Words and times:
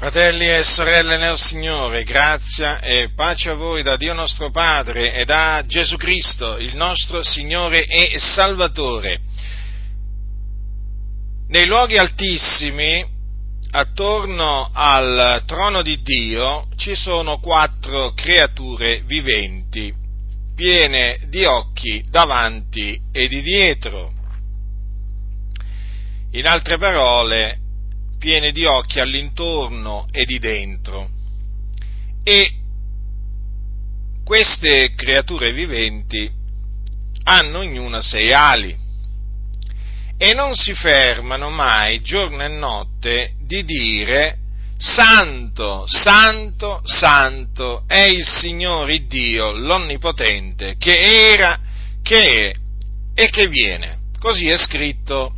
Fratelli 0.00 0.48
e 0.48 0.62
sorelle 0.62 1.18
nel 1.18 1.36
Signore, 1.36 2.04
grazia 2.04 2.80
e 2.80 3.10
pace 3.14 3.50
a 3.50 3.54
voi 3.54 3.82
da 3.82 3.98
Dio 3.98 4.14
nostro 4.14 4.50
Padre 4.50 5.12
e 5.12 5.26
da 5.26 5.62
Gesù 5.66 5.98
Cristo, 5.98 6.56
il 6.56 6.74
nostro 6.74 7.22
Signore 7.22 7.84
e 7.84 8.18
Salvatore. 8.18 9.20
Nei 11.48 11.66
luoghi 11.66 11.98
altissimi, 11.98 13.04
attorno 13.72 14.70
al 14.72 15.42
trono 15.44 15.82
di 15.82 16.00
Dio, 16.00 16.68
ci 16.76 16.94
sono 16.94 17.38
quattro 17.38 18.14
creature 18.14 19.02
viventi, 19.04 19.92
piene 20.56 21.18
di 21.28 21.44
occhi 21.44 22.02
davanti 22.08 22.98
e 23.12 23.28
di 23.28 23.42
dietro. 23.42 24.14
In 26.30 26.46
altre 26.46 26.78
parole, 26.78 27.59
piene 28.20 28.52
di 28.52 28.66
occhi 28.66 29.00
all'intorno 29.00 30.06
e 30.12 30.26
di 30.26 30.38
dentro. 30.38 31.08
E 32.22 32.52
queste 34.22 34.94
creature 34.94 35.52
viventi 35.52 36.30
hanno 37.24 37.58
ognuna 37.58 38.02
sei 38.02 38.32
ali 38.32 38.76
e 40.18 40.34
non 40.34 40.54
si 40.54 40.74
fermano 40.74 41.48
mai 41.48 42.02
giorno 42.02 42.44
e 42.44 42.48
notte 42.48 43.32
di 43.40 43.64
dire 43.64 44.36
Santo, 44.76 45.84
Santo, 45.86 46.82
Santo 46.84 47.84
è 47.86 48.02
il 48.02 48.26
Signore 48.26 49.06
Dio, 49.06 49.52
l'Onnipotente, 49.52 50.76
che 50.78 50.92
era, 51.32 51.58
che 52.02 52.50
è 52.50 52.54
e 53.14 53.30
che 53.30 53.48
viene. 53.48 53.98
Così 54.18 54.48
è 54.48 54.56
scritto 54.56 55.34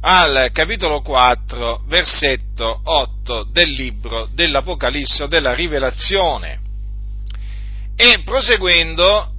al 0.00 0.50
capitolo 0.52 1.00
4, 1.00 1.82
versetto 1.86 2.80
8 2.82 3.48
del 3.52 3.70
libro 3.70 4.28
dell'Apocalisse 4.32 5.24
o 5.24 5.26
della 5.26 5.54
Rivelazione. 5.54 6.60
E 7.96 8.22
proseguendo, 8.24 9.32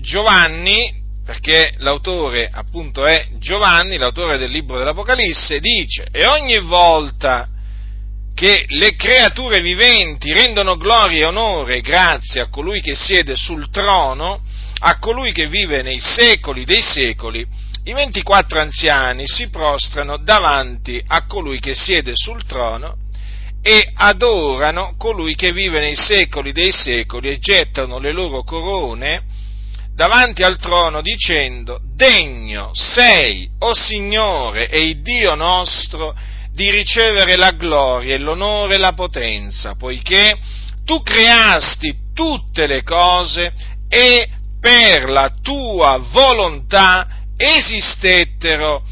Giovanni, 0.00 1.02
perché 1.24 1.74
l'autore 1.78 2.50
appunto 2.52 3.04
è 3.06 3.26
Giovanni, 3.38 3.96
l'autore 3.96 4.38
del 4.38 4.50
libro 4.50 4.78
dell'Apocalisse, 4.78 5.58
dice, 5.58 6.06
e 6.12 6.26
ogni 6.26 6.58
volta 6.60 7.48
che 8.34 8.64
le 8.68 8.96
creature 8.96 9.60
viventi 9.60 10.32
rendono 10.32 10.76
gloria 10.76 11.20
e 11.20 11.24
onore 11.26 11.76
e 11.76 11.80
grazie 11.80 12.40
a 12.40 12.48
colui 12.48 12.80
che 12.80 12.94
siede 12.94 13.36
sul 13.36 13.70
trono, 13.70 14.42
a 14.80 14.98
colui 14.98 15.32
che 15.32 15.46
vive 15.46 15.82
nei 15.82 16.00
secoli 16.00 16.64
dei 16.64 16.82
secoli, 16.82 17.46
i 17.86 17.92
24 17.92 18.60
anziani 18.60 19.24
si 19.26 19.48
prostrano 19.50 20.16
davanti 20.16 21.02
a 21.06 21.26
colui 21.26 21.60
che 21.60 21.74
siede 21.74 22.12
sul 22.14 22.44
trono 22.46 22.96
e 23.62 23.90
adorano 23.94 24.94
colui 24.96 25.34
che 25.34 25.52
vive 25.52 25.80
nei 25.80 25.96
secoli 25.96 26.52
dei 26.52 26.72
secoli 26.72 27.30
e 27.30 27.38
gettano 27.38 27.98
le 27.98 28.12
loro 28.12 28.42
corone 28.42 29.22
davanti 29.94 30.42
al 30.42 30.58
trono 30.58 31.02
dicendo, 31.02 31.78
degno 31.94 32.70
sei, 32.72 33.48
o 33.60 33.74
Signore 33.74 34.68
e 34.68 35.00
Dio 35.00 35.34
nostro, 35.34 36.16
di 36.52 36.70
ricevere 36.70 37.36
la 37.36 37.50
gloria 37.50 38.14
e 38.14 38.18
l'onore 38.18 38.74
e 38.74 38.78
la 38.78 38.92
potenza, 38.92 39.74
poiché 39.76 40.36
tu 40.84 41.02
creasti 41.02 41.94
tutte 42.14 42.66
le 42.66 42.82
cose 42.82 43.52
e 43.88 44.28
per 44.60 45.08
la 45.08 45.32
tua 45.42 45.98
volontà 46.10 47.23
esistettero 47.36 48.82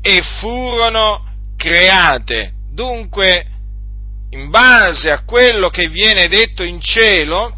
e 0.00 0.22
furono 0.22 1.24
create. 1.56 2.52
Dunque, 2.72 3.46
in 4.30 4.48
base 4.48 5.10
a 5.10 5.24
quello 5.24 5.68
che 5.68 5.88
viene 5.88 6.28
detto 6.28 6.62
in 6.62 6.80
cielo, 6.80 7.56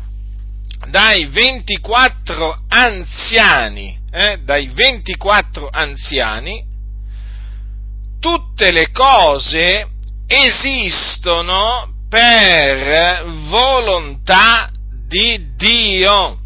dai 0.88 1.26
24 1.26 2.64
anziani, 2.68 3.98
eh, 4.11 4.40
dai 4.42 4.68
24 4.68 5.68
anziani, 5.70 6.64
tutte 8.18 8.70
le 8.70 8.90
cose 8.90 9.88
esistono 10.27 11.90
per 12.08 13.24
volontà 13.48 14.70
di 15.06 15.55
Dio, 15.56 16.38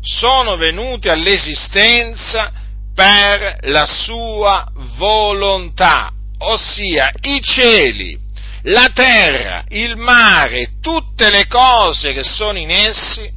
sono 0.00 0.56
venute 0.56 1.10
all'esistenza 1.10 2.52
per 2.94 3.58
la 3.62 3.86
sua 3.86 4.66
volontà, 4.96 6.10
ossia 6.38 7.10
i 7.22 7.40
cieli, 7.42 8.18
la 8.62 8.90
terra, 8.94 9.64
il 9.68 9.96
mare, 9.96 10.74
tutte 10.80 11.30
le 11.30 11.46
cose 11.46 12.12
che 12.12 12.24
sono 12.24 12.58
in 12.58 12.70
essi 12.70 13.30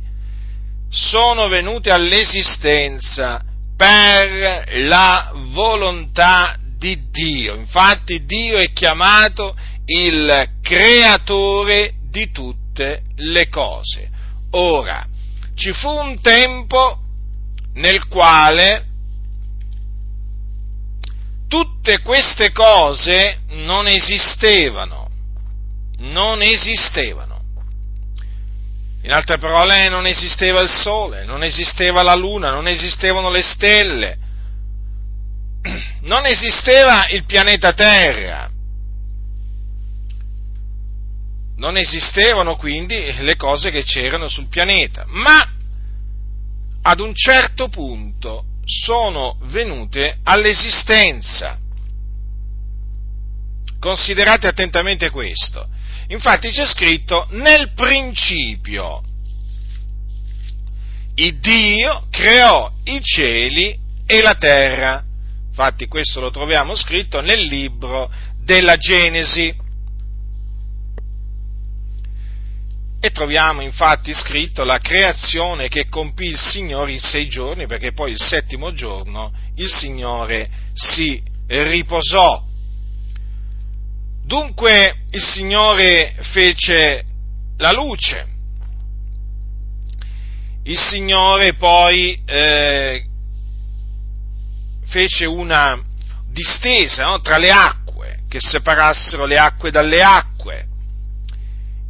sono 0.90 1.48
venute 1.48 1.92
all'esistenza 1.92 3.42
per 3.76 4.64
la 4.86 5.32
volontà 5.52 6.56
di 6.78 7.10
Dio. 7.12 7.56
Infatti 7.56 8.26
Dio 8.26 8.58
è 8.58 8.72
chiamato 8.72 9.56
il 9.86 10.50
creatore 10.62 11.94
di 12.10 12.32
tutte 12.32 13.02
le 13.18 13.50
cose. 13.50 14.10
Ora, 14.52 15.06
ci 15.56 15.74
fu 15.74 15.90
un 15.90 16.22
tempo 16.22 17.00
nel 17.74 18.08
quale 18.08 18.87
tutte 21.48 22.02
queste 22.02 22.52
cose 22.52 23.40
non 23.50 23.88
esistevano, 23.88 25.10
non 26.00 26.42
esistevano. 26.42 27.36
In 29.04 29.12
altre 29.14 29.38
parole, 29.38 29.88
non 29.88 30.06
esisteva 30.06 30.60
il 30.60 30.70
sole, 30.70 31.24
non 31.24 31.44
esisteva 31.44 32.04
la 32.04 32.16
luna, 32.16 32.52
non 32.52 32.68
esistevano 32.68 33.30
le 33.30 33.42
stelle, 33.42 34.18
non 36.02 36.26
esisteva 36.26 37.08
il 37.10 37.24
pianeta 37.24 37.72
Terra, 37.74 38.50
non 41.56 41.78
esistevano 41.78 42.58
quindi 42.58 43.14
le 43.20 43.36
cose 43.38 43.72
che 43.72 43.84
c'erano 43.84 44.28
sul 44.28 44.50
pianeta, 44.50 45.06
ma 45.08 45.48
ad 46.82 47.00
un 47.00 47.14
certo 47.16 47.70
punto 47.70 48.44
sono 48.68 49.38
venute 49.44 50.20
all'esistenza. 50.24 51.58
Considerate 53.80 54.48
attentamente 54.48 55.10
questo. 55.10 55.68
Infatti 56.08 56.50
c'è 56.50 56.66
scritto 56.66 57.28
nel 57.32 57.72
principio. 57.74 59.02
Il 61.16 61.40
Dio 61.40 62.08
creò 62.12 62.70
i 62.84 63.02
cieli 63.02 63.78
e 64.06 64.22
la 64.22 64.36
terra. 64.36 65.04
Infatti 65.48 65.88
questo 65.88 66.20
lo 66.20 66.30
troviamo 66.30 66.76
scritto 66.76 67.22
nel 67.22 67.44
libro 67.46 68.12
della 68.44 68.76
Genesi. 68.76 69.56
E 73.00 73.12
troviamo 73.12 73.62
infatti 73.62 74.14
scritto 74.14 74.64
la 74.64 74.80
creazione 74.80 75.68
che 75.68 75.88
compì 75.88 76.26
il 76.26 76.38
Signore 76.38 76.92
in 76.92 77.00
sei 77.00 77.28
giorni, 77.28 77.68
perché 77.68 77.92
poi 77.94 78.12
il 78.12 78.20
settimo 78.20 78.74
giorno 78.74 79.32
il 79.56 79.70
Signore 79.70 80.50
si 80.74 81.22
riposò. 81.48 82.44
Dunque 84.26 85.04
il 85.12 85.22
Signore 85.22 86.16
fece 86.20 87.04
la 87.58 87.72
luce, 87.72 88.28
il 90.64 90.78
Signore 90.78 91.54
poi 91.54 92.20
eh, 92.26 93.06
fece 94.86 95.26
una 95.26 95.82
distesa 96.30 97.06
no, 97.06 97.22
tra 97.22 97.38
le 97.38 97.52
acque, 97.52 98.24
che 98.28 98.40
separassero 98.42 99.26
le 99.26 99.38
acque 99.38 99.72
dalle 99.72 100.02
acque 100.02 100.37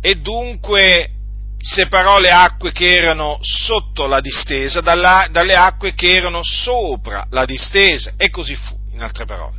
e 0.01 0.15
dunque 0.15 1.11
separò 1.59 2.19
le 2.19 2.29
acque 2.29 2.71
che 2.71 2.95
erano 2.95 3.39
sotto 3.41 4.05
la 4.05 4.21
distesa 4.21 4.81
dalla, 4.81 5.27
dalle 5.31 5.53
acque 5.53 5.93
che 5.93 6.15
erano 6.15 6.41
sopra 6.43 7.25
la 7.31 7.45
distesa 7.45 8.13
e 8.15 8.29
così 8.29 8.55
fu, 8.55 8.77
in 8.93 9.01
altre 9.01 9.25
parole, 9.25 9.57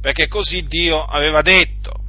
perché 0.00 0.26
così 0.28 0.66
Dio 0.66 1.04
aveva 1.04 1.42
detto. 1.42 2.04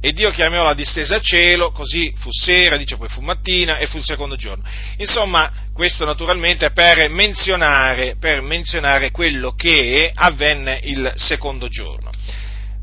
E 0.00 0.12
Dio 0.12 0.30
chiamò 0.32 0.62
la 0.62 0.74
distesa 0.74 1.18
cielo, 1.18 1.70
così 1.70 2.12
fu 2.18 2.28
sera, 2.30 2.76
dice 2.76 2.98
poi 2.98 3.08
fu 3.08 3.22
mattina 3.22 3.78
e 3.78 3.86
fu 3.86 3.96
il 3.96 4.04
secondo 4.04 4.36
giorno. 4.36 4.62
Insomma, 4.98 5.50
questo 5.72 6.04
naturalmente 6.04 6.72
per 6.72 7.08
menzionare, 7.08 8.16
per 8.20 8.42
menzionare 8.42 9.10
quello 9.10 9.54
che 9.54 10.12
avvenne 10.14 10.78
il 10.82 11.10
secondo 11.16 11.68
giorno 11.68 12.03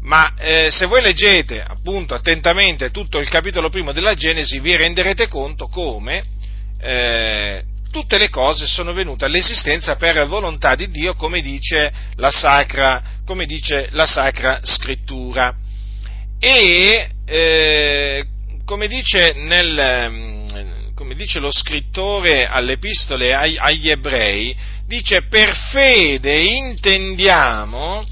ma 0.02 0.34
eh, 0.36 0.70
se 0.72 0.86
voi 0.88 1.02
leggete 1.02 1.62
appunto 1.62 2.16
attentamente 2.16 2.90
tutto 2.90 3.20
il 3.20 3.30
capitolo 3.30 3.70
primo 3.70 3.92
della 3.92 4.16
Genesi 4.16 4.60
vi 4.60 4.76
renderete 4.76 5.28
conto 5.28 5.68
come 5.68 6.24
eh, 6.80 7.64
tutte 7.92 8.18
le 8.18 8.30
cose 8.30 8.66
sono 8.66 8.94
venute 8.94 9.26
all'esistenza 9.26 9.98
per 9.98 10.26
volontà 10.26 10.76
di 10.76 10.90
Dio 10.90 11.14
come 11.14 11.42
dice 11.42 11.92
la 12.16 12.32
Sacra, 12.32 13.04
dice 13.46 13.90
la 13.92 14.06
sacra 14.06 14.60
Scrittura. 14.64 15.54
E 16.40 17.10
eh, 17.26 18.26
come 18.66 18.88
dice, 18.88 19.34
nel, 19.34 19.78
ehm, 19.78 20.94
come 20.96 21.14
dice 21.14 21.40
lo 21.40 21.52
scrittore 21.52 22.48
alle 22.48 22.74
epistole 22.74 23.34
agli 23.34 23.90
ebrei, 23.90 24.56
dice 24.88 25.24
per 25.24 25.56
fede 25.56 26.42
intendiamo 26.42 28.04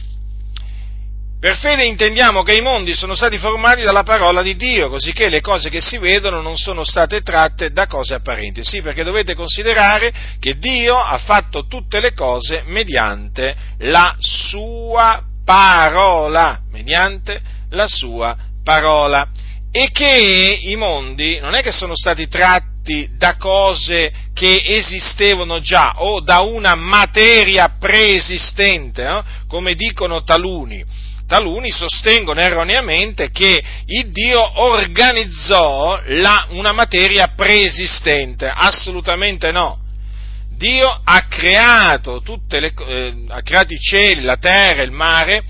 per 1.40 1.56
fede 1.56 1.86
intendiamo 1.86 2.44
che 2.44 2.54
i 2.54 2.62
mondi 2.62 2.94
sono 2.94 3.16
stati 3.16 3.38
formati 3.38 3.82
dalla 3.82 4.04
parola 4.04 4.42
di 4.42 4.58
Dio, 4.58 4.90
così 4.90 5.14
che 5.14 5.30
le 5.30 5.40
cose 5.40 5.70
che 5.70 5.80
si 5.80 5.98
vedono 5.98 6.42
non 6.42 6.58
sono 6.58 6.84
state 6.84 7.22
tratte 7.22 7.72
da 7.72 7.88
cose 7.88 8.14
apparenti. 8.14 8.62
Sì, 8.62 8.82
perché 8.82 9.06
dovete 9.06 9.36
considerare 9.36 10.12
che 10.38 10.58
Dio 10.58 10.98
ha 10.98 11.18
fatto 11.18 11.66
tutte 11.66 12.02
le 12.02 12.12
cose 12.12 12.64
mediante 12.66 13.56
la 13.80 14.14
sua 14.20 15.24
parola, 15.46 16.60
mediante 16.72 17.42
la 17.70 17.88
sua 17.88 18.36
parola. 18.62 19.26
E 19.72 19.92
che 19.94 20.60
i 20.62 20.76
mondi 20.76 21.40
non 21.40 21.56
è 21.56 21.62
che 21.62 21.72
sono 21.72 21.96
stati 21.96 22.28
tratti 22.28 23.12
da 23.16 23.38
cose 23.38 24.12
che 24.34 24.62
esistevano 24.66 25.62
già 25.62 26.02
o 26.02 26.20
da 26.20 26.42
una 26.42 26.76
materia 26.76 27.76
preesistente, 27.80 29.04
no? 29.06 29.24
come 29.48 29.76
dicono 29.76 30.22
taluni 30.24 31.08
taluni 31.30 31.70
sostengono 31.70 32.42
erroneamente 32.42 33.30
che 33.30 33.64
il 33.86 34.10
Dio 34.12 34.62
organizzò 34.62 36.02
la, 36.06 36.48
una 36.50 36.72
materia 36.72 37.34
preesistente, 37.36 38.52
assolutamente 38.52 39.52
no. 39.52 39.80
Dio 40.58 40.90
ha 41.04 41.28
creato, 41.28 42.24
le, 42.48 42.74
eh, 42.76 43.14
ha 43.28 43.42
creato 43.44 43.74
i 43.74 43.80
cieli, 43.80 44.24
la 44.24 44.38
terra, 44.38 44.82
il 44.82 44.92
mare, 44.92 45.44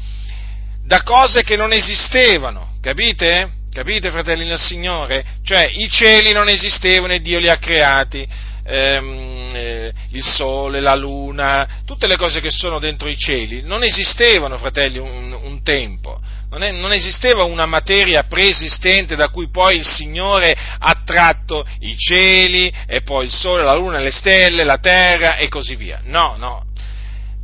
da 0.86 1.02
cose 1.02 1.44
che 1.44 1.56
non 1.56 1.72
esistevano, 1.72 2.76
capite? 2.81 3.50
Capite, 3.72 4.12
fratelli 4.12 4.46
del 4.46 4.60
Signore? 4.60 5.24
Cioè, 5.44 5.72
i 5.76 5.88
cieli 5.90 6.34
non 6.34 6.50
esistevano 6.50 7.14
e 7.14 7.22
Dio 7.22 7.40
li 7.40 7.50
ha 7.50 7.58
creati 7.58 8.28
ehm, 8.64 9.50
eh, 9.54 9.94
il 10.12 10.24
sole, 10.24 10.80
la 10.80 10.96
luna, 10.96 11.82
tutte 11.86 12.08
le 12.08 12.16
cose 12.16 12.42
che 12.42 12.52
sono 12.52 12.80
dentro 12.80 13.08
i 13.08 13.18
cieli, 13.18 13.62
non 13.64 13.84
esistevano, 13.84 14.58
fratelli, 14.58 14.98
un, 14.98 15.32
un 15.32 15.64
tempo. 15.64 16.20
Non, 16.50 16.64
è, 16.64 16.72
non, 16.72 16.92
esisteva 16.92 17.44
una 17.44 17.68
materia 17.68 18.24
preesistente 18.24 19.16
da 19.16 19.30
cui 19.30 19.50
poi 19.50 19.78
il 19.78 19.86
Signore 19.86 20.56
ha 20.80 21.02
tratto 21.06 21.64
i 21.82 21.96
cieli 21.96 22.74
e 22.88 23.02
poi 23.02 23.26
il 23.26 23.32
sole, 23.32 23.64
la 23.64 23.76
luna, 23.76 24.00
le 24.00 24.12
stelle, 24.12 24.64
la 24.64 24.80
terra 24.80 25.36
e 25.36 25.48
così 25.48 25.76
via. 25.76 26.02
No, 26.06 26.36
no. 26.38 26.66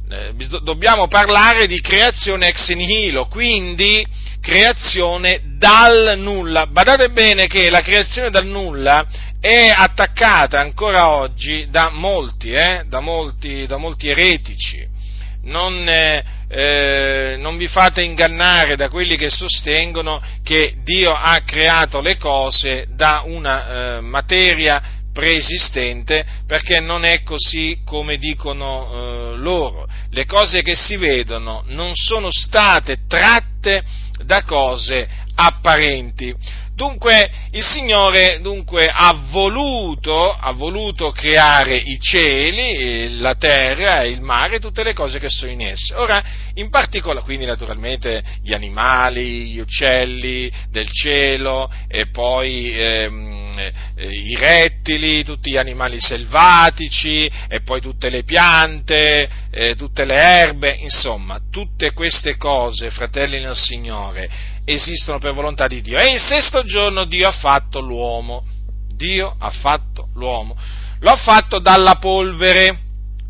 Eh, 0.10 0.34
dobbiamo 0.62 1.08
parlare 1.08 1.68
di 1.68 1.80
creazione 1.82 2.48
ex 2.48 2.70
nihilo, 2.70 3.26
quindi 3.26 4.06
creazione 4.40 5.42
dal 5.58 6.14
nulla. 6.18 6.68
Badate 6.68 7.10
bene 7.10 7.48
che 7.48 7.70
la 7.72 7.82
creazione 7.82 8.30
dal 8.30 8.46
nulla 8.46 9.06
è 9.46 9.68
attaccata 9.70 10.60
ancora 10.60 11.10
oggi 11.10 11.68
da 11.70 11.92
molti, 11.92 12.50
eh, 12.50 12.84
da 12.88 13.00
molti, 13.00 13.68
da 13.68 13.78
molti 13.78 14.10
eretici. 14.10 14.84
Non, 15.44 15.88
eh, 15.88 16.24
eh, 16.48 17.36
non, 17.38 17.56
vi 17.56 17.68
fate 17.68 18.02
ingannare 18.02 18.76
da 18.76 18.90
quelli 18.90 19.16
che 19.16 19.30
sostengono 19.30 20.20
che 20.42 20.78
Dio 20.84 21.12
ha 21.14 21.40
creato 21.46 22.02
le 22.02 22.18
cose 22.18 22.88
da 22.96 23.22
una 23.24 23.98
eh, 23.98 24.02
materia 24.02 24.82
preesistente, 25.14 26.26
perché 26.48 26.80
non 26.80 27.06
è 27.06 27.22
così 27.22 27.82
come 27.86 28.18
dicono 28.18 28.90
eh, 28.90 29.38
loro. 29.38 29.88
Le 30.10 30.26
cose 30.26 30.64
che 30.64 30.74
si 30.74 30.96
vedono 30.96 31.64
non 31.68 31.92
sono 31.94 32.32
state 32.32 33.02
tratte 33.08 33.84
da 34.26 34.42
cose 34.42 35.08
apparenti. 35.36 36.34
Dunque 36.75 37.31
il 37.51 37.63
Signore 37.63 38.39
dunque, 38.42 38.89
ha, 38.94 39.13
voluto, 39.31 40.33
ha, 40.33 40.51
voluto, 40.51 41.12
creare 41.12 41.77
i 41.77 41.98
cieli, 42.01 43.18
la 43.18 43.36
terra, 43.36 44.04
il 44.04 44.22
mare, 44.22 44.60
tutte 44.60 44.83
le 44.83 44.94
cose 44.94 45.19
che 45.19 45.30
sono 45.30 45.51
in 45.51 45.62
esse. 45.62 45.95
Ora, 45.95 46.22
in 46.56 46.69
particolare, 46.69 47.24
quindi 47.24 47.45
naturalmente 47.45 48.22
gli 48.44 48.54
animali, 48.54 49.45
gli 49.45 49.60
uccelli 49.60 50.51
del 50.69 50.89
cielo 50.92 51.72
e 51.88 52.07
poi 52.10 52.72
ehm, 52.72 53.54
eh, 53.95 54.10
i 54.10 54.36
rettili, 54.36 55.24
tutti 55.24 55.51
gli 55.51 55.57
animali 55.57 56.01
selvatici 56.01 57.31
e 57.48 57.62
poi 57.62 57.80
tutte 57.80 58.10
le 58.10 58.24
piante, 58.24 59.30
eh, 59.50 59.75
tutte 59.75 60.04
le 60.04 60.16
erbe, 60.16 60.75
insomma, 60.77 61.39
tutte 61.50 61.94
queste 61.94 62.36
cose, 62.36 62.92
fratelli 62.92 63.39
nel 63.39 63.56
Signore, 63.56 64.30
esistono 64.66 65.20
per 65.20 65.34
volontà 65.34 65.68
di 65.68 65.82
Dio. 65.82 65.98
E 65.98 66.14
il 66.14 66.22
sesto 66.22 66.64
giorno 66.64 67.06
Dio 67.06 67.28
ha 67.28 67.32
fatto 67.32 67.80
l'uomo. 67.80 68.46
Dio 68.96 69.34
ha 69.38 69.50
fatto 69.52 70.10
l'uomo. 70.16 70.58
Lo 71.00 71.12
ha 71.12 71.18
fatto 71.18 71.60
dalla 71.60 71.96
polvere. 71.96 72.80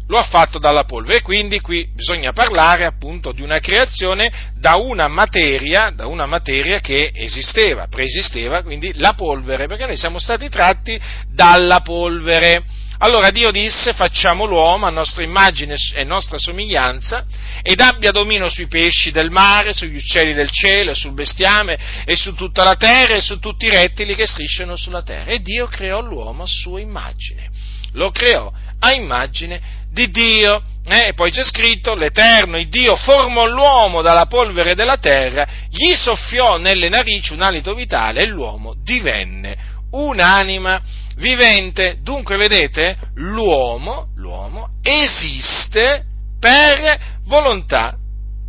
Lo 0.07 0.17
ha 0.17 0.23
fatto 0.23 0.59
dalla 0.59 0.83
polvere. 0.83 1.21
Quindi 1.21 1.59
qui 1.59 1.87
bisogna 1.93 2.31
parlare 2.31 2.85
appunto 2.85 3.31
di 3.31 3.41
una 3.41 3.59
creazione 3.59 4.31
da 4.57 4.75
una 4.75 5.07
materia, 5.07 5.91
da 5.93 6.07
una 6.07 6.25
materia 6.25 6.79
che 6.79 7.11
esisteva, 7.13 7.87
preesisteva, 7.87 8.61
quindi 8.61 8.93
la 8.95 9.13
polvere, 9.13 9.67
perché 9.67 9.85
noi 9.85 9.97
siamo 9.97 10.19
stati 10.19 10.47
tratti 10.47 10.99
dalla 11.27 11.81
polvere. 11.81 12.63
Allora 12.99 13.29
Dio 13.29 13.51
disse 13.51 13.93
facciamo 13.93 14.45
l'uomo 14.45 14.85
a 14.85 14.89
nostra 14.89 15.23
immagine 15.23 15.75
e 15.93 16.03
nostra 16.03 16.37
somiglianza 16.37 17.25
ed 17.61 17.79
abbia 17.81 18.11
dominio 18.11 18.47
sui 18.49 18.67
pesci 18.67 19.11
del 19.11 19.31
mare, 19.31 19.73
sugli 19.73 19.97
uccelli 19.97 20.33
del 20.33 20.49
cielo, 20.49 20.93
sul 20.93 21.13
bestiame 21.13 21.77
e 22.05 22.15
su 22.15 22.33
tutta 22.33 22.63
la 22.63 22.75
terra 22.75 23.15
e 23.15 23.21
su 23.21 23.39
tutti 23.39 23.65
i 23.65 23.69
rettili 23.69 24.15
che 24.15 24.25
strisciano 24.25 24.75
sulla 24.75 25.03
terra. 25.03 25.31
E 25.31 25.39
Dio 25.39 25.67
creò 25.67 25.99
l'uomo 25.99 26.43
a 26.43 26.47
sua 26.47 26.79
immagine. 26.79 27.49
Lo 27.93 28.11
creò 28.11 28.51
a 28.79 28.93
immagine 28.93 29.83
di 29.91 30.09
Dio. 30.09 30.63
Eh? 30.85 31.07
E 31.07 31.13
poi 31.13 31.31
c'è 31.31 31.43
scritto, 31.43 31.95
l'Eterno, 31.95 32.59
il 32.59 32.69
Dio, 32.69 32.95
formò 32.95 33.47
l'uomo 33.47 34.01
dalla 34.01 34.27
polvere 34.27 34.75
della 34.75 34.97
terra, 34.97 35.47
gli 35.69 35.95
soffiò 35.95 36.57
nelle 36.57 36.89
narici 36.89 37.33
un 37.33 37.41
alito 37.41 37.73
vitale 37.73 38.21
e 38.21 38.27
l'uomo 38.27 38.75
divenne 38.83 39.73
un'anima 39.95 40.81
vivente. 41.17 41.99
Dunque, 42.01 42.37
vedete, 42.37 42.97
l'uomo, 43.15 44.09
l'uomo 44.15 44.69
esiste 44.81 46.03
per 46.39 47.19
volontà 47.25 47.97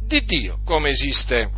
di 0.06 0.24
Dio, 0.24 0.58
come 0.64 0.90
esiste, 0.90 1.50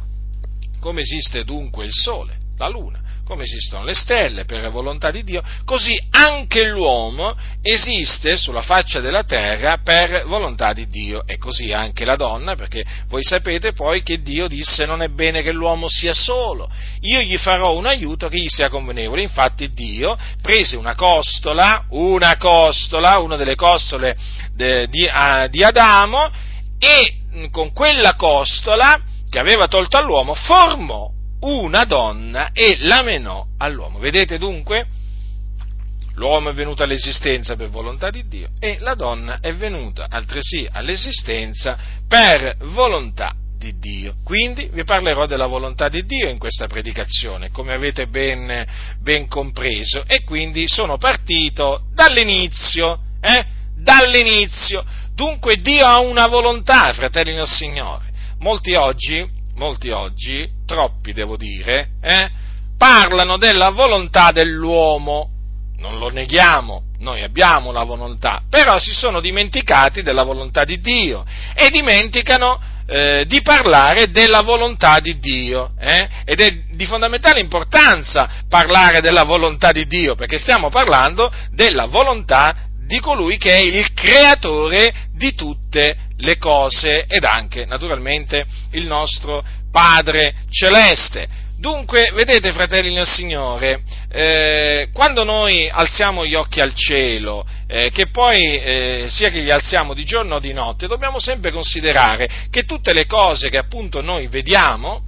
come 0.81 1.00
esiste 1.00 1.44
dunque 1.44 1.85
il 1.85 1.93
sole, 1.93 2.38
la 2.56 2.69
luna, 2.69 3.00
come 3.29 3.43
esistono 3.45 3.85
le 3.85 3.93
stelle 3.93 4.47
per 4.47 4.62
la 4.62 4.71
volontà 4.71 5.11
di 5.11 5.23
Dio, 5.23 5.43
così 5.67 5.95
anche 6.12 6.67
l'uomo 6.67 7.37
esiste 7.61 8.38
sulla 8.38 8.62
faccia 8.62 9.00
della 9.00 9.23
terra 9.23 9.76
per 9.85 10.25
volontà 10.25 10.73
di 10.73 10.88
Dio 10.88 11.26
e 11.26 11.37
così 11.37 11.71
anche 11.71 12.07
la 12.07 12.17
donna, 12.17 12.55
perché 12.55 12.83
voi 13.09 13.23
sapete 13.23 13.75
poi 13.75 14.02
che 14.02 14.21
Dio 14.23 14.49
disse 14.49 14.87
non 14.87 15.02
è 15.02 15.09
bene 15.09 15.43
che 15.43 15.52
l'uomo 15.52 15.88
sia 15.88 16.14
solo, 16.14 16.71
io 17.00 17.21
gli 17.21 17.37
farò 17.37 17.76
un 17.76 17.85
aiuto 17.85 18.29
che 18.29 18.38
gli 18.38 18.49
sia 18.49 18.71
convenevole. 18.71 19.21
Infatti 19.21 19.69
Dio 19.69 20.17
prese 20.41 20.76
una 20.76 20.95
costola, 20.95 21.85
una 21.91 22.38
costola, 22.38 23.19
una 23.19 23.37
delle 23.37 23.57
costole 23.57 24.17
de, 24.55 24.88
di, 24.88 25.05
uh, 25.05 25.49
di 25.49 25.62
Adamo 25.62 26.31
e 26.79 27.50
con 27.50 27.75
quella 27.75 28.14
costola 28.14 28.99
che 29.29 29.38
aveva 29.38 29.69
tolto 29.69 29.99
all'uomo 29.99 30.33
formò 30.33 31.17
una 31.40 31.85
donna 31.85 32.50
e 32.52 32.78
la 32.80 33.02
menò 33.02 33.45
all'uomo. 33.59 33.99
Vedete 33.99 34.38
dunque? 34.38 34.87
L'uomo 36.14 36.50
è 36.50 36.52
venuto 36.52 36.83
all'esistenza 36.83 37.54
per 37.54 37.68
volontà 37.68 38.11
di 38.11 38.26
Dio 38.26 38.49
e 38.59 38.78
la 38.80 38.95
donna 38.95 39.38
è 39.40 39.54
venuta 39.54 40.09
altresì 40.11 40.68
all'esistenza 40.71 41.78
per 42.09 42.57
volontà 42.73 43.33
di 43.57 43.78
Dio. 43.78 44.14
Quindi 44.25 44.68
vi 44.73 44.83
parlerò 44.83 45.26
della 45.26 45.47
volontà 45.47 45.88
di 45.88 46.04
Dio 46.04 46.28
in 46.28 46.38
questa 46.38 46.66
predicazione, 46.66 47.50
come 47.50 47.73
avete 47.73 48.07
ben, 48.07 48.66
ben 49.00 49.28
compreso, 49.28 50.04
e 50.07 50.25
quindi 50.25 50.66
sono 50.66 50.97
partito 50.97 51.83
dall'inizio, 51.92 52.99
eh? 53.21 53.45
Dall'inizio. 53.76 54.85
Dunque 55.14 55.61
Dio 55.61 55.87
ha 55.87 56.00
una 56.00 56.26
volontà, 56.26 56.92
fratelli 56.92 57.35
del 57.35 57.47
Signore. 57.47 58.07
Molti 58.38 58.75
oggi 58.75 59.38
molti 59.59 59.91
oggi, 59.91 60.49
troppi 60.65 61.12
devo 61.12 61.37
dire, 61.37 61.91
eh, 62.00 62.31
parlano 62.79 63.37
della 63.37 63.71
volontà 63.71 64.31
dell'uomo. 64.31 65.33
Non 65.79 65.99
lo 65.99 66.09
neghiamo, 66.09 66.85
noi 67.00 67.23
abbiamo 67.23 67.71
la 67.71 67.85
volontà, 67.85 68.43
però 68.49 68.79
si 68.79 68.93
sono 68.93 69.21
dimenticati 69.21 70.03
della 70.03 70.25
volontà 70.25 70.65
di 70.65 70.81
Dio 70.81 71.25
e 71.55 71.69
dimenticano 71.71 72.61
eh, 72.88 73.25
di 73.29 73.43
parlare 73.43 74.11
della 74.11 74.41
volontà 74.41 74.99
di 74.99 75.19
Dio. 75.19 75.73
Eh? 75.79 76.09
Ed 76.25 76.41
è 76.41 76.53
di 76.73 76.87
fondamentale 76.87 77.38
importanza 77.38 78.29
parlare 78.49 79.00
della 79.00 79.25
volontà 79.25 79.71
di 79.71 79.87
Dio, 79.87 80.15
perché 80.15 80.38
stiamo 80.38 80.71
parlando 80.71 81.31
della 81.53 81.85
volontà 81.85 82.68
di 82.88 83.00
colui 83.00 83.37
che 83.37 83.52
è 83.52 83.61
il 83.61 83.92
creatore 83.92 84.92
di 85.14 85.35
tutte 85.35 86.07
le 86.16 86.38
cose 86.38 87.04
ed 87.07 87.23
anche 87.23 87.66
naturalmente 87.66 88.47
il 88.73 88.87
nostro 88.87 89.45
Padre 89.71 90.35
celeste. 90.49 91.47
Dunque, 91.59 92.12
vedete, 92.14 92.52
fratelli 92.52 92.95
nel 92.95 93.07
Signore, 93.07 93.83
eh, 94.11 94.88
quando 94.92 95.23
noi 95.25 95.68
alziamo 95.68 96.25
gli 96.25 96.35
occhi 96.35 96.61
al 96.61 96.73
cielo, 96.73 97.45
eh, 97.66 97.90
che 97.90 98.09
poi 98.11 98.59
eh, 98.59 99.07
sia 99.11 99.28
che 99.28 99.40
li 99.40 99.50
alziamo 99.50 99.92
di 99.92 100.04
giorno 100.04 100.37
o 100.37 100.40
di 100.40 100.52
notte, 100.52 100.87
dobbiamo 100.87 101.18
sempre 101.18 101.50
considerare 101.50 102.47
che 102.49 102.62
tutte 102.62 102.95
le 102.95 103.07
cose 103.07 103.50
che 103.50 103.59
appunto 103.59 104.00
noi 104.00 104.28
vediamo 104.28 105.02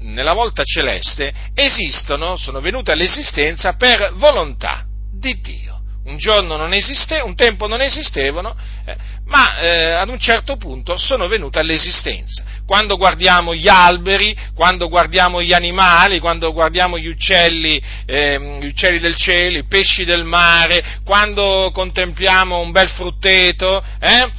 nella 0.00 0.32
volta 0.32 0.64
celeste 0.64 1.32
esistono, 1.54 2.36
sono 2.36 2.60
venute 2.60 2.90
all'esistenza 2.90 3.74
per 3.74 4.12
volontà 4.14 4.84
di 5.12 5.38
Dio 5.40 5.73
un 6.04 6.18
giorno 6.18 6.56
non 6.56 6.72
esiste, 6.74 7.20
un 7.20 7.34
tempo 7.34 7.66
non 7.66 7.80
esistevano, 7.80 8.54
eh, 8.84 8.94
ma 9.24 9.58
eh, 9.58 9.92
ad 9.92 10.08
un 10.08 10.18
certo 10.18 10.56
punto 10.56 10.96
sono 10.96 11.28
venute 11.28 11.58
all'esistenza. 11.58 12.44
Quando 12.66 12.96
guardiamo 12.96 13.54
gli 13.54 13.68
alberi, 13.68 14.36
quando 14.54 14.88
guardiamo 14.88 15.40
gli 15.42 15.52
animali, 15.52 16.18
quando 16.18 16.52
guardiamo 16.52 16.98
gli 16.98 17.06
uccelli, 17.06 17.82
eh, 18.04 18.58
gli 18.60 18.66
uccelli 18.66 18.98
del 18.98 19.16
cielo, 19.16 19.58
i 19.58 19.66
pesci 19.66 20.04
del 20.04 20.24
mare, 20.24 21.00
quando 21.04 21.70
contempliamo 21.72 22.60
un 22.60 22.70
bel 22.70 22.88
frutteto, 22.90 23.82
eh, 23.98 24.30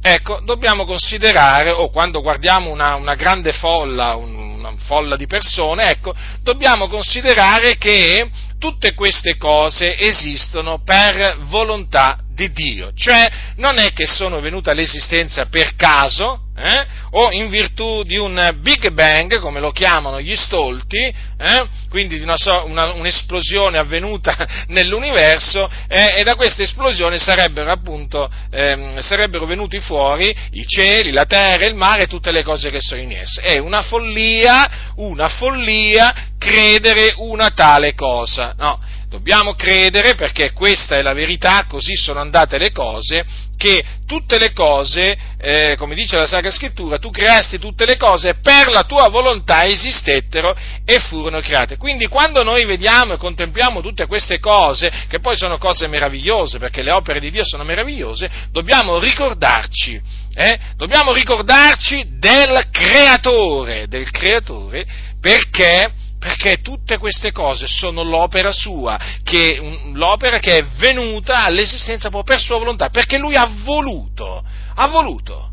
ecco, 0.00 0.40
dobbiamo 0.42 0.86
considerare, 0.86 1.70
o 1.70 1.90
quando 1.90 2.22
guardiamo 2.22 2.70
una, 2.70 2.94
una 2.94 3.14
grande 3.14 3.52
folla, 3.52 4.14
un, 4.14 4.49
una 4.70 4.80
folla 4.84 5.16
di 5.16 5.26
persone, 5.26 5.90
ecco, 5.90 6.14
dobbiamo 6.42 6.88
considerare 6.88 7.76
che 7.76 8.28
tutte 8.58 8.94
queste 8.94 9.36
cose 9.36 9.96
esistono 9.98 10.82
per 10.84 11.38
volontà 11.48 12.18
di 12.32 12.50
Dio, 12.52 12.92
cioè 12.94 13.30
non 13.56 13.78
è 13.78 13.92
che 13.92 14.06
sono 14.06 14.40
venute 14.40 14.70
all'esistenza 14.70 15.46
per 15.46 15.74
caso 15.74 16.49
eh, 16.60 16.86
o 17.12 17.32
in 17.32 17.48
virtù 17.48 18.02
di 18.02 18.16
un 18.16 18.58
Big 18.60 18.90
Bang, 18.90 19.38
come 19.38 19.60
lo 19.60 19.72
chiamano 19.72 20.20
gli 20.20 20.36
stolti, 20.36 20.98
eh, 20.98 21.66
quindi 21.88 22.16
di 22.16 22.22
una, 22.22 22.36
una, 22.64 22.92
un'esplosione 22.92 23.78
avvenuta 23.78 24.36
nell'universo 24.68 25.70
eh, 25.88 26.20
e 26.20 26.24
da 26.24 26.34
questa 26.34 26.62
esplosione 26.62 27.18
sarebbero 27.18 27.70
appunto 27.70 28.30
ehm, 28.50 29.00
sarebbero 29.00 29.46
venuti 29.46 29.80
fuori 29.80 30.34
i 30.52 30.66
cieli, 30.66 31.10
la 31.10 31.24
terra, 31.24 31.66
il 31.66 31.74
mare 31.74 32.02
e 32.02 32.06
tutte 32.06 32.30
le 32.30 32.42
cose 32.42 32.70
che 32.70 32.80
sono 32.80 33.00
in 33.00 33.12
esse. 33.12 33.40
È 33.40 33.58
una 33.58 33.82
follia, 33.82 34.92
una 34.96 35.28
follia 35.28 36.14
credere 36.38 37.14
una 37.16 37.50
tale 37.50 37.94
cosa. 37.94 38.54
No, 38.56 38.78
Dobbiamo 39.10 39.54
credere, 39.54 40.14
perché 40.14 40.52
questa 40.52 40.96
è 40.96 41.02
la 41.02 41.14
verità, 41.14 41.64
così 41.66 41.96
sono 41.96 42.20
andate 42.20 42.58
le 42.58 42.70
cose, 42.70 43.24
che 43.60 43.84
tutte 44.06 44.38
le 44.38 44.54
cose, 44.54 45.18
eh, 45.36 45.76
come 45.76 45.94
dice 45.94 46.16
la 46.16 46.24
Sacra 46.26 46.50
Scrittura, 46.50 46.98
tu 46.98 47.10
creasti 47.10 47.58
tutte 47.58 47.84
le 47.84 47.98
cose 47.98 48.36
per 48.36 48.68
la 48.68 48.84
tua 48.84 49.10
volontà 49.10 49.66
esistettero 49.66 50.56
e 50.86 50.98
furono 50.98 51.40
create. 51.40 51.76
Quindi 51.76 52.06
quando 52.06 52.42
noi 52.42 52.64
vediamo 52.64 53.12
e 53.12 53.18
contempliamo 53.18 53.82
tutte 53.82 54.06
queste 54.06 54.38
cose, 54.38 54.90
che 55.08 55.20
poi 55.20 55.36
sono 55.36 55.58
cose 55.58 55.88
meravigliose, 55.88 56.58
perché 56.58 56.80
le 56.80 56.90
opere 56.90 57.20
di 57.20 57.30
Dio 57.30 57.44
sono 57.44 57.62
meravigliose, 57.62 58.30
dobbiamo 58.50 58.98
ricordarci, 58.98 60.00
eh, 60.34 60.58
dobbiamo 60.76 61.12
ricordarci 61.12 62.16
del 62.18 62.64
creatore, 62.70 63.88
del 63.88 64.10
creatore, 64.10 64.86
perché 65.20 65.92
perché 66.20 66.60
tutte 66.60 66.98
queste 66.98 67.32
cose 67.32 67.66
sono 67.66 68.02
l'opera 68.02 68.52
sua, 68.52 69.00
che, 69.22 69.88
l'opera 69.94 70.38
che 70.38 70.58
è 70.58 70.64
venuta 70.76 71.44
all'esistenza 71.44 72.10
proprio 72.10 72.36
per 72.36 72.44
sua 72.44 72.58
volontà, 72.58 72.90
perché 72.90 73.16
lui 73.16 73.36
ha 73.36 73.50
voluto, 73.64 74.44
ha 74.74 74.86
voluto. 74.88 75.50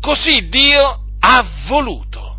Così 0.00 0.48
Dio 0.48 1.04
ha 1.20 1.46
voluto. 1.68 2.38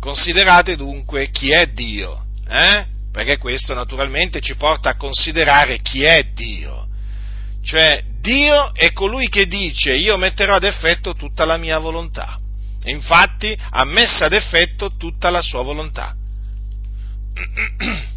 Considerate 0.00 0.76
dunque 0.76 1.28
chi 1.30 1.50
è 1.50 1.66
Dio, 1.66 2.24
eh? 2.48 2.86
perché 3.12 3.36
questo 3.36 3.74
naturalmente 3.74 4.40
ci 4.40 4.56
porta 4.56 4.90
a 4.90 4.96
considerare 4.96 5.80
chi 5.82 6.04
è 6.04 6.22
Dio. 6.32 6.88
Cioè 7.62 8.02
Dio 8.22 8.72
è 8.72 8.94
colui 8.94 9.28
che 9.28 9.46
dice 9.46 9.92
io 9.92 10.16
metterò 10.16 10.54
ad 10.54 10.64
effetto 10.64 11.14
tutta 11.14 11.44
la 11.44 11.58
mia 11.58 11.78
volontà 11.78 12.40
infatti 12.90 13.56
ha 13.70 13.84
messo 13.84 14.24
ad 14.24 14.32
effetto 14.32 14.96
tutta 14.96 15.30
la 15.30 15.42
sua 15.42 15.62
volontà. 15.62 16.14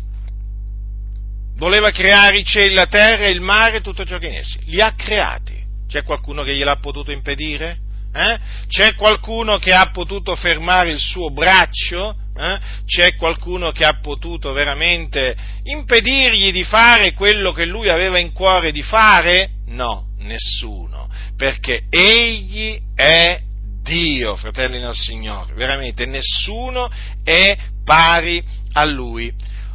Voleva 1.58 1.92
creare 1.92 2.38
i 2.38 2.46
cieli, 2.46 2.74
la 2.74 2.88
terra, 2.88 3.28
il 3.28 3.42
mare 3.42 3.78
e 3.78 3.82
tutto 3.82 4.06
ciò 4.06 4.18
che 4.18 4.28
in 4.28 4.36
essi. 4.36 4.60
Li 4.66 4.80
ha 4.82 4.94
creati. 4.94 5.58
C'è 5.88 6.04
qualcuno 6.04 6.44
che 6.44 6.56
gliel'ha 6.56 6.78
potuto 6.78 7.12
impedire? 7.12 7.80
Eh? 8.14 8.40
C'è 8.68 8.96
qualcuno 8.96 9.58
che 9.58 9.74
ha 9.74 9.92
potuto 9.92 10.36
fermare 10.36 10.92
il 10.92 11.00
suo 11.00 11.32
braccio? 11.32 12.16
Eh? 12.36 12.60
C'è 12.86 13.16
qualcuno 13.16 13.72
che 13.72 13.86
ha 13.86 14.00
potuto 14.00 14.54
veramente 14.54 15.36
impedirgli 15.64 16.52
di 16.52 16.64
fare 16.64 17.14
quello 17.14 17.52
che 17.52 17.66
lui 17.66 17.90
aveva 17.90 18.18
in 18.20 18.32
cuore 18.32 18.72
di 18.72 18.82
fare? 18.82 19.50
No, 19.68 20.08
nessuno, 20.20 21.10
perché 21.36 21.84
egli 21.90 22.80
è 22.96 23.42
Dio, 23.82 24.36
fratelli 24.36 24.80
nel 24.80 24.94
Signore, 24.94 25.54
veramente 25.54 26.06
nessuno 26.06 26.90
è 27.24 27.58
pari 27.84 28.44
a 28.74 28.86
Lui. 28.86 29.34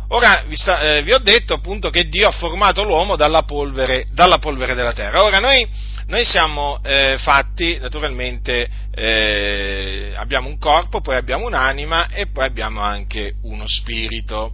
Ora 0.08 0.44
vi, 0.46 0.56
sta, 0.56 0.80
eh, 0.80 1.02
vi, 1.02 1.12
ho 1.12 1.18
detto 1.18 1.54
appunto 1.54 1.90
che 1.90 2.08
Dio 2.08 2.28
ha 2.28 2.32
formato 2.32 2.84
l'uomo 2.84 3.16
dalla 3.16 3.42
polvere, 3.42 4.06
dalla 4.12 4.38
polvere 4.38 4.74
della 4.74 4.92
terra. 4.92 5.24
Ora 5.24 5.40
noi, 5.40 5.66
noi 6.06 6.24
siamo 6.24 6.78
eh, 6.82 7.16
fatti, 7.18 7.78
naturalmente, 7.78 8.68
eh, 8.94 10.12
abbiamo 10.16 10.48
un 10.48 10.58
corpo, 10.58 11.00
poi 11.00 11.16
abbiamo 11.16 11.46
un'anima 11.46 12.08
e 12.10 12.26
poi 12.26 12.44
abbiamo 12.44 12.80
anche 12.80 13.34
uno 13.42 13.64
spirito. 13.66 14.52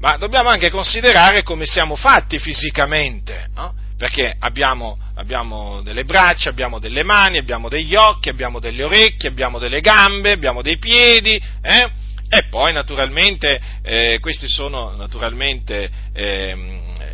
Ma 0.00 0.16
dobbiamo 0.16 0.48
anche 0.48 0.70
considerare 0.70 1.42
come 1.42 1.66
siamo 1.66 1.96
fatti 1.96 2.38
fisicamente. 2.38 3.48
No? 3.54 3.74
Perché 3.98 4.32
abbiamo, 4.38 4.96
abbiamo, 5.16 5.82
delle 5.82 6.04
braccia, 6.04 6.50
abbiamo 6.50 6.78
delle 6.78 7.02
mani, 7.02 7.38
abbiamo 7.38 7.68
degli 7.68 7.96
occhi, 7.96 8.28
abbiamo 8.28 8.60
delle 8.60 8.84
orecchie, 8.84 9.28
abbiamo 9.28 9.58
delle 9.58 9.80
gambe, 9.80 10.30
abbiamo 10.30 10.62
dei 10.62 10.78
piedi, 10.78 11.34
eh? 11.34 11.90
e 12.30 12.44
poi 12.48 12.72
naturalmente 12.72 13.60
eh, 13.82 14.18
questi 14.20 14.48
sono 14.48 14.94
naturalmente 14.94 15.90
eh, 16.12 16.54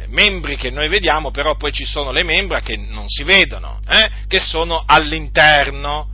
membri 0.08 0.56
che 0.56 0.70
noi 0.70 0.88
vediamo, 0.88 1.30
però 1.30 1.56
poi 1.56 1.72
ci 1.72 1.86
sono 1.86 2.12
le 2.12 2.22
membra 2.22 2.60
che 2.60 2.76
non 2.76 3.08
si 3.08 3.22
vedono, 3.22 3.80
eh? 3.88 4.10
che 4.28 4.38
sono 4.38 4.82
all'interno. 4.86 6.10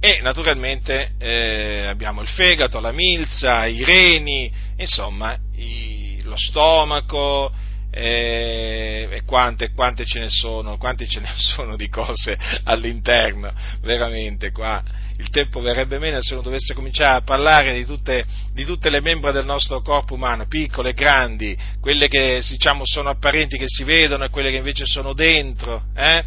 E 0.00 0.20
naturalmente 0.22 1.14
eh, 1.18 1.86
abbiamo 1.86 2.22
il 2.22 2.28
fegato, 2.28 2.78
la 2.80 2.92
milza, 2.92 3.66
i 3.66 3.84
reni, 3.84 4.50
insomma, 4.76 5.36
i, 5.56 6.20
lo 6.22 6.36
stomaco, 6.36 7.52
e, 7.90 9.08
e 9.10 9.22
quante, 9.24 9.72
quante, 9.72 10.04
ce 10.04 10.20
ne 10.20 10.28
sono, 10.28 10.76
quante 10.76 11.06
ce 11.06 11.20
ne 11.20 11.32
sono 11.36 11.76
di 11.76 11.88
cose 11.88 12.38
all'interno, 12.64 13.52
veramente 13.80 14.50
qua. 14.50 14.82
Il 15.18 15.30
tempo 15.30 15.60
verrebbe 15.60 15.98
meno 15.98 16.22
se 16.22 16.34
non 16.34 16.44
dovesse 16.44 16.74
cominciare 16.74 17.18
a 17.18 17.22
parlare 17.22 17.74
di 17.74 17.84
tutte, 17.84 18.24
di 18.52 18.64
tutte 18.64 18.88
le 18.88 19.00
membra 19.00 19.32
del 19.32 19.44
nostro 19.44 19.80
corpo 19.82 20.14
umano, 20.14 20.46
piccole, 20.46 20.92
grandi, 20.92 21.56
quelle 21.80 22.06
che 22.06 22.40
diciamo 22.48 22.82
sono 22.84 23.08
apparenti, 23.08 23.58
che 23.58 23.66
si 23.66 23.82
vedono 23.82 24.24
e 24.24 24.30
quelle 24.30 24.50
che 24.50 24.58
invece 24.58 24.86
sono 24.86 25.14
dentro. 25.14 25.82
Eh? 25.96 26.24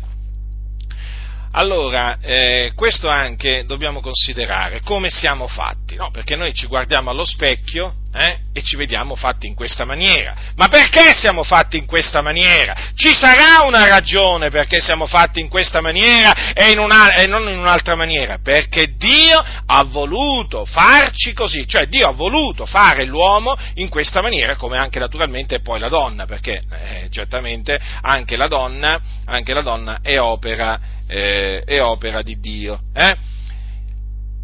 Allora, 1.53 2.17
eh, 2.19 2.71
questo 2.75 3.07
anche 3.07 3.63
dobbiamo 3.65 4.01
considerare, 4.01 4.81
come 4.81 5.09
siamo 5.09 5.47
fatti, 5.47 5.95
no? 5.95 6.09
perché 6.11 6.35
noi 6.35 6.53
ci 6.53 6.67
guardiamo 6.67 7.11
allo 7.11 7.25
specchio 7.25 8.00
eh, 8.13 8.39
e 8.53 8.61
ci 8.63 8.75
vediamo 8.75 9.15
fatti 9.15 9.47
in 9.47 9.53
questa 9.53 9.85
maniera. 9.85 10.35
Ma 10.55 10.67
perché 10.67 11.13
siamo 11.17 11.43
fatti 11.43 11.77
in 11.77 11.85
questa 11.85 12.21
maniera? 12.21 12.75
Ci 12.93 13.13
sarà 13.13 13.63
una 13.65 13.87
ragione 13.87 14.49
perché 14.49 14.79
siamo 14.81 15.05
fatti 15.05 15.39
in 15.39 15.47
questa 15.47 15.81
maniera 15.81 16.53
e, 16.53 16.71
in 16.71 16.79
una, 16.79 17.15
e 17.15 17.27
non 17.27 17.49
in 17.49 17.57
un'altra 17.57 17.95
maniera, 17.95 18.39
perché 18.41 18.95
Dio 18.97 19.43
ha 19.65 19.83
voluto 19.83 20.65
farci 20.65 21.33
così, 21.33 21.67
cioè 21.67 21.87
Dio 21.87 22.07
ha 22.07 22.11
voluto 22.11 22.65
fare 22.65 23.05
l'uomo 23.05 23.57
in 23.75 23.89
questa 23.89 24.21
maniera, 24.21 24.55
come 24.55 24.77
anche 24.77 24.99
naturalmente 24.99 25.61
poi 25.61 25.79
la 25.79 25.89
donna, 25.89 26.25
perché 26.25 26.61
eh, 26.71 27.07
certamente 27.09 27.79
anche 28.01 28.35
la 28.35 28.47
donna, 28.47 28.99
anche 29.25 29.53
la 29.53 29.61
donna 29.61 29.99
è 30.01 30.19
opera 30.19 30.99
eh, 31.11 31.63
è 31.65 31.81
opera 31.81 32.21
di 32.21 32.39
Dio. 32.39 32.79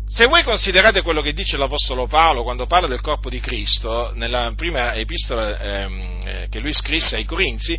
Se 0.10 0.26
voi 0.26 0.44
considerate 0.44 1.02
quello 1.02 1.22
che 1.22 1.34
dice 1.34 1.58
l'Apostolo 1.58 2.08
Paolo 2.08 2.44
quando 2.44 2.66
parla 2.66 2.88
del 2.88 3.02
corpo 3.02 3.30
di 3.30 3.42
Cristo, 3.42 4.14
nella 4.16 4.54
prima 4.56 4.94
epistola 4.94 5.60
ehm, 5.60 6.20
eh, 6.24 6.48
che 6.50 6.60
lui 6.60 6.74
scrisse 6.74 7.18
ai 7.18 7.26
Corinzi, 7.26 7.78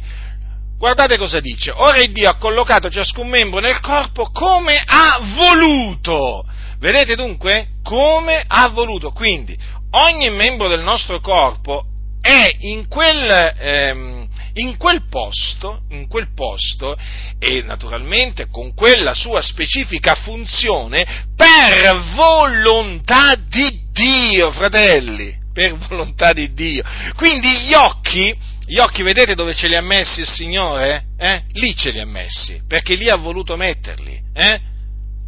guardate 0.77 1.17
cosa 1.17 1.41
dice. 1.41 1.71
Ora 1.71 2.05
Dio 2.05 2.29
ha 2.29 2.37
collocato 2.37 2.91
ciascun 2.91 3.29
membro 3.29 3.61
nel 3.61 3.81
corpo 3.81 4.31
come 4.31 4.81
ha 4.85 5.19
voluto. 5.35 6.45
Vedete 6.79 7.17
dunque? 7.17 7.69
Come 7.83 8.45
ha 8.47 8.69
voluto. 8.69 9.11
Quindi 9.11 9.59
ogni 9.93 10.29
membro 10.29 10.69
del 10.69 10.83
nostro 10.83 11.21
corpo 11.21 11.87
è 12.21 12.57
in 12.61 12.89
quel... 12.89 13.55
Ehm, 13.59 14.18
in 14.61 14.77
quel 14.77 15.09
posto, 15.09 15.83
in 15.91 16.09
quel 16.09 16.33
posto 16.35 16.97
e 17.39 17.63
naturalmente 17.63 18.49
con 18.49 18.75
quella 18.75 19.15
sua 19.15 19.41
specifica 19.41 20.15
funzione 20.15 21.27
per 21.37 21.99
volontà 22.15 23.35
di 23.37 23.87
Dio, 23.93 24.51
fratelli, 24.51 25.37
per 25.53 25.77
volontà 25.77 26.33
di 26.33 26.53
Dio. 26.53 26.85
Quindi 27.17 27.49
gli 27.61 27.75
occhi, 27.75 28.37
gli 28.67 28.79
occhi 28.79 29.03
vedete 29.03 29.35
dove 29.35 29.55
ce 29.55 29.69
li 29.69 29.77
ha 29.77 29.83
messi 29.83 30.21
il 30.21 30.29
Signore? 30.29 31.05
Eh? 31.19 31.43
Lì 31.53 31.75
ce 31.75 31.91
li 31.91 32.01
ha 32.01 32.07
messi, 32.07 32.63
perché 32.67 32.95
lì 32.95 33.09
ha 33.09 33.17
voluto 33.17 33.57
metterli. 33.57 34.21
Eh? 34.35 34.61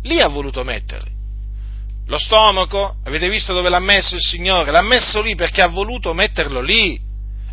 Lì 0.02 0.20
ha 0.20 0.28
voluto 0.28 0.62
metterli. 0.64 1.18
Lo 2.06 2.18
stomaco, 2.18 2.96
avete 3.04 3.28
visto 3.28 3.52
dove 3.54 3.68
l'ha 3.68 3.78
messo 3.78 4.16
il 4.16 4.20
Signore? 4.20 4.72
L'ha 4.72 4.82
messo 4.82 5.22
lì 5.22 5.36
perché 5.36 5.62
ha 5.62 5.68
voluto 5.68 6.12
metterlo 6.12 6.60
lì. 6.60 7.08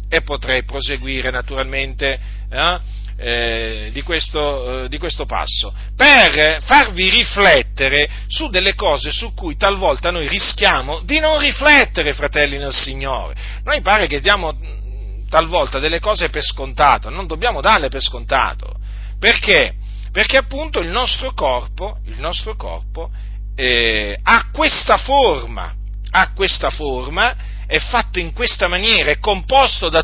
E 0.10 0.22
potrei 0.22 0.64
proseguire 0.64 1.32
naturalmente 1.32 2.20
eh, 2.50 2.80
eh, 3.18 3.90
di, 3.92 4.02
questo, 4.04 4.84
eh, 4.84 4.90
di 4.90 4.98
questo 4.98 5.26
passo, 5.26 5.74
per 5.96 6.62
farvi 6.62 7.10
riflettere 7.10 8.08
su 8.28 8.48
delle 8.50 8.76
cose 8.76 9.12
su 9.12 9.34
cui 9.34 9.58
talvolta 9.58 10.12
noi 10.12 10.28
rischiamo 10.28 11.02
di 11.02 11.20
non 11.20 11.40
riflettere, 11.40 12.14
fratelli 12.14 12.58
nel 12.58 12.74
Signore. 12.74 13.36
Noi 13.64 13.82
pare 13.82 14.08
che 14.08 14.20
diamo 14.20 14.54
mm, 14.54 15.28
talvolta 15.30 15.80
delle 15.80 16.00
cose 16.00 16.30
per 16.30 16.44
scontato, 16.44 17.10
non 17.10 17.26
dobbiamo 17.26 17.60
darle 17.60 17.90
per 17.90 18.02
scontato. 18.02 18.76
Perché? 19.20 19.74
Perché 20.12 20.38
appunto 20.38 20.80
il 20.80 20.90
nostro 20.90 21.34
corpo, 21.34 21.98
il 22.06 22.20
nostro 22.20 22.56
corpo 22.56 23.10
eh, 23.56 24.18
ha 24.22 24.50
questa 24.52 24.98
forma, 24.98 25.74
ha 26.12 26.34
questa 26.34 26.70
forma, 26.70 27.36
è 27.68 27.80
fatto 27.80 28.18
in 28.18 28.34
questa 28.34 28.68
maniera, 28.68 29.12
è 29.12 29.20
composto 29.20 29.90
da, 29.90 30.04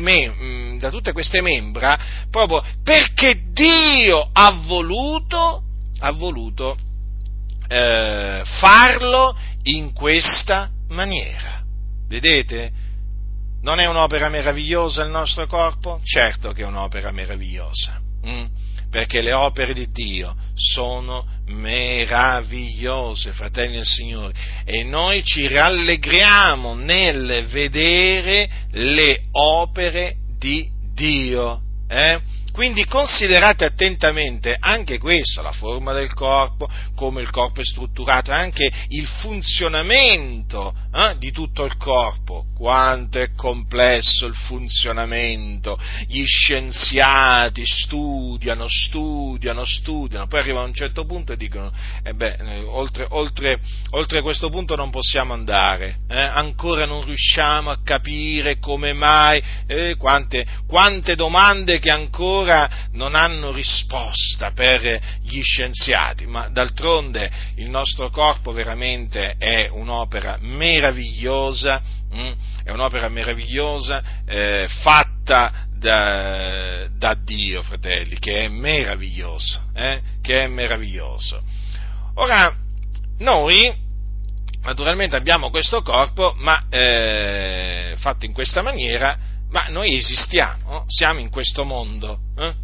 mem- 0.00 0.34
mm, 0.42 0.78
da 0.78 0.90
tutte 0.90 1.12
queste 1.12 1.40
membra, 1.40 1.98
proprio 2.30 2.62
perché 2.82 3.44
Dio 3.52 4.28
ha 4.32 4.60
voluto, 4.66 5.62
ha 6.00 6.10
voluto 6.10 6.76
eh, 7.68 8.42
farlo 8.44 9.36
in 9.62 9.92
questa 9.92 10.68
maniera. 10.88 11.62
Vedete? 12.08 12.72
Non 13.62 13.78
è 13.78 13.86
un'opera 13.86 14.28
meravigliosa 14.28 15.04
il 15.04 15.10
nostro 15.10 15.46
corpo? 15.46 16.00
Certo 16.02 16.52
che 16.52 16.62
è 16.62 16.66
un'opera 16.66 17.12
meravigliosa. 17.12 18.00
Mm? 18.26 18.44
Perché 18.90 19.20
le 19.22 19.32
opere 19.32 19.72
di 19.72 19.88
Dio 19.90 20.34
sono 20.54 21.26
meravigliose, 21.46 23.32
fratelli 23.32 23.74
del 23.76 23.84
Signore, 23.84 24.34
e 24.64 24.82
noi 24.82 25.22
ci 25.24 25.46
rallegriamo 25.46 26.74
nel 26.74 27.46
vedere 27.50 28.48
le 28.72 29.26
opere 29.32 30.16
di 30.38 30.68
Dio. 30.92 31.60
Eh? 31.88 32.20
Quindi 32.60 32.84
considerate 32.84 33.64
attentamente 33.64 34.54
anche 34.60 34.98
questo, 34.98 35.40
la 35.40 35.50
forma 35.50 35.94
del 35.94 36.12
corpo, 36.12 36.68
come 36.94 37.22
il 37.22 37.30
corpo 37.30 37.62
è 37.62 37.64
strutturato, 37.64 38.32
anche 38.32 38.70
il 38.88 39.06
funzionamento 39.06 40.74
eh, 40.92 41.16
di 41.16 41.32
tutto 41.32 41.64
il 41.64 41.78
corpo, 41.78 42.44
quanto 42.54 43.18
è 43.18 43.30
complesso 43.34 44.26
il 44.26 44.34
funzionamento, 44.34 45.78
gli 46.06 46.22
scienziati 46.26 47.62
studiano, 47.64 48.66
studiano, 48.68 49.64
studiano, 49.64 50.26
poi 50.26 50.40
arrivano 50.40 50.64
a 50.64 50.68
un 50.68 50.74
certo 50.74 51.06
punto 51.06 51.32
e 51.32 51.38
dicono, 51.38 51.72
eh 52.02 52.12
beh, 52.12 52.34
eh, 52.34 52.62
oltre, 52.64 53.06
oltre, 53.08 53.58
oltre 53.92 54.20
questo 54.20 54.50
punto 54.50 54.76
non 54.76 54.90
possiamo 54.90 55.32
andare, 55.32 56.00
eh, 56.10 56.20
ancora 56.20 56.84
non 56.84 57.06
riusciamo 57.06 57.70
a 57.70 57.78
capire 57.82 58.58
come 58.58 58.92
mai, 58.92 59.42
eh, 59.66 59.96
quante, 59.96 60.46
quante 60.66 61.14
domande 61.14 61.78
che 61.78 61.90
ancora 61.90 62.49
ancora 62.50 62.88
non 62.92 63.14
hanno 63.14 63.52
risposta 63.52 64.50
per 64.52 65.00
gli 65.22 65.40
scienziati, 65.40 66.26
ma 66.26 66.48
d'altronde 66.48 67.30
il 67.56 67.70
nostro 67.70 68.10
corpo 68.10 68.50
veramente 68.50 69.36
è 69.38 69.68
un'opera 69.70 70.38
meravigliosa, 70.40 71.80
hm? 72.10 72.32
è 72.64 72.70
un'opera 72.70 73.08
meravigliosa 73.08 74.02
eh, 74.26 74.66
fatta 74.82 75.66
da, 75.78 76.88
da, 76.90 77.14
Dio, 77.14 77.62
fratelli, 77.62 78.18
che 78.18 78.44
è 78.44 78.48
meraviglioso, 78.48 79.70
eh? 79.74 80.00
che 80.20 80.44
è 80.44 80.46
meraviglioso. 80.48 81.40
Ora, 82.14 82.54
noi 83.18 83.88
naturalmente 84.62 85.16
abbiamo 85.16 85.48
questo 85.48 85.80
corpo, 85.80 86.34
ma 86.36 86.66
eh, 86.68 87.94
fatto 87.98 88.26
in 88.26 88.32
questa 88.32 88.60
maniera, 88.60 89.16
ma 89.50 89.66
noi 89.68 89.96
esistiamo, 89.96 90.84
siamo 90.86 91.20
in 91.20 91.30
questo 91.30 91.64
mondo. 91.64 92.18
Eh? 92.36 92.54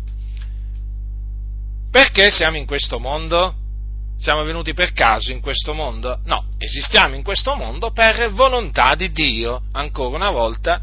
Perché 1.90 2.30
siamo 2.30 2.56
in 2.56 2.66
questo 2.66 2.98
mondo? 2.98 3.54
Siamo 4.18 4.44
venuti 4.44 4.72
per 4.72 4.92
caso 4.92 5.30
in 5.30 5.40
questo 5.40 5.74
mondo? 5.74 6.20
No, 6.24 6.44
esistiamo 6.58 7.14
in 7.14 7.22
questo 7.22 7.54
mondo 7.54 7.90
per 7.90 8.30
volontà 8.32 8.94
di 8.94 9.12
Dio. 9.12 9.62
Ancora 9.72 10.16
una 10.16 10.30
volta, 10.30 10.80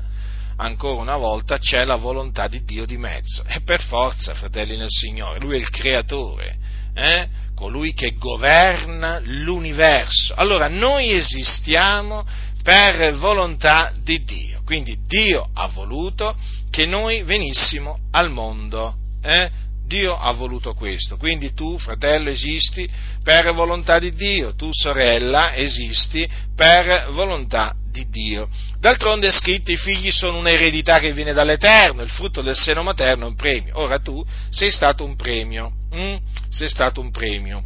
ancora 0.57 1.01
una 1.01 1.17
volta 1.17 1.57
c'è 1.57 1.83
la 1.85 1.95
volontà 1.95 2.47
di 2.47 2.63
Dio 2.63 2.85
di 2.85 2.97
mezzo. 2.97 3.43
E 3.47 3.61
per 3.61 3.81
forza, 3.81 4.35
fratelli 4.35 4.77
nel 4.77 4.89
Signore, 4.89 5.39
Lui 5.39 5.55
è 5.55 5.59
il 5.59 5.69
creatore, 5.69 6.57
eh? 6.93 7.27
colui 7.55 7.93
che 7.93 8.15
governa 8.17 9.19
l'universo. 9.23 10.33
Allora 10.35 10.67
noi 10.67 11.11
esistiamo 11.11 12.25
per 12.61 13.15
volontà 13.15 13.93
di 14.01 14.23
Dio. 14.23 14.52
Quindi 14.65 14.97
Dio 15.07 15.47
ha 15.53 15.67
voluto 15.67 16.35
che 16.69 16.85
noi 16.85 17.23
venissimo 17.23 17.99
al 18.11 18.31
mondo. 18.31 18.95
Eh? 19.21 19.49
Dio 19.85 20.15
ha 20.15 20.31
voluto 20.31 20.73
questo. 20.73 21.17
Quindi 21.17 21.53
tu, 21.53 21.77
fratello, 21.77 22.29
esisti 22.29 22.89
per 23.21 23.53
volontà 23.53 23.99
di 23.99 24.13
Dio, 24.13 24.55
tu, 24.55 24.69
sorella, 24.71 25.53
esisti 25.53 26.27
per 26.55 27.09
volontà 27.11 27.75
di 27.91 28.07
Dio. 28.09 28.49
D'altronde 28.79 29.27
è 29.27 29.31
scritto 29.31 29.71
i 29.71 29.77
figli 29.77 30.11
sono 30.11 30.37
un'eredità 30.37 30.99
che 30.99 31.13
viene 31.13 31.33
dall'Eterno, 31.33 32.01
il 32.01 32.09
frutto 32.09 32.41
del 32.41 32.55
seno 32.55 32.81
materno 32.81 33.25
è 33.25 33.29
un 33.29 33.35
premio. 33.35 33.79
Ora 33.79 33.99
tu 33.99 34.25
sei 34.49 34.71
stato 34.71 35.03
un 35.03 35.15
premio, 35.15 35.71
hm? 35.91 36.15
sei 36.49 36.69
stato 36.69 36.99
un 36.99 37.11
premio 37.11 37.63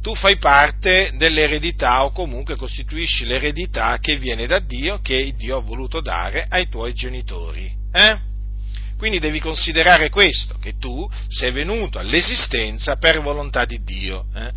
tu 0.00 0.14
fai 0.14 0.38
parte 0.38 1.12
dell'eredità 1.16 2.04
o 2.04 2.12
comunque 2.12 2.56
costituisci 2.56 3.24
l'eredità 3.26 3.98
che 3.98 4.16
viene 4.16 4.46
da 4.46 4.58
Dio, 4.60 5.00
che 5.00 5.34
Dio 5.36 5.58
ha 5.58 5.60
voluto 5.60 6.00
dare 6.00 6.46
ai 6.48 6.68
tuoi 6.68 6.92
genitori. 6.92 7.70
Eh? 7.92 8.26
Quindi 8.96 9.18
devi 9.20 9.38
considerare 9.38 10.08
questo, 10.10 10.56
che 10.60 10.76
tu 10.76 11.08
sei 11.28 11.52
venuto 11.52 11.98
all'esistenza 11.98 12.96
per 12.96 13.20
volontà 13.20 13.64
di 13.64 13.82
Dio. 13.82 14.26
Eh? 14.34 14.50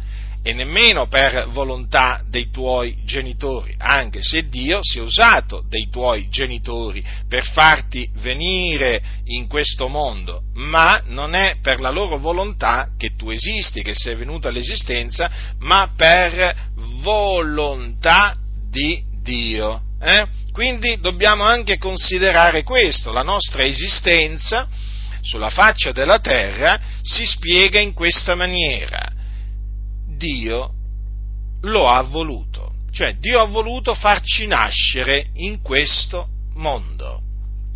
E 0.44 0.54
nemmeno 0.54 1.08
per 1.08 1.50
volontà 1.50 2.24
dei 2.28 2.50
tuoi 2.50 2.98
genitori, 3.06 3.76
anche 3.78 4.20
se 4.22 4.50
Dio 4.50 4.80
si 4.82 4.98
è 4.98 5.02
usato 5.02 5.64
dei 5.70 5.88
tuoi 5.90 6.30
genitori 6.30 7.04
per 7.28 7.46
farti 7.46 8.10
venire 8.16 9.02
in 9.26 9.48
questo 9.48 9.88
mondo, 9.88 10.42
ma 10.56 11.04
non 11.06 11.36
è 11.36 11.58
per 11.62 11.80
la 11.80 11.92
loro 11.92 12.18
volontà 12.18 12.90
che 12.98 13.16
tu 13.16 13.30
esisti, 13.30 13.84
che 13.84 13.94
sei 13.94 14.16
venuto 14.16 14.48
all'esistenza, 14.48 15.30
ma 15.60 15.92
per 15.96 16.70
volontà 17.02 18.36
di 18.70 19.04
Dio. 19.22 19.84
Eh? 20.02 20.26
Quindi 20.52 21.00
dobbiamo 21.00 21.44
anche 21.44 21.78
considerare 21.78 22.64
questo, 22.64 23.12
la 23.12 23.22
nostra 23.22 23.64
esistenza 23.64 24.68
sulla 25.22 25.52
faccia 25.52 25.92
della 25.92 26.18
terra 26.18 26.80
si 27.04 27.24
spiega 27.26 27.80
in 27.80 27.94
questa 27.94 28.34
maniera 28.34 29.20
Dio 30.22 30.74
lo 31.64 31.90
ha 31.90 32.04
voluto, 32.04 32.74
cioè 32.92 33.16
Dio 33.16 33.42
ha 33.42 33.46
voluto 33.46 33.96
farci 33.96 34.46
nascere 34.46 35.30
in 35.34 35.62
questo 35.62 36.28
mondo. 36.54 37.24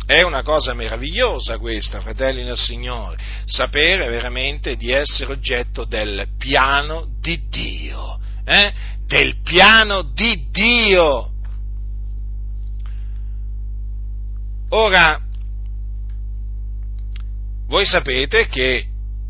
È 0.06 0.22
una 0.22 0.44
cosa 0.44 0.72
meravigliosa 0.72 1.58
questa, 1.58 2.00
fratelli 2.00 2.44
nel 2.44 2.56
Signore, 2.56 3.16
sapere 3.46 4.08
veramente 4.08 4.76
di 4.76 4.92
essere 4.92 5.32
oggetto 5.32 5.84
del 5.84 6.28
piano 6.38 7.08
di 7.20 7.48
Dio, 7.48 8.20
eh? 8.44 8.72
del 9.06 9.42
piano 9.42 10.02
di 10.02 10.46
Dio. 10.52 11.30
Ora, 14.68 15.20
voi 17.66 17.84
sapete 17.84 18.46
che 18.46 18.86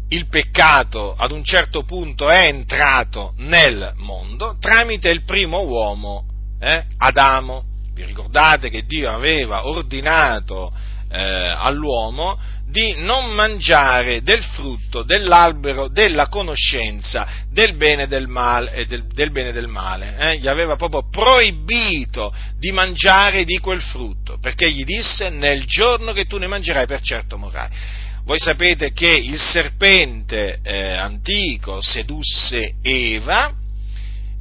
il 0.08 0.28
peccato 0.28 1.14
ad 1.16 1.32
un 1.32 1.42
certo 1.42 1.82
punto 1.82 2.28
è 2.28 2.46
entrato 2.46 3.34
nel 3.38 3.92
mondo 3.96 4.56
tramite 4.60 5.10
il 5.10 5.24
primo 5.24 5.64
uomo, 5.64 6.24
eh, 6.60 6.84
Adamo. 6.98 7.64
Vi 7.92 8.04
ricordate 8.04 8.68
che 8.68 8.84
Dio 8.84 9.10
aveva 9.10 9.66
ordinato 9.66 10.72
eh, 11.10 11.18
all'uomo 11.18 12.38
di 12.68 12.94
non 12.98 13.32
mangiare 13.32 14.22
del 14.22 14.42
frutto 14.42 15.02
dell'albero 15.02 15.88
della 15.88 16.28
conoscenza 16.28 17.26
del 17.48 17.76
bene 17.76 18.02
e 18.02 18.06
del 18.06 18.26
male, 18.26 18.84
del, 18.86 19.06
del 19.06 19.30
bene 19.30 19.52
del 19.52 19.68
male. 19.68 20.16
Eh? 20.18 20.38
gli 20.38 20.48
aveva 20.48 20.76
proprio 20.76 21.08
proibito 21.08 22.34
di 22.58 22.72
mangiare 22.72 23.44
di 23.44 23.58
quel 23.58 23.80
frutto, 23.80 24.38
perché 24.40 24.70
gli 24.70 24.84
disse 24.84 25.30
nel 25.30 25.64
giorno 25.64 26.12
che 26.12 26.26
tu 26.26 26.38
ne 26.38 26.48
mangerai 26.48 26.86
per 26.86 27.00
certo 27.00 27.38
morrai. 27.38 27.68
Voi 28.26 28.40
sapete 28.40 28.92
che 28.92 29.08
il 29.08 29.38
serpente 29.38 30.58
eh, 30.60 30.94
antico 30.94 31.80
sedusse 31.80 32.72
Eva, 32.82 33.54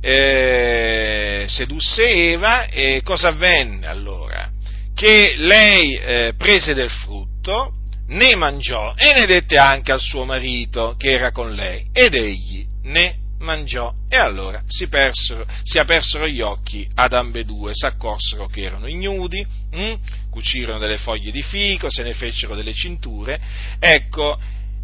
eh, 0.01 1.45
sedusse 1.47 2.03
Eva 2.03 2.65
e 2.65 3.01
cosa 3.03 3.27
avvenne 3.27 3.85
allora? 3.85 4.49
Che 4.95 5.35
lei 5.37 5.93
eh, 5.97 6.33
prese 6.35 6.73
del 6.73 6.89
frutto, 6.89 7.73
ne 8.07 8.35
mangiò 8.35 8.95
e 8.95 9.13
ne 9.19 9.27
dette 9.27 9.59
anche 9.59 9.91
al 9.91 10.01
suo 10.01 10.25
marito 10.25 10.95
che 10.97 11.11
era 11.11 11.31
con 11.31 11.53
lei 11.53 11.87
ed 11.93 12.15
egli 12.15 12.65
ne 12.85 13.17
mangiò 13.45 13.93
e 14.10 14.17
allora 14.17 14.62
si, 14.67 14.88
persero, 14.88 15.45
si 15.63 15.79
apersero 15.79 16.27
gli 16.27 16.41
occhi 16.41 16.86
ad 16.95 17.13
ambedue, 17.13 17.71
si 17.73 17.86
accorsero 17.86 18.47
che 18.47 18.63
erano 18.63 18.88
ignudi, 18.88 19.45
hm? 19.71 19.93
cucirono 20.29 20.79
delle 20.79 20.97
foglie 20.97 21.31
di 21.31 21.41
fico, 21.41 21.89
se 21.89 22.03
ne 22.03 22.13
fecero 22.13 22.55
delle 22.55 22.73
cinture. 22.73 23.39
Ecco, 23.79 24.38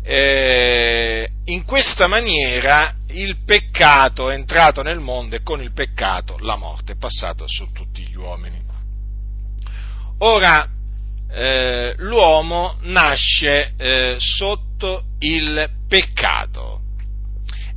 eh, 0.03 1.29
in 1.45 1.65
questa 1.65 2.07
maniera 2.07 2.95
il 3.09 3.43
peccato 3.43 4.29
è 4.29 4.35
entrato 4.35 4.81
nel 4.81 4.99
mondo 4.99 5.35
e 5.35 5.41
con 5.43 5.61
il 5.61 5.73
peccato 5.73 6.37
la 6.39 6.55
morte 6.55 6.93
è 6.93 6.97
passata 6.97 7.43
su 7.47 7.69
tutti 7.71 8.03
gli 8.03 8.15
uomini. 8.15 8.59
Ora, 10.19 10.67
eh, 11.33 11.93
l'uomo 11.97 12.77
nasce 12.81 13.73
eh, 13.77 14.15
sotto 14.19 15.05
il 15.19 15.69
peccato 15.87 16.70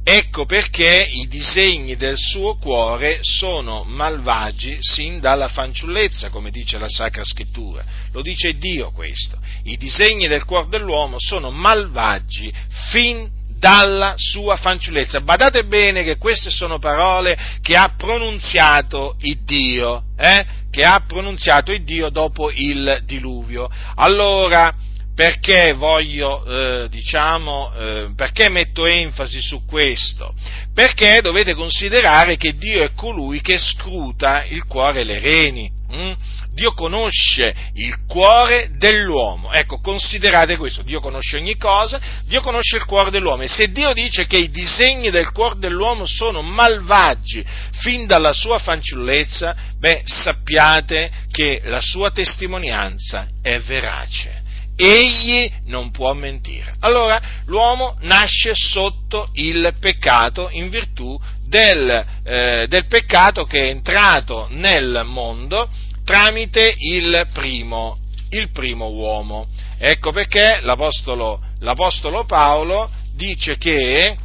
Ecco 0.07 0.45
perché 0.45 1.09
i 1.11 1.27
disegni 1.29 1.97
del 1.97 2.19
suo 2.19 2.57
cuore 2.57 3.21
sono 3.23 3.85
malvagi 3.85 4.77
sin 4.81 5.19
dalla 5.19 5.49
fanciullezza, 5.49 6.29
come 6.29 6.51
dice 6.51 6.77
la 6.77 6.89
Sacra 6.89 7.25
Scrittura. 7.25 7.83
Lo 8.13 8.21
dice 8.21 8.59
Dio 8.59 8.91
questo. 8.91 9.39
I 9.63 9.79
disegni 9.79 10.29
del 10.29 10.45
cuore 10.45 10.69
dell'uomo 10.69 11.17
sono 11.19 11.51
malvagi 11.51 12.53
fin 12.91 13.31
dalla 13.59 14.13
sua 14.19 14.57
fanciullezza. 14.57 15.23
Badate 15.23 15.65
bene 15.65 16.05
che 16.05 16.19
queste 16.19 16.51
sono 16.51 16.79
parole 16.79 17.39
che 17.63 17.75
ha 17.75 17.95
pronunziato 17.97 19.17
il 19.21 19.39
Dio, 19.43 20.03
eh? 20.19 20.45
che 20.71 20.83
ha 20.83 21.03
pronunziato 21.07 21.73
il 21.73 21.83
Dio 21.83 22.11
dopo 22.11 22.51
il 22.51 23.01
diluvio. 23.07 23.71
Allora, 23.95 24.75
perché 25.15 25.73
voglio, 25.75 26.45
eh, 26.45 26.89
diciamo, 26.89 27.73
eh, 27.73 28.09
perché 28.17 28.49
metto 28.49 28.85
enfasi 28.85 29.41
su 29.41 29.65
questo? 29.65 30.35
Perché 30.75 31.21
dovete 31.23 31.55
considerare 31.55 32.37
che 32.37 32.55
Dio 32.55 32.83
è 32.83 32.93
colui 32.95 33.41
che 33.41 33.57
scruta 33.59 34.45
il 34.45 34.65
cuore 34.65 35.01
e 35.01 35.05
le 35.05 35.19
reni. 35.21 35.71
Hm? 35.89 36.15
Dio 36.53 36.73
conosce 36.73 37.55
il 37.75 38.05
cuore 38.07 38.71
dell'uomo. 38.77 39.53
Ecco, 39.53 39.79
considerate 39.79 40.57
questo, 40.57 40.83
Dio 40.83 40.99
conosce 40.99 41.37
ogni 41.37 41.57
cosa, 41.57 42.01
Dio 42.27 42.41
conosce 42.41 42.77
il 42.77 42.85
cuore 42.85 43.11
dell'uomo 43.11 43.43
e 43.43 43.49
se 43.49 43.71
Dio 43.71 43.93
dice 43.93 44.27
che 44.27 44.39
i 44.39 44.51
disegni 44.51 45.11
del 45.11 45.31
cuore 45.31 45.59
dell'uomo 45.59 46.07
sono 46.07 46.43
malvagi 46.43 47.45
fin 47.81 48.07
dalla 48.07 48.33
sua 48.33 48.59
fanciullezza, 48.59 49.55
beh, 49.79 50.03
sappiate 50.05 51.11
che 51.31 51.61
la 51.65 51.81
sua 51.81 52.11
testimonianza 52.11 53.29
è 53.41 53.61
verace 53.61 54.34
egli 54.77 55.51
non 55.67 55.91
può 55.91 56.13
mentire. 56.15 56.75
Allora 56.81 57.21
l'uomo 57.47 57.97
nasce 58.01 58.53
sotto 58.55 59.29
il 59.35 59.75
peccato 59.79 60.49
in 60.51 60.69
virtù 60.69 61.19
del, 61.47 62.05
eh, 62.25 62.67
del 62.69 62.87
peccato 62.87 63.45
che 63.45 63.61
è 63.61 63.69
entrato 63.69 64.49
nel 64.51 65.03
mondo 65.05 65.69
tramite 66.05 66.75
il 66.77 67.29
primo, 67.33 67.99
il 68.31 68.51
primo 68.51 68.89
uomo. 68.89 69.47
Ecco 69.79 70.13
perché 70.13 70.61
l'Apostolo, 70.63 71.41
l'Apostolo 71.61 72.25
Paolo 72.25 72.91
dice 73.15 73.57
che 73.57 74.17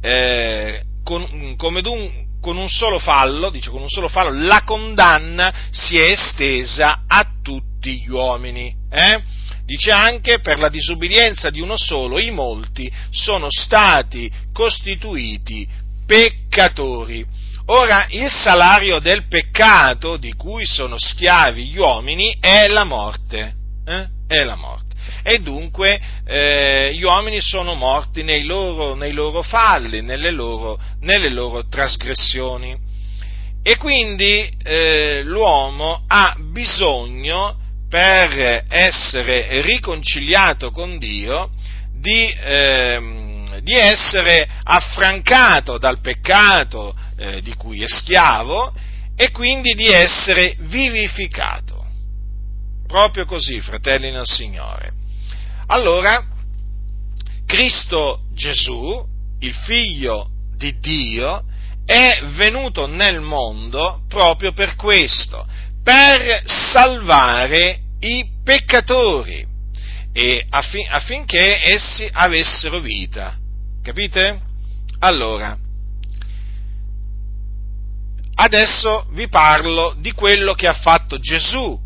eh, 0.00 0.82
con, 1.02 1.56
dun, 1.82 2.24
con 2.40 2.56
un 2.56 2.68
solo 2.68 2.98
fallo, 2.98 3.50
dice 3.50 3.70
con 3.70 3.82
un 3.82 3.88
solo 3.88 4.08
fallo, 4.08 4.46
la 4.46 4.62
condanna 4.64 5.52
si 5.70 5.98
è 5.98 6.10
estesa 6.10 7.02
a 7.06 7.26
tutti 7.42 7.65
gli 7.94 8.08
uomini. 8.08 8.74
Eh? 8.90 9.22
Dice 9.64 9.90
anche 9.90 10.38
per 10.40 10.58
la 10.58 10.68
disubbidienza 10.68 11.50
di 11.50 11.60
uno 11.60 11.76
solo 11.76 12.18
i 12.18 12.30
molti 12.30 12.90
sono 13.10 13.48
stati 13.50 14.30
costituiti 14.52 15.66
peccatori. 16.06 17.24
Ora, 17.66 18.06
il 18.10 18.30
salario 18.30 19.00
del 19.00 19.26
peccato 19.26 20.16
di 20.16 20.32
cui 20.34 20.64
sono 20.64 20.96
schiavi 20.96 21.66
gli 21.66 21.78
uomini 21.78 22.36
è 22.38 22.68
la 22.68 22.84
morte. 22.84 23.54
Eh? 23.84 24.06
È 24.28 24.44
la 24.44 24.54
morte. 24.54 24.94
E 25.24 25.40
dunque 25.40 26.00
eh, 26.24 26.94
gli 26.94 27.02
uomini 27.02 27.40
sono 27.40 27.74
morti 27.74 28.22
nei 28.22 28.44
loro, 28.44 28.94
nei 28.94 29.12
loro 29.12 29.42
falli, 29.42 30.00
nelle 30.00 30.30
loro, 30.30 30.80
nelle 31.00 31.30
loro, 31.30 31.66
trasgressioni. 31.66 32.76
E 33.64 33.76
quindi 33.78 34.48
eh, 34.62 35.22
l'uomo 35.24 36.04
ha 36.06 36.36
bisogno 36.52 37.58
per 37.96 38.64
essere 38.68 39.62
riconciliato 39.62 40.70
con 40.70 40.98
Dio, 40.98 41.48
di, 41.98 42.30
ehm, 42.30 43.60
di 43.60 43.72
essere 43.72 44.46
affrancato 44.64 45.78
dal 45.78 46.00
peccato 46.00 46.94
eh, 47.16 47.40
di 47.40 47.54
cui 47.54 47.82
è 47.82 47.86
schiavo 47.88 48.74
e 49.16 49.30
quindi 49.30 49.72
di 49.72 49.86
essere 49.86 50.56
vivificato. 50.58 51.86
Proprio 52.86 53.24
così, 53.24 53.62
fratelli 53.62 54.10
nel 54.10 54.26
Signore. 54.26 54.90
Allora, 55.68 56.22
Cristo 57.46 58.24
Gesù, 58.34 59.06
il 59.40 59.54
figlio 59.54 60.28
di 60.54 60.78
Dio, 60.80 61.44
è 61.86 62.20
venuto 62.34 62.86
nel 62.86 63.22
mondo 63.22 64.02
proprio 64.06 64.52
per 64.52 64.74
questo, 64.76 65.46
per 65.82 66.42
salvare 66.44 67.84
i 68.00 68.28
peccatori 68.44 69.46
affin, 70.50 70.86
affinché 70.90 71.72
essi 71.72 72.08
avessero 72.10 72.80
vita. 72.80 73.36
Capite? 73.82 74.40
Allora, 75.00 75.56
adesso 78.34 79.06
vi 79.12 79.28
parlo 79.28 79.94
di 79.98 80.12
quello 80.12 80.54
che 80.54 80.66
ha 80.66 80.74
fatto 80.74 81.18
Gesù 81.18 81.78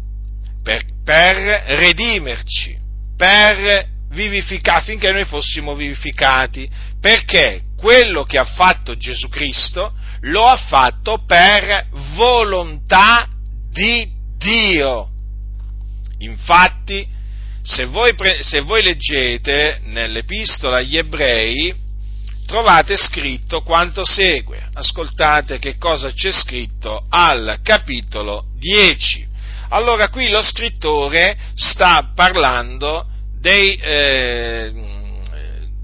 per, 0.62 0.84
per 1.04 1.36
redimerci, 1.78 2.78
per 3.16 3.88
vivificare, 4.10 4.78
affinché 4.78 5.10
noi 5.12 5.24
fossimo 5.24 5.74
vivificati, 5.74 6.68
perché 7.00 7.62
quello 7.76 8.24
che 8.24 8.38
ha 8.38 8.44
fatto 8.44 8.96
Gesù 8.96 9.28
Cristo 9.28 9.92
lo 10.20 10.46
ha 10.46 10.56
fatto 10.56 11.24
per 11.24 11.86
volontà 12.14 13.26
di 13.70 14.08
Dio. 14.36 15.08
Infatti, 16.20 17.06
se 17.62 17.84
voi, 17.86 18.14
se 18.40 18.60
voi 18.60 18.82
leggete 18.82 19.80
nell'epistola 19.84 20.78
agli 20.78 20.96
ebrei, 20.96 21.74
trovate 22.46 22.96
scritto 22.96 23.62
quanto 23.62 24.04
segue. 24.04 24.68
Ascoltate 24.72 25.58
che 25.58 25.76
cosa 25.76 26.10
c'è 26.12 26.32
scritto 26.32 27.04
al 27.08 27.58
capitolo 27.62 28.46
10. 28.58 29.28
Allora 29.68 30.08
qui 30.08 30.28
lo 30.28 30.42
scrittore 30.42 31.36
sta 31.54 32.10
parlando 32.14 33.06
dei, 33.38 33.76
eh, 33.76 34.72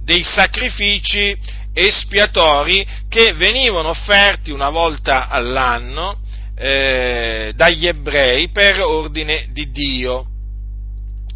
dei 0.03 0.25
sacrifici 0.25 1.37
espiatori 1.73 2.87
che 3.09 3.33
venivano 3.35 3.91
offerti 3.91 4.51
una 4.51 4.71
volta 4.71 5.29
all'anno 5.29 6.19
eh, 6.57 7.53
dagli 7.55 7.87
ebrei 7.87 8.49
per 8.51 8.81
ordine 8.81 9.49
di 9.51 9.71
Dio. 9.71 10.27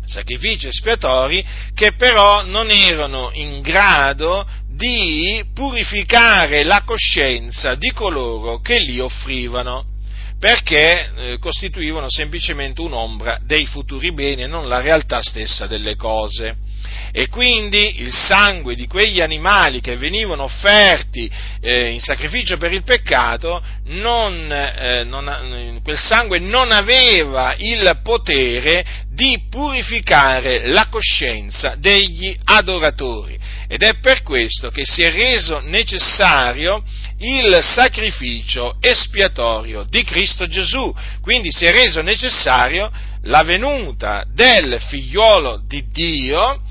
Sacrifici 0.04 0.66
espiatori 0.66 1.44
che 1.74 1.92
però 1.92 2.42
non 2.44 2.70
erano 2.70 3.30
in 3.32 3.60
grado 3.60 4.44
di 4.68 5.44
purificare 5.54 6.64
la 6.64 6.82
coscienza 6.84 7.74
di 7.74 7.92
coloro 7.92 8.60
che 8.60 8.78
li 8.78 8.98
offrivano, 8.98 9.84
perché 10.38 11.12
eh, 11.14 11.38
costituivano 11.38 12.08
semplicemente 12.08 12.80
un'ombra 12.80 13.38
dei 13.44 13.66
futuri 13.66 14.12
beni 14.12 14.42
e 14.42 14.46
non 14.46 14.68
la 14.68 14.80
realtà 14.80 15.22
stessa 15.22 15.66
delle 15.66 15.96
cose 15.96 16.56
e 17.12 17.28
quindi 17.28 18.00
il 18.00 18.12
sangue 18.12 18.74
di 18.74 18.86
quegli 18.86 19.20
animali 19.20 19.80
che 19.80 19.96
venivano 19.96 20.44
offerti 20.44 21.30
eh, 21.60 21.88
in 21.88 22.00
sacrificio 22.00 22.56
per 22.56 22.72
il 22.72 22.82
peccato, 22.82 23.62
non, 23.86 24.50
eh, 24.52 25.04
non, 25.04 25.80
quel 25.82 25.98
sangue 25.98 26.38
non 26.38 26.70
aveva 26.72 27.54
il 27.58 28.00
potere 28.02 28.84
di 29.12 29.46
purificare 29.50 30.68
la 30.68 30.86
coscienza 30.88 31.74
degli 31.76 32.36
adoratori. 32.44 33.38
Ed 33.68 33.82
è 33.82 33.98
per 34.00 34.22
questo 34.22 34.70
che 34.70 34.84
si 34.84 35.02
è 35.02 35.12
reso 35.12 35.60
necessario 35.60 36.82
il 37.18 37.58
sacrificio 37.62 38.76
espiatorio 38.80 39.84
di 39.88 40.02
Cristo 40.02 40.46
Gesù. 40.46 40.92
Quindi 41.20 41.52
si 41.52 41.66
è 41.66 41.70
reso 41.70 42.02
necessario 42.02 42.90
la 43.24 43.42
venuta 43.42 44.24
del 44.32 44.80
figliolo 44.88 45.62
di 45.66 45.84
Dio 45.92 46.62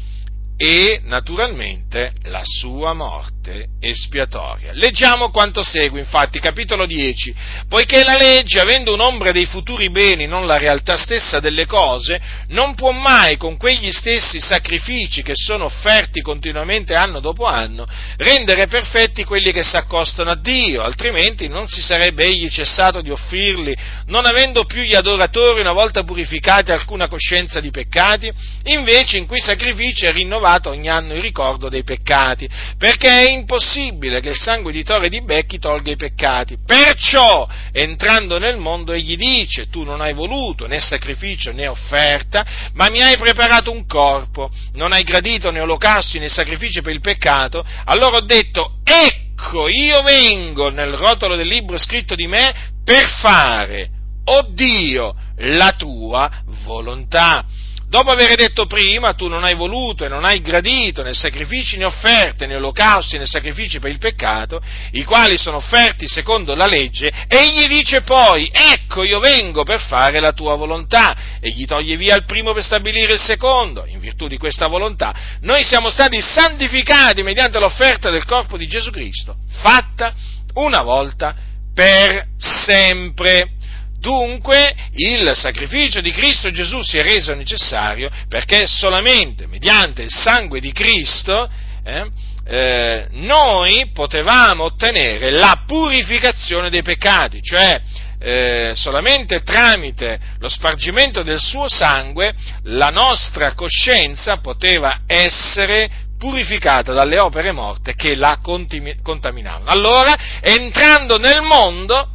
e 0.61 0.99
naturalmente 1.05 2.11
la 2.23 2.41
sua 2.43 2.93
morte. 2.93 3.38
Morte 3.49 3.67
espiatoria. 3.79 4.71
Leggiamo 4.73 5.29
quanto 5.31 5.63
segue, 5.63 5.99
infatti, 5.99 6.39
capitolo 6.39 6.85
10. 6.85 7.33
Poiché 7.67 8.03
la 8.03 8.17
legge, 8.17 8.59
avendo 8.59 8.93
un'ombra 8.93 9.31
dei 9.31 9.45
futuri 9.45 9.89
beni, 9.89 10.27
non 10.27 10.45
la 10.45 10.57
realtà 10.57 10.97
stessa 10.97 11.39
delle 11.39 11.65
cose, 11.65 12.19
non 12.49 12.75
può 12.75 12.91
mai 12.91 13.37
con 13.37 13.57
quegli 13.57 13.91
stessi 13.91 14.39
sacrifici 14.39 15.23
che 15.23 15.33
sono 15.33 15.65
offerti 15.65 16.21
continuamente 16.21 16.93
anno 16.93 17.19
dopo 17.19 17.45
anno, 17.45 17.87
rendere 18.17 18.67
perfetti 18.67 19.23
quelli 19.23 19.51
che 19.51 19.63
si 19.63 19.77
accostano 19.77 20.31
a 20.31 20.35
Dio, 20.35 20.83
altrimenti 20.83 21.47
non 21.47 21.67
si 21.67 21.81
sarebbe 21.81 22.25
egli 22.25 22.49
cessato 22.49 23.01
di 23.01 23.09
offrirli, 23.09 23.75
non 24.07 24.25
avendo 24.25 24.65
più 24.65 24.81
gli 24.81 24.95
adoratori, 24.95 25.61
una 25.61 25.73
volta 25.73 26.03
purificati, 26.03 26.71
alcuna 26.71 27.07
coscienza 27.07 27.59
di 27.59 27.71
peccati, 27.71 28.31
invece 28.65 29.17
in 29.17 29.25
quei 29.25 29.41
sacrifici 29.41 30.05
è 30.05 30.11
rinnovato 30.11 30.69
ogni 30.69 30.89
anno 30.89 31.13
il 31.13 31.21
ricordo 31.21 31.69
dei 31.69 31.83
peccati, 31.83 32.49
perché 32.77 33.07
è 33.07 33.38
impossibile 33.39 34.19
che 34.19 34.29
il 34.29 34.35
sangue 34.35 34.71
di 34.71 34.83
Tore 34.83 35.09
di 35.09 35.21
Becchi 35.23 35.59
tolga 35.59 35.91
i 35.91 35.95
peccati. 35.95 36.57
Perciò, 36.65 37.47
entrando 37.71 38.37
nel 38.37 38.57
mondo, 38.57 38.93
egli 38.93 39.15
dice, 39.15 39.69
tu 39.69 39.83
non 39.83 40.01
hai 40.01 40.13
voluto 40.13 40.67
né 40.67 40.79
sacrificio 40.79 41.51
né 41.51 41.67
offerta, 41.67 42.45
ma 42.73 42.89
mi 42.89 43.01
hai 43.01 43.17
preparato 43.17 43.71
un 43.71 43.85
corpo, 43.85 44.49
non 44.73 44.91
hai 44.91 45.03
gradito 45.03 45.51
né 45.51 45.59
olocausti 45.61 46.19
né 46.19 46.29
sacrifici 46.29 46.81
per 46.81 46.93
il 46.93 47.01
peccato, 47.01 47.65
allora 47.85 48.17
ho 48.17 48.21
detto, 48.21 48.79
ecco, 48.83 49.67
io 49.67 50.01
vengo 50.01 50.69
nel 50.69 50.93
rotolo 50.93 51.35
del 51.35 51.47
libro 51.47 51.77
scritto 51.77 52.15
di 52.15 52.27
me 52.27 52.53
per 52.83 53.07
fare, 53.07 53.89
oh 54.25 54.47
Dio, 54.51 55.15
la 55.37 55.73
tua 55.73 56.29
volontà. 56.65 57.45
Dopo 57.89 58.11
aver 58.11 58.35
detto 58.35 58.67
prima, 58.67 59.15
tu 59.15 59.27
non 59.27 59.43
hai 59.43 59.55
voluto 59.55 60.05
e 60.05 60.09
non 60.09 60.23
hai 60.23 60.41
gradito 60.41 61.01
né 61.01 61.11
sacrifici 61.11 61.75
né 61.75 61.85
offerte, 61.85 62.45
né 62.45 62.55
olocausti 62.55 63.17
né 63.17 63.25
sacrifici 63.25 63.79
per 63.79 63.89
il 63.89 63.97
peccato, 63.97 64.61
i 64.91 65.03
quali 65.03 65.39
sono 65.39 65.57
offerti 65.57 66.07
secondo 66.07 66.53
la 66.53 66.67
legge, 66.67 67.11
egli 67.27 67.65
dice 67.67 68.01
poi, 68.01 68.47
ecco 68.53 69.03
io 69.03 69.19
vengo 69.19 69.63
per 69.63 69.81
fare 69.81 70.19
la 70.19 70.33
tua 70.33 70.53
volontà, 70.53 71.39
e 71.41 71.49
gli 71.49 71.65
toglie 71.65 71.97
via 71.97 72.15
il 72.15 72.25
primo 72.25 72.53
per 72.53 72.63
stabilire 72.63 73.13
il 73.13 73.19
secondo, 73.19 73.87
in 73.87 73.97
virtù 73.97 74.27
di 74.27 74.37
questa 74.37 74.67
volontà. 74.67 75.39
Noi 75.41 75.63
siamo 75.63 75.89
stati 75.89 76.21
santificati 76.21 77.23
mediante 77.23 77.57
l'offerta 77.57 78.11
del 78.11 78.25
corpo 78.25 78.55
di 78.55 78.67
Gesù 78.67 78.91
Cristo, 78.91 79.35
fatta 79.61 80.13
una 80.53 80.83
volta 80.83 81.35
per 81.73 82.27
sempre. 82.37 83.53
Dunque 83.99 84.75
il 84.93 85.31
sacrificio 85.35 85.99
di 85.99 86.11
Cristo 86.11 86.51
Gesù 86.51 86.81
si 86.81 86.97
è 86.97 87.03
reso 87.03 87.33
necessario 87.35 88.09
perché 88.29 88.65
solamente 88.65 89.45
mediante 89.45 90.03
il 90.03 90.11
sangue 90.11 90.61
di 90.61 90.71
Cristo 90.71 91.49
eh, 91.83 92.09
eh, 92.45 93.07
noi 93.11 93.91
potevamo 93.93 94.63
ottenere 94.63 95.31
la 95.31 95.63
purificazione 95.67 96.69
dei 96.69 96.81
peccati, 96.81 97.41
cioè 97.41 97.81
eh, 98.21 98.73
solamente 98.75 99.43
tramite 99.43 100.19
lo 100.39 100.49
spargimento 100.49 101.23
del 101.23 101.39
suo 101.39 101.69
sangue 101.69 102.33
la 102.63 102.89
nostra 102.89 103.53
coscienza 103.53 104.37
poteva 104.37 105.01
essere 105.07 105.89
purificata 106.17 106.91
dalle 106.91 107.19
opere 107.19 107.51
morte 107.51 107.95
che 107.95 108.15
la 108.15 108.39
contaminavano. 108.41 109.69
Allora, 109.69 110.17
entrando 110.41 111.17
nel 111.17 111.41
mondo, 111.41 112.09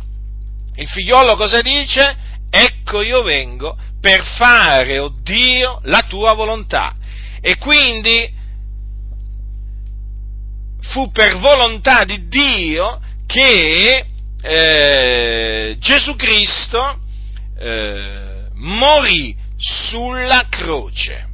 il 0.77 0.89
figliolo 0.89 1.37
cosa 1.37 1.61
dice? 1.61 2.17
Ecco 2.51 3.03
io 3.03 3.23
vengo 3.23 3.77
per 4.01 4.25
fare, 4.25 4.99
oh 4.99 5.13
Dio, 5.23 5.81
la 5.85 6.03
tua 6.03 6.35
volontà. 6.35 6.95
E 7.41 7.57
quindi 7.57 8.33
fu 10.81 11.11
per 11.11 11.39
volontà 11.39 12.05
di 12.05 12.29
Dio 12.29 13.01
che 13.27 14.07
eh, 14.43 15.77
Gesù 15.79 16.15
Cristo 16.17 16.99
eh, 17.59 18.49
morì 18.55 19.35
sulla 19.57 20.47
croce. 20.51 21.29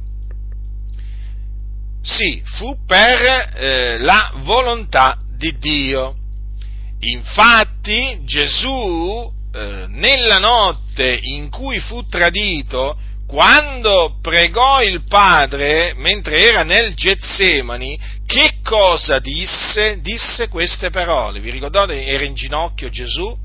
Sì, 2.01 2.41
fu 2.45 2.77
per 2.85 3.51
eh, 3.55 3.97
la 3.99 4.31
volontà 4.37 5.17
di 5.35 5.57
Dio. 5.59 6.15
Infatti 7.03 8.21
Gesù, 8.25 9.31
eh, 9.53 9.85
nella 9.87 10.37
notte 10.37 11.17
in 11.21 11.49
cui 11.49 11.79
fu 11.79 12.05
tradito, 12.07 12.97
quando 13.27 14.17
pregò 14.21 14.81
il 14.83 15.03
Padre 15.07 15.93
mentre 15.95 16.41
era 16.41 16.63
nel 16.63 16.93
Getsemani, 16.93 17.97
che 18.25 18.59
cosa 18.63 19.19
disse? 19.19 19.99
Disse 20.01 20.47
queste 20.47 20.89
parole. 20.89 21.39
Vi 21.39 21.49
ricordate? 21.49 22.05
Era 22.05 22.23
in 22.23 22.35
ginocchio 22.35 22.89
Gesù 22.89 23.35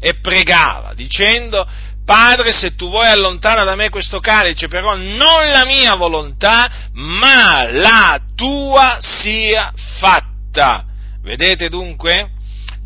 e 0.00 0.14
pregava 0.20 0.94
dicendo, 0.94 1.66
Padre, 2.04 2.52
se 2.52 2.74
tu 2.74 2.88
vuoi 2.88 3.06
allontana 3.06 3.62
da 3.62 3.76
me 3.76 3.90
questo 3.90 4.18
calice, 4.18 4.66
però 4.66 4.96
non 4.96 5.50
la 5.50 5.64
mia 5.64 5.94
volontà, 5.94 6.88
ma 6.94 7.70
la 7.70 8.20
tua 8.34 8.98
sia 9.00 9.72
fatta. 9.98 10.84
Vedete 11.22 11.68
dunque? 11.68 12.38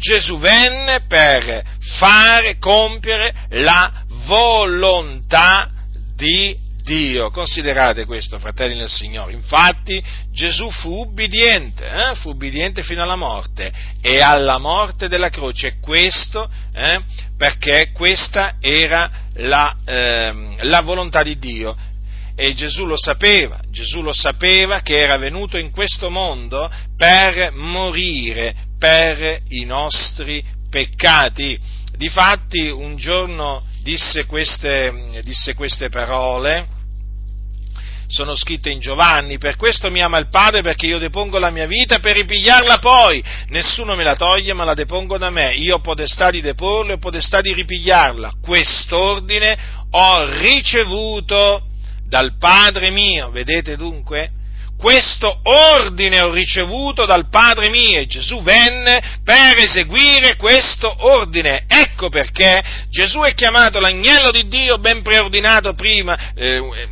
Gesù 0.05 0.39
venne 0.39 1.01
per 1.09 1.65
fare, 1.97 2.59
compiere 2.59 3.33
la 3.53 4.05
volontà 4.27 5.71
di 6.15 6.55
Dio. 6.83 7.31
Considerate 7.31 8.05
questo, 8.05 8.39
fratelli 8.39 8.77
del 8.77 8.91
Signore. 8.91 9.33
Infatti 9.33 10.05
Gesù 10.31 10.69
fu 10.71 10.91
ubbidiente, 11.07 11.89
eh? 11.89 12.15
fu 12.17 12.29
ubbidiente 12.29 12.83
fino 12.83 13.03
alla 13.03 13.17
morte 13.17 13.73
e 14.03 14.21
alla 14.21 14.59
morte 14.59 15.09
della 15.09 15.31
croce. 15.31 15.79
Questo 15.81 16.51
eh? 16.75 17.01
perché 17.39 17.91
questa 17.95 18.57
era 18.61 19.11
la, 19.37 19.75
eh, 19.87 20.57
la 20.61 20.83
volontà 20.83 21.23
di 21.23 21.39
Dio 21.39 21.75
e 22.37 22.55
Gesù 22.55 22.85
lo 22.85 22.97
sapeva, 22.97 23.61
Gesù 23.71 24.03
lo 24.03 24.13
sapeva 24.13 24.81
che 24.81 24.99
era 24.99 25.17
venuto 25.17 25.57
in 25.57 25.71
questo 25.71 26.11
mondo 26.11 26.71
per 26.97 27.53
morire 27.53 28.55
per 28.79 29.41
i 29.49 29.65
nostri 29.65 30.45
peccati. 30.69 31.59
Difatti 31.97 32.69
un 32.69 32.97
giorno 32.97 33.63
disse 33.83 34.27
queste, 34.27 35.21
disse 35.23 35.55
queste 35.55 35.91
parole, 35.91 36.67
sono 38.09 38.35
scritte 38.35 38.71
in 38.71 38.81
Giovanni, 38.81 39.39
per 39.39 39.57
questo 39.57 39.91
mi 39.91 40.03
ama 40.03 40.19
il 40.19 40.29
Padre 40.29 40.63
perché 40.63 40.87
io 40.87 40.99
depongo 40.99 41.39
la 41.39 41.51
mia 41.51 41.67
vita 41.67 42.01
per 42.01 42.17
ripigliarla 42.17 42.79
poi, 42.79 43.23
nessuno 43.49 43.95
me 43.95 44.03
la 44.03 44.17
toglie 44.17 44.53
ma 44.53 44.65
la 44.65 44.75
depongo 44.75 45.19
da 45.19 45.31
me, 45.31 45.55
io 45.55 45.77
ho 45.77 45.81
potestà 45.81 46.31
di 46.31 46.41
deporla 46.41 46.93
e 46.93 46.95
ho 46.95 46.99
potestà 46.99 47.41
di 47.41 47.53
ripigliarla, 47.53 48.35
quest'ordine 48.43 49.57
ho 49.91 50.27
ricevuto 50.39 51.63
dal 52.15 52.37
Padre 52.39 52.91
mio, 52.91 53.31
vedete 53.31 53.77
dunque? 53.77 54.31
questo 54.77 55.41
ordine 55.45 56.21
ho 56.21 56.33
ricevuto 56.33 57.07
dal 57.07 57.29
Padre 57.29 57.71
mio 57.71 58.01
e 58.01 58.07
Gesù 58.07 58.43
venne 58.43 59.19
per 59.25 59.59
eseguire 59.59 60.37
questo 60.37 60.93
ordine. 61.07 61.65
Ecco 61.67 62.09
perché 62.11 62.63
Gesù 62.91 63.21
è 63.21 63.35
chiamato 63.35 63.81
l'agnello 63.81 64.31
di 64.31 64.47
Dio 64.47 64.79
ben 64.79 65.01
preordinato 65.03 65.75
prima, 65.75 66.35
eh, 66.35 66.89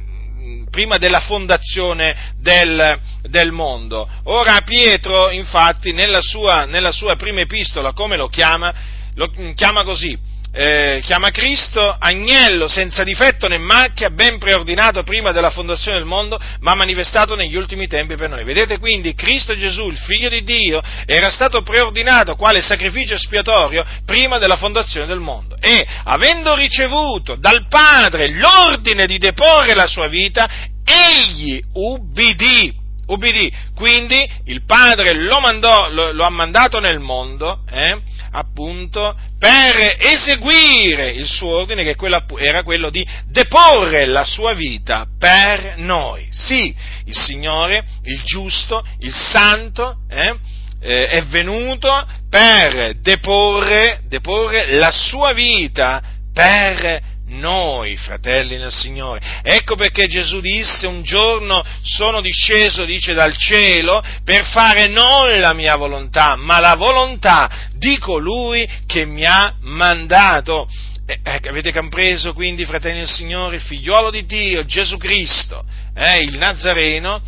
prima 0.70 0.96
della 0.96 1.20
fondazione 1.20 2.32
del, 2.38 2.98
del, 3.22 3.52
mondo. 3.52 4.08
Ora 4.24 4.62
Pietro, 4.62 5.30
infatti, 5.30 5.92
nella 5.92 6.22
sua, 6.22 6.64
nella 6.64 6.92
sua 6.92 7.16
prima 7.16 7.40
epistola, 7.40 7.92
come 7.92 8.16
lo 8.16 8.28
chiama? 8.28 8.72
Lo 9.16 9.30
chiama 9.54 9.84
così, 9.84 10.18
eh, 10.54 11.00
chiama 11.02 11.30
Cristo 11.30 11.96
agnello 11.98 12.68
senza 12.68 13.02
difetto 13.04 13.48
né 13.48 13.56
macchia, 13.56 14.10
ben 14.10 14.38
preordinato 14.38 15.02
prima 15.02 15.32
della 15.32 15.50
fondazione 15.50 15.96
del 15.96 16.06
mondo, 16.06 16.38
ma 16.60 16.74
manifestato 16.74 17.34
negli 17.34 17.56
ultimi 17.56 17.86
tempi 17.86 18.16
per 18.16 18.28
noi. 18.28 18.44
Vedete 18.44 18.78
quindi, 18.78 19.14
Cristo 19.14 19.56
Gesù, 19.56 19.88
il 19.88 19.96
figlio 19.96 20.28
di 20.28 20.42
Dio, 20.42 20.82
era 21.06 21.30
stato 21.30 21.62
preordinato 21.62 22.36
quale 22.36 22.60
sacrificio 22.60 23.14
espiatorio 23.14 23.84
prima 24.04 24.38
della 24.38 24.56
fondazione 24.56 25.06
del 25.06 25.20
mondo 25.20 25.56
e, 25.58 25.86
avendo 26.04 26.54
ricevuto 26.54 27.36
dal 27.36 27.66
Padre 27.68 28.28
l'ordine 28.28 29.06
di 29.06 29.18
deporre 29.18 29.74
la 29.74 29.86
sua 29.86 30.08
vita, 30.08 30.48
egli 30.84 31.62
ubbidì 31.72 32.80
ubbidì. 33.06 33.52
Quindi 33.74 34.28
il 34.46 34.64
Padre 34.64 35.14
lo, 35.14 35.40
mandò, 35.40 35.90
lo, 35.90 36.12
lo 36.12 36.24
ha 36.24 36.30
mandato 36.30 36.80
nel 36.80 37.00
mondo, 37.00 37.62
eh, 37.70 38.00
appunto, 38.32 39.14
per 39.38 39.96
eseguire 39.98 41.10
il 41.10 41.26
suo 41.26 41.56
ordine, 41.56 41.84
che 41.84 41.96
era 42.38 42.62
quello 42.62 42.90
di 42.90 43.06
deporre 43.28 44.06
la 44.06 44.24
sua 44.24 44.54
vita 44.54 45.06
per 45.18 45.74
noi. 45.76 46.26
Sì, 46.30 46.74
il 47.04 47.16
Signore, 47.16 47.84
il 48.04 48.22
giusto, 48.24 48.84
il 49.00 49.14
santo, 49.14 49.98
eh, 50.08 50.34
eh, 50.80 51.08
è 51.08 51.22
venuto 51.24 51.90
per 52.28 52.96
deporre, 53.00 54.00
deporre 54.08 54.72
la 54.74 54.90
sua 54.90 55.32
vita 55.32 56.02
per 56.32 57.10
noi, 57.32 57.96
fratelli 57.96 58.56
nel 58.56 58.72
Signore. 58.72 59.20
Ecco 59.42 59.74
perché 59.74 60.06
Gesù 60.06 60.40
disse 60.40 60.86
un 60.86 61.02
giorno 61.02 61.62
sono 61.82 62.20
disceso, 62.20 62.84
dice, 62.84 63.14
dal 63.14 63.36
cielo 63.36 64.02
per 64.24 64.44
fare 64.44 64.88
non 64.88 65.38
la 65.38 65.52
mia 65.52 65.76
volontà, 65.76 66.36
ma 66.36 66.60
la 66.60 66.74
volontà 66.74 67.70
di 67.82 67.98
colui 67.98 68.68
che 68.86 69.04
mi 69.04 69.24
ha 69.24 69.56
mandato. 69.62 70.68
Eh, 71.04 71.18
eh, 71.20 71.40
avete 71.48 71.72
compreso 71.72 72.32
quindi, 72.32 72.64
fratelli 72.64 72.98
del 72.98 73.08
Signore, 73.08 73.56
il 73.56 73.62
figliuolo 73.62 74.10
di 74.10 74.24
Dio, 74.24 74.64
Gesù 74.64 74.96
Cristo, 74.98 75.64
eh, 75.92 76.22
il 76.22 76.38
Nazareno, 76.38 77.20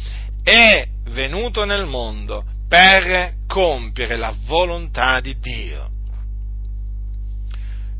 è 0.45 0.87
venuto 1.11 1.65
nel 1.65 1.87
mondo 1.87 2.45
per 2.69 3.33
compiere 3.49 4.17
la 4.17 4.33
volontà 4.47 5.21
di 5.21 5.37
Dio 5.41 5.91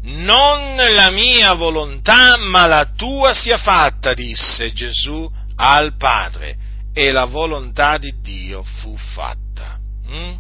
non 0.05 0.77
la 0.77 1.11
mia 1.11 1.55
volontà, 1.55 2.37
ma 2.37 2.67
la 2.67 2.93
tua 2.95 3.33
sia 3.33 3.57
fatta, 3.57 4.13
disse 4.13 4.71
Gesù 4.73 5.27
al 5.57 5.97
Padre, 5.97 6.57
e 6.93 7.11
la 7.11 7.25
volontà 7.25 7.97
di 7.97 8.13
Dio 8.21 8.63
fu 8.63 8.95
fatta. 8.97 9.79
Mm? 10.11 10.35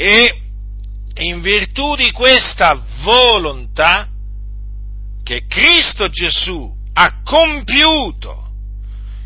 E 0.00 0.40
in 1.16 1.40
virtù 1.40 1.96
di 1.96 2.12
questa 2.12 2.80
volontà 3.02 4.08
che 5.24 5.44
Cristo 5.48 6.08
Gesù 6.08 6.72
ha 6.92 7.20
compiuto, 7.24 8.52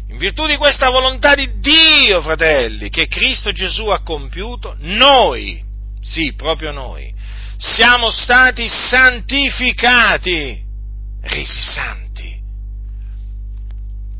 in 0.09 0.17
virtù 0.17 0.47
di 0.47 0.57
questa 0.57 0.89
volontà 0.89 1.35
di 1.35 1.61
Dio, 1.61 2.23
fratelli, 2.23 2.89
che 2.89 3.07
Cristo 3.07 3.53
Gesù 3.53 3.89
ha 3.89 4.03
compiuto, 4.03 4.75
noi, 4.79 5.63
sì, 6.01 6.33
proprio 6.35 6.73
noi, 6.73 7.13
siamo 7.59 8.11
stati 8.11 8.67
santificati, 8.69 10.59
resi 11.21 11.61
santi, 11.61 12.41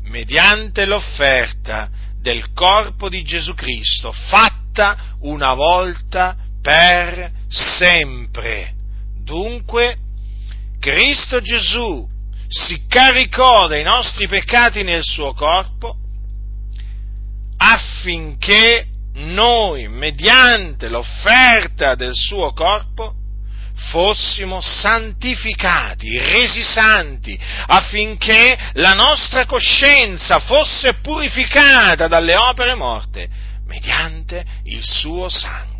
mediante 0.03 0.85
l'offerta 0.85 1.89
del 2.21 2.53
corpo 2.53 3.09
di 3.09 3.23
Gesù 3.23 3.55
Cristo, 3.55 4.11
fatta 4.11 5.15
una 5.21 5.55
volta 5.55 6.37
per 6.63 7.29
sempre. 7.49 8.73
Dunque, 9.21 9.97
Cristo 10.79 11.41
Gesù 11.41 12.07
si 12.47 12.85
caricò 12.87 13.67
dei 13.67 13.83
nostri 13.83 14.27
peccati 14.27 14.83
nel 14.83 15.03
suo 15.03 15.33
corpo 15.33 15.97
affinché 17.57 18.87
noi, 19.15 19.87
mediante 19.87 20.87
l'offerta 20.87 21.95
del 21.95 22.13
suo 22.13 22.53
corpo, 22.53 23.15
fossimo 23.91 24.61
santificati, 24.61 26.17
resi 26.17 26.63
santi, 26.63 27.37
affinché 27.67 28.57
la 28.73 28.93
nostra 28.93 29.45
coscienza 29.45 30.39
fosse 30.39 30.95
purificata 30.95 32.07
dalle 32.07 32.35
opere 32.35 32.75
morte 32.75 33.27
mediante 33.65 34.43
il 34.63 34.83
suo 34.83 35.29
sangue 35.29 35.72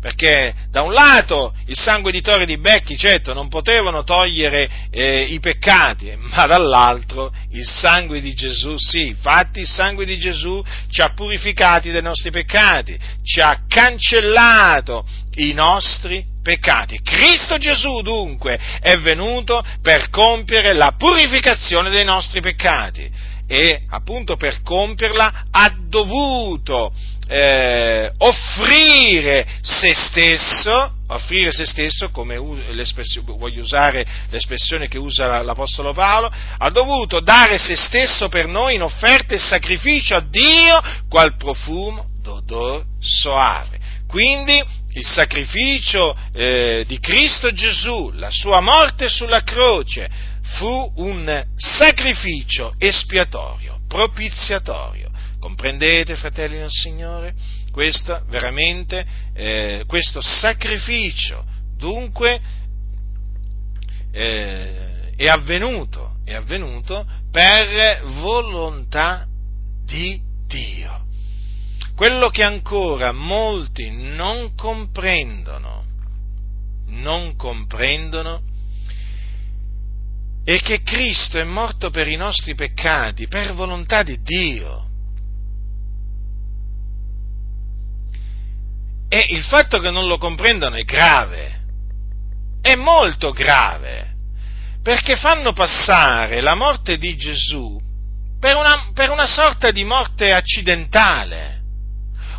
perché 0.00 0.54
da 0.70 0.82
un 0.82 0.92
lato 0.92 1.54
il 1.66 1.76
sangue 1.76 2.12
di 2.12 2.20
Torre 2.20 2.46
di 2.46 2.58
Becchi, 2.58 2.96
certo, 2.96 3.32
non 3.32 3.48
potevano 3.48 4.04
togliere 4.04 4.68
eh, 4.90 5.22
i 5.22 5.40
peccati, 5.40 6.16
ma 6.16 6.46
dall'altro 6.46 7.32
il 7.50 7.66
sangue 7.66 8.20
di 8.20 8.34
Gesù 8.34 8.76
sì, 8.76 9.08
infatti 9.08 9.60
il 9.60 9.68
sangue 9.68 10.04
di 10.04 10.18
Gesù 10.18 10.62
ci 10.90 11.00
ha 11.00 11.12
purificati 11.14 11.90
dai 11.90 12.02
nostri 12.02 12.30
peccati, 12.30 12.98
ci 13.22 13.40
ha 13.40 13.62
cancellato 13.66 15.06
i 15.36 15.52
nostri 15.52 16.24
peccati. 16.42 17.00
Cristo 17.02 17.58
Gesù 17.58 18.00
dunque 18.00 18.58
è 18.80 18.96
venuto 18.98 19.64
per 19.82 20.10
compiere 20.10 20.74
la 20.74 20.94
purificazione 20.96 21.90
dei 21.90 22.04
nostri 22.04 22.40
peccati 22.40 23.36
e 23.46 23.80
appunto 23.88 24.36
per 24.36 24.60
compierla 24.62 25.44
ha 25.50 25.74
dovuto 25.88 26.92
eh, 27.28 28.10
offrire 28.18 29.46
se 29.60 29.92
stesso, 29.92 30.94
offrire 31.08 31.52
se 31.52 31.66
stesso, 31.66 32.10
come 32.10 32.36
voglio 32.36 33.62
usare 33.62 34.04
l'espressione 34.30 34.88
che 34.88 34.98
usa 34.98 35.42
l'Apostolo 35.42 35.92
Paolo, 35.92 36.32
ha 36.58 36.70
dovuto 36.70 37.20
dare 37.20 37.58
se 37.58 37.76
stesso 37.76 38.28
per 38.28 38.46
noi 38.46 38.74
in 38.74 38.82
offerta 38.82 39.34
e 39.34 39.38
sacrificio 39.38 40.16
a 40.16 40.20
Dio 40.20 40.82
qual 41.08 41.36
profumo 41.36 42.06
d'odor 42.22 42.84
soave. 42.98 43.78
Quindi 44.08 44.62
il 44.94 45.04
sacrificio 45.04 46.16
eh, 46.32 46.84
di 46.86 46.98
Cristo 46.98 47.52
Gesù, 47.52 48.10
la 48.14 48.30
sua 48.30 48.60
morte 48.60 49.10
sulla 49.10 49.42
croce, 49.42 50.08
fu 50.54 50.92
un 50.96 51.44
sacrificio 51.56 52.72
espiatorio, 52.78 53.80
propiziatorio. 53.86 55.10
Comprendete, 55.40 56.16
fratelli 56.16 56.58
del 56.58 56.70
Signore? 56.70 57.34
Questo 57.70 58.24
veramente, 58.28 59.06
eh, 59.34 59.84
questo 59.86 60.20
sacrificio, 60.20 61.44
dunque, 61.76 62.40
eh, 64.10 65.12
è 65.16 65.26
avvenuto, 65.26 66.16
è 66.24 66.34
avvenuto 66.34 67.06
per 67.30 68.02
volontà 68.04 69.26
di 69.84 70.20
Dio 70.46 71.06
quello 71.98 72.28
che 72.30 72.44
ancora 72.44 73.10
molti 73.10 73.90
non 73.90 74.54
comprendono, 74.54 75.84
non 76.90 77.34
comprendono, 77.34 78.40
è 80.44 80.60
che 80.60 80.82
Cristo 80.82 81.38
è 81.40 81.42
morto 81.42 81.90
per 81.90 82.06
i 82.06 82.14
nostri 82.14 82.54
peccati, 82.54 83.26
per 83.26 83.52
volontà 83.52 84.04
di 84.04 84.16
Dio. 84.22 84.87
E 89.08 89.26
il 89.30 89.42
fatto 89.42 89.80
che 89.80 89.90
non 89.90 90.06
lo 90.06 90.18
comprendono 90.18 90.76
è 90.76 90.84
grave, 90.84 91.60
è 92.60 92.74
molto 92.74 93.32
grave, 93.32 94.14
perché 94.82 95.16
fanno 95.16 95.52
passare 95.52 96.40
la 96.40 96.54
morte 96.54 96.98
di 96.98 97.16
Gesù 97.16 97.80
per 98.38 98.56
una, 98.56 98.90
per 98.94 99.10
una 99.10 99.26
sorta 99.26 99.70
di 99.70 99.84
morte 99.84 100.32
accidentale. 100.32 101.56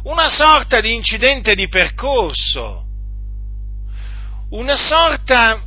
Una 0.03 0.29
sorta 0.29 0.79
di 0.79 0.93
incidente 0.93 1.55
di 1.55 1.67
percorso, 1.67 2.85
una 4.51 4.77
sorta, 4.77 5.61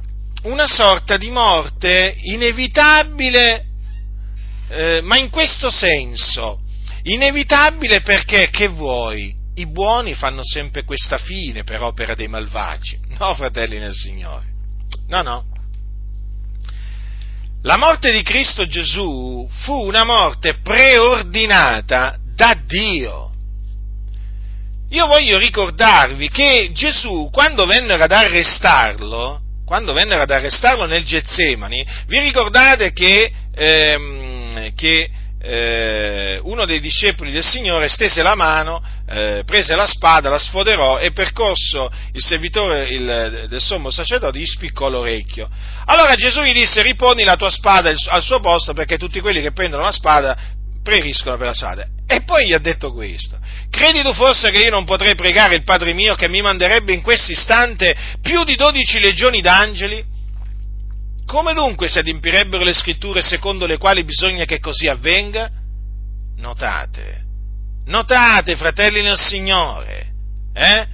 una 0.44 0.66
sorta 0.66 1.18
di 1.18 1.30
morte 1.30 2.16
inevitabile, 2.18 3.66
eh, 4.70 5.00
ma 5.02 5.18
in 5.18 5.28
questo 5.28 5.68
senso, 5.68 6.60
inevitabile 7.02 8.00
perché, 8.00 8.48
che 8.48 8.68
vuoi? 8.68 9.41
I 9.54 9.66
buoni 9.66 10.14
fanno 10.14 10.40
sempre 10.42 10.84
questa 10.84 11.18
fine 11.18 11.62
per 11.62 11.82
opera 11.82 12.14
dei 12.14 12.28
malvagi. 12.28 12.98
No, 13.18 13.34
fratelli 13.34 13.78
nel 13.78 13.92
Signore. 13.92 14.46
No, 15.08 15.22
no. 15.22 15.44
La 17.62 17.76
morte 17.76 18.10
di 18.10 18.22
Cristo 18.22 18.66
Gesù 18.66 19.48
fu 19.50 19.86
una 19.86 20.04
morte 20.04 20.54
preordinata 20.54 22.18
da 22.34 22.58
Dio. 22.66 23.30
Io 24.88 25.06
voglio 25.06 25.38
ricordarvi 25.38 26.28
che 26.28 26.70
Gesù, 26.72 27.28
quando 27.30 27.64
vennero 27.64 28.02
ad 28.02 28.10
arrestarlo, 28.10 29.40
quando 29.64 29.92
vennero 29.92 30.22
ad 30.22 30.30
arrestarlo 30.30 30.86
nel 30.86 31.04
Getsemani, 31.04 31.86
vi 32.06 32.18
ricordate 32.18 32.92
che, 32.92 33.32
ehm, 33.54 34.74
che 34.74 35.10
eh, 35.40 36.40
uno 36.42 36.64
dei 36.66 36.80
discepoli 36.80 37.32
del 37.32 37.44
Signore 37.44 37.88
stese 37.88 38.22
la 38.22 38.34
mano, 38.34 38.82
eh, 39.12 39.42
prese 39.44 39.76
la 39.76 39.86
spada, 39.86 40.30
la 40.30 40.38
sfoderò 40.38 40.98
e 40.98 41.12
percorso 41.12 41.90
il 42.12 42.22
servitore 42.22 42.84
il, 42.84 43.46
del 43.48 43.60
sommo 43.60 43.90
sacerdote 43.90 44.38
gli 44.38 44.46
spiccò 44.46 44.88
l'orecchio. 44.88 45.50
Allora 45.84 46.14
Gesù 46.14 46.40
gli 46.40 46.54
disse 46.54 46.80
riponi 46.80 47.22
la 47.22 47.36
tua 47.36 47.50
spada 47.50 47.92
al 48.08 48.22
suo 48.22 48.40
posto 48.40 48.72
perché 48.72 48.96
tutti 48.96 49.20
quelli 49.20 49.42
che 49.42 49.52
prendono 49.52 49.82
la 49.82 49.92
spada 49.92 50.36
preriscono 50.82 51.36
per 51.36 51.46
la 51.46 51.54
strada. 51.54 51.86
E 52.06 52.22
poi 52.22 52.46
gli 52.46 52.54
ha 52.54 52.58
detto 52.58 52.92
questo. 52.92 53.38
Credi 53.70 54.02
tu 54.02 54.12
forse 54.14 54.50
che 54.50 54.58
io 54.58 54.70
non 54.70 54.84
potrei 54.84 55.14
pregare 55.14 55.56
il 55.56 55.62
Padre 55.62 55.92
mio 55.92 56.14
che 56.14 56.28
mi 56.28 56.40
manderebbe 56.40 56.92
in 56.92 57.02
questo 57.02 57.32
istante 57.32 57.94
più 58.20 58.44
di 58.44 58.56
dodici 58.56 58.98
legioni 58.98 59.42
d'angeli? 59.42 60.04
Come 61.26 61.52
dunque 61.52 61.88
si 61.88 61.98
adempirebbero 61.98 62.64
le 62.64 62.72
scritture 62.72 63.20
secondo 63.22 63.66
le 63.66 63.76
quali 63.78 64.04
bisogna 64.04 64.44
che 64.44 64.58
così 64.58 64.88
avvenga? 64.88 65.50
Notate, 66.36 67.21
notate, 67.86 68.56
fratelli 68.56 69.02
nel 69.02 69.18
Signore, 69.18 70.06
eh? 70.54 70.86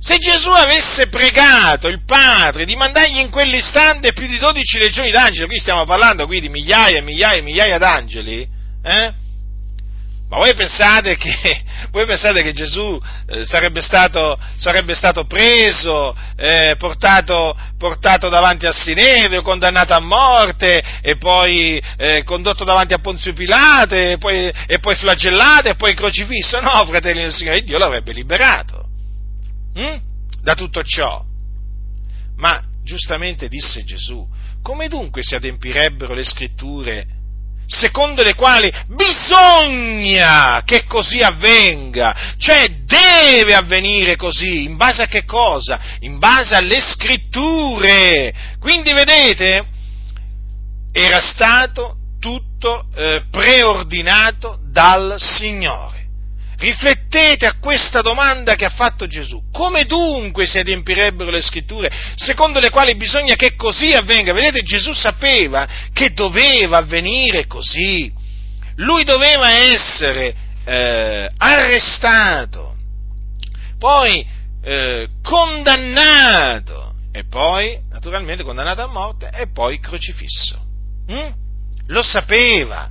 Se 0.00 0.16
Gesù 0.18 0.50
avesse 0.50 1.08
pregato 1.08 1.88
il 1.88 2.04
Padre 2.04 2.64
di 2.64 2.76
mandargli 2.76 3.18
in 3.18 3.30
quell'istante 3.30 4.12
più 4.12 4.28
di 4.28 4.38
dodici 4.38 4.78
legioni 4.78 5.10
d'angeli, 5.10 5.48
qui 5.48 5.58
stiamo 5.58 5.84
parlando 5.84 6.26
qui 6.26 6.40
di 6.40 6.48
migliaia 6.48 6.98
e 6.98 7.02
migliaia 7.02 7.38
e 7.38 7.42
migliaia 7.42 7.78
d'angeli, 7.78 8.48
eh? 8.82 9.12
Ma 10.28 10.36
voi 10.36 10.54
pensate 10.54 11.16
che, 11.16 11.62
voi 11.90 12.04
pensate 12.04 12.42
che 12.42 12.52
Gesù 12.52 13.00
eh, 13.28 13.46
sarebbe, 13.46 13.80
stato, 13.80 14.38
sarebbe, 14.58 14.94
stato, 14.94 15.24
preso, 15.24 16.14
eh, 16.36 16.74
portato, 16.78 17.56
portato, 17.78 18.28
davanti 18.28 18.66
al 18.66 18.74
Sinedrio, 18.74 19.40
condannato 19.40 19.94
a 19.94 20.00
morte 20.00 20.82
e 21.00 21.16
poi 21.16 21.82
eh, 21.96 22.22
condotto 22.24 22.64
davanti 22.64 22.92
a 22.92 22.98
Ponzio 22.98 23.32
Pilate 23.32 24.12
e 24.12 24.18
poi, 24.18 24.52
e 24.66 24.78
poi, 24.80 24.94
flagellato 24.96 25.68
e 25.68 25.76
poi 25.76 25.94
crocifisso? 25.94 26.60
No, 26.60 26.84
fratelli 26.86 27.22
del 27.22 27.32
Signore, 27.32 27.62
Dio 27.62 27.78
l'avrebbe 27.78 28.12
liberato 28.12 28.86
hm? 29.74 30.00
da 30.42 30.54
tutto 30.54 30.82
ciò. 30.82 31.24
Ma 32.36 32.62
giustamente 32.84 33.48
disse 33.48 33.82
Gesù, 33.82 34.26
come 34.62 34.88
dunque 34.88 35.22
si 35.22 35.34
adempirebbero 35.34 36.12
le 36.12 36.24
scritture 36.24 37.06
secondo 37.68 38.22
le 38.22 38.34
quali 38.34 38.72
bisogna 38.86 40.62
che 40.64 40.84
così 40.84 41.20
avvenga, 41.20 42.34
cioè 42.38 42.68
deve 42.84 43.54
avvenire 43.54 44.16
così, 44.16 44.64
in 44.64 44.76
base 44.76 45.02
a 45.02 45.06
che 45.06 45.24
cosa? 45.24 45.78
In 46.00 46.18
base 46.18 46.54
alle 46.54 46.80
scritture. 46.80 48.32
Quindi 48.58 48.92
vedete, 48.92 49.66
era 50.92 51.20
stato 51.20 51.96
tutto 52.18 52.86
eh, 52.96 53.24
preordinato 53.30 54.58
dal 54.70 55.16
Signore. 55.18 55.97
Riflettete 56.58 57.46
a 57.46 57.58
questa 57.60 58.00
domanda 58.00 58.56
che 58.56 58.64
ha 58.64 58.70
fatto 58.70 59.06
Gesù. 59.06 59.40
Come 59.52 59.84
dunque 59.84 60.44
si 60.44 60.58
adempirebbero 60.58 61.30
le 61.30 61.40
scritture 61.40 61.88
secondo 62.16 62.58
le 62.58 62.70
quali 62.70 62.96
bisogna 62.96 63.36
che 63.36 63.54
così 63.54 63.92
avvenga? 63.92 64.32
Vedete, 64.32 64.62
Gesù 64.62 64.92
sapeva 64.92 65.68
che 65.92 66.12
doveva 66.12 66.78
avvenire 66.78 67.46
così. 67.46 68.12
Lui 68.76 69.04
doveva 69.04 69.56
essere 69.56 70.34
eh, 70.64 71.30
arrestato, 71.36 72.76
poi 73.78 74.26
eh, 74.62 75.08
condannato 75.22 76.94
e 77.12 77.24
poi, 77.24 77.78
naturalmente, 77.88 78.42
condannato 78.42 78.82
a 78.82 78.88
morte 78.88 79.30
e 79.32 79.48
poi 79.52 79.78
crocifisso. 79.78 80.60
Mm? 81.10 81.30
Lo 81.86 82.02
sapeva 82.02 82.90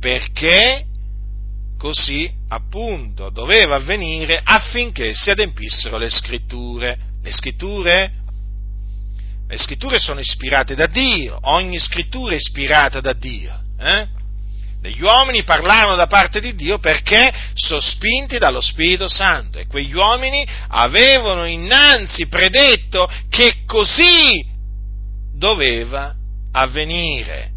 perché 0.00 0.86
così 1.78 2.40
appunto 2.52 3.30
doveva 3.30 3.76
avvenire 3.76 4.40
affinché 4.42 5.14
si 5.14 5.30
adempissero 5.30 5.96
le 5.96 6.10
scritture. 6.10 6.98
Le 7.22 7.32
scritture? 7.32 8.12
Le 9.48 9.58
scritture 9.58 9.98
sono 9.98 10.20
ispirate 10.20 10.74
da 10.74 10.86
Dio, 10.86 11.38
ogni 11.42 11.78
scrittura 11.78 12.32
è 12.32 12.36
ispirata 12.36 13.00
da 13.00 13.12
Dio. 13.12 13.58
Eh? 13.78 14.20
Gli 14.82 15.02
uomini 15.02 15.44
parlarono 15.44 15.94
da 15.94 16.06
parte 16.06 16.40
di 16.40 16.54
Dio 16.54 16.78
perché 16.78 17.32
sospinti 17.54 18.38
dallo 18.38 18.60
Spirito 18.60 19.06
Santo 19.08 19.58
e 19.58 19.66
quegli 19.66 19.94
uomini 19.94 20.44
avevano 20.68 21.46
innanzi 21.46 22.26
predetto 22.26 23.08
che 23.28 23.62
così 23.64 24.44
doveva 25.34 26.14
avvenire. 26.50 27.51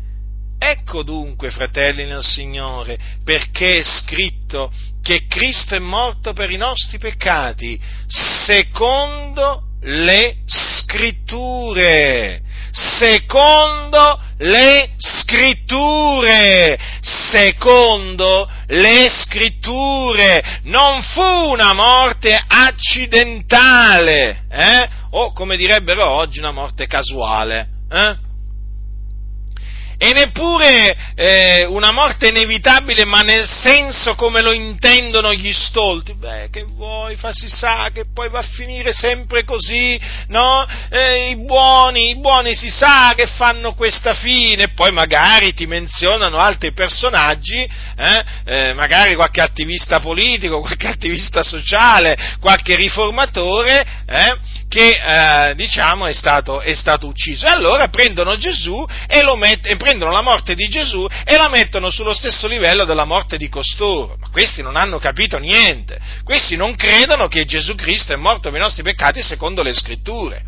Ecco 0.57 1.03
dunque, 1.03 1.51
fratelli 1.51 2.05
nel 2.05 2.23
Signore, 2.23 2.97
perché 3.23 3.79
è 3.79 3.83
scritto 3.83 4.71
che 5.03 5.27
Cristo 5.27 5.75
è 5.75 5.79
morto 5.79 6.33
per 6.33 6.49
i 6.49 6.57
nostri 6.57 6.97
peccati, 6.97 7.79
secondo 8.07 9.65
le 9.81 10.37
scritture. 10.45 12.41
Secondo 12.71 14.19
le 14.39 14.89
scritture, 14.97 16.77
secondo 17.01 18.49
le 18.67 19.07
scritture, 19.09 20.59
non 20.63 21.01
fu 21.01 21.21
una 21.21 21.71
morte 21.71 22.37
accidentale, 22.45 24.43
eh? 24.49 24.89
o 25.11 25.31
come 25.31 25.55
direbbero 25.55 26.05
oggi 26.09 26.39
una 26.39 26.51
morte 26.51 26.85
casuale. 26.85 27.67
Eh? 27.89 28.24
E 29.97 30.13
neppure 30.13 31.13
eh, 31.15 31.65
una 31.65 31.91
morte 31.91 32.27
inevitabile, 32.27 33.05
ma 33.05 33.21
nel 33.21 33.47
senso 33.47 34.15
come 34.15 34.41
lo 34.41 34.51
intendono 34.51 35.33
gli 35.33 35.53
stolti. 35.53 36.13
Beh, 36.13 36.49
che 36.51 36.63
vuoi, 36.63 37.15
fa 37.15 37.31
si 37.31 37.47
sa 37.47 37.89
che 37.93 38.05
poi 38.13 38.29
va 38.29 38.39
a 38.39 38.47
finire 38.49 38.93
sempre 38.93 39.43
così, 39.43 39.99
no? 40.27 40.65
Eh, 40.89 41.29
I 41.29 41.37
buoni, 41.37 42.09
i 42.09 42.19
buoni 42.19 42.55
si 42.55 42.69
sa 42.69 43.13
che 43.15 43.27
fanno 43.27 43.73
questa 43.73 44.13
fine, 44.13 44.73
poi 44.73 44.91
magari 44.91 45.53
ti 45.53 45.65
menzionano 45.65 46.37
altri 46.37 46.73
personaggi, 46.73 47.67
eh, 47.97 48.25
eh 48.45 48.73
magari 48.73 49.15
qualche 49.15 49.41
attivista 49.41 49.99
politico, 49.99 50.59
qualche 50.65 50.87
attivista 50.87 51.43
sociale, 51.43 52.17
qualche 52.39 52.75
riformatore, 52.75 53.85
eh, 54.07 54.37
che 54.75 55.51
eh, 55.51 55.55
diciamo 55.55 56.05
è 56.05 56.11
stato, 56.11 56.59
è 56.59 56.73
stato, 56.73 57.07
ucciso. 57.07 57.45
E 57.45 57.49
allora 57.49 57.87
prendono 57.87 58.35
Gesù 58.35 58.85
e, 59.07 59.23
met- 59.37 59.65
e, 59.65 59.77
prendono 59.77 60.11
la 60.11 60.21
morte 60.21 60.53
di 60.53 60.67
Gesù 60.67 61.07
e 61.23 61.37
la 61.37 61.47
mettono 61.47 61.89
sullo 61.89 62.13
stesso 62.13 62.45
livello 62.45 62.83
della 62.83 63.05
morte 63.05 63.37
di 63.37 63.47
costoro. 63.47 64.17
Ma 64.19 64.27
questi 64.29 64.61
non 64.61 64.75
hanno 64.75 64.99
capito 64.99 65.37
niente. 65.37 65.97
Questi 66.25 66.57
non 66.57 66.75
credono 66.75 67.29
che 67.29 67.45
Gesù 67.45 67.73
Cristo 67.75 68.11
è 68.11 68.17
morto 68.17 68.49
per 68.49 68.59
i 68.59 68.63
nostri 68.63 68.83
peccati 68.83 69.23
secondo 69.23 69.63
le 69.63 69.73
scritture. 69.73 70.43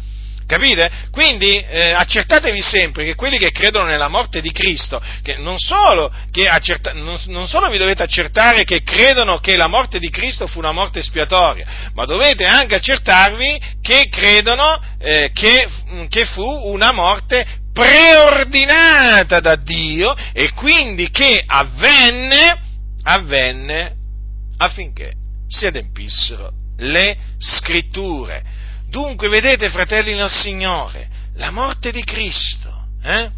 Capite? 0.47 0.89
Quindi 1.11 1.57
eh, 1.57 1.91
accertatevi 1.91 2.61
sempre 2.61 3.03
che 3.03 3.15
quelli 3.15 3.37
che 3.37 3.51
credono 3.51 3.87
nella 3.87 4.07
morte 4.07 4.39
di 4.39 4.53
Cristo, 4.53 5.01
che 5.21 5.35
non 5.35 5.59
solo, 5.59 6.09
che 6.31 6.47
accerta, 6.47 6.93
non, 6.93 7.19
non 7.25 7.49
solo 7.49 7.69
vi 7.69 7.77
dovete 7.77 8.03
accertare 8.03 8.63
che 8.63 8.81
credono 8.81 9.39
che 9.39 9.57
la 9.57 9.67
morte 9.67 9.99
di 9.99 10.09
Cristo 10.09 10.47
fu 10.47 10.59
una 10.59 10.71
morte 10.71 10.99
espiatoria, 10.99 11.91
ma 11.93 12.05
dovete 12.05 12.45
anche 12.45 12.75
accertarvi 12.75 13.59
che 13.81 14.07
credono 14.09 14.81
eh, 14.99 15.31
che, 15.33 15.67
che 16.07 16.23
fu 16.23 16.45
una 16.45 16.93
morte 16.93 17.45
preordinata 17.73 19.41
da 19.41 19.57
Dio 19.57 20.15
e 20.31 20.53
quindi 20.53 21.11
che 21.11 21.43
avvenne, 21.45 22.57
avvenne 23.03 23.95
affinché 24.59 25.11
si 25.47 25.65
adempissero 25.65 26.51
le 26.77 27.17
scritture. 27.37 28.55
Dunque, 28.89 29.27
vedete, 29.27 29.69
fratelli 29.69 30.13
nel 30.13 30.29
Signore, 30.29 31.07
la 31.35 31.51
morte 31.51 31.91
di 31.91 32.03
Cristo, 32.03 32.87
eh? 33.01 33.29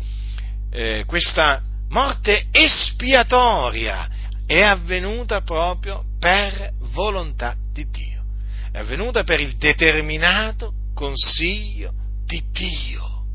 Eh, 0.71 1.03
questa 1.05 1.61
morte 1.89 2.47
espiatoria, 2.51 4.07
è 4.45 4.61
avvenuta 4.61 5.41
proprio 5.41 6.05
per 6.19 6.71
volontà 6.93 7.55
di 7.71 7.87
Dio, 7.91 8.23
è 8.71 8.79
avvenuta 8.79 9.23
per 9.23 9.39
il 9.39 9.57
determinato 9.57 10.73
consiglio 10.95 11.93
di 12.25 12.43
Dio. 12.51 13.25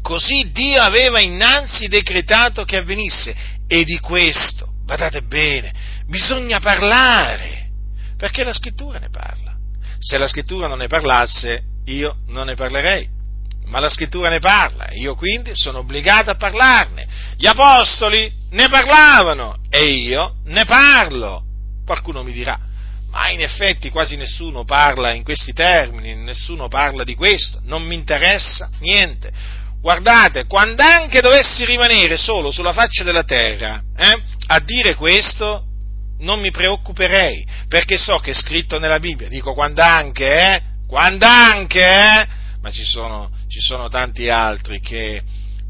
Così 0.00 0.50
Dio 0.50 0.80
aveva 0.80 1.20
innanzi 1.20 1.88
decretato 1.88 2.64
che 2.64 2.78
avvenisse 2.78 3.36
e 3.66 3.84
di 3.84 3.98
questo, 3.98 4.72
badate 4.82 5.22
bene, 5.22 5.74
bisogna 6.06 6.58
parlare, 6.58 7.68
perché 8.16 8.44
la 8.44 8.54
scrittura 8.54 8.98
ne 8.98 9.10
parla 9.10 9.49
se 10.00 10.16
la 10.16 10.26
scrittura 10.26 10.66
non 10.66 10.78
ne 10.78 10.88
parlasse, 10.88 11.62
io 11.84 12.16
non 12.28 12.46
ne 12.46 12.54
parlerei. 12.54 13.18
Ma 13.66 13.78
la 13.78 13.90
scrittura 13.90 14.30
ne 14.30 14.40
parla, 14.40 14.88
io 14.92 15.14
quindi 15.14 15.52
sono 15.54 15.78
obbligato 15.78 16.30
a 16.30 16.34
parlarne. 16.34 17.06
Gli 17.36 17.46
apostoli 17.46 18.32
ne 18.50 18.68
parlavano 18.68 19.58
e 19.68 19.84
io 19.84 20.36
ne 20.46 20.64
parlo. 20.64 21.44
Qualcuno 21.84 22.24
mi 22.24 22.32
dirà, 22.32 22.58
ma 23.10 23.30
in 23.30 23.40
effetti 23.40 23.90
quasi 23.90 24.16
nessuno 24.16 24.64
parla 24.64 25.12
in 25.12 25.22
questi 25.22 25.52
termini, 25.52 26.16
nessuno 26.16 26.66
parla 26.66 27.04
di 27.04 27.14
questo, 27.14 27.60
non 27.64 27.82
mi 27.82 27.94
interessa 27.94 28.70
niente. 28.80 29.30
Guardate, 29.80 30.46
quando 30.46 30.82
anche 30.82 31.20
dovessi 31.20 31.64
rimanere 31.64 32.16
solo 32.16 32.50
sulla 32.50 32.72
faccia 32.72 33.04
della 33.04 33.24
terra 33.24 33.82
eh, 33.96 34.22
a 34.46 34.60
dire 34.60 34.94
questo, 34.94 35.64
non 36.20 36.40
mi 36.40 36.50
preoccuperei, 36.50 37.46
perché 37.68 37.98
so 37.98 38.18
che 38.18 38.30
è 38.30 38.34
scritto 38.34 38.78
nella 38.78 38.98
Bibbia, 38.98 39.28
dico 39.28 39.54
quando 39.54 39.82
anche, 39.82 40.26
eh? 40.26 40.62
Quando 40.86 41.26
anche, 41.26 41.84
eh? 41.84 42.26
Ma 42.60 42.70
ci 42.70 42.84
sono, 42.84 43.30
ci 43.48 43.60
sono 43.60 43.88
tanti 43.88 44.28
altri 44.28 44.80
che 44.80 45.22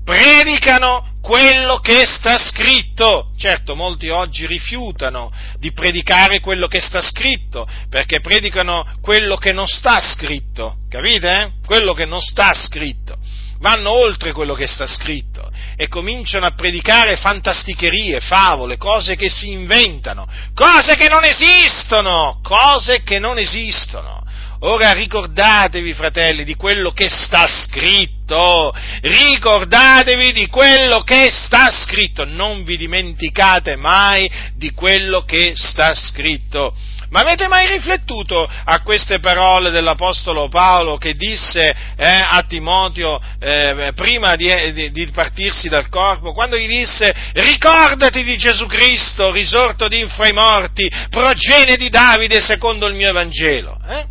predicano 0.05 1.19
quello 1.23 1.79
che 1.79 2.05
sta 2.05 2.39
scritto. 2.39 3.33
Certo, 3.37 3.77
molti 3.77 4.09
oggi 4.09 4.47
rifiutano 4.47 5.31
di 5.59 5.73
predicare 5.73 6.41
quello 6.41 6.67
che 6.67 6.81
sta 6.81 7.01
scritto, 7.01 7.69
perché 7.89 8.21
predicano 8.21 8.85
quello 9.01 9.37
che 9.37 9.53
non 9.53 9.67
sta 9.67 10.01
scritto, 10.01 10.79
capite? 10.89 11.29
Eh? 11.29 11.51
Quello 11.65 11.93
che 11.93 12.07
non 12.07 12.21
sta 12.21 12.53
scritto 12.55 13.19
vanno 13.61 13.91
oltre 13.91 14.33
quello 14.33 14.55
che 14.55 14.67
sta 14.67 14.87
scritto 14.87 15.51
e 15.77 15.89
cominciano 15.89 16.47
a 16.47 16.55
predicare 16.55 17.17
fantasticherie, 17.17 18.21
favole, 18.21 18.77
cose 18.77 19.17
che 19.17 19.29
si 19.29 19.51
inventano, 19.51 20.27
cose 20.55 20.97
che 20.97 21.09
non 21.09 21.25
esistono, 21.25 22.41
cose 22.43 23.03
che 23.03 23.19
non 23.19 23.39
esistono. 23.39 24.19
Ora 24.63 24.93
ricordatevi, 24.93 25.95
fratelli, 25.95 26.45
di 26.45 26.55
quello 26.55 26.91
che 26.91 27.09
sta 27.09 27.47
scritto, 27.47 28.75
ricordatevi 29.01 30.33
di 30.33 30.49
quello 30.49 31.01
che 31.01 31.31
sta 31.31 31.71
scritto, 31.71 32.27
non 32.27 32.63
vi 32.63 32.77
dimenticate 32.77 33.77
mai 33.77 34.31
di 34.57 34.73
quello 34.73 35.23
che 35.23 35.53
sta 35.55 35.95
scritto. 35.95 36.75
Ma 37.11 37.21
avete 37.21 37.49
mai 37.49 37.67
riflettuto 37.67 38.49
a 38.65 38.81
queste 38.83 39.19
parole 39.19 39.71
dell'Apostolo 39.71 40.49
Paolo 40.49 40.97
che 40.97 41.15
disse 41.15 41.75
eh, 41.97 42.07
a 42.07 42.45
Timoteo 42.47 43.21
eh, 43.41 43.91
prima 43.97 44.37
di, 44.37 44.49
di, 44.73 44.91
di, 44.93 45.11
partirsi 45.11 45.69
dal 45.69 45.89
corpo, 45.89 46.33
quando 46.33 46.57
gli 46.57 46.69
disse 46.69 47.13
ricordati 47.33 48.23
di 48.23 48.37
Gesù 48.37 48.67
Cristo, 48.67 49.33
risorto 49.33 49.89
di 49.89 49.99
infra 49.99 50.29
i 50.29 50.33
morti, 50.33 50.89
progenie 51.11 51.77
di 51.77 51.89
Davide 51.89 52.41
secondo 52.41 52.87
il 52.87 52.95
mio 52.95 53.09
Evangelo? 53.09 53.77
Eh? 53.89 54.07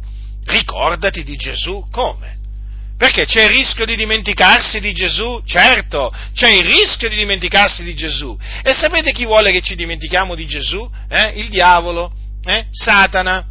Ricordati 0.47 1.23
di 1.23 1.37
Gesù 1.37 1.87
come? 1.89 2.37
Perché 2.97 3.23
c'è 3.23 3.43
il 3.43 3.49
rischio 3.51 3.85
di 3.85 3.95
dimenticarsi 3.95 4.81
di 4.81 4.91
Gesù? 4.91 5.41
Certo, 5.45 6.13
c'è 6.33 6.49
il 6.49 6.65
rischio 6.65 7.07
di 7.07 7.15
dimenticarsi 7.15 7.81
di 7.81 7.95
Gesù. 7.95 8.37
E 8.61 8.73
sapete 8.73 9.13
chi 9.13 9.23
vuole 9.23 9.53
che 9.53 9.61
ci 9.61 9.75
dimentichiamo 9.75 10.35
di 10.35 10.45
Gesù? 10.45 10.85
Eh? 11.07 11.31
Il 11.35 11.47
diavolo 11.47 12.11
eh? 12.45 12.67
Satana. 12.71 13.45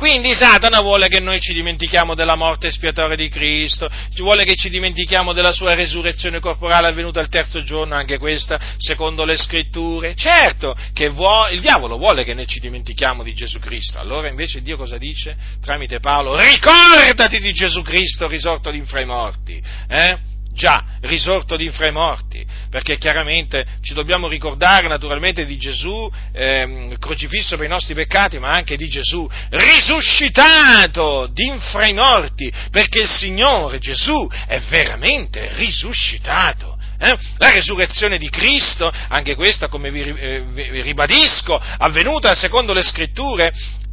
Quindi 0.00 0.32
Satana 0.32 0.80
vuole 0.80 1.08
che 1.08 1.20
noi 1.20 1.40
ci 1.40 1.52
dimentichiamo 1.52 2.14
della 2.14 2.34
morte 2.34 2.68
espiatoria 2.68 3.16
di 3.16 3.28
Cristo, 3.28 3.86
vuole 4.16 4.46
che 4.46 4.54
ci 4.54 4.70
dimentichiamo 4.70 5.34
della 5.34 5.52
sua 5.52 5.74
resurrezione 5.74 6.40
corporale 6.40 6.86
avvenuta 6.86 7.20
il 7.20 7.28
terzo 7.28 7.62
giorno, 7.62 7.94
anche 7.94 8.16
questa 8.16 8.58
secondo 8.78 9.26
le 9.26 9.36
scritture. 9.36 10.14
Certo 10.14 10.74
che 10.94 11.10
vuole, 11.10 11.52
il 11.52 11.60
diavolo 11.60 11.98
vuole 11.98 12.24
che 12.24 12.32
noi 12.32 12.46
ci 12.46 12.60
dimentichiamo 12.60 13.22
di 13.22 13.34
Gesù 13.34 13.58
Cristo. 13.58 13.98
Allora 13.98 14.28
invece 14.28 14.62
Dio 14.62 14.78
cosa 14.78 14.96
dice? 14.96 15.36
Tramite 15.60 16.00
Paolo, 16.00 16.34
ricordati 16.34 17.38
di 17.38 17.52
Gesù 17.52 17.82
Cristo 17.82 18.26
risorto 18.26 18.70
d'infra 18.70 19.00
i 19.00 19.04
morti. 19.04 19.62
Eh? 19.86 20.29
Già 20.52 20.84
risorto 21.02 21.56
di 21.56 21.70
fra 21.70 21.88
i 21.88 21.92
morti, 21.92 22.44
perché 22.68 22.98
chiaramente 22.98 23.64
ci 23.80 23.94
dobbiamo 23.94 24.28
ricordare 24.28 24.88
naturalmente 24.88 25.44
di 25.44 25.56
Gesù 25.56 26.10
eh, 26.32 26.96
crocifisso 26.98 27.56
per 27.56 27.66
i 27.66 27.68
nostri 27.70 27.94
peccati, 27.94 28.38
ma 28.38 28.52
anche 28.52 28.76
di 28.76 28.88
Gesù 28.88 29.28
risuscitato 29.50 31.28
di 31.32 31.52
fra 31.58 31.86
i 31.86 31.94
morti, 31.94 32.52
perché 32.70 33.00
il 33.00 33.08
Signore 33.08 33.78
Gesù 33.78 34.28
è 34.46 34.60
veramente 34.68 35.50
risuscitato. 35.54 36.78
Eh? 37.02 37.16
La 37.38 37.50
resurrezione 37.50 38.18
di 38.18 38.28
Cristo, 38.28 38.92
anche 39.08 39.34
questa, 39.34 39.68
come 39.68 39.90
vi, 39.90 40.02
eh, 40.02 40.42
vi 40.50 40.82
ribadisco, 40.82 41.58
avvenuta 41.78 42.34
secondo 42.34 42.74
le 42.74 42.82
scritture, 42.82 43.50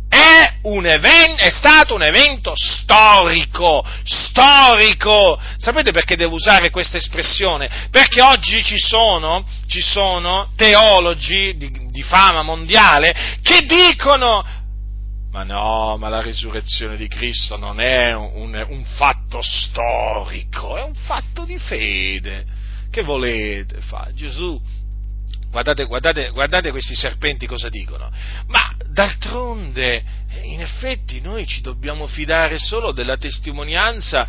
è, 0.09 0.59
even- 0.61 1.35
è, 1.35 1.49
stato 1.49 1.95
un 1.95 2.03
evento 2.03 2.53
storico, 2.55 3.85
storico. 4.03 5.39
Sapete 5.57 5.91
perché 5.91 6.15
devo 6.15 6.35
usare 6.35 6.69
questa 6.69 6.97
espressione? 6.97 7.87
Perché 7.91 8.21
oggi 8.21 8.63
ci 8.63 8.77
sono, 8.77 9.45
ci 9.67 9.81
sono 9.81 10.51
teologi 10.55 11.55
di, 11.57 11.71
di 11.89 12.01
fama 12.03 12.41
mondiale 12.41 13.37
che 13.41 13.65
dicono 13.65 14.55
ma 15.29 15.43
no, 15.43 15.97
ma 15.99 16.07
la 16.07 16.21
risurrezione 16.21 16.95
di 16.95 17.07
Cristo 17.07 17.57
non 17.57 17.79
è 17.79 18.15
un, 18.15 18.65
un, 18.69 18.83
fatto 18.95 19.39
storico, 19.43 20.77
è 20.77 20.81
un 20.81 20.95
fatto 20.95 21.43
di 21.43 21.59
fede. 21.59 22.43
Che 22.89 23.03
volete 23.03 23.81
fare? 23.81 24.15
Gesù 24.15 24.59
Guardate, 25.49 25.85
guardate, 25.85 26.29
guardate 26.29 26.71
questi 26.71 26.93
serpenti 26.93 27.47
cosa 27.47 27.69
dicono. 27.69 28.11
Ma 28.47 28.75
d'altronde, 28.97 30.03
in 30.41 30.59
effetti, 30.59 31.21
noi 31.21 31.45
ci 31.45 31.61
dobbiamo 31.61 32.07
fidare 32.07 32.57
solo 32.57 32.91
della 32.91 33.15
testimonianza 33.15 34.27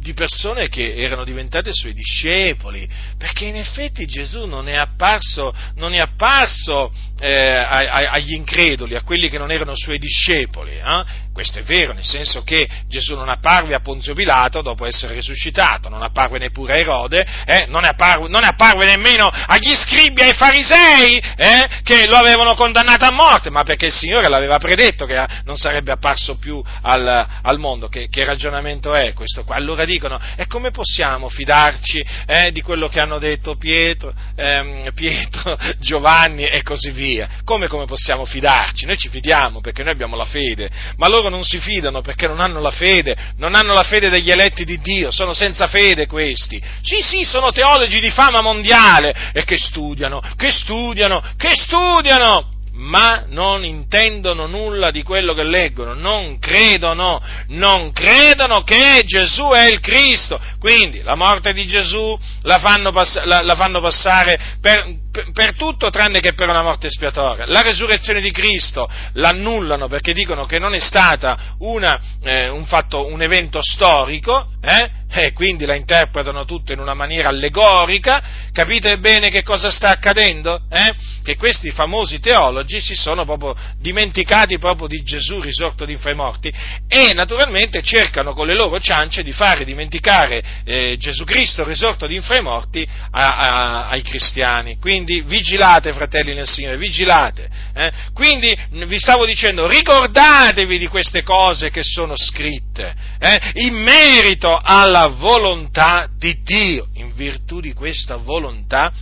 di 0.00 0.12
persone 0.12 0.68
che 0.68 0.96
erano 0.96 1.22
diventate 1.22 1.72
suoi 1.72 1.92
discepoli, 1.92 2.88
perché 3.16 3.44
in 3.44 3.54
effetti 3.54 4.06
Gesù 4.06 4.46
non 4.46 4.68
è 4.68 4.74
apparso, 4.74 5.54
non 5.76 5.94
è 5.94 5.98
apparso 5.98 6.92
eh, 7.20 7.30
agli 7.30 8.32
increduli, 8.32 8.96
a 8.96 9.02
quelli 9.02 9.28
che 9.28 9.38
non 9.38 9.52
erano 9.52 9.76
suoi 9.76 9.98
discepoli. 9.98 10.72
Eh? 10.72 11.04
Questo 11.38 11.60
è 11.60 11.62
vero, 11.62 11.92
nel 11.92 12.04
senso 12.04 12.42
che 12.42 12.68
Gesù 12.88 13.14
non 13.14 13.28
apparve 13.28 13.72
a 13.72 13.78
Ponzio 13.78 14.12
Pilato 14.12 14.60
dopo 14.60 14.84
essere 14.86 15.14
risuscitato, 15.14 15.88
non 15.88 16.02
apparve 16.02 16.40
neppure 16.40 16.72
a 16.72 16.76
Erode, 16.78 17.24
eh? 17.46 17.66
non, 17.68 17.84
apparve, 17.84 18.26
non, 18.26 18.42
apparve, 18.42 18.86
nemmeno 18.86 19.30
agli 19.30 19.72
scribi 19.72 20.22
ai 20.22 20.34
farisei 20.34 21.16
eh? 21.36 21.68
che 21.84 22.08
lo 22.08 22.16
avevano 22.16 22.56
condannato 22.56 23.04
a 23.04 23.12
morte, 23.12 23.50
ma 23.50 23.62
perché 23.62 23.86
il 23.86 23.92
Signore 23.92 24.28
l'aveva 24.28 24.58
predetto 24.58 25.06
che 25.06 25.24
non 25.44 25.56
sarebbe 25.56 25.92
apparso 25.92 26.38
più 26.38 26.60
al, 26.82 27.26
al 27.40 27.58
mondo. 27.60 27.86
Che, 27.86 28.08
che, 28.08 28.24
ragionamento 28.24 28.92
è 28.92 29.12
questo 29.12 29.44
qua? 29.44 29.54
Allora 29.54 29.84
dicono, 29.84 30.18
e 30.34 30.48
come 30.48 30.72
possiamo 30.72 31.28
fidarci 31.28 32.04
eh, 32.26 32.50
di 32.50 32.62
quello 32.62 32.88
che 32.88 32.98
hanno 32.98 33.20
detto 33.20 33.54
Pietro, 33.54 34.12
ehm, 34.34 34.92
Pietro, 34.92 35.56
Giovanni 35.78 36.48
e 36.48 36.64
così 36.64 36.90
via? 36.90 37.28
Come, 37.44 37.68
come 37.68 37.84
possiamo 37.84 38.24
fidarci? 38.24 38.86
Noi 38.86 38.96
ci 38.96 39.08
fidiamo 39.08 39.60
perché 39.60 39.84
noi 39.84 39.92
abbiamo 39.92 40.16
la 40.16 40.24
fede, 40.24 40.68
ma 40.96 41.06
loro 41.06 41.26
loro 41.28 41.36
non 41.36 41.44
si 41.44 41.60
fidano 41.60 42.00
perché 42.00 42.26
non 42.26 42.40
hanno 42.40 42.60
la 42.60 42.70
fede, 42.70 43.16
non 43.36 43.54
hanno 43.54 43.74
la 43.74 43.84
fede 43.84 44.08
degli 44.08 44.30
eletti 44.30 44.64
di 44.64 44.78
Dio, 44.80 45.10
sono 45.10 45.32
senza 45.34 45.68
fede 45.68 46.06
questi. 46.06 46.60
Sì, 46.82 47.00
sì, 47.02 47.24
sono 47.24 47.52
teologi 47.52 48.00
di 48.00 48.10
fama 48.10 48.40
mondiale 48.40 49.30
e 49.32 49.44
che 49.44 49.58
studiano, 49.58 50.20
che 50.36 50.50
studiano, 50.50 51.22
che 51.36 51.50
studiano 51.54 52.56
ma 52.78 53.24
non 53.26 53.64
intendono 53.64 54.46
nulla 54.46 54.92
di 54.92 55.02
quello 55.02 55.34
che 55.34 55.42
leggono, 55.42 55.94
non 55.94 56.38
credono, 56.38 57.20
non 57.48 57.90
credono 57.90 58.62
che 58.62 59.02
Gesù 59.04 59.48
è 59.48 59.68
il 59.68 59.80
Cristo. 59.80 60.40
Quindi 60.60 61.02
la 61.02 61.16
morte 61.16 61.52
di 61.52 61.66
Gesù 61.66 62.16
la 62.42 62.58
fanno, 62.58 62.92
pass- 62.92 63.24
la, 63.24 63.42
la 63.42 63.56
fanno 63.56 63.80
passare 63.80 64.38
per, 64.60 64.86
per, 65.32 65.54
tutto 65.54 65.90
tranne 65.90 66.20
che 66.20 66.34
per 66.34 66.48
una 66.48 66.62
morte 66.62 66.86
espiatoria. 66.86 67.46
La 67.46 67.62
resurrezione 67.62 68.20
di 68.20 68.30
Cristo 68.30 68.88
l'annullano 69.14 69.88
perché 69.88 70.12
dicono 70.12 70.46
che 70.46 70.58
non 70.58 70.74
è 70.74 70.80
stata 70.80 71.56
una, 71.58 72.00
eh, 72.22 72.48
un, 72.48 72.64
fatto, 72.66 73.06
un 73.06 73.22
evento 73.22 73.60
storico, 73.62 74.50
eh? 74.60 74.98
e 75.10 75.32
quindi 75.32 75.64
la 75.64 75.74
interpretano 75.74 76.44
tutto 76.44 76.72
in 76.72 76.80
una 76.80 76.92
maniera 76.92 77.30
allegorica, 77.30 78.22
capite 78.52 78.98
bene 78.98 79.30
che 79.30 79.42
cosa 79.42 79.70
sta 79.70 79.88
accadendo? 79.88 80.62
Eh? 80.68 80.94
Che 81.24 81.36
questi 81.36 81.70
famosi 81.70 82.20
teologi 82.20 82.80
si 82.80 82.94
sono 82.94 83.24
proprio 83.24 83.54
dimenticati 83.78 84.58
proprio 84.58 84.86
di 84.86 85.02
Gesù 85.02 85.40
risorto 85.40 85.84
di 85.84 85.96
fra 85.96 86.10
i 86.10 86.14
morti 86.14 86.52
e 86.86 87.14
naturalmente 87.14 87.82
cercano 87.82 88.34
con 88.34 88.46
le 88.46 88.54
loro 88.54 88.78
ciance 88.80 89.22
di 89.22 89.32
fare 89.32 89.64
dimenticare 89.64 90.42
eh, 90.64 90.96
Gesù 90.98 91.24
Cristo 91.24 91.64
risorto 91.64 92.06
di 92.06 92.20
fra 92.20 92.38
i 92.38 92.42
morti 92.42 92.86
a, 93.10 93.36
a, 93.36 93.88
ai 93.88 94.02
cristiani. 94.02 94.78
Quindi 94.78 95.07
vigilate, 95.22 95.92
fratelli 95.92 96.34
nel 96.34 96.46
Signore, 96.46 96.76
vigilate. 96.76 97.48
Eh? 97.74 97.92
Quindi 98.12 98.56
vi 98.86 98.98
stavo 98.98 99.24
dicendo, 99.24 99.66
ricordatevi 99.66 100.78
di 100.78 100.86
queste 100.86 101.22
cose 101.22 101.70
che 101.70 101.82
sono 101.82 102.14
scritte 102.16 102.94
eh? 103.18 103.40
in 103.54 103.74
merito 103.74 104.58
alla 104.62 104.98
la 104.98 105.06
volontà 105.06 106.08
di 106.16 106.42
Dio. 106.42 106.88
In 106.94 107.12
virtù 107.14 107.60
di 107.60 107.72
questa 107.72 108.16
volontà, 108.16 108.92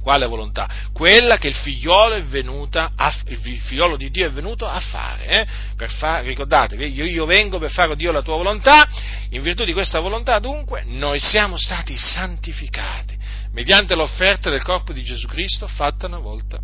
quale 0.00 0.26
volontà? 0.26 0.68
Quella 0.92 1.36
che 1.36 1.48
il 1.48 1.54
figliolo, 1.54 2.14
a, 2.14 3.14
il 3.26 3.60
figliolo 3.60 3.96
di 3.96 4.10
Dio 4.10 4.26
è 4.26 4.30
venuto 4.30 4.66
a 4.66 4.78
fare. 4.78 5.26
Eh? 5.26 5.46
Per 5.76 5.90
far, 5.90 6.24
ricordatevi, 6.24 6.92
io, 6.92 7.04
io 7.04 7.24
vengo 7.24 7.58
per 7.58 7.72
fare 7.72 7.96
Dio 7.96 8.12
la 8.12 8.22
tua 8.22 8.36
volontà, 8.36 8.88
in 9.30 9.42
virtù 9.42 9.64
di 9.64 9.72
questa 9.72 9.98
volontà 9.98 10.38
dunque 10.38 10.84
noi 10.86 11.18
siamo 11.18 11.56
stati 11.56 11.96
santificati 11.96 13.15
mediante 13.56 13.94
l'offerta 13.94 14.50
del 14.50 14.62
corpo 14.62 14.92
di 14.92 15.02
Gesù 15.02 15.26
Cristo 15.26 15.66
fatta 15.66 16.06
una 16.06 16.18
volta 16.18 16.60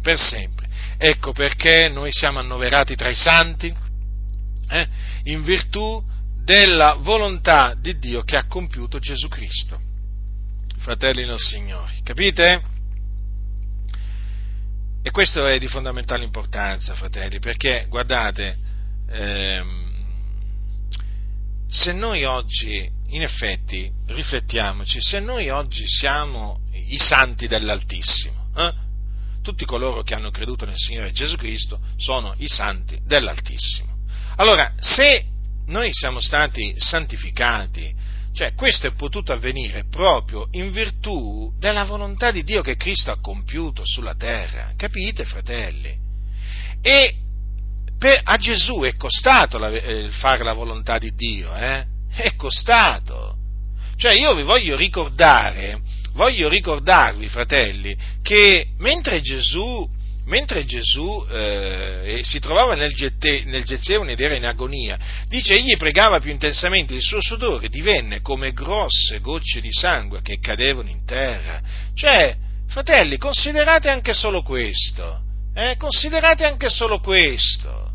per 0.00 0.20
sempre. 0.20 0.68
Ecco 0.96 1.32
perché 1.32 1.88
noi 1.88 2.12
siamo 2.12 2.38
annoverati 2.38 2.94
tra 2.94 3.08
i 3.08 3.16
santi, 3.16 3.74
eh? 4.68 4.88
in 5.24 5.42
virtù 5.42 6.00
della 6.44 6.94
volontà 6.94 7.74
di 7.74 7.98
Dio 7.98 8.22
che 8.22 8.36
ha 8.36 8.46
compiuto 8.46 9.00
Gesù 9.00 9.26
Cristo. 9.26 9.80
Fratelli 10.76 11.26
nel 11.26 11.40
Signore, 11.40 11.98
capite? 12.04 12.62
E 15.02 15.10
questo 15.10 15.44
è 15.44 15.58
di 15.58 15.66
fondamentale 15.66 16.22
importanza, 16.22 16.94
fratelli, 16.94 17.40
perché 17.40 17.86
guardate, 17.88 18.56
ehm, 19.10 19.92
se 21.66 21.92
noi 21.92 22.22
oggi, 22.22 22.95
in 23.08 23.22
effetti, 23.22 23.90
riflettiamoci, 24.06 25.00
se 25.00 25.20
noi 25.20 25.48
oggi 25.48 25.84
siamo 25.86 26.60
i 26.72 26.98
santi 26.98 27.46
dell'Altissimo, 27.46 28.50
eh? 28.56 28.72
tutti 29.42 29.64
coloro 29.64 30.02
che 30.02 30.14
hanno 30.14 30.30
creduto 30.30 30.64
nel 30.64 30.76
Signore 30.76 31.12
Gesù 31.12 31.36
Cristo 31.36 31.78
sono 31.96 32.34
i 32.38 32.48
santi 32.48 32.98
dell'Altissimo. 33.04 33.94
Allora, 34.36 34.72
se 34.80 35.24
noi 35.66 35.90
siamo 35.92 36.20
stati 36.20 36.74
santificati, 36.76 37.94
cioè 38.32 38.54
questo 38.54 38.86
è 38.86 38.92
potuto 38.92 39.32
avvenire 39.32 39.84
proprio 39.88 40.48
in 40.52 40.70
virtù 40.70 41.52
della 41.58 41.84
volontà 41.84 42.30
di 42.30 42.42
Dio 42.42 42.60
che 42.60 42.76
Cristo 42.76 43.10
ha 43.10 43.20
compiuto 43.20 43.82
sulla 43.84 44.14
terra, 44.14 44.72
capite 44.76 45.24
fratelli? 45.24 45.96
E 46.82 47.14
per, 47.98 48.20
a 48.22 48.36
Gesù 48.36 48.80
è 48.80 48.94
costato 48.96 49.58
la, 49.58 49.70
eh, 49.70 50.10
fare 50.10 50.44
la 50.44 50.52
volontà 50.52 50.98
di 50.98 51.14
Dio, 51.14 51.54
eh? 51.54 51.94
È 52.16 52.34
costato. 52.34 53.36
Cioè 53.96 54.14
io 54.14 54.34
vi 54.34 54.42
voglio 54.42 54.74
ricordare, 54.74 55.80
voglio 56.14 56.48
ricordarvi, 56.48 57.28
fratelli, 57.28 57.94
che 58.22 58.68
mentre 58.78 59.20
Gesù, 59.20 59.86
mentre 60.24 60.64
Gesù 60.64 61.26
eh, 61.30 62.20
si 62.22 62.38
trovava 62.38 62.74
nel, 62.74 62.94
Gette, 62.94 63.44
nel 63.44 63.64
Getsemane 63.64 64.12
ed 64.12 64.20
era 64.20 64.34
in 64.34 64.46
agonia, 64.46 64.98
dice 65.28 65.54
egli 65.54 65.76
pregava 65.76 66.18
più 66.18 66.30
intensamente, 66.30 66.94
il 66.94 67.02
suo 67.02 67.20
sudore 67.20 67.68
divenne 67.68 68.22
come 68.22 68.52
grosse 68.52 69.20
gocce 69.20 69.60
di 69.60 69.72
sangue 69.72 70.22
che 70.22 70.38
cadevano 70.38 70.88
in 70.88 71.04
terra. 71.04 71.60
Cioè, 71.94 72.34
fratelli, 72.68 73.18
considerate 73.18 73.90
anche 73.90 74.14
solo 74.14 74.42
questo, 74.42 75.20
eh? 75.54 75.76
considerate 75.78 76.44
anche 76.44 76.70
solo 76.70 76.98
questo 77.00 77.85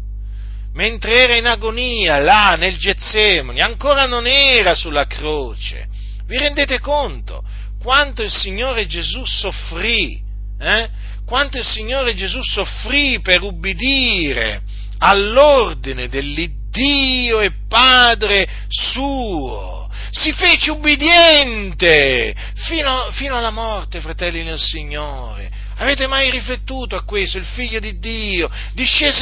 mentre 0.74 1.24
era 1.24 1.36
in 1.36 1.46
agonia 1.46 2.20
là 2.20 2.56
nel 2.56 2.78
Getsemani, 2.78 3.62
ancora 3.62 4.06
non 4.06 4.28
era 4.28 4.74
sulla 4.74 5.06
croce. 5.06 5.88
Vi 6.26 6.38
rendete 6.38 6.80
conto 6.80 7.44
quanto 7.82 8.22
il 8.22 8.32
Signore 8.32 8.86
Gesù 8.86 9.26
soffrì? 9.26 10.22
Eh? 10.60 10.90
Quanto 11.26 11.58
il 11.58 11.66
Signore 11.66 12.14
Gesù 12.14 12.42
soffrì 12.42 13.20
per 13.22 13.42
ubbidire 13.42 14.62
all'ordine 15.00 16.08
dell'Iddio 16.08 17.40
e 17.40 17.52
Padre 17.68 18.48
suo. 18.68 19.90
Si 20.12 20.32
fece 20.34 20.72
ubbidiente 20.72 22.36
fino, 22.56 23.10
fino 23.12 23.38
alla 23.38 23.50
morte, 23.50 24.02
fratelli 24.02 24.44
nel 24.44 24.60
Signore 24.60 25.61
Avete 25.82 26.06
mai 26.06 26.30
riflettuto 26.30 26.96
a 26.96 27.04
questo? 27.04 27.40
Il 27.40 27.46
figlio 27.46 27.80
di 27.80 27.98
Dio, 27.98 28.48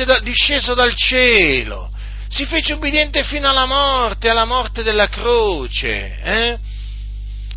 da, 0.06 0.20
disceso 0.20 0.74
dal 0.74 0.94
cielo, 0.94 1.90
si 2.28 2.46
fece 2.46 2.74
ubbidiente 2.74 3.24
fino 3.24 3.48
alla 3.48 3.66
morte, 3.66 4.28
alla 4.28 4.44
morte 4.44 4.84
della 4.84 5.08
croce, 5.08 6.20
eh? 6.22 6.58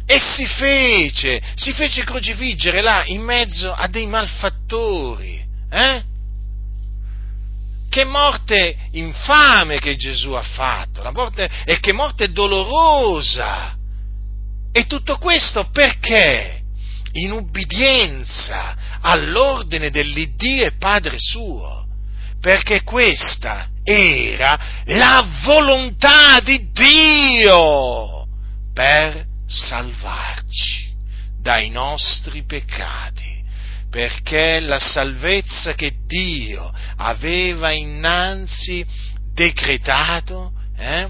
E 0.06 0.18
si 0.20 0.46
fece, 0.46 1.42
si 1.56 1.72
fece 1.72 2.04
crocifiggere 2.04 2.80
là 2.80 3.02
in 3.06 3.22
mezzo 3.22 3.72
a 3.72 3.88
dei 3.88 4.06
malfattori, 4.06 5.44
eh? 5.68 6.02
Che 7.88 8.04
morte 8.04 8.76
infame 8.92 9.80
che 9.80 9.96
Gesù 9.96 10.30
ha 10.30 10.42
fatto, 10.42 11.02
morte, 11.10 11.50
e 11.64 11.80
che 11.80 11.92
morte 11.92 12.30
dolorosa. 12.30 13.76
E 14.70 14.86
tutto 14.86 15.18
questo 15.18 15.68
perché? 15.72 16.61
In 17.12 17.30
ubbidienza 17.32 18.76
all'ordine 19.00 19.90
dell'Iddio 19.90 20.66
e 20.66 20.72
Padre 20.72 21.16
suo, 21.18 21.86
perché 22.40 22.82
questa 22.82 23.68
era 23.84 24.58
la 24.86 25.26
volontà 25.44 26.40
di 26.40 26.70
Dio 26.72 28.26
per 28.72 29.26
salvarci 29.46 30.90
dai 31.40 31.70
nostri 31.70 32.44
peccati, 32.44 33.42
perché 33.90 34.60
la 34.60 34.78
salvezza 34.78 35.74
che 35.74 35.94
Dio 36.06 36.72
aveva 36.96 37.72
innanzi 37.72 38.84
decretato 39.34 40.52
eh, 40.76 41.08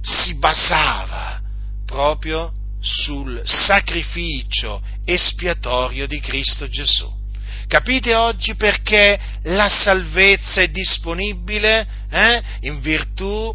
si 0.00 0.34
basava 0.36 1.40
proprio 1.86 2.52
sul 2.80 3.42
sacrificio 3.44 4.82
espiatorio 5.04 6.06
di 6.06 6.20
Cristo 6.20 6.68
Gesù. 6.68 7.18
Capite 7.66 8.14
oggi 8.14 8.56
perché 8.56 9.18
la 9.44 9.68
salvezza 9.68 10.60
è 10.60 10.68
disponibile 10.68 11.86
eh, 12.10 12.42
in 12.62 12.80
virtù 12.80 13.54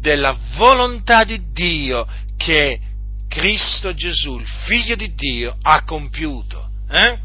della 0.00 0.36
volontà 0.56 1.22
di 1.22 1.40
Dio 1.52 2.06
che 2.36 2.80
Cristo 3.28 3.94
Gesù, 3.94 4.38
il 4.38 4.48
Figlio 4.66 4.96
di 4.96 5.14
Dio, 5.14 5.56
ha 5.62 5.84
compiuto. 5.84 6.68
Eh? 6.90 7.18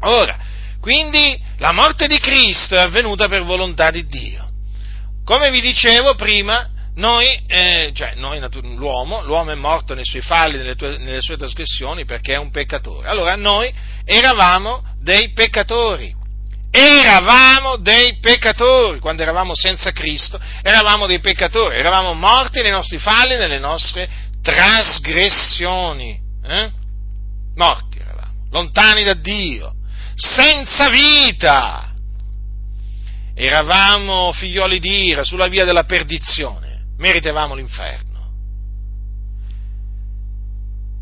Ora, 0.00 0.38
quindi 0.78 1.40
la 1.56 1.72
morte 1.72 2.06
di 2.06 2.18
Cristo 2.20 2.74
è 2.74 2.80
avvenuta 2.80 3.26
per 3.26 3.42
volontà 3.42 3.90
di 3.90 4.06
Dio. 4.06 4.48
Come 5.24 5.50
vi 5.50 5.60
dicevo 5.60 6.14
prima, 6.14 6.70
noi, 6.96 7.42
eh, 7.46 7.90
cioè 7.94 8.14
noi, 8.14 8.40
l'uomo, 8.74 9.22
l'uomo 9.22 9.50
è 9.50 9.54
morto 9.54 9.94
nei 9.94 10.04
suoi 10.04 10.22
falli, 10.22 10.56
nelle, 10.56 10.76
tue, 10.76 10.96
nelle 10.96 11.20
sue 11.20 11.36
trasgressioni 11.36 12.06
perché 12.06 12.34
è 12.34 12.38
un 12.38 12.50
peccatore. 12.50 13.06
Allora 13.08 13.34
noi 13.36 13.72
eravamo 14.04 14.82
dei 14.98 15.32
peccatori. 15.32 16.14
Eravamo 16.70 17.76
dei 17.76 18.18
peccatori, 18.18 18.98
quando 18.98 19.22
eravamo 19.22 19.54
senza 19.54 19.92
Cristo, 19.92 20.38
eravamo 20.62 21.06
dei 21.06 21.20
peccatori, 21.20 21.76
eravamo 21.76 22.12
morti 22.14 22.60
nei 22.60 22.70
nostri 22.70 22.98
falli, 22.98 23.36
nelle 23.36 23.58
nostre 23.58 24.08
trasgressioni. 24.42 26.18
Eh? 26.44 26.70
Morti 27.56 27.98
eravamo, 27.98 28.32
lontani 28.50 29.04
da 29.04 29.14
Dio, 29.14 29.74
senza 30.14 30.88
vita. 30.88 31.92
Eravamo 33.34 34.32
figlioli 34.32 34.78
di 34.78 35.08
ira 35.08 35.24
sulla 35.24 35.46
via 35.46 35.66
della 35.66 35.84
perdizione 35.84 36.65
meritevamo 36.98 37.54
l'inferno. 37.54 38.14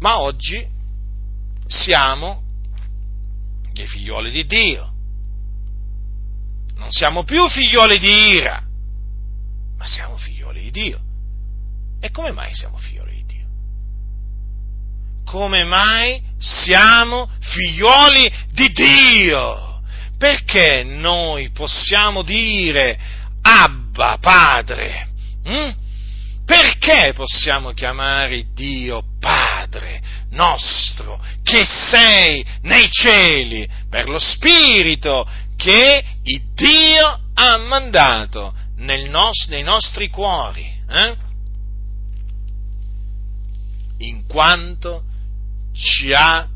Ma 0.00 0.20
oggi 0.20 0.66
siamo 1.66 2.42
dei 3.72 3.86
figlioli 3.86 4.30
di 4.30 4.44
Dio. 4.44 4.92
Non 6.76 6.90
siamo 6.90 7.24
più 7.24 7.48
figlioli 7.48 7.98
di 7.98 8.32
ira, 8.32 8.62
ma 9.76 9.86
siamo 9.86 10.16
figlioli 10.16 10.60
di 10.62 10.70
Dio. 10.70 11.00
E 12.00 12.10
come 12.10 12.32
mai 12.32 12.52
siamo 12.52 12.76
figlioli 12.76 13.14
di 13.14 13.24
Dio? 13.24 13.46
Come 15.24 15.64
mai 15.64 16.22
siamo 16.38 17.30
figlioli 17.40 18.30
di 18.52 18.72
Dio? 18.72 19.82
Perché 20.18 20.82
noi 20.84 21.50
possiamo 21.50 22.22
dire 22.22 22.98
Abba, 23.40 24.18
Padre? 24.20 25.08
Hm? 25.44 25.82
Perché 26.44 27.12
possiamo 27.14 27.72
chiamare 27.72 28.46
Dio 28.52 29.02
Padre 29.18 30.02
nostro 30.30 31.18
che 31.42 31.64
sei 31.64 32.44
nei 32.62 32.90
cieli 32.90 33.66
per 33.88 34.08
lo 34.08 34.18
Spirito 34.18 35.26
che 35.56 36.04
Dio 36.54 37.20
ha 37.34 37.56
mandato 37.56 38.54
nos- 38.76 39.46
nei 39.48 39.62
nostri 39.62 40.08
cuori? 40.10 40.70
Eh? 40.88 41.16
In 43.98 44.26
quanto 44.26 45.04
ci 45.72 46.12
ha 46.12 46.46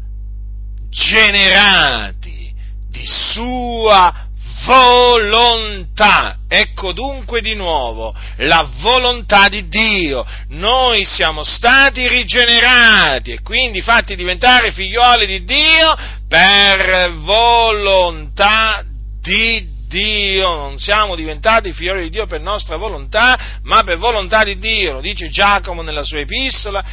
generati 0.90 2.52
di 2.88 3.06
sua 3.06 4.27
volontà. 4.64 6.36
Ecco 6.48 6.92
dunque 6.92 7.40
di 7.40 7.54
nuovo 7.54 8.14
la 8.38 8.68
volontà 8.80 9.48
di 9.48 9.68
Dio. 9.68 10.24
Noi 10.48 11.04
siamo 11.04 11.42
stati 11.42 12.08
rigenerati 12.08 13.32
e 13.32 13.42
quindi 13.42 13.82
fatti 13.82 14.16
diventare 14.16 14.72
figlioli 14.72 15.26
di 15.26 15.44
Dio 15.44 15.96
per 16.28 17.12
volontà 17.16 18.82
di 19.20 19.76
Dio, 19.88 20.54
non 20.54 20.78
siamo 20.78 21.16
diventati 21.16 21.72
figlioli 21.72 22.04
di 22.04 22.10
Dio 22.10 22.26
per 22.26 22.40
nostra 22.40 22.76
volontà, 22.76 23.58
ma 23.62 23.82
per 23.82 23.96
volontà 23.96 24.44
di 24.44 24.58
Dio, 24.58 24.92
lo 24.92 25.00
dice 25.00 25.30
Giacomo 25.30 25.80
nella 25.80 26.04
sua 26.04 26.18
epistola, 26.18 26.84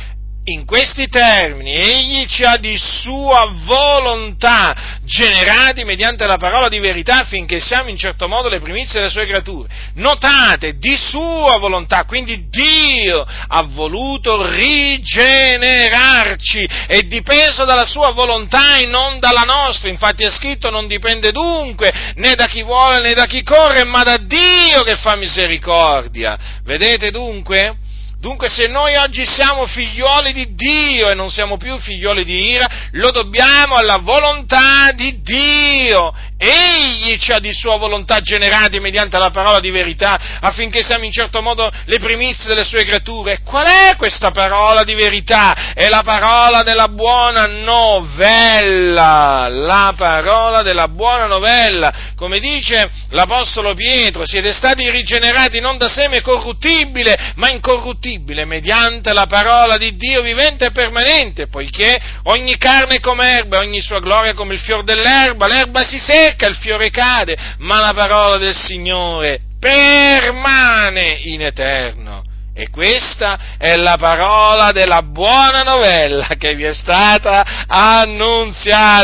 in 0.47 0.65
questi 0.65 1.07
termini, 1.07 1.73
egli 1.73 2.27
ci 2.27 2.43
ha 2.43 2.57
di 2.57 2.77
sua 2.77 3.51
volontà 3.65 4.99
generati 5.03 5.83
mediante 5.83 6.27
la 6.27 6.37
parola 6.37 6.69
di 6.69 6.77
verità 6.79 7.21
affinché 7.21 7.59
siamo 7.59 7.89
in 7.89 7.97
certo 7.97 8.27
modo 8.27 8.47
le 8.47 8.59
primizie 8.59 8.99
delle 8.99 9.11
sue 9.11 9.25
creature. 9.25 9.67
Notate, 9.95 10.77
di 10.77 10.95
sua 10.97 11.57
volontà, 11.57 12.03
quindi 12.05 12.47
Dio 12.49 13.25
ha 13.25 13.63
voluto 13.63 14.47
rigenerarci, 14.51 16.69
è 16.87 16.99
dipeso 17.01 17.65
dalla 17.65 17.85
sua 17.85 18.11
volontà 18.11 18.77
e 18.77 18.85
non 18.85 19.17
dalla 19.19 19.45
nostra, 19.45 19.89
infatti 19.89 20.23
è 20.23 20.29
scritto 20.29 20.69
non 20.69 20.85
dipende 20.87 21.31
dunque 21.31 21.91
né 22.15 22.35
da 22.35 22.45
chi 22.45 22.61
vuole 22.61 22.99
né 22.99 23.15
da 23.15 23.25
chi 23.25 23.41
corre, 23.41 23.83
ma 23.83 24.03
da 24.03 24.17
Dio 24.17 24.83
che 24.83 24.95
fa 24.95 25.15
misericordia. 25.15 26.37
Vedete 26.63 27.09
dunque? 27.09 27.77
Dunque 28.25 28.49
se 28.49 28.65
noi 28.65 28.95
oggi 28.95 29.23
siamo 29.23 29.67
figlioli 29.67 30.33
di 30.33 30.55
Dio 30.55 31.11
e 31.11 31.13
non 31.13 31.29
siamo 31.29 31.57
più 31.57 31.77
figlioli 31.77 32.25
di 32.25 32.53
ira, 32.53 32.67
lo 32.93 33.11
dobbiamo 33.11 33.75
alla 33.75 33.97
volontà 33.97 34.91
di 34.95 35.21
Dio 35.21 36.11
Egli 36.37 37.17
ci 37.17 37.31
ha 37.31 37.39
di 37.39 37.53
sua 37.53 37.77
volontà 37.77 38.19
generati 38.19 38.81
mediante 38.81 39.17
la 39.17 39.29
parola 39.29 39.61
di 39.61 39.71
verità, 39.71 40.19
affinché 40.41 40.83
siamo 40.83 41.05
in 41.05 41.11
certo 41.11 41.41
modo 41.41 41.71
le 41.85 41.97
primizie 41.97 42.49
delle 42.49 42.65
sue 42.65 42.83
creature. 42.83 43.39
Qual 43.41 43.65
è 43.65 43.95
questa 43.95 44.31
parola 44.31 44.83
di 44.83 44.95
verità? 44.95 45.71
È 45.73 45.87
la 45.87 46.01
parola 46.03 46.61
della 46.63 46.89
buona 46.89 47.45
novella, 47.45 49.47
la 49.47 49.93
parola 49.95 50.61
della 50.61 50.89
buona 50.89 51.25
novella. 51.25 51.93
Come 52.17 52.39
dice 52.39 52.89
l'Apostolo 53.11 53.73
Pietro, 53.73 54.25
siete 54.25 54.51
stati 54.51 54.89
rigenerati 54.89 55.61
non 55.61 55.77
da 55.77 55.87
seme 55.87 56.19
corruttibile, 56.19 57.31
ma 57.35 57.49
incorruttibile, 57.49 58.43
mediante 58.43 59.13
la 59.13 59.25
parola 59.25 59.77
di 59.77 59.95
Dio 59.95 60.21
vivente 60.21 60.65
e 60.65 60.71
permanente, 60.71 61.47
poiché 61.47 61.97
ogni 62.23 62.57
carne 62.57 62.95
è 62.95 62.99
come 62.99 63.37
erba, 63.37 63.59
ogni 63.59 63.81
sua 63.81 63.99
gloria 63.99 64.33
come 64.33 64.55
il 64.55 64.59
fior 64.59 64.83
dell'erba, 64.83 65.47
l'erba 65.47 65.83
si 65.83 65.97
secca 65.97 66.23
secca, 66.25 66.47
il 66.47 66.55
fiore 66.55 66.89
cade, 66.89 67.37
ma 67.59 67.79
la 67.79 67.93
parola 67.93 68.37
del 68.37 68.55
Signore 68.55 69.41
permane 69.59 71.19
in 71.23 71.43
eterno. 71.43 72.23
E 72.57 72.69
questa 72.69 73.57
è 73.57 73.75
la 73.75 73.97
parola 73.97 74.71
della 74.71 75.01
buona 75.01 75.61
novella 75.61 76.27
che 76.37 76.55
vi 76.55 76.63
è 76.63 76.73
stata 76.73 77.65
annunziata. 77.67 78.97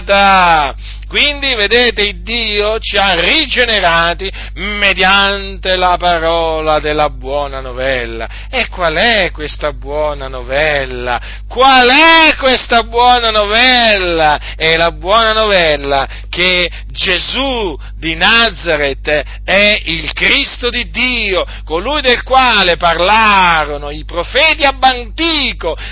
Quindi, 1.11 1.53
vedete, 1.55 2.21
Dio 2.21 2.79
ci 2.79 2.95
ha 2.95 3.19
rigenerati 3.19 4.31
mediante 4.53 5.75
la 5.75 5.97
parola 5.99 6.79
della 6.79 7.09
buona 7.09 7.59
novella. 7.59 8.47
E 8.49 8.69
qual 8.69 8.95
è 8.95 9.29
questa 9.33 9.73
buona 9.73 10.29
novella? 10.29 11.19
Qual 11.49 11.89
è 11.89 12.33
questa 12.37 12.83
buona 12.83 13.29
novella? 13.29 14.55
È 14.55 14.77
la 14.77 14.91
buona 14.91 15.33
novella 15.33 16.07
che 16.29 16.71
Gesù 16.87 17.77
di 17.97 18.15
Nazareth 18.15 19.41
è 19.43 19.81
il 19.83 20.13
Cristo 20.13 20.69
di 20.69 20.89
Dio, 20.91 21.45
colui 21.65 21.99
del 21.99 22.23
quale 22.23 22.77
parlarono 22.77 23.89
i 23.89 24.05
profeti 24.05 24.63
ab 24.63 24.79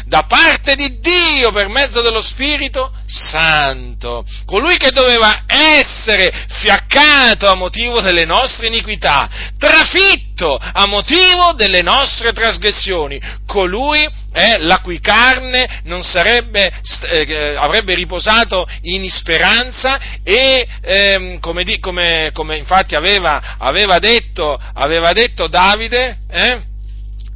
da 0.05 0.23
parte 0.23 0.75
di 0.75 0.99
Dio 1.01 1.51
per 1.51 1.67
mezzo 1.67 2.01
dello 2.01 2.21
Spirito 2.21 2.93
Santo, 3.05 4.23
colui 4.45 4.77
che 4.77 4.91
doveva 4.91 5.08
doveva 5.09 5.43
essere 5.47 6.31
fiaccato 6.47 7.47
a 7.47 7.55
motivo 7.55 7.99
delle 8.01 8.25
nostre 8.25 8.67
iniquità, 8.67 9.27
trafitto 9.57 10.55
a 10.55 10.85
motivo 10.85 11.53
delle 11.53 11.81
nostre 11.81 12.31
trasgressioni, 12.31 13.19
colui 13.47 14.07
eh, 14.31 14.59
la 14.59 14.79
cui 14.81 14.99
carne 14.99 15.81
sarebbe, 16.01 16.71
eh, 17.09 17.55
avrebbe 17.57 17.95
riposato 17.95 18.67
in 18.83 19.09
speranza 19.09 19.99
e 20.23 20.67
ehm, 20.81 21.39
come, 21.39 21.63
di, 21.63 21.79
come, 21.79 22.29
come, 22.33 22.57
infatti 22.57 22.95
aveva, 22.95 23.55
aveva, 23.57 23.97
detto, 23.97 24.59
aveva 24.73 25.11
detto, 25.11 25.47
Davide, 25.47 26.17
eh, 26.29 26.61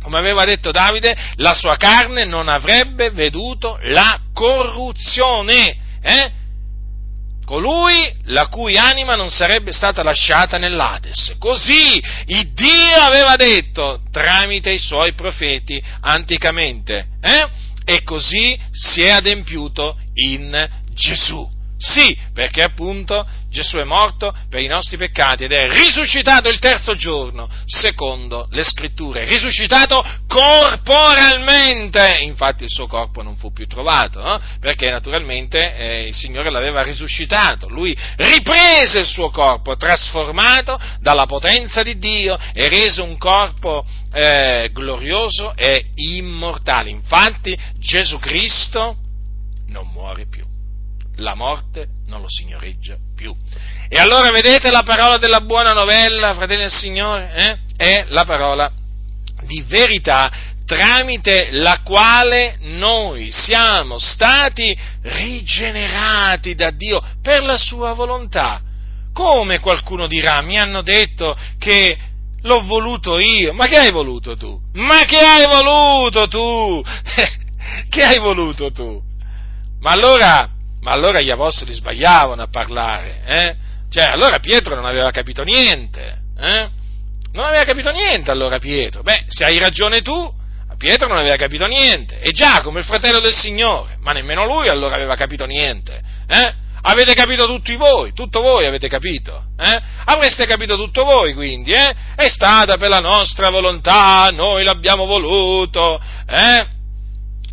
come 0.04 0.20
aveva 0.20 0.46
detto 0.46 0.72
Davide, 0.72 1.16
la 1.38 1.54
sua 1.54 1.76
carne 1.78 2.26
non 2.26 2.48
avrebbe 2.48 3.10
veduto 3.10 3.80
la 3.84 4.20
corruzione. 4.34 5.78
Eh? 6.02 6.33
Colui 7.46 8.12
la 8.26 8.48
cui 8.48 8.78
anima 8.78 9.16
non 9.16 9.30
sarebbe 9.30 9.72
stata 9.72 10.04
lasciata 10.04 10.58
nell'Ades. 10.58 11.36
Così 11.40 12.02
il 12.28 12.52
Dio 12.54 12.98
aveva 12.98 13.36
detto 13.36 14.02
tramite 14.12 14.72
i 14.72 14.80
suoi 14.80 15.14
profeti 15.14 15.82
anticamente. 16.02 17.08
Eh? 17.22 17.48
E 17.86 18.04
così 18.04 18.58
si 18.72 19.02
è 19.02 19.10
adempiuto 19.10 19.98
in 20.16 20.70
Gesù. 20.94 21.50
Sì, 21.78 22.18
perché 22.34 22.62
appunto 22.62 23.28
Gesù 23.54 23.78
è 23.78 23.84
morto 23.84 24.36
per 24.50 24.62
i 24.62 24.68
nostri 24.68 24.98
peccati 24.98 25.44
ed 25.44 25.52
è 25.52 25.70
risuscitato 25.70 26.50
il 26.50 26.58
terzo 26.58 26.96
giorno, 26.96 27.48
secondo 27.66 28.48
le 28.50 28.64
scritture, 28.64 29.26
risuscitato 29.26 30.04
corporalmente. 30.28 32.18
Infatti 32.22 32.64
il 32.64 32.72
suo 32.72 32.88
corpo 32.88 33.22
non 33.22 33.36
fu 33.36 33.54
più 33.54 33.68
trovato, 33.68 34.22
no? 34.22 34.42
perché 34.60 34.90
naturalmente 34.90 35.76
eh, 35.76 36.08
il 36.08 36.16
Signore 36.16 36.50
l'aveva 36.50 36.82
risuscitato. 36.82 37.70
Lui 37.70 37.96
riprese 38.16 39.00
il 39.00 39.06
suo 39.06 39.30
corpo, 39.30 39.78
trasformato 39.78 40.80
dalla 41.00 41.28
potenza 41.28 41.84
di 41.84 42.00
Dio 42.00 42.40
e 42.54 42.68
reso 42.70 43.04
un 43.04 43.20
corpo 43.20 43.86
eh, 44.12 44.72
glorioso 44.74 45.56
e 45.56 45.92
immortale. 45.94 46.90
Infatti 46.90 47.56
Gesù 47.78 48.18
Cristo 48.18 48.98
non 49.68 49.88
muore 49.94 50.26
più 50.28 50.43
la 51.18 51.36
morte 51.36 51.88
non 52.08 52.22
lo 52.22 52.28
signoreggia 52.30 52.96
più. 53.16 53.36
E 53.88 53.98
allora 53.98 54.32
vedete 54.32 54.72
la 54.72 54.84
parola 54.84 55.18
della 55.18 55.42
buona 55.42 55.74
novella, 55.74 56.34
fratelli 56.34 56.62
del 56.62 56.72
Signore, 56.72 57.32
eh? 57.34 57.58
è 57.78 58.06
la 58.10 58.26
parola 58.26 58.72
di 59.46 59.62
verità 59.68 60.32
tramite 60.66 61.50
la 61.52 61.82
quale 61.84 62.58
noi 62.62 63.30
siamo 63.32 64.00
stati 64.00 64.76
rigenerati 65.02 66.56
da 66.56 66.72
Dio 66.72 67.02
per 67.22 67.44
la 67.44 67.58
sua 67.58 67.94
volontà. 67.94 68.62
Come 69.14 69.60
qualcuno 69.60 70.08
dirà, 70.08 70.42
mi 70.42 70.58
hanno 70.58 70.82
detto 70.82 71.38
che 71.60 71.98
l'ho 72.42 72.64
voluto 72.64 73.20
io, 73.20 73.54
ma 73.54 73.68
che 73.68 73.78
hai 73.78 73.92
voluto 73.92 74.36
tu? 74.36 74.60
Ma 74.74 75.06
che 75.06 75.20
hai 75.20 75.46
voluto 75.46 76.28
tu? 76.28 76.82
che 77.90 78.04
hai 78.04 78.20
voluto 78.20 78.72
tu? 78.72 79.02
Ma 79.82 79.92
allora 79.92 80.50
ma 80.84 80.92
allora 80.92 81.22
gli 81.22 81.32
apostoli 81.32 81.74
sbagliavano 81.74 82.42
a 82.42 82.50
parlare, 82.50 83.22
eh? 83.26 83.56
Cioè, 83.90 84.04
allora 84.04 84.40
Pietro 84.40 84.76
non 84.76 84.86
aveva 84.86 85.12
capito 85.12 85.44
niente, 85.44 86.20
eh? 86.38 86.70
Non 87.32 87.46
aveva 87.46 87.64
capito 87.64 87.90
niente 87.90 88.30
allora 88.32 88.60
Pietro. 88.60 89.02
Beh, 89.02 89.24
se 89.28 89.46
hai 89.46 89.58
ragione 89.58 90.02
tu, 90.02 90.32
Pietro 90.78 91.08
non 91.08 91.18
aveva 91.18 91.38
capito 91.38 91.66
niente. 91.68 92.20
E 92.20 92.32
Giacomo, 92.32 92.80
il 92.80 92.84
fratello 92.84 93.22
del 93.22 93.34
Signore, 93.34 93.98
ma 94.02 94.12
nemmeno 94.12 94.46
lui 94.46 94.68
allora 94.68 94.96
aveva 94.96 95.16
capito 95.16 95.46
niente, 95.46 96.02
eh? 96.28 96.54
Avete 96.86 97.14
capito 97.14 97.46
tutti 97.46 97.78
voi, 97.78 98.12
tutto 98.12 98.42
voi 98.42 98.68
avete 98.68 98.90
capito, 98.90 99.46
eh? 99.58 99.82
Avreste 100.04 100.46
capito 100.46 100.76
tutto 100.76 101.06
voi 101.06 101.34
quindi, 101.34 101.72
eh? 101.72 101.96
È 102.14 102.28
stata 102.28 102.76
per 102.76 102.90
la 102.90 103.00
nostra 103.00 103.50
volontà, 103.50 104.28
noi 104.34 104.66
l'abbiamo 104.66 105.06
voluto, 105.06 106.02
eh? 106.28 106.82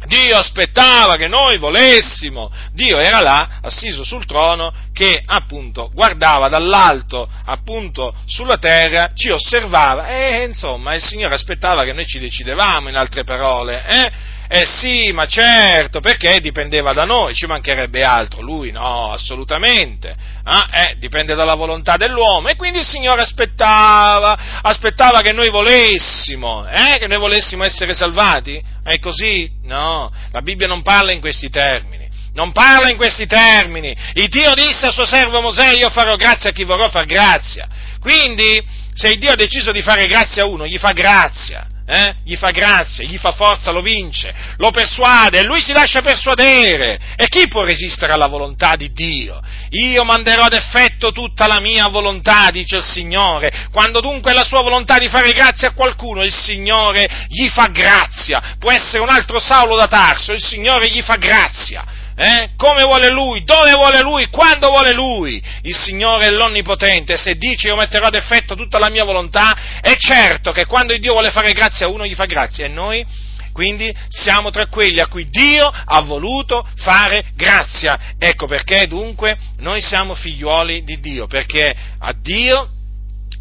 Dio 0.07 0.36
aspettava 0.36 1.16
che 1.16 1.28
noi 1.28 1.59
volessimo, 1.59 2.51
Dio 2.72 2.98
era 2.98 3.20
là, 3.20 3.59
assiso 3.62 4.03
sul 4.03 4.24
trono, 4.24 4.72
che 4.92 5.22
appunto 5.24 5.90
guardava 5.92 6.48
dall'alto, 6.48 7.28
appunto 7.44 8.14
sulla 8.26 8.57
terra, 8.57 9.12
ci 9.14 9.30
osservava 9.30 10.09
e 10.09 10.44
insomma 10.44 10.94
il 10.94 11.03
Signore 11.03 11.34
aspettava 11.34 11.84
che 11.84 11.92
noi 11.92 12.07
ci 12.07 12.18
decidevamo, 12.18 12.88
in 12.88 12.96
altre 12.96 13.24
parole, 13.24 13.84
eh? 13.86 14.12
Eh 14.53 14.66
sì, 14.66 15.12
ma 15.12 15.26
certo, 15.26 16.01
perché 16.01 16.40
dipendeva 16.40 16.92
da 16.92 17.05
noi, 17.05 17.36
ci 17.36 17.46
mancherebbe 17.46 18.03
altro, 18.03 18.42
lui 18.42 18.72
no, 18.72 19.12
assolutamente, 19.12 20.12
ah, 20.42 20.68
eh, 20.72 20.96
dipende 20.98 21.36
dalla 21.36 21.55
volontà 21.55 21.96
dell'uomo 21.96 22.48
e 22.48 22.57
quindi 22.57 22.80
il 22.80 22.84
Signore 22.84 23.22
aspettava, 23.22 24.61
aspettava 24.61 25.20
che 25.20 25.32
noi 25.32 25.51
volessimo, 25.51 26.66
eh, 26.66 26.98
che 26.98 27.07
noi 27.07 27.18
volessimo 27.18 27.62
essere 27.62 27.94
salvati, 27.94 28.61
è 28.82 28.98
così? 28.98 29.48
No, 29.66 30.11
la 30.32 30.42
Bibbia 30.42 30.66
non 30.66 30.82
parla 30.82 31.12
in 31.12 31.20
questi 31.20 31.48
termini. 31.48 32.09
Non 32.32 32.51
parla 32.51 32.90
in 32.90 32.96
questi 32.96 33.26
termini. 33.26 33.94
Il 34.14 34.26
Dio 34.26 34.55
disse 34.55 34.86
al 34.86 34.92
suo 34.92 35.07
servo 35.07 35.40
Mosè, 35.40 35.74
io 35.74 35.90
farò 35.90 36.16
grazia 36.16 36.51
a 36.51 36.53
chi 36.53 36.64
vorrò 36.64 36.90
far 36.90 37.05
grazia. 37.05 37.68
Quindi, 38.01 38.61
se 38.94 39.11
il 39.11 39.18
Dio 39.20 39.30
ha 39.30 39.36
deciso 39.36 39.70
di 39.70 39.82
fare 39.82 40.09
grazia 40.09 40.42
a 40.42 40.46
uno, 40.46 40.66
gli 40.66 40.78
fa 40.78 40.90
grazia 40.90 41.68
eh? 41.91 42.14
gli 42.24 42.36
fa 42.36 42.51
grazia, 42.51 43.05
gli 43.05 43.18
fa 43.18 43.32
forza, 43.32 43.72
lo 43.72 43.82
vince, 43.82 44.32
lo 44.59 44.70
persuade 44.70 45.41
e 45.41 45.43
lui 45.43 45.61
si 45.61 45.72
lascia 45.72 46.03
persuadere. 46.03 47.01
E 47.16 47.26
chi 47.26 47.49
può 47.49 47.64
resistere 47.64 48.12
alla 48.12 48.28
volontà 48.28 48.76
di 48.76 48.93
Dio? 48.93 49.41
Io 49.70 50.05
manderò 50.05 50.43
ad 50.43 50.53
effetto 50.53 51.11
tutta 51.11 51.49
la 51.49 51.59
mia 51.59 51.88
volontà, 51.88 52.51
dice 52.51 52.76
il 52.76 52.84
Signore. 52.84 53.68
Quando 53.72 54.01
dunque 54.01 54.30
è 54.30 54.34
la 54.34 54.45
sua 54.45 54.62
volontà 54.62 54.99
di 54.99 55.09
fare 55.09 55.32
grazia 55.32 55.68
a 55.68 55.72
qualcuno, 55.72 56.22
il 56.22 56.32
Signore 56.32 57.26
gli 57.28 57.49
fa 57.49 57.66
grazia. 57.66 58.55
Può 58.59 58.70
essere 58.70 59.01
un 59.01 59.09
altro 59.09 59.41
Saulo 59.41 59.74
da 59.74 59.88
Tarso, 59.88 60.32
il 60.32 60.43
Signore 60.43 60.88
gli 60.91 61.03
fa 61.03 61.16
grazia 61.16 61.99
eh? 62.16 62.50
come 62.56 62.82
vuole 62.82 63.11
Lui, 63.11 63.44
dove 63.44 63.72
vuole 63.72 64.00
Lui, 64.00 64.28
quando 64.28 64.68
vuole 64.68 64.92
Lui. 64.92 65.42
Il 65.62 65.76
Signore 65.76 66.26
è 66.26 66.30
l'Onnipotente, 66.30 67.16
se 67.16 67.36
dice 67.36 67.68
io 67.68 67.76
metterò 67.76 68.06
ad 68.06 68.14
effetto 68.14 68.54
tutta 68.54 68.78
la 68.78 68.90
mia 68.90 69.04
volontà, 69.04 69.80
è 69.80 69.96
certo 69.96 70.52
che 70.52 70.66
quando 70.66 70.96
Dio 70.96 71.12
vuole 71.12 71.30
fare 71.30 71.52
grazia 71.52 71.86
a 71.86 71.88
uno 71.88 72.06
gli 72.06 72.14
fa 72.14 72.26
grazia 72.26 72.64
e 72.64 72.68
noi 72.68 73.06
quindi 73.52 73.94
siamo 74.08 74.50
tra 74.50 74.66
quelli 74.66 75.00
a 75.00 75.08
cui 75.08 75.28
Dio 75.28 75.66
ha 75.66 76.00
voluto 76.02 76.66
fare 76.76 77.26
grazia. 77.34 78.14
Ecco 78.18 78.46
perché 78.46 78.86
dunque 78.86 79.36
noi 79.58 79.80
siamo 79.82 80.14
figliuoli 80.14 80.84
di 80.84 81.00
Dio, 81.00 81.26
perché 81.26 81.74
a 81.98 82.12
Dio, 82.12 82.68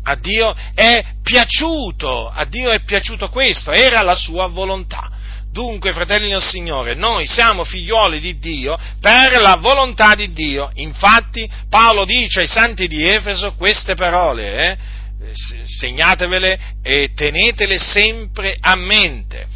a 0.04 0.16
Dio 0.16 0.56
è 0.74 1.06
piaciuto, 1.24 2.28
a 2.28 2.44
Dio 2.46 2.72
è 2.72 2.82
piaciuto 2.82 3.30
questo, 3.30 3.72
era 3.72 4.02
la 4.02 4.16
sua 4.16 4.48
volontà 4.48 5.12
Dunque, 5.52 5.94
fratelli 5.94 6.30
del 6.30 6.44
Signore, 6.44 6.94
noi 6.94 7.26
siamo 7.26 7.64
figlioli 7.64 8.20
di 8.20 8.38
Dio 8.38 8.78
per 9.02 9.40
la 9.42 9.56
volontà 9.60 10.14
di 10.14 10.32
Dio. 10.32 10.70
Infatti, 10.76 11.50
Paolo 11.70 12.06
dice 12.06 12.42
ai 12.42 12.48
santi 12.48 12.88
di 12.88 13.04
Efeso 13.04 13.54
queste 13.54 13.96
parole, 13.96 14.54
eh? 14.54 14.78
segnatevele 15.66 16.60
e 16.82 17.12
tenetele 17.14 17.78
sempre 17.78 18.56
a 18.60 18.76
mente 18.76 19.48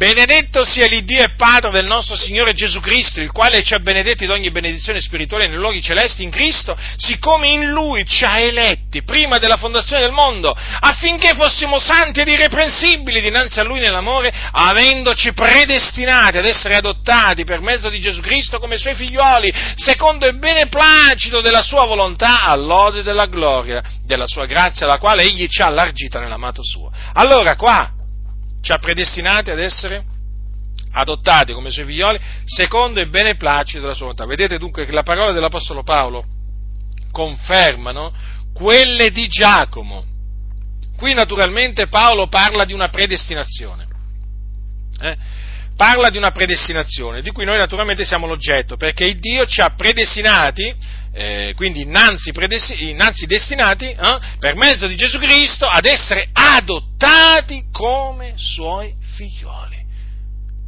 Benedetto 0.00 0.64
sia 0.64 0.86
l'Iddio 0.86 1.22
e 1.22 1.34
Padre 1.36 1.70
del 1.72 1.84
nostro 1.84 2.16
Signore 2.16 2.54
Gesù 2.54 2.80
Cristo, 2.80 3.20
il 3.20 3.30
quale 3.30 3.62
ci 3.62 3.74
ha 3.74 3.80
benedetti 3.80 4.24
di 4.24 4.32
ogni 4.32 4.50
benedizione 4.50 4.98
spirituale 4.98 5.46
nei 5.46 5.58
luoghi 5.58 5.82
celesti 5.82 6.22
in 6.22 6.30
Cristo, 6.30 6.74
siccome 6.96 7.48
in 7.48 7.68
Lui 7.68 8.06
ci 8.06 8.24
ha 8.24 8.38
eletti 8.38 9.02
prima 9.02 9.36
della 9.36 9.58
fondazione 9.58 10.00
del 10.00 10.12
mondo, 10.12 10.56
affinché 10.56 11.34
fossimo 11.34 11.78
santi 11.78 12.20
ed 12.20 12.28
irreprensibili 12.28 13.20
dinanzi 13.20 13.60
a 13.60 13.62
Lui 13.62 13.78
nell'amore, 13.78 14.32
avendoci 14.52 15.34
predestinati 15.34 16.38
ad 16.38 16.46
essere 16.46 16.76
adottati 16.76 17.44
per 17.44 17.60
mezzo 17.60 17.90
di 17.90 18.00
Gesù 18.00 18.22
Cristo 18.22 18.58
come 18.58 18.78
Suoi 18.78 18.94
figlioli, 18.94 19.52
secondo 19.74 20.26
il 20.26 20.38
beneplacito 20.38 21.42
della 21.42 21.60
Sua 21.60 21.84
volontà, 21.84 22.44
all'ode 22.44 23.02
della 23.02 23.26
gloria, 23.26 23.82
della 24.06 24.26
Sua 24.26 24.46
grazia, 24.46 24.86
la 24.86 24.96
quale 24.96 25.24
Egli 25.24 25.46
ci 25.46 25.60
ha 25.60 25.66
allargita 25.66 26.20
nell'amato 26.20 26.62
Suo. 26.64 26.90
Allora, 27.12 27.54
qua, 27.56 27.98
ci 28.60 28.72
ha 28.72 28.78
predestinati 28.78 29.50
ad 29.50 29.58
essere 29.58 30.04
adottati 30.92 31.52
come 31.52 31.70
suoi 31.70 31.86
figlioli 31.86 32.18
secondo 32.44 33.00
il 33.00 33.08
beneplacito 33.08 33.80
della 33.80 33.94
sua 33.94 34.06
volontà. 34.06 34.26
Vedete 34.26 34.58
dunque 34.58 34.86
che 34.86 34.92
la 34.92 35.02
parola 35.02 35.32
dell'Apostolo 35.32 35.82
Paolo 35.82 36.24
confermano 37.10 38.12
quelle 38.52 39.10
di 39.10 39.28
Giacomo. 39.28 40.04
Qui 40.96 41.14
naturalmente 41.14 41.88
Paolo 41.88 42.28
parla 42.28 42.64
di 42.64 42.72
una 42.72 42.88
predestinazione. 42.88 43.86
Eh? 45.00 45.16
Parla 45.76 46.10
di 46.10 46.18
una 46.18 46.30
predestinazione, 46.30 47.22
di 47.22 47.30
cui 47.30 47.46
noi 47.46 47.56
naturalmente 47.56 48.04
siamo 48.04 48.26
l'oggetto, 48.26 48.76
perché 48.76 49.14
Dio 49.18 49.46
ci 49.46 49.62
ha 49.62 49.70
predestinati 49.70 50.74
eh, 51.12 51.54
quindi 51.56 51.82
innanzi, 51.82 52.32
innanzi 52.78 53.26
destinati 53.26 53.86
eh, 53.86 54.18
per 54.38 54.54
mezzo 54.54 54.86
di 54.86 54.96
Gesù 54.96 55.18
Cristo 55.18 55.66
ad 55.66 55.84
essere 55.84 56.28
adottati 56.32 57.64
come 57.72 58.34
suoi 58.36 58.94
figlioli. 59.16 59.78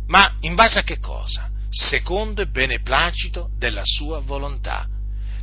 Ma 0.08 0.36
in 0.40 0.54
base 0.54 0.80
a 0.80 0.82
che 0.82 0.98
cosa? 0.98 1.48
Secondo 1.70 2.42
il 2.42 2.50
beneplacito 2.50 3.50
della 3.56 3.82
sua 3.84 4.20
volontà. 4.20 4.86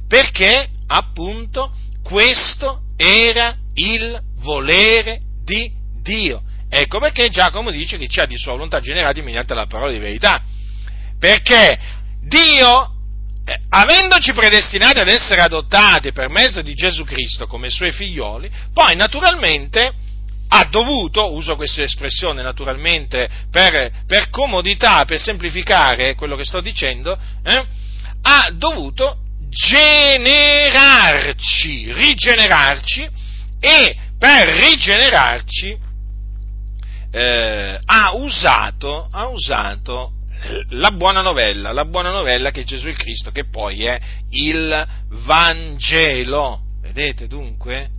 Perché 0.08 0.70
appunto 0.88 1.74
questo 2.04 2.82
era 2.98 3.56
il 3.76 4.22
volere 4.42 5.22
di 5.44 5.72
Dio. 6.02 6.44
Ecco 6.68 7.00
perché 7.00 7.30
Giacomo 7.30 7.72
dice 7.72 7.98
che 7.98 8.08
ci 8.08 8.20
ha 8.20 8.26
di 8.26 8.38
sua 8.38 8.52
volontà 8.52 8.80
generati 8.80 9.22
mediante 9.22 9.54
la 9.54 9.66
parola 9.66 9.92
di 9.92 10.00
verità. 10.00 10.42
Perché 11.18 11.80
Dio 12.22 12.99
eh, 13.50 13.60
avendoci 13.70 14.32
predestinati 14.32 15.00
ad 15.00 15.08
essere 15.08 15.42
adottati 15.42 16.12
per 16.12 16.30
mezzo 16.30 16.62
di 16.62 16.76
Gesù 16.76 17.04
Cristo 17.04 17.48
come 17.48 17.72
suoi 17.72 17.92
figlioli, 17.92 18.48
poi 18.72 18.96
naturalmente 18.96 19.92
ha 20.50 20.66
dovuto, 20.66 21.34
uso 21.34 21.56
questa 21.56 21.82
espressione 21.82 22.44
naturalmente 22.44 23.28
per, 23.50 23.92
per 24.06 24.30
comodità, 24.30 25.04
per 25.06 25.20
semplificare 25.20 26.14
quello 26.14 26.36
che 26.36 26.46
sto 26.46 26.62
dicendo, 26.62 27.18
eh, 27.44 27.66
ha 28.22 28.52
dovuto 28.54 29.18
generarci, 29.50 30.22
rigenerarci 31.92 33.10
e 33.60 33.96
per 34.20 34.48
rigenerarci 34.48 35.76
eh, 37.12 37.80
ha, 37.84 38.14
usato, 38.14 39.08
ha 39.10 39.28
usato 39.28 40.12
la 40.70 40.92
buona 40.92 41.22
novella, 41.22 41.72
la 41.72 41.86
buona 41.86 42.12
novella 42.12 42.52
che 42.52 42.62
è 42.62 42.66
Gesù 42.66 42.88
il 42.88 42.98
Cristo, 42.98 43.32
che 43.32 43.46
poi 43.46 43.86
è 43.86 44.00
il 44.30 44.88
Vangelo. 45.26 46.62
Vedete 46.82 47.28
dunque? 47.28 47.90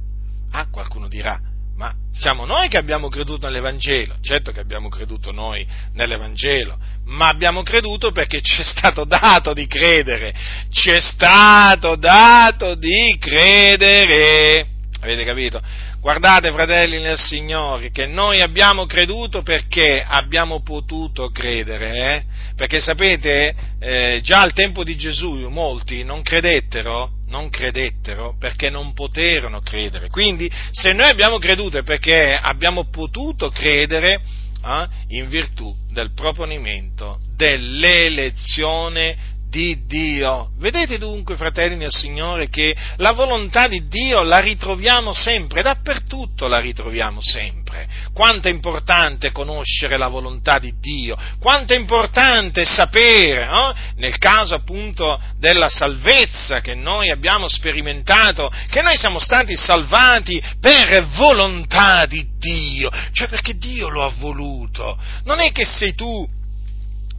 Ah, 0.53 0.69
qualcuno 0.69 1.07
dirà, 1.07 1.39
ma 1.77 1.95
siamo 2.13 2.45
noi 2.45 2.69
che 2.69 2.77
abbiamo 2.77 3.09
creduto 3.09 3.47
nell'Evangelo, 3.47 4.17
certo 4.21 4.53
che 4.53 4.61
abbiamo 4.61 4.89
creduto 4.89 5.33
noi 5.33 5.67
nell'Evangelo, 5.93 6.79
ma 7.07 7.29
abbiamo 7.29 7.63
creduto 7.63 8.11
perché 8.11 8.41
ci 8.43 8.61
è 8.61 8.65
stato 8.65 9.05
dato 9.05 9.53
di 9.53 9.67
credere, 9.67 10.35
ci 10.71 10.91
è 10.91 11.01
stato 11.01 11.97
dato 11.97 12.75
di 12.75 13.17
credere. 13.19 14.67
Avete 15.01 15.25
capito? 15.25 15.63
Guardate, 16.01 16.51
fratelli 16.51 16.99
nel 16.99 17.19
Signore, 17.19 17.91
che 17.91 18.07
noi 18.07 18.41
abbiamo 18.41 18.87
creduto 18.87 19.43
perché 19.43 20.03
abbiamo 20.03 20.63
potuto 20.63 21.29
credere, 21.29 21.93
eh? 21.93 22.23
perché 22.57 22.81
sapete, 22.81 23.55
eh, 23.79 24.21
già 24.23 24.41
al 24.41 24.55
tempo 24.55 24.83
di 24.83 24.97
Gesù 24.97 25.47
molti 25.51 26.03
non 26.03 26.23
credettero, 26.23 27.11
non 27.27 27.51
credettero 27.51 28.35
perché 28.39 28.71
non 28.71 28.95
poterono 28.95 29.61
credere. 29.61 30.09
Quindi, 30.09 30.51
se 30.71 30.95
noi 30.95 31.11
abbiamo 31.11 31.37
creduto 31.37 31.77
è 31.77 31.83
perché 31.83 32.35
abbiamo 32.35 32.89
potuto 32.89 33.51
credere 33.51 34.23
eh, 34.65 34.89
in 35.09 35.29
virtù 35.29 35.77
del 35.91 36.15
proponimento 36.15 37.19
dell'elezione 37.37 39.30
di 39.51 39.85
Dio. 39.85 40.51
Vedete 40.59 40.97
dunque, 40.97 41.37
fratelli 41.37 41.77
nel 41.77 41.91
Signore, 41.91 42.49
che 42.49 42.75
la 42.99 43.13
volontà 43.13 43.67
di 43.67 43.89
Dio 43.89 44.23
la 44.23 44.39
ritroviamo 44.39 45.13
sempre, 45.13 45.63
dappertutto 45.63 46.47
la 46.47 46.61
ritroviamo 46.61 47.21
sempre. 47.21 47.89
Quanto 48.15 48.47
è 48.47 48.51
importante 48.51 49.33
conoscere 49.33 49.97
la 49.97 50.07
volontà 50.07 50.59
di 50.61 50.73
Dio, 50.79 51.19
quanto 51.41 51.75
è 51.75 51.77
importante 51.77 52.65
sapere, 52.65 53.47
no? 53.47 53.75
nel 53.97 54.17
caso 54.19 54.55
appunto 54.55 55.21
della 55.39 55.69
salvezza 55.69 56.61
che 56.61 56.75
noi 56.75 57.11
abbiamo 57.11 57.49
sperimentato, 57.49 58.53
che 58.69 58.83
noi 58.83 58.97
siamo 58.97 59.19
stati 59.19 59.57
salvati 59.57 60.41
per 60.61 61.07
volontà 61.17 62.07
di 62.07 62.25
Dio, 62.39 62.89
cioè 63.13 63.27
perché 63.27 63.57
Dio 63.57 63.89
lo 63.89 64.05
ha 64.05 64.13
voluto. 64.17 64.97
Non 65.25 65.41
è 65.41 65.51
che 65.51 65.65
sei 65.65 65.95
tu, 65.95 66.25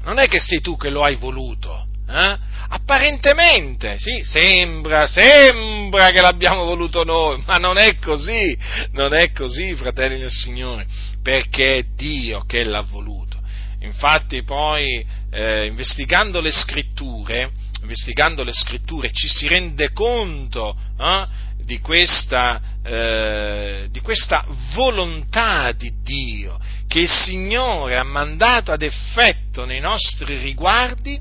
non 0.04 0.18
è 0.18 0.28
che 0.28 0.40
sei 0.40 0.62
tu 0.62 0.78
che 0.78 0.90
lo 0.90 1.04
hai 1.04 1.16
voluto 1.16 1.90
eh? 2.12 2.38
Apparentemente, 2.74 3.98
sì, 3.98 4.22
sembra, 4.24 5.06
sembra 5.06 6.12
che 6.12 6.22
l'abbiamo 6.22 6.64
voluto 6.64 7.04
noi, 7.04 7.44
ma 7.46 7.58
non 7.58 7.78
è 7.78 7.98
così, 7.98 8.58
non 8.94 9.14
è 9.14 9.32
così, 9.34 9.76
fratelli 9.76 10.20
del 10.20 10.32
Signore, 10.32 10.86
perché 11.22 11.78
è 11.78 11.84
Dio 11.96 12.44
che 12.46 12.64
l'ha 12.64 12.82
voluto. 12.82 13.40
Infatti 13.82 14.44
poi, 14.44 15.06
eh, 15.32 15.66
investigando 15.66 16.40
le 16.40 16.52
scritture, 16.52 17.52
investigando 17.82 18.44
le 18.44 18.54
scritture, 18.54 19.12
ci 19.12 19.28
si 19.28 19.48
rende 19.48 19.92
conto 19.92 20.78
eh, 20.98 21.28
di, 21.64 21.80
questa, 21.80 22.62
eh, 22.84 23.88
di 23.90 24.00
questa 24.00 24.46
volontà 24.74 25.72
di 25.72 25.92
Dio 26.04 26.60
che 26.88 27.00
il 27.00 27.10
Signore 27.10 27.98
ha 27.98 28.04
mandato 28.04 28.72
ad 28.72 28.82
effetto 28.82 29.66
nei 29.66 29.80
nostri 29.80 30.38
riguardi 30.38 31.20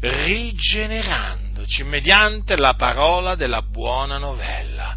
rigenerandoci 0.00 1.82
mediante 1.84 2.56
la 2.56 2.74
parola 2.74 3.34
della 3.34 3.62
buona 3.62 4.18
novella. 4.18 4.96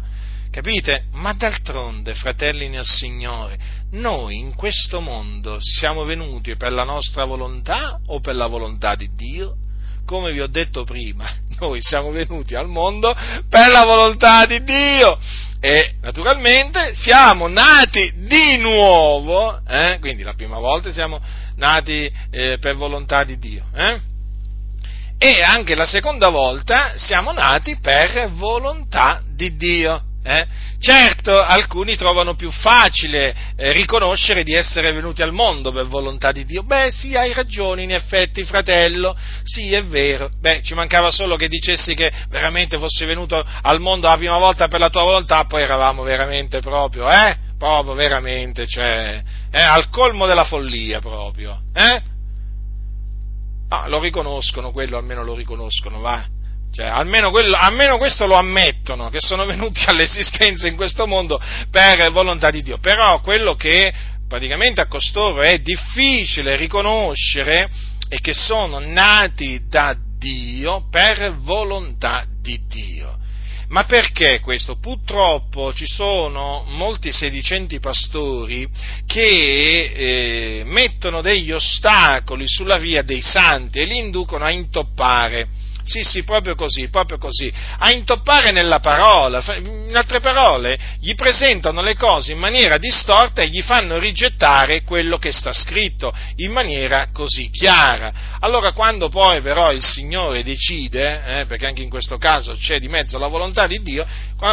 Capite? 0.50 1.04
Ma 1.12 1.32
d'altronde, 1.32 2.14
fratelli 2.14 2.68
nel 2.68 2.84
Signore, 2.84 3.58
noi 3.92 4.38
in 4.38 4.54
questo 4.54 5.00
mondo 5.00 5.56
siamo 5.60 6.04
venuti 6.04 6.56
per 6.56 6.72
la 6.72 6.84
nostra 6.84 7.24
volontà 7.24 7.98
o 8.06 8.20
per 8.20 8.34
la 8.36 8.46
volontà 8.46 8.94
di 8.94 9.08
Dio? 9.14 9.56
Come 10.04 10.32
vi 10.32 10.40
ho 10.40 10.48
detto 10.48 10.84
prima, 10.84 11.26
noi 11.58 11.80
siamo 11.80 12.10
venuti 12.10 12.54
al 12.54 12.68
mondo 12.68 13.14
per 13.48 13.68
la 13.70 13.84
volontà 13.84 14.44
di 14.44 14.62
Dio 14.62 15.18
e 15.58 15.94
naturalmente 16.02 16.94
siamo 16.94 17.46
nati 17.46 18.12
di 18.16 18.58
nuovo, 18.58 19.58
eh? 19.66 19.96
quindi 20.00 20.22
la 20.22 20.34
prima 20.34 20.58
volta 20.58 20.90
siamo 20.90 21.18
nati 21.56 22.12
eh, 22.30 22.58
per 22.58 22.76
volontà 22.76 23.24
di 23.24 23.38
Dio. 23.38 23.64
Eh? 23.74 24.11
E 25.22 25.40
anche 25.40 25.76
la 25.76 25.86
seconda 25.86 26.30
volta 26.30 26.94
siamo 26.96 27.30
nati 27.30 27.78
per 27.78 28.28
volontà 28.32 29.22
di 29.24 29.56
Dio. 29.56 30.02
Eh? 30.24 30.46
Certo, 30.80 31.40
alcuni 31.40 31.94
trovano 31.94 32.34
più 32.34 32.50
facile 32.50 33.32
eh, 33.56 33.70
riconoscere 33.70 34.42
di 34.42 34.52
essere 34.52 34.90
venuti 34.90 35.22
al 35.22 35.32
mondo 35.32 35.70
per 35.70 35.86
volontà 35.86 36.32
di 36.32 36.44
Dio. 36.44 36.64
Beh, 36.64 36.90
sì, 36.90 37.14
hai 37.14 37.32
ragione, 37.32 37.82
in 37.82 37.92
effetti, 37.92 38.42
fratello, 38.44 39.16
sì, 39.44 39.72
è 39.72 39.84
vero. 39.84 40.28
Beh, 40.40 40.60
ci 40.62 40.74
mancava 40.74 41.12
solo 41.12 41.36
che 41.36 41.46
dicessi 41.46 41.94
che 41.94 42.10
veramente 42.28 42.78
fossi 42.78 43.04
venuto 43.04 43.44
al 43.62 43.78
mondo 43.78 44.08
la 44.08 44.16
prima 44.16 44.38
volta 44.38 44.66
per 44.66 44.80
la 44.80 44.90
tua 44.90 45.02
volontà, 45.02 45.44
poi 45.44 45.62
eravamo 45.62 46.02
veramente 46.02 46.58
proprio, 46.58 47.08
eh? 47.08 47.36
Proprio, 47.56 47.94
veramente, 47.94 48.66
cioè, 48.66 49.22
eh, 49.52 49.62
al 49.62 49.88
colmo 49.88 50.26
della 50.26 50.44
follia 50.44 50.98
proprio, 50.98 51.60
eh? 51.72 52.10
Ah, 53.72 53.88
lo 53.88 54.00
riconoscono, 54.00 54.70
quello 54.70 54.98
almeno 54.98 55.24
lo 55.24 55.34
riconoscono, 55.34 56.00
va. 56.00 56.22
Cioè, 56.74 56.84
almeno, 56.84 57.30
quello, 57.30 57.56
almeno, 57.56 57.96
questo 57.96 58.26
lo 58.26 58.34
ammettono, 58.34 59.08
che 59.08 59.18
sono 59.18 59.46
venuti 59.46 59.82
all'esistenza 59.88 60.68
in 60.68 60.76
questo 60.76 61.06
mondo 61.06 61.40
per 61.70 62.10
volontà 62.12 62.50
di 62.50 62.62
Dio. 62.62 62.76
Però 62.76 63.22
quello 63.22 63.54
che 63.54 63.90
praticamente 64.28 64.82
a 64.82 64.88
costoro 64.88 65.40
è 65.40 65.58
difficile 65.60 66.56
riconoscere 66.56 67.70
e 68.10 68.20
che 68.20 68.34
sono 68.34 68.78
nati 68.78 69.62
da 69.66 69.96
Dio 70.18 70.86
per 70.90 71.36
volontà 71.38 72.26
di 72.42 72.60
Dio. 72.68 73.20
Ma 73.72 73.84
perché 73.84 74.40
questo? 74.40 74.76
Purtroppo 74.76 75.72
ci 75.72 75.86
sono 75.86 76.62
molti 76.68 77.10
sedicenti 77.10 77.80
pastori 77.80 78.68
che 79.06 80.60
eh, 80.60 80.62
mettono 80.66 81.22
degli 81.22 81.50
ostacoli 81.50 82.46
sulla 82.46 82.76
via 82.76 83.02
dei 83.02 83.22
santi 83.22 83.78
e 83.78 83.86
li 83.86 83.96
inducono 83.96 84.44
a 84.44 84.50
intoppare 84.50 85.48
sì, 85.84 86.02
sì, 86.02 86.22
proprio 86.22 86.54
così, 86.54 86.88
proprio 86.88 87.18
così. 87.18 87.52
A 87.78 87.92
intoppare 87.92 88.52
nella 88.52 88.78
parola. 88.78 89.42
In 89.56 89.92
altre 89.94 90.20
parole, 90.20 90.78
gli 91.00 91.14
presentano 91.14 91.82
le 91.82 91.94
cose 91.94 92.32
in 92.32 92.38
maniera 92.38 92.78
distorta 92.78 93.42
e 93.42 93.48
gli 93.48 93.62
fanno 93.62 93.98
rigettare 93.98 94.82
quello 94.82 95.18
che 95.18 95.32
sta 95.32 95.52
scritto 95.52 96.12
in 96.36 96.52
maniera 96.52 97.08
così 97.12 97.50
chiara. 97.50 98.36
Allora, 98.40 98.72
quando 98.72 99.08
poi 99.08 99.40
però 99.40 99.72
il 99.72 99.84
Signore 99.84 100.42
decide, 100.42 101.40
eh, 101.40 101.46
perché 101.46 101.66
anche 101.66 101.82
in 101.82 101.90
questo 101.90 102.16
caso 102.16 102.56
c'è 102.56 102.78
di 102.78 102.88
mezzo 102.88 103.18
la 103.18 103.28
volontà 103.28 103.66
di 103.66 103.82
Dio, 103.82 104.06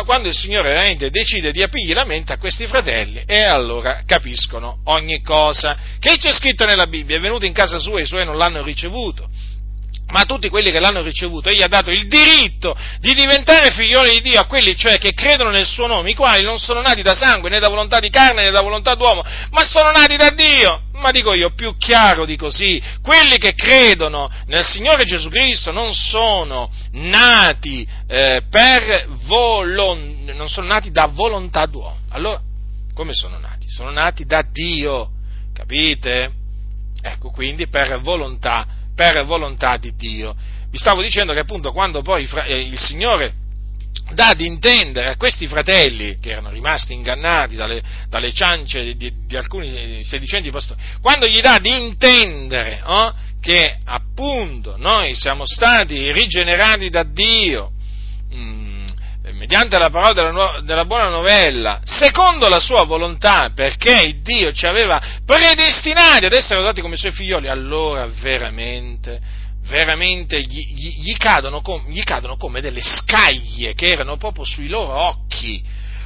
quando 0.05 0.27
il 0.27 0.35
Signore 0.35 0.69
veramente 0.69 1.09
decide 1.09 1.51
di 1.51 1.63
aprire 1.63 1.93
la 1.93 2.05
mente 2.05 2.33
a 2.33 2.37
questi 2.37 2.67
fratelli, 2.67 3.23
e 3.25 3.43
allora 3.43 4.01
capiscono 4.05 4.81
ogni 4.85 5.21
cosa. 5.21 5.77
Che 5.99 6.17
c'è 6.17 6.31
scritto 6.31 6.65
nella 6.65 6.87
Bibbia? 6.87 7.17
È 7.17 7.19
venuto 7.19 7.45
in 7.45 7.53
casa 7.53 7.79
sua 7.79 7.99
e 7.99 8.03
i 8.03 8.05
suoi 8.05 8.25
non 8.25 8.37
l'hanno 8.37 8.63
ricevuto 8.63 9.29
ma 10.09 10.21
a 10.21 10.25
tutti 10.25 10.49
quelli 10.49 10.71
che 10.71 10.79
l'hanno 10.79 11.01
ricevuto 11.01 11.49
egli 11.49 11.61
ha 11.61 11.67
dato 11.67 11.91
il 11.91 12.07
diritto 12.07 12.75
di 12.99 13.13
diventare 13.13 13.71
figlioli 13.71 14.13
di 14.13 14.29
Dio, 14.29 14.39
a 14.39 14.45
quelli 14.45 14.75
cioè 14.75 14.97
che 14.97 15.13
credono 15.13 15.51
nel 15.51 15.65
suo 15.65 15.87
nome, 15.87 16.11
i 16.11 16.15
quali 16.15 16.43
non 16.43 16.57
sono 16.57 16.81
nati 16.81 17.01
da 17.01 17.13
sangue, 17.13 17.49
né 17.49 17.59
da 17.59 17.69
volontà 17.69 17.99
di 17.99 18.09
carne, 18.09 18.43
né 18.43 18.51
da 18.51 18.61
volontà 18.61 18.95
d'uomo, 18.95 19.23
ma 19.51 19.63
sono 19.63 19.91
nati 19.91 20.15
da 20.15 20.29
Dio. 20.31 20.81
Ma 20.93 21.11
dico 21.11 21.33
io, 21.33 21.51
più 21.51 21.77
chiaro 21.77 22.25
di 22.25 22.35
così, 22.35 22.81
quelli 23.01 23.37
che 23.37 23.53
credono 23.53 24.29
nel 24.47 24.65
Signore 24.65 25.05
Gesù 25.05 25.29
Cristo 25.29 25.71
non 25.71 25.93
sono 25.93 26.69
nati 26.91 27.87
eh, 28.07 28.41
per 28.49 29.07
volon- 29.25 30.25
non 30.33 30.49
sono 30.49 30.67
nati 30.67 30.91
da 30.91 31.05
volontà 31.05 31.65
d'uomo. 31.65 31.99
Allora, 32.09 32.41
come 32.93 33.13
sono 33.13 33.39
nati? 33.39 33.69
Sono 33.69 33.91
nati 33.91 34.25
da 34.25 34.41
Dio, 34.41 35.11
capite? 35.53 36.31
Ecco, 37.01 37.29
quindi 37.29 37.67
per 37.67 37.99
volontà 38.01 38.67
per 38.99 39.23
volontà 39.23 39.77
di 39.77 39.95
Dio. 39.95 40.35
Vi 40.69 40.77
stavo 40.77 41.01
dicendo 41.01 41.31
che 41.31 41.39
appunto 41.39 41.71
quando 41.71 42.01
poi 42.01 42.27
eh, 42.47 42.59
il 42.59 42.77
Signore 42.77 43.31
dà 44.11 44.27
ad 44.27 44.41
intendere 44.41 45.11
a 45.11 45.15
questi 45.15 45.47
fratelli 45.47 46.19
che 46.19 46.31
erano 46.31 46.49
rimasti 46.49 46.93
ingannati 46.93 47.55
dalle, 47.55 47.81
dalle 48.09 48.33
ciance 48.33 48.83
di, 48.83 48.97
di, 48.97 49.13
di, 49.25 49.37
alcuni 49.37 50.03
sedicenti 50.03 50.51
pastori, 50.51 50.81
quando 50.99 51.27
gli 51.27 51.39
dà 51.39 51.59
di 51.59 51.73
intendere 51.73 52.81
oh, 52.83 53.15
che 53.39 53.77
appunto 53.85 54.75
noi 54.75 55.15
siamo 55.15 55.45
stati 55.45 56.11
rigenerati 56.11 56.89
da 56.89 57.03
Dio, 57.03 57.71
mh, 58.31 58.37
mm, 58.37 58.68
mediante 59.33 59.77
la 59.77 59.89
parola 59.89 60.13
della, 60.13 60.31
nu- 60.31 60.61
della, 60.61 60.85
buona 60.85 61.09
novella, 61.09 61.79
secondo 61.83 62.47
la 62.47 62.59
sua 62.59 62.83
volontà, 62.83 63.51
perché 63.53 64.19
Dio 64.21 64.51
ci 64.51 64.65
aveva 64.65 65.01
predestinati 65.25 66.25
ad 66.25 66.33
essere 66.33 66.61
doti 66.61 66.81
come 66.81 66.97
suoi 66.97 67.11
figlioli, 67.11 67.47
allora 67.47 68.07
veramente, 68.21 69.19
veramente 69.67 70.41
gli, 70.41 70.73
gli, 70.73 71.01
gli, 71.01 71.17
cadono 71.17 71.61
com- 71.61 71.89
gli 71.89 72.03
cadono 72.03 72.37
come 72.37 72.61
delle 72.61 72.81
scaglie 72.81 73.73
che 73.73 73.87
erano 73.87 74.17
proprio 74.17 74.45
sui 74.45 74.67
loro 74.67 74.93
occhi, 74.93 75.63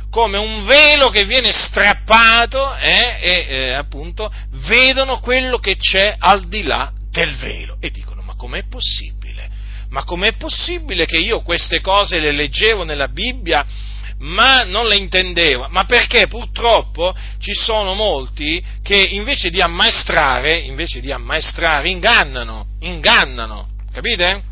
come 0.10 0.38
un 0.38 0.66
velo 0.66 1.10
che 1.10 1.26
viene 1.26 1.52
strappato 1.52 2.76
eh, 2.76 3.18
e 3.20 3.46
eh, 3.48 3.74
appunto 3.74 4.32
vedono 4.68 5.20
quello 5.20 5.58
che 5.58 5.76
c'è 5.76 6.16
al 6.20 6.48
di 6.48 6.62
là 6.62 6.92
del 7.10 7.36
velo 7.38 7.78
e 7.80 7.90
dicono 7.90 8.22
ma 8.22 8.36
com'è 8.36 8.68
possibile? 8.68 9.23
Ma 9.94 10.04
com'è 10.04 10.34
possibile 10.34 11.06
che 11.06 11.18
io 11.18 11.42
queste 11.42 11.80
cose 11.80 12.20
le 12.20 12.32
leggevo 12.32 12.84
nella 12.84 13.08
Bibbia 13.10 13.64
ma 14.18 14.64
non 14.64 14.88
le 14.88 14.98
intendevo? 14.98 15.68
Ma 15.70 15.84
perché 15.84 16.28
purtroppo 16.28 17.16
ci 17.40 17.54
sono 17.54 17.94
molti 17.94 18.64
che 18.82 18.96
invece 18.96 19.50
di 19.50 19.62
ammaestrare, 19.62 20.58
invece 20.58 21.00
di 21.00 21.12
ammaestrare 21.12 21.90
ingannano, 21.90 22.68
ingannano, 22.80 23.68
capite? 23.92 24.44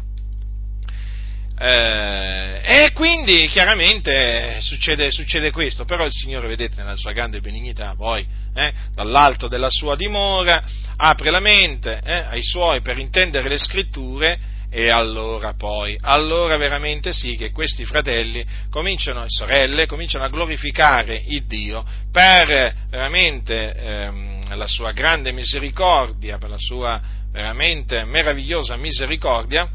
Eh, 1.57 2.61
e 2.63 2.91
quindi 2.93 3.47
chiaramente 3.47 4.57
succede, 4.61 5.09
succede, 5.09 5.51
questo, 5.51 5.85
però 5.85 6.05
il 6.05 6.11
Signore, 6.11 6.47
vedete, 6.47 6.75
nella 6.77 6.95
sua 6.95 7.13
grande 7.13 7.39
benignità, 7.39 7.95
poi 7.95 8.25
eh, 8.53 8.73
dall'alto 8.93 9.47
della 9.47 9.69
sua 9.69 9.95
dimora 9.95 10.63
apre 10.97 11.31
la 11.31 11.39
mente 11.39 12.01
eh, 12.03 12.25
ai 12.29 12.43
suoi 12.43 12.81
per 12.81 12.97
intendere 12.97 13.47
le 13.47 13.57
scritture 13.57 14.39
e 14.73 14.89
allora 14.89 15.53
poi, 15.53 15.97
allora 15.99 16.55
veramente 16.55 17.11
sì 17.11 17.35
che 17.35 17.51
questi 17.51 17.83
fratelli 17.83 18.45
cominciano, 18.69 19.25
sorelle, 19.27 19.85
cominciano 19.85 20.23
a 20.23 20.29
glorificare 20.29 21.21
il 21.27 21.45
Dio 21.45 21.83
per 22.09 22.73
veramente 22.89 23.75
ehm, 23.75 24.55
la 24.55 24.67
sua 24.67 24.93
grande 24.93 25.33
misericordia, 25.33 26.37
per 26.37 26.49
la 26.49 26.57
sua 26.57 27.01
veramente 27.33 28.05
meravigliosa 28.05 28.77
misericordia 28.77 29.69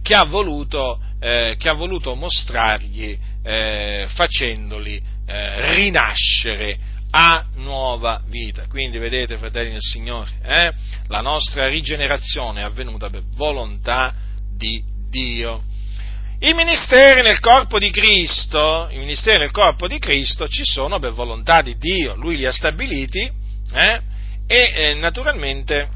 che 0.00 0.14
ha 0.14 0.24
voluto, 0.24 0.98
eh, 1.20 1.54
che 1.58 1.68
ha 1.68 1.74
voluto 1.74 2.14
mostrargli 2.14 3.18
eh, 3.42 4.06
facendoli 4.14 5.02
eh, 5.26 5.74
rinascere 5.74 6.78
a 7.16 7.46
nuova 7.54 8.20
vita. 8.26 8.66
Quindi 8.66 8.98
vedete, 8.98 9.38
fratelli 9.38 9.70
del 9.70 9.80
Signore, 9.80 10.30
eh, 10.42 10.72
la 11.06 11.20
nostra 11.20 11.68
rigenerazione 11.68 12.60
è 12.60 12.64
avvenuta 12.64 13.08
per 13.08 13.22
volontà 13.36 14.12
di 14.56 14.82
Dio. 15.08 15.62
I 16.40 16.52
ministeri 16.54 17.22
nel 17.22 17.38
corpo 17.38 17.78
di 17.78 17.90
Cristo, 17.90 18.88
i 18.90 18.98
ministeri 18.98 19.38
nel 19.38 19.52
corpo 19.52 19.86
di 19.86 20.00
Cristo 20.00 20.48
ci 20.48 20.64
sono 20.64 20.98
per 20.98 21.12
volontà 21.12 21.62
di 21.62 21.76
Dio, 21.78 22.16
Lui 22.16 22.36
li 22.36 22.46
ha 22.46 22.52
stabiliti 22.52 23.20
eh, 23.72 24.00
e 24.46 24.72
eh, 24.74 24.94
naturalmente 24.94 25.88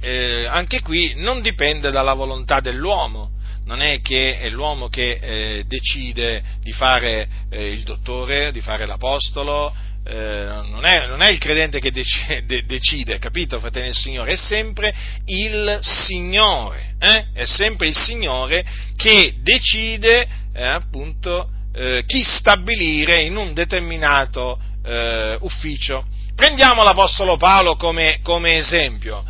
eh, 0.00 0.46
anche 0.46 0.80
qui 0.80 1.12
non 1.16 1.42
dipende 1.42 1.90
dalla 1.90 2.14
volontà 2.14 2.60
dell'uomo, 2.60 3.32
non 3.66 3.82
è 3.82 4.00
che 4.00 4.38
è 4.38 4.48
l'uomo 4.48 4.88
che 4.88 5.18
eh, 5.20 5.64
decide 5.66 6.42
di 6.60 6.72
fare 6.72 7.28
eh, 7.50 7.70
il 7.70 7.82
dottore, 7.82 8.50
di 8.50 8.62
fare 8.62 8.86
l'apostolo, 8.86 9.72
eh, 10.10 10.44
non, 10.44 10.86
è, 10.86 11.06
non, 11.06 11.20
è, 11.20 11.30
il 11.30 11.38
credente 11.38 11.80
che 11.80 11.92
decide, 11.92 12.64
decide, 12.64 13.18
capito, 13.18 13.60
fratelli 13.60 13.86
del 13.86 13.94
Signore? 13.94 14.32
È 14.32 14.36
sempre 14.36 14.94
il 15.26 15.78
Signore, 15.82 16.94
eh? 16.98 17.26
è 17.34 17.44
sempre 17.44 17.88
il 17.88 17.96
Signore 17.96 18.64
che 18.96 19.34
decide 19.42 20.26
eh, 20.54 20.64
appunto 20.64 21.50
eh, 21.74 22.04
chi 22.06 22.22
stabilire 22.22 23.22
in 23.22 23.36
un 23.36 23.52
determinato 23.52 24.58
eh, 24.82 25.36
ufficio. 25.40 26.06
Prendiamo 26.34 26.82
l'Apostolo 26.82 27.36
Paolo 27.36 27.76
come, 27.76 28.20
come 28.22 28.56
esempio. 28.56 29.22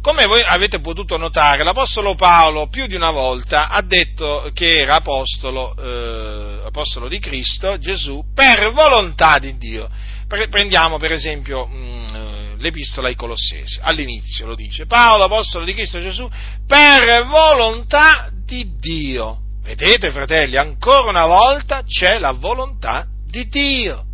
Come 0.00 0.26
voi 0.26 0.42
avete 0.42 0.80
potuto 0.80 1.16
notare, 1.16 1.62
l'Apostolo 1.62 2.14
Paolo 2.14 2.68
più 2.68 2.86
di 2.86 2.96
una 2.96 3.10
volta 3.10 3.68
ha 3.68 3.82
detto 3.82 4.50
che 4.52 4.80
era 4.80 4.96
apostolo, 4.96 5.76
eh, 5.76 6.66
apostolo 6.66 7.06
di 7.06 7.20
Cristo, 7.20 7.78
Gesù, 7.78 8.24
per 8.34 8.72
volontà 8.72 9.38
di 9.38 9.56
Dio 9.58 9.88
prendiamo 10.48 10.98
per 10.98 11.12
esempio 11.12 11.66
mh, 11.66 11.76
mm, 11.76 12.14
eh, 12.14 12.54
l'epistola 12.58 13.08
ai 13.08 13.14
Colossesi, 13.14 13.78
all'inizio 13.82 14.46
lo 14.46 14.54
dice, 14.54 14.86
Paolo, 14.86 15.24
apostolo 15.24 15.64
di 15.64 15.74
Cristo 15.74 16.00
Gesù, 16.00 16.28
per 16.66 17.26
volontà 17.26 18.30
di 18.44 18.76
Dio. 18.78 19.40
Vedete 19.62 20.10
fratelli, 20.10 20.56
ancora 20.56 21.10
una 21.10 21.26
volta 21.26 21.82
c'è 21.84 22.18
la 22.18 22.32
volontà 22.32 23.06
di 23.26 23.48
Dio. 23.48 24.04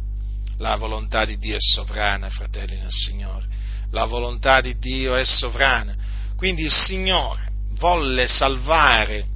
La 0.59 0.77
volontà 0.77 1.25
di 1.25 1.39
Dio 1.39 1.57
è 1.57 1.61
sovrana, 1.61 2.29
fratelli 2.29 2.77
nel 2.77 2.91
Signore. 2.91 3.47
La 3.93 4.05
volontà 4.05 4.61
di 4.61 4.77
Dio 4.79 5.15
è 5.15 5.25
sovrana. 5.25 5.95
Quindi 6.37 6.63
il 6.63 6.73
Signore 6.73 7.51
volle 7.79 8.29
salvare 8.29 9.27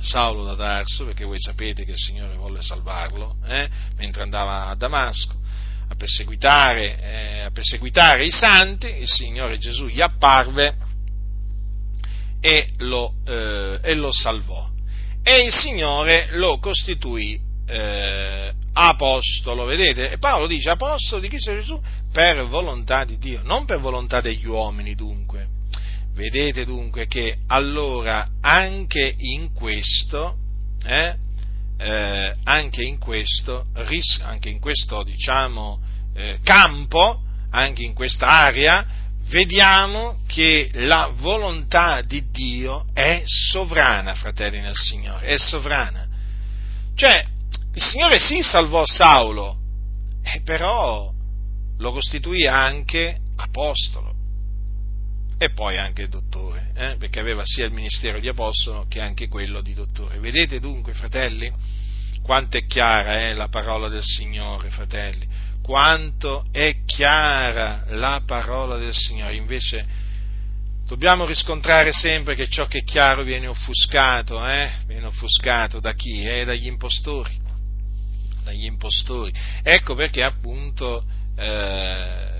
Saulo 0.00 0.44
da 0.44 0.54
Tarso, 0.54 1.04
perché 1.04 1.24
voi 1.24 1.40
sapete 1.40 1.84
che 1.84 1.90
il 1.90 1.98
Signore 1.98 2.36
volle 2.36 2.62
salvarlo, 2.62 3.36
eh, 3.44 3.68
mentre 3.96 4.22
andava 4.22 4.68
a 4.68 4.74
Damasco 4.76 5.37
a 5.88 5.94
perseguitare, 5.96 7.00
eh, 7.00 7.40
a 7.40 7.50
perseguitare 7.50 8.24
i 8.24 8.30
santi, 8.30 8.86
il 8.86 9.08
Signore 9.08 9.58
Gesù 9.58 9.86
gli 9.86 10.00
apparve 10.00 10.76
e 12.40 12.68
lo, 12.78 13.14
eh, 13.26 13.80
e 13.82 13.94
lo 13.94 14.12
salvò. 14.12 14.68
E 15.22 15.44
il 15.44 15.52
Signore 15.52 16.28
lo 16.32 16.58
costituì 16.58 17.38
eh, 17.66 18.52
apostolo, 18.72 19.64
vedete? 19.64 20.10
E 20.10 20.18
Paolo 20.18 20.46
dice 20.46 20.70
apostolo 20.70 21.20
di 21.20 21.28
Cristo 21.28 21.52
Gesù 21.52 21.80
per 22.12 22.46
volontà 22.46 23.04
di 23.04 23.18
Dio, 23.18 23.42
non 23.42 23.64
per 23.64 23.80
volontà 23.80 24.20
degli 24.20 24.46
uomini 24.46 24.94
dunque. 24.94 25.56
Vedete 26.14 26.64
dunque 26.64 27.06
che 27.06 27.38
allora 27.46 28.26
anche 28.40 29.14
in 29.16 29.52
questo, 29.52 30.36
eh, 30.84 31.14
eh, 31.78 32.34
anche 32.44 32.82
in 32.82 32.98
questo, 32.98 33.66
anche 34.22 34.48
in 34.48 34.58
questo 34.58 35.02
diciamo, 35.02 35.80
eh, 36.14 36.38
campo, 36.42 37.22
anche 37.50 37.82
in 37.82 37.94
questa 37.94 38.26
area, 38.26 38.84
vediamo 39.28 40.20
che 40.26 40.70
la 40.74 41.10
volontà 41.14 42.02
di 42.02 42.30
Dio 42.30 42.86
è 42.92 43.22
sovrana, 43.24 44.14
fratelli 44.14 44.60
nel 44.60 44.74
Signore, 44.74 45.26
è 45.26 45.38
sovrana. 45.38 46.06
Cioè, 46.94 47.24
il 47.74 47.82
Signore 47.82 48.18
sì 48.18 48.42
salvò 48.42 48.84
Saulo, 48.84 49.58
eh, 50.22 50.40
però 50.42 51.12
lo 51.78 51.92
costituì 51.92 52.46
anche 52.46 53.18
apostolo 53.36 54.14
e 55.38 55.50
poi 55.50 55.78
anche 55.78 56.08
dottore, 56.08 56.57
eh, 56.78 56.96
perché 56.96 57.18
aveva 57.18 57.42
sia 57.44 57.64
il 57.64 57.72
ministero 57.72 58.20
di 58.20 58.28
apostolo 58.28 58.86
che 58.88 59.00
anche 59.00 59.26
quello 59.26 59.60
di 59.60 59.74
dottore. 59.74 60.20
Vedete 60.20 60.60
dunque, 60.60 60.92
fratelli, 60.94 61.52
quanto 62.22 62.56
è 62.56 62.64
chiara 62.66 63.28
eh, 63.28 63.34
la 63.34 63.48
parola 63.48 63.88
del 63.88 64.04
Signore, 64.04 64.70
fratelli, 64.70 65.26
quanto 65.60 66.46
è 66.52 66.84
chiara 66.86 67.84
la 67.88 68.22
parola 68.24 68.76
del 68.76 68.94
Signore. 68.94 69.34
Invece 69.34 69.84
dobbiamo 70.86 71.26
riscontrare 71.26 71.92
sempre 71.92 72.36
che 72.36 72.48
ciò 72.48 72.68
che 72.68 72.78
è 72.78 72.84
chiaro 72.84 73.24
viene 73.24 73.48
offuscato, 73.48 74.46
eh? 74.46 74.70
viene 74.86 75.06
offuscato 75.06 75.80
da 75.80 75.94
chi? 75.94 76.24
Eh? 76.24 76.44
Dagli 76.44 76.68
impostori. 76.68 77.36
Dagli 78.44 78.66
impostori. 78.66 79.32
Ecco 79.64 79.96
perché 79.96 80.22
appunto 80.22 81.04
eh, 81.36 82.36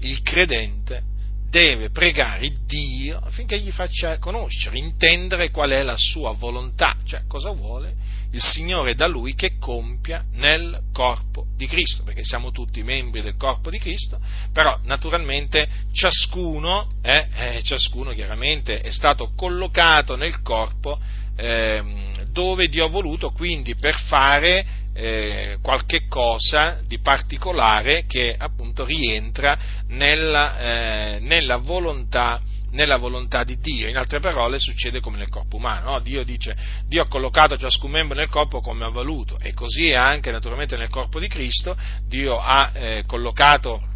il 0.00 0.22
credente 0.22 1.10
deve 1.52 1.90
pregare 1.90 2.50
Dio 2.64 3.18
affinché 3.18 3.60
gli 3.60 3.70
faccia 3.70 4.16
conoscere, 4.18 4.78
intendere 4.78 5.50
qual 5.50 5.68
è 5.68 5.82
la 5.82 5.98
sua 5.98 6.32
volontà, 6.32 6.96
cioè 7.04 7.24
cosa 7.28 7.50
vuole 7.50 7.92
il 8.30 8.40
Signore 8.40 8.94
da 8.94 9.06
lui 9.06 9.34
che 9.34 9.58
compia 9.58 10.24
nel 10.36 10.84
corpo 10.94 11.48
di 11.54 11.66
Cristo, 11.66 12.04
perché 12.04 12.24
siamo 12.24 12.52
tutti 12.52 12.82
membri 12.82 13.20
del 13.20 13.36
corpo 13.36 13.68
di 13.68 13.78
Cristo, 13.78 14.18
però 14.54 14.78
naturalmente 14.84 15.68
ciascuno, 15.92 16.88
eh, 17.02 17.28
eh, 17.34 17.62
ciascuno 17.62 18.12
chiaramente 18.12 18.80
è 18.80 18.90
stato 18.90 19.32
collocato 19.36 20.16
nel 20.16 20.40
corpo 20.40 20.98
eh, 21.36 21.82
dove 22.30 22.68
Dio 22.68 22.86
ha 22.86 22.88
voluto, 22.88 23.30
quindi 23.32 23.74
per 23.74 23.94
fare 24.06 24.64
eh, 24.94 25.58
qualche 25.62 26.06
cosa 26.06 26.80
di 26.86 26.98
particolare 27.00 28.04
che 28.06 28.34
appunto 28.36 28.84
rientra 28.84 29.58
nella, 29.88 30.58
eh, 30.58 31.18
nella, 31.20 31.56
volontà, 31.56 32.40
nella, 32.72 32.96
volontà, 32.96 33.42
di 33.42 33.58
Dio. 33.58 33.88
In 33.88 33.96
altre 33.96 34.20
parole 34.20 34.58
succede 34.58 35.00
come 35.00 35.18
nel 35.18 35.28
corpo 35.28 35.56
umano. 35.56 35.92
No? 35.92 36.00
Dio 36.00 36.24
dice, 36.24 36.54
Dio 36.86 37.02
ha 37.02 37.08
collocato 37.08 37.56
ciascun 37.56 37.90
membro 37.90 38.16
nel 38.16 38.28
corpo 38.28 38.60
come 38.60 38.84
ha 38.84 38.90
voluto 38.90 39.38
e 39.38 39.54
così 39.54 39.88
è 39.88 39.96
anche 39.96 40.30
naturalmente 40.30 40.76
nel 40.76 40.90
corpo 40.90 41.18
di 41.18 41.28
Cristo. 41.28 41.76
Dio 42.06 42.38
ha 42.38 42.70
eh, 42.74 43.04
collocato 43.06 43.88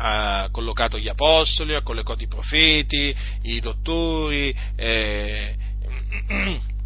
ha 0.00 0.48
collocato 0.52 0.96
gli 0.96 1.08
apostoli, 1.08 1.74
ha 1.74 1.82
collocato 1.82 2.22
i 2.22 2.28
profeti, 2.28 3.12
i 3.42 3.58
dottori, 3.58 4.56
eh, 4.76 5.56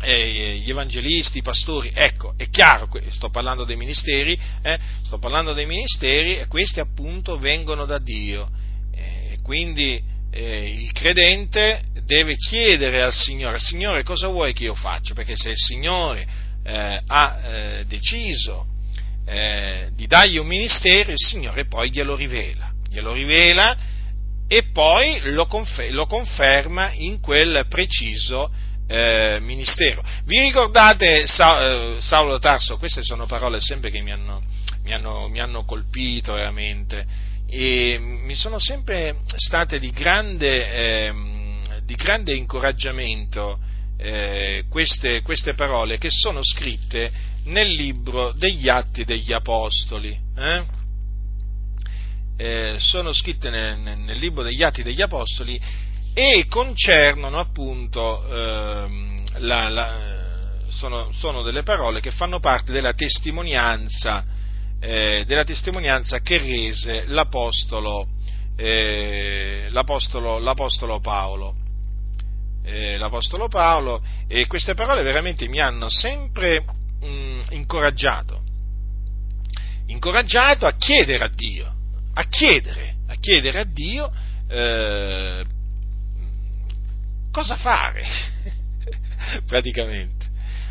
eh, 0.00 0.58
gli 0.58 0.70
evangelisti, 0.70 1.38
i 1.38 1.42
pastori, 1.42 1.90
ecco, 1.94 2.34
è 2.36 2.48
chiaro, 2.48 2.88
sto 3.10 3.30
parlando 3.30 3.64
dei 3.64 3.76
ministeri, 3.76 4.38
eh, 4.62 4.78
sto 5.02 5.18
parlando 5.18 5.52
dei 5.52 5.66
ministeri 5.66 6.38
e 6.38 6.46
questi 6.46 6.80
appunto 6.80 7.38
vengono 7.38 7.84
da 7.84 7.98
Dio. 7.98 8.48
Eh, 8.94 9.38
quindi 9.42 10.02
eh, 10.30 10.70
il 10.70 10.92
credente 10.92 11.82
deve 12.04 12.36
chiedere 12.36 13.02
al 13.02 13.12
Signore, 13.12 13.58
Signore 13.58 14.02
cosa 14.02 14.28
vuoi 14.28 14.52
che 14.52 14.64
io 14.64 14.74
faccia? 14.74 15.14
Perché 15.14 15.34
se 15.36 15.50
il 15.50 15.58
Signore 15.58 16.26
eh, 16.64 17.00
ha 17.06 17.40
eh, 17.42 17.84
deciso 17.86 18.66
di 19.30 20.08
dargli 20.08 20.38
un 20.38 20.46
ministero, 20.48 21.12
il 21.12 21.16
Signore 21.16 21.66
poi 21.66 21.92
glielo 21.92 22.16
rivela, 22.16 22.72
glielo 22.88 23.12
rivela 23.12 23.76
e 24.48 24.64
poi 24.72 25.20
lo, 25.30 25.46
confer- 25.46 25.92
lo 25.92 26.06
conferma 26.06 26.90
in 26.94 27.20
quel 27.20 27.64
preciso 27.68 28.50
eh, 28.90 29.38
ministero. 29.40 30.02
Vi 30.24 30.40
ricordate 30.40 31.24
Sa- 31.24 31.94
eh, 31.94 32.00
Saulo 32.00 32.40
Tarso? 32.40 32.76
Queste 32.76 33.04
sono 33.04 33.26
parole 33.26 33.60
sempre 33.60 33.88
che 33.90 34.02
mi 34.02 34.10
hanno, 34.10 34.42
mi 34.82 34.92
hanno, 34.92 35.28
mi 35.28 35.38
hanno 35.38 35.64
colpito 35.64 36.32
veramente 36.32 37.06
e 37.48 37.98
mi 38.00 38.34
sono 38.34 38.58
sempre 38.58 39.18
state 39.36 39.78
di 39.78 39.90
grande, 39.92 40.72
eh, 40.72 41.14
di 41.84 41.94
grande 41.94 42.34
incoraggiamento 42.34 43.60
eh, 43.96 44.64
queste, 44.68 45.22
queste, 45.22 45.54
parole 45.54 45.98
che 45.98 46.10
sono 46.10 46.40
scritte 46.42 47.12
nel 47.44 47.68
libro 47.68 48.32
degli 48.32 48.68
Atti 48.68 49.04
degli 49.04 49.32
Apostoli. 49.32 50.18
Eh? 50.36 50.78
Sono 52.78 53.12
scritte 53.12 53.50
nel, 53.50 53.78
nel 53.78 54.18
libro 54.18 54.42
degli 54.42 54.62
Atti 54.62 54.82
degli 54.82 55.02
Apostoli 55.02 55.60
e 56.22 56.46
concernono 56.48 57.38
appunto 57.38 58.22
ehm, 58.28 59.38
la, 59.38 59.68
la, 59.70 59.98
sono, 60.68 61.10
sono, 61.12 61.42
delle 61.42 61.62
parole 61.62 62.00
che 62.00 62.10
fanno 62.10 62.40
parte 62.40 62.72
della 62.72 62.92
testimonianza, 62.92 64.24
eh, 64.80 65.24
della 65.26 65.44
testimonianza 65.44 66.20
che 66.20 66.36
rese 66.36 67.04
l'apostolo, 67.06 68.06
eh, 68.54 69.68
l'apostolo, 69.70 70.38
l'apostolo 70.38 71.00
Paolo. 71.00 71.54
Eh, 72.64 72.98
l'apostolo 72.98 73.48
Paolo 73.48 74.02
e 74.28 74.46
queste 74.46 74.74
parole 74.74 75.02
veramente 75.02 75.48
mi 75.48 75.58
hanno 75.58 75.88
sempre 75.88 76.62
mh, 77.00 77.40
incoraggiato, 77.52 78.42
incoraggiato 79.86 80.66
a 80.66 80.72
chiedere 80.72 81.24
a 81.24 81.30
Dio, 81.34 81.74
a 82.12 82.24
chiedere, 82.24 82.96
a 83.06 83.14
chiedere 83.14 83.60
a 83.60 83.64
Dio 83.64 84.12
eh, 84.50 85.44
cosa 87.30 87.56
fare? 87.56 88.04
Praticamente. 89.46 90.28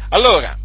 Allora, 0.09 0.57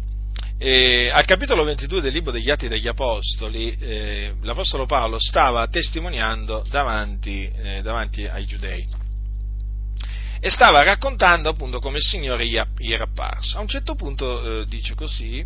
eh, 0.57 1.09
al 1.11 1.25
capitolo 1.25 1.63
22 1.63 2.01
del 2.01 2.13
libro 2.13 2.31
degli 2.31 2.49
Atti 2.49 2.67
degli 2.67 2.87
Apostoli, 2.87 3.75
eh, 3.79 4.33
l'Apostolo 4.41 4.85
Paolo 4.85 5.19
stava 5.19 5.67
testimoniando 5.67 6.65
davanti, 6.69 7.45
eh, 7.45 7.81
davanti, 7.81 8.25
ai 8.25 8.45
giudei 8.45 9.03
e 10.45 10.49
stava 10.51 10.83
raccontando 10.83 11.49
appunto 11.49 11.79
come 11.79 11.97
il 11.97 12.03
Signore 12.03 12.45
gli, 12.45 12.55
era 12.55 13.05
apparso. 13.05 13.57
A 13.57 13.61
un 13.61 13.67
certo 13.67 13.95
punto 13.95 14.61
eh, 14.61 14.65
dice 14.67 14.93
così, 14.93 15.43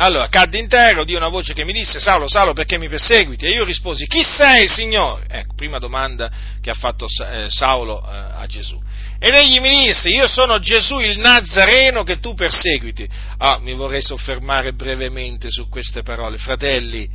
allora, 0.00 0.28
cadde 0.28 0.58
in 0.58 0.68
terra, 0.68 1.00
udì 1.00 1.14
una 1.14 1.28
voce 1.28 1.54
che 1.54 1.64
mi 1.64 1.72
disse, 1.72 1.98
Saulo, 1.98 2.28
Saulo, 2.28 2.52
perché 2.52 2.78
mi 2.78 2.88
perseguiti? 2.88 3.46
E 3.46 3.50
io 3.50 3.64
risposi, 3.64 4.06
chi 4.06 4.22
sei, 4.22 4.68
Signore? 4.68 5.26
Ecco, 5.28 5.54
prima 5.54 5.78
domanda 5.78 6.30
che 6.60 6.70
ha 6.70 6.74
fatto 6.74 7.06
eh, 7.06 7.46
Saulo 7.48 8.00
eh, 8.08 8.16
a 8.16 8.46
Gesù. 8.46 8.80
Ed 9.18 9.34
egli 9.34 9.58
mi 9.58 9.86
disse, 9.86 10.08
io 10.08 10.28
sono 10.28 10.60
Gesù 10.60 11.00
il 11.00 11.18
Nazareno 11.18 12.04
che 12.04 12.20
tu 12.20 12.34
perseguiti. 12.34 13.08
Ah, 13.38 13.58
mi 13.58 13.74
vorrei 13.74 14.00
soffermare 14.00 14.72
brevemente 14.72 15.50
su 15.50 15.68
queste 15.68 16.02
parole. 16.02 16.38
Fratelli, 16.38 17.08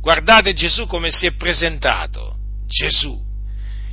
guardate 0.00 0.52
Gesù 0.52 0.86
come 0.86 1.10
si 1.10 1.26
è 1.26 1.32
presentato. 1.32 2.36
Gesù, 2.68 3.20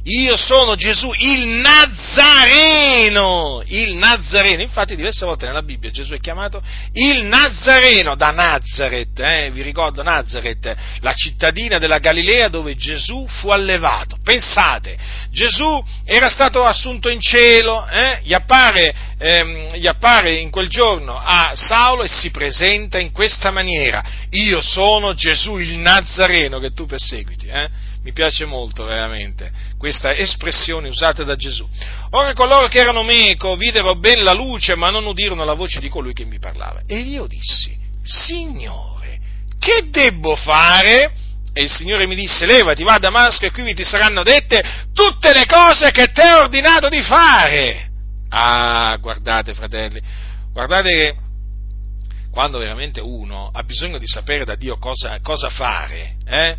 io 0.03 0.35
sono 0.35 0.75
Gesù, 0.75 1.11
il 1.15 1.59
Nazareno, 1.59 3.61
il 3.67 3.93
Nazareno, 3.93 4.63
infatti 4.63 4.95
diverse 4.95 5.25
volte 5.25 5.45
nella 5.45 5.61
Bibbia 5.61 5.91
Gesù 5.91 6.13
è 6.13 6.19
chiamato 6.19 6.59
il 6.93 7.25
Nazareno 7.25 8.15
da 8.15 8.31
Nazareth, 8.31 9.19
eh? 9.19 9.51
vi 9.51 9.61
ricordo 9.61 10.01
Nazareth, 10.01 10.75
la 11.01 11.13
cittadina 11.13 11.77
della 11.77 11.99
Galilea 11.99 12.47
dove 12.47 12.75
Gesù 12.75 13.27
fu 13.27 13.49
allevato. 13.49 14.17
Pensate, 14.23 14.97
Gesù 15.29 15.83
era 16.03 16.29
stato 16.29 16.63
assunto 16.63 17.07
in 17.07 17.21
cielo, 17.21 17.87
eh? 17.87 18.21
gli, 18.23 18.33
appare, 18.33 18.95
ehm, 19.19 19.75
gli 19.75 19.85
appare 19.85 20.39
in 20.39 20.49
quel 20.49 20.67
giorno 20.67 21.15
a 21.15 21.51
Saulo 21.53 22.01
e 22.01 22.07
si 22.07 22.31
presenta 22.31 22.97
in 22.97 23.11
questa 23.11 23.51
maniera, 23.51 24.03
io 24.31 24.63
sono 24.63 25.13
Gesù 25.13 25.57
il 25.57 25.77
Nazareno 25.77 26.57
che 26.57 26.73
tu 26.73 26.87
perseguiti. 26.87 27.45
Eh? 27.45 27.89
Mi 28.03 28.13
piace 28.13 28.45
molto 28.45 28.85
veramente 28.85 29.51
questa 29.77 30.15
espressione 30.15 30.89
usata 30.89 31.23
da 31.23 31.35
Gesù. 31.35 31.67
Ora 32.11 32.33
coloro 32.33 32.67
che 32.67 32.79
erano 32.79 33.03
meco 33.03 33.55
videro 33.55 33.95
ben 33.95 34.23
la 34.23 34.33
luce, 34.33 34.75
ma 34.75 34.89
non 34.89 35.05
udirono 35.05 35.43
la 35.43 35.53
voce 35.53 35.79
di 35.79 35.89
colui 35.89 36.13
che 36.13 36.25
mi 36.25 36.39
parlava. 36.39 36.81
E 36.85 36.97
io 36.97 37.27
dissi, 37.27 37.77
Signore, 38.03 39.19
che 39.59 39.89
debbo 39.89 40.35
fare? 40.35 41.13
E 41.53 41.63
il 41.63 41.69
Signore 41.69 42.07
mi 42.07 42.15
disse, 42.15 42.45
levati, 42.45 42.83
va 42.83 42.93
a 42.93 42.99
Damasco 42.99 43.45
e 43.45 43.51
qui 43.51 43.73
ti 43.73 43.83
saranno 43.83 44.23
dette 44.23 44.63
tutte 44.93 45.33
le 45.33 45.45
cose 45.45 45.91
che 45.91 46.11
ti 46.11 46.21
ho 46.21 46.43
ordinato 46.43 46.89
di 46.89 47.01
fare. 47.01 47.89
Ah, 48.29 48.95
guardate 49.01 49.53
fratelli, 49.53 50.01
guardate 50.53 50.89
che 50.89 51.15
quando 52.31 52.59
veramente 52.59 53.01
uno 53.01 53.49
ha 53.51 53.63
bisogno 53.63 53.97
di 53.97 54.07
sapere 54.07 54.45
da 54.45 54.55
Dio 54.55 54.77
cosa, 54.77 55.19
cosa 55.21 55.49
fare, 55.49 56.15
eh? 56.25 56.57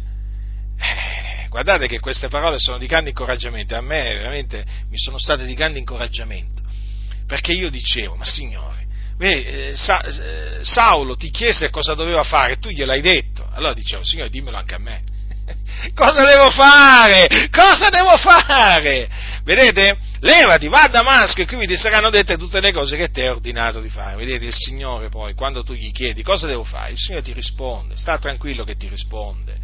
Eh, 0.77 1.32
guardate 1.53 1.87
che 1.87 2.01
queste 2.01 2.29
parole 2.29 2.59
sono 2.59 2.79
di 2.79 2.87
grande 2.87 3.11
incoraggiamento, 3.11 3.77
a 3.77 3.83
me 3.83 4.15
veramente 4.15 4.65
mi 4.89 4.97
sono 4.97 5.19
state 5.19 5.45
di 5.45 5.53
grande 5.53 5.79
incoraggiamento, 5.79 6.63
perché 7.27 7.53
io 7.53 7.69
dicevo, 7.69 8.17
ma 8.17 8.25
Signore, 8.25 8.87
beh, 9.19 9.69
eh, 9.69 9.77
Sa, 9.77 10.01
eh, 10.01 10.65
Saulo 10.65 11.15
ti 11.15 11.31
chiese 11.31 11.69
cosa 11.69 11.93
doveva 11.93 12.25
fare, 12.25 12.57
tu 12.57 12.71
gliel'hai 12.71 13.03
detto, 13.03 13.47
Allora 13.53 13.75
dicevo, 13.75 14.03
Signore, 14.03 14.31
dimmelo 14.31 14.57
anche 14.57 14.75
a 14.75 14.79
me. 14.79 15.03
Cosa 15.95 16.25
devo 16.25 16.51
fare? 16.51 17.49
Cosa 17.51 17.89
devo 17.91 18.17
fare? 18.17 19.09
Vedete? 19.43 19.99
Levati, 20.21 20.69
va 20.69 20.83
a 20.83 20.89
Damasco 20.89 21.41
e 21.43 21.47
qui 21.47 21.67
ti 21.67 21.77
saranno 21.77 22.11
dette 22.11 22.39
tutte 22.39 22.61
le 22.61 22.73
cose 22.73 22.97
che 22.97 23.11
ti 23.11 23.21
è 23.21 23.31
ordinato 23.31 23.81
di 23.81 23.89
fare. 23.89 24.17
Vedete, 24.17 24.47
il 24.47 24.55
Signore 24.55 25.09
poi, 25.09 25.35
quando 25.35 25.65
tu 25.65 25.75
gli 25.75 25.91
chiedi 25.91 26.23
cosa 26.23 26.47
devo 26.47 26.63
fare, 26.63 26.93
il 26.93 26.99
Signore 26.99 27.25
ti 27.25 27.33
risponde, 27.33 27.97
sta 27.97 28.19
tranquillo 28.19 28.63
che 28.65 28.77
ti 28.77 28.89
risponde. 28.89 29.59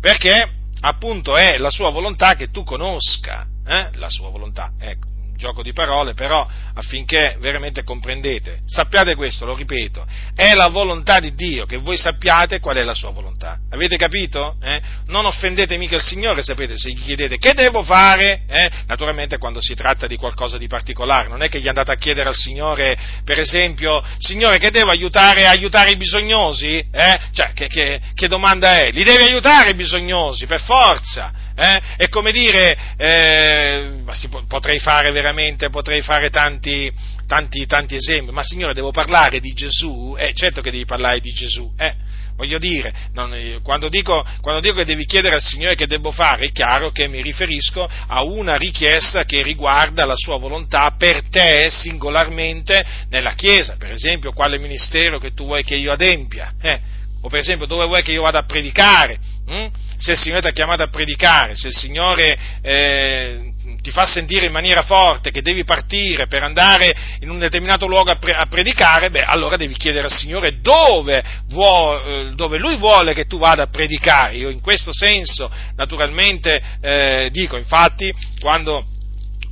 Perché 0.00 0.60
appunto 0.82 1.36
è 1.36 1.58
la 1.58 1.70
sua 1.70 1.90
volontà 1.90 2.34
che 2.34 2.50
tu 2.50 2.64
conosca, 2.64 3.46
eh? 3.66 3.90
la 3.94 4.08
sua 4.08 4.30
volontà, 4.30 4.72
ecco 4.78 5.11
gioco 5.36 5.62
di 5.62 5.72
parole, 5.72 6.14
però 6.14 6.46
affinché 6.74 7.36
veramente 7.40 7.82
comprendete, 7.82 8.60
sappiate 8.64 9.14
questo, 9.14 9.44
lo 9.44 9.54
ripeto, 9.54 10.06
è 10.34 10.54
la 10.54 10.68
volontà 10.68 11.20
di 11.20 11.34
Dio 11.34 11.66
che 11.66 11.78
voi 11.78 11.96
sappiate 11.96 12.60
qual 12.60 12.76
è 12.76 12.82
la 12.82 12.94
sua 12.94 13.10
volontà. 13.10 13.58
Avete 13.70 13.96
capito? 13.96 14.56
Eh? 14.62 14.80
Non 15.06 15.24
offendete 15.24 15.76
mica 15.76 15.96
il 15.96 16.02
Signore, 16.02 16.42
sapete, 16.42 16.76
se 16.76 16.90
gli 16.90 17.02
chiedete 17.02 17.38
che 17.38 17.52
devo 17.54 17.82
fare, 17.82 18.42
eh? 18.46 18.70
naturalmente 18.86 19.38
quando 19.38 19.60
si 19.60 19.74
tratta 19.74 20.06
di 20.06 20.16
qualcosa 20.16 20.58
di 20.58 20.66
particolare, 20.66 21.28
non 21.28 21.42
è 21.42 21.48
che 21.48 21.60
gli 21.60 21.68
andate 21.68 21.90
a 21.90 21.96
chiedere 21.96 22.28
al 22.28 22.36
Signore, 22.36 22.96
per 23.24 23.38
esempio, 23.38 24.02
Signore 24.18 24.58
che 24.58 24.70
devo 24.70 24.90
aiutare, 24.90 25.46
aiutare 25.46 25.90
i 25.90 25.96
bisognosi? 25.96 26.78
Eh? 26.90 27.20
Cioè, 27.32 27.52
che, 27.52 27.66
che, 27.66 28.00
che 28.14 28.28
domanda 28.28 28.78
è? 28.78 28.90
Li 28.90 29.04
devi 29.04 29.24
aiutare 29.24 29.70
i 29.70 29.74
bisognosi, 29.74 30.46
per 30.46 30.60
forza! 30.60 31.41
Eh? 31.62 31.80
È 31.96 32.08
come 32.08 32.32
dire, 32.32 32.76
eh, 32.96 34.02
potrei 34.48 34.80
fare 34.80 35.12
veramente, 35.12 35.70
potrei 35.70 36.02
fare 36.02 36.28
tanti, 36.28 36.90
tanti, 37.28 37.66
tanti 37.66 37.94
esempi, 37.94 38.32
ma 38.32 38.42
Signore 38.42 38.74
devo 38.74 38.90
parlare 38.90 39.38
di 39.38 39.52
Gesù? 39.52 40.16
Eh, 40.18 40.32
certo 40.34 40.60
che 40.60 40.72
devi 40.72 40.84
parlare 40.84 41.20
di 41.20 41.30
Gesù, 41.32 41.72
eh? 41.78 41.94
voglio 42.34 42.58
dire, 42.58 42.92
non, 43.12 43.32
eh, 43.32 43.60
quando, 43.62 43.88
dico, 43.88 44.26
quando, 44.40 44.60
dico, 44.60 44.74
che 44.74 44.84
devi 44.84 45.06
chiedere 45.06 45.36
al 45.36 45.40
Signore 45.40 45.76
che 45.76 45.86
devo 45.86 46.10
fare, 46.10 46.46
è 46.46 46.50
chiaro 46.50 46.90
che 46.90 47.06
mi 47.06 47.22
riferisco 47.22 47.88
a 48.08 48.24
una 48.24 48.56
richiesta 48.56 49.24
che 49.24 49.40
riguarda 49.42 50.04
la 50.04 50.16
sua 50.16 50.38
volontà 50.38 50.96
per 50.98 51.28
te 51.28 51.68
singolarmente 51.70 52.84
nella 53.08 53.34
Chiesa, 53.34 53.76
per 53.78 53.92
esempio 53.92 54.32
quale 54.32 54.58
ministero 54.58 55.20
che 55.20 55.32
tu 55.32 55.44
vuoi 55.44 55.62
che 55.62 55.76
io 55.76 55.92
adempia, 55.92 56.54
eh? 56.60 56.80
o 57.20 57.28
per 57.28 57.38
esempio 57.38 57.66
dove 57.66 57.86
vuoi 57.86 58.02
che 58.02 58.10
io 58.10 58.22
vada 58.22 58.40
a 58.40 58.44
predicare, 58.44 59.18
hm? 59.46 59.66
Se 60.02 60.12
il 60.12 60.18
Signore 60.18 60.40
ti 60.40 60.48
ha 60.48 60.52
chiamato 60.52 60.82
a 60.82 60.88
predicare, 60.88 61.54
se 61.54 61.68
il 61.68 61.74
Signore 61.74 62.36
eh, 62.60 63.52
ti 63.80 63.92
fa 63.92 64.04
sentire 64.04 64.46
in 64.46 64.52
maniera 64.52 64.82
forte 64.82 65.30
che 65.30 65.42
devi 65.42 65.62
partire 65.62 66.26
per 66.26 66.42
andare 66.42 66.92
in 67.20 67.30
un 67.30 67.38
determinato 67.38 67.86
luogo 67.86 68.10
a, 68.10 68.16
pre- 68.16 68.34
a 68.34 68.46
predicare, 68.46 69.10
beh, 69.10 69.22
allora 69.22 69.56
devi 69.56 69.74
chiedere 69.74 70.06
al 70.06 70.12
Signore 70.12 70.60
dove, 70.60 71.22
vuo, 71.50 72.02
eh, 72.04 72.32
dove, 72.34 72.58
Lui 72.58 72.76
vuole 72.78 73.14
che 73.14 73.26
tu 73.26 73.38
vada 73.38 73.62
a 73.62 73.68
predicare. 73.68 74.34
Io 74.34 74.48
in 74.48 74.60
questo 74.60 74.92
senso, 74.92 75.48
naturalmente, 75.76 76.60
eh, 76.80 77.28
dico, 77.30 77.56
infatti, 77.56 78.12
quando 78.40 78.84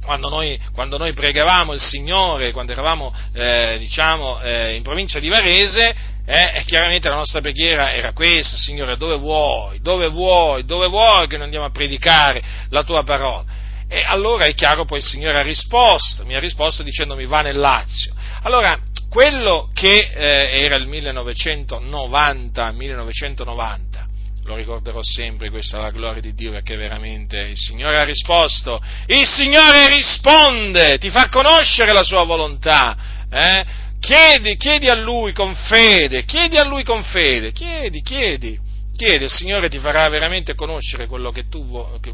quando 0.02 0.31
noi, 0.31 0.59
quando 0.72 0.97
noi, 0.97 1.12
pregavamo 1.12 1.72
il 1.72 1.81
Signore, 1.81 2.51
quando 2.51 2.72
eravamo 2.72 3.14
eh, 3.32 3.77
diciamo, 3.78 4.40
eh, 4.40 4.74
in 4.74 4.82
provincia 4.82 5.20
di 5.20 5.28
Varese, 5.28 5.94
eh, 6.31 6.62
chiaramente 6.65 7.09
la 7.09 7.16
nostra 7.16 7.40
preghiera 7.40 7.93
era 7.93 8.12
questa, 8.12 8.57
Signore, 8.57 8.97
dove 8.97 9.16
vuoi, 9.16 9.81
dove 9.81 10.09
vuoi, 10.09 10.65
dove 10.65 10.86
vuoi 10.86 11.27
che 11.27 11.36
noi 11.36 11.47
andiamo 11.47 11.66
a 11.66 11.70
predicare 11.70 12.40
la 12.69 12.85
tua 12.85 13.02
parola? 13.02 13.44
E 13.89 14.05
allora 14.07 14.44
è 14.44 14.55
chiaro, 14.55 14.85
poi 14.85 14.98
il 14.98 15.05
Signore 15.05 15.39
ha 15.39 15.43
risposto, 15.43 16.24
mi 16.24 16.36
ha 16.36 16.39
risposto 16.39 16.85
dicendomi 16.85 17.27
va 17.27 17.40
nel 17.40 17.59
Lazio. 17.59 18.15
Allora, 18.43 18.78
quello 19.09 19.70
che 19.74 19.90
eh, 19.90 20.62
era 20.62 20.77
il 20.77 20.86
1990, 20.86 22.70
1990, 22.70 24.07
lo 24.44 24.55
ricorderò 24.55 25.02
sempre, 25.02 25.51
questa 25.51 25.78
è 25.78 25.81
la 25.81 25.90
gloria 25.90 26.20
di 26.20 26.32
Dio 26.32 26.52
perché 26.52 26.77
veramente 26.77 27.40
il 27.40 27.57
Signore 27.57 27.98
ha 27.98 28.05
risposto, 28.05 28.81
il 29.07 29.27
Signore 29.27 29.89
risponde, 29.89 30.98
ti 30.98 31.11
fa 31.11 31.28
conoscere 31.28 31.93
la 31.93 32.05
sua 32.05 32.23
volontà, 32.23 32.97
eh? 33.28 33.89
Chiedi, 34.01 34.56
chiedi 34.56 34.89
a 34.89 34.94
Lui 34.94 35.32
con 35.32 35.55
fede, 35.55 36.24
chiedi 36.24 36.56
a 36.56 36.64
Lui 36.64 36.82
con 36.82 37.02
fede, 37.05 37.52
chiedi, 37.52 38.01
chiedi, 38.01 38.59
chiedi, 38.97 39.24
il 39.24 39.31
Signore 39.31 39.68
ti 39.68 39.78
farà 39.78 40.09
veramente 40.09 40.55
conoscere 40.55 41.06
quello 41.06 41.31
che, 41.31 41.48
tu, 41.48 41.64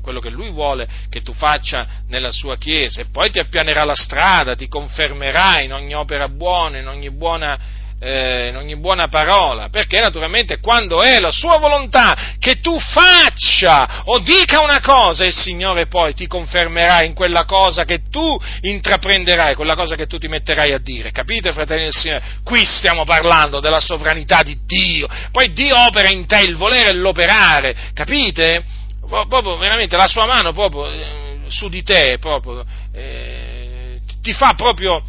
quello 0.03 0.21
che 0.21 0.31
Lui 0.31 0.51
vuole 0.51 0.89
che 1.09 1.21
tu 1.21 1.33
faccia 1.33 1.87
nella 2.09 2.31
sua 2.31 2.57
Chiesa 2.59 3.01
e 3.01 3.07
poi 3.11 3.31
ti 3.31 3.39
appianerà 3.39 3.85
la 3.85 3.95
strada, 3.95 4.57
ti 4.57 4.69
confermerà 4.69 5.61
in 5.61 5.73
ogni 5.73 5.95
opera 5.95 6.29
buona, 6.29 6.79
in 6.79 6.89
ogni 6.89 7.11
buona 7.11 7.59
eh, 7.99 8.49
in 8.49 8.57
ogni 8.57 8.77
buona 8.77 9.09
parola, 9.09 9.69
perché 9.71 10.01
naturalmente 10.01 10.61
quando 10.61 11.03
è 11.03 11.19
la 11.19 11.31
sua 11.31 11.59
volontà 11.59 12.35
che 12.39 12.61
tu 12.61 12.79
faccia 12.79 14.03
o 14.05 14.19
dica 14.19 14.61
una 14.61 14.81
cosa, 14.81 15.25
il 15.25 15.35
Signore 15.35 15.87
poi 15.87 16.15
ti 16.15 16.27
confermerà 16.27 17.03
in 17.03 17.15
quella 17.15 17.45
cosa 17.45 17.85
che 17.85 18.03
tu 18.11 18.39
intraprenderai, 18.61 19.55
quella 19.55 19.75
cosa 19.75 19.97
che 19.97 20.07
tu 20.07 20.19
ti 20.19 20.29
metterai 20.29 20.73
a 20.73 20.79
dire. 20.79 21.11
Capite, 21.11 21.53
fratelli 21.53 21.85
del 21.85 21.95
Signore? 21.95 22.23
Qui 22.45 22.65
stiamo 22.65 23.05
parlando 23.05 23.61
della 23.61 23.81
sovranità 23.81 24.43
di 24.43 24.59
Dio, 24.67 25.09
poi 25.33 25.53
Dio 25.53 25.77
opera 25.77 26.09
in 26.11 26.27
te 26.27 26.43
il 26.43 26.57
volere 26.57 26.91
e 26.91 26.95
l'operare, 26.95 27.75
capite? 27.95 28.65
Proprio 29.09 29.57
veramente 29.57 29.97
la 29.97 30.09
sua 30.09 30.27
mano 30.27 30.53
proprio 30.53 30.91
eh, 30.91 31.39
su 31.47 31.69
di 31.69 31.83
te, 31.83 32.19
proprio, 32.19 32.65
eh, 32.93 34.01
ti 34.21 34.33
fa 34.33 34.55
proprio 34.55 35.03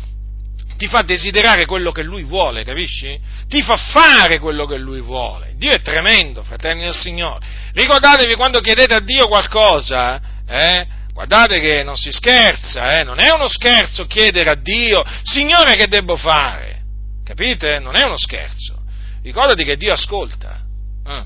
ti 0.77 0.87
fa 0.87 1.01
desiderare 1.01 1.65
quello 1.65 1.91
che 1.91 2.03
lui 2.03 2.23
vuole, 2.23 2.63
capisci? 2.63 3.19
Ti 3.47 3.61
fa 3.61 3.75
fare 3.75 4.39
quello 4.39 4.65
che 4.65 4.77
lui 4.77 5.01
vuole. 5.01 5.53
Dio 5.57 5.71
è 5.71 5.81
tremendo, 5.81 6.43
fratelli 6.43 6.83
del 6.83 6.93
Signore. 6.93 7.45
Ricordatevi 7.73 8.35
quando 8.35 8.59
chiedete 8.61 8.93
a 8.93 8.99
Dio 8.99 9.27
qualcosa, 9.27 10.21
eh? 10.47 10.95
Guardate 11.11 11.59
che 11.59 11.81
non 11.81 11.95
si 11.95 12.11
scherza, 12.11 12.99
eh? 12.99 13.03
non 13.03 13.19
è 13.19 13.31
uno 13.31 13.47
scherzo 13.47 14.05
chiedere 14.05 14.51
a 14.51 14.55
Dio, 14.55 15.03
Signore 15.23 15.75
che 15.75 15.87
devo 15.87 16.15
fare? 16.15 16.81
Capite? 17.25 17.79
Non 17.79 17.95
è 17.95 18.03
uno 18.03 18.17
scherzo. 18.17 18.83
Ricordati 19.23 19.63
che 19.63 19.77
Dio 19.77 19.93
ascolta. 19.93 20.61
Eh? 21.05 21.23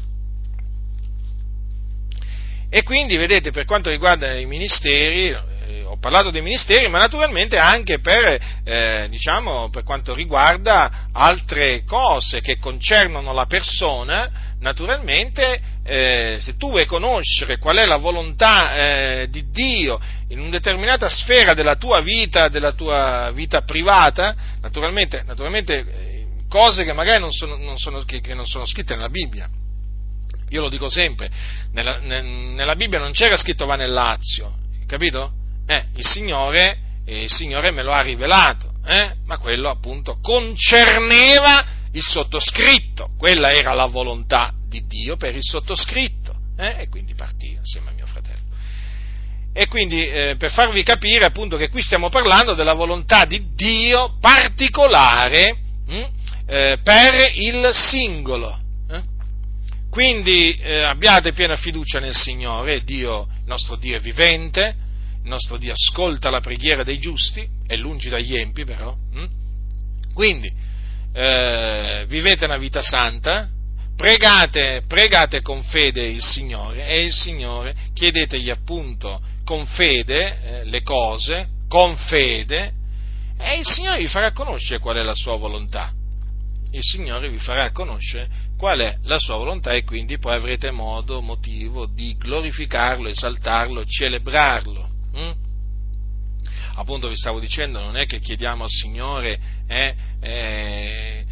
E 2.69 2.83
quindi, 2.83 3.17
vedete, 3.17 3.51
per 3.51 3.65
quanto 3.65 3.89
riguarda 3.89 4.33
i 4.33 4.45
ministeri, 4.45 5.37
ho 5.85 5.97
parlato 5.97 6.29
dei 6.29 6.41
ministeri, 6.41 6.87
ma 6.87 6.99
naturalmente 6.99 7.57
anche 7.57 7.99
per, 7.99 8.39
eh, 8.63 9.07
diciamo, 9.09 9.69
per 9.69 9.83
quanto 9.83 10.13
riguarda 10.13 11.07
altre 11.11 11.83
cose 11.83 12.41
che 12.41 12.57
concernono 12.57 13.33
la 13.33 13.45
persona, 13.45 14.55
naturalmente 14.59 15.61
eh, 15.83 16.37
se 16.39 16.55
tu 16.57 16.69
vuoi 16.69 16.85
conoscere 16.85 17.57
qual 17.57 17.77
è 17.77 17.85
la 17.85 17.97
volontà 17.97 18.75
eh, 18.75 19.27
di 19.29 19.49
Dio 19.49 19.99
in 20.29 20.39
una 20.39 20.49
determinata 20.49 21.09
sfera 21.09 21.53
della 21.53 21.75
tua 21.75 22.01
vita, 22.01 22.47
della 22.47 22.73
tua 22.73 23.31
vita 23.33 23.61
privata, 23.61 24.35
naturalmente, 24.61 25.23
naturalmente 25.25 25.77
eh, 25.79 26.25
cose 26.47 26.83
che 26.83 26.93
magari 26.93 27.19
non 27.19 27.31
sono, 27.31 27.55
non 27.57 27.77
sono, 27.77 28.03
che, 28.03 28.21
che 28.21 28.33
non 28.33 28.45
sono 28.45 28.65
scritte 28.65 28.95
nella 28.95 29.09
Bibbia. 29.09 29.49
Io 30.49 30.61
lo 30.61 30.69
dico 30.69 30.89
sempre, 30.89 31.29
nella, 31.71 31.99
nella 31.99 32.75
Bibbia 32.75 32.99
non 32.99 33.13
c'era 33.13 33.37
scritto 33.37 33.65
va 33.65 33.75
nel 33.75 33.91
Lazio, 33.91 34.53
capito? 34.85 35.39
Eh, 35.71 35.85
il, 35.95 36.05
Signore, 36.05 36.77
eh, 37.05 37.21
il 37.21 37.31
Signore 37.31 37.71
me 37.71 37.81
lo 37.81 37.93
ha 37.93 38.01
rivelato, 38.01 38.73
eh, 38.85 39.13
ma 39.25 39.37
quello 39.37 39.69
appunto 39.69 40.17
concerneva 40.21 41.65
il 41.93 42.01
sottoscritto, 42.01 43.11
quella 43.17 43.53
era 43.53 43.73
la 43.73 43.85
volontà 43.85 44.53
di 44.67 44.85
Dio 44.85 45.15
per 45.15 45.33
il 45.33 45.43
sottoscritto, 45.43 46.35
eh, 46.57 46.81
e 46.81 46.89
quindi 46.89 47.13
partì 47.13 47.51
insieme 47.51 47.89
a 47.89 47.93
mio 47.93 48.05
fratello. 48.05 48.39
E 49.53 49.67
quindi 49.67 50.05
eh, 50.07 50.35
per 50.37 50.51
farvi 50.51 50.83
capire 50.83 51.25
appunto 51.25 51.57
che 51.57 51.69
qui 51.69 51.81
stiamo 51.81 52.09
parlando 52.09 52.53
della 52.53 52.73
volontà 52.73 53.25
di 53.25 53.53
Dio 53.53 54.17
particolare 54.19 55.57
mh, 55.85 55.93
hm, 55.93 56.05
eh, 56.47 56.77
per 56.83 57.31
il 57.35 57.69
singolo. 57.73 58.59
Eh. 58.89 59.01
Quindi 59.89 60.57
abbiate 60.63 61.33
piena 61.33 61.55
fiducia 61.57 61.99
nel 61.99 62.15
Signore, 62.15 62.81
Dio, 62.83 63.27
il 63.29 63.45
nostro 63.45 63.75
Dio 63.75 63.97
è 63.97 63.99
vivente, 63.99 64.80
nostro 65.23 65.57
Dio 65.57 65.73
ascolta 65.73 66.29
la 66.29 66.41
preghiera 66.41 66.83
dei 66.83 66.99
giusti, 66.99 67.47
è 67.65 67.75
lungi 67.75 68.09
dagli 68.09 68.35
empi 68.35 68.65
però. 68.65 68.95
Hm? 69.13 69.25
Quindi 70.13 70.51
eh, 71.13 72.05
vivete 72.07 72.45
una 72.45 72.57
vita 72.57 72.81
santa, 72.81 73.49
pregate, 73.95 74.83
pregate 74.87 75.41
con 75.41 75.61
fede 75.63 76.07
il 76.07 76.21
Signore 76.21 76.87
e 76.87 77.03
il 77.03 77.11
Signore 77.11 77.75
chiedetegli 77.93 78.49
appunto 78.49 79.21
con 79.43 79.65
fede 79.65 80.61
eh, 80.61 80.65
le 80.65 80.81
cose, 80.81 81.47
con 81.67 81.95
fede, 81.95 82.73
e 83.37 83.57
il 83.57 83.65
Signore 83.65 83.99
vi 83.99 84.07
farà 84.07 84.31
conoscere 84.31 84.79
qual 84.79 84.97
è 84.97 85.01
la 85.01 85.15
sua 85.15 85.35
volontà. 85.35 85.91
Il 86.73 86.83
Signore 86.83 87.29
vi 87.29 87.37
farà 87.37 87.71
conoscere 87.71 88.29
qual 88.57 88.79
è 88.79 88.97
la 89.03 89.17
sua 89.19 89.35
volontà 89.35 89.73
e 89.73 89.83
quindi 89.83 90.19
poi 90.19 90.35
avrete 90.35 90.71
modo, 90.71 91.21
motivo 91.21 91.85
di 91.85 92.15
glorificarlo, 92.17 93.09
esaltarlo, 93.09 93.83
celebrarlo. 93.85 94.90
Mm? 95.17 95.31
Appunto 96.75 97.07
vi 97.07 97.17
stavo 97.17 97.39
dicendo, 97.39 97.79
non 97.79 97.97
è 97.97 98.05
che 98.05 98.19
chiediamo 98.19 98.63
al 98.63 98.69
Signore 98.69 99.39
eh, 99.67 99.95
eh, 100.21 101.25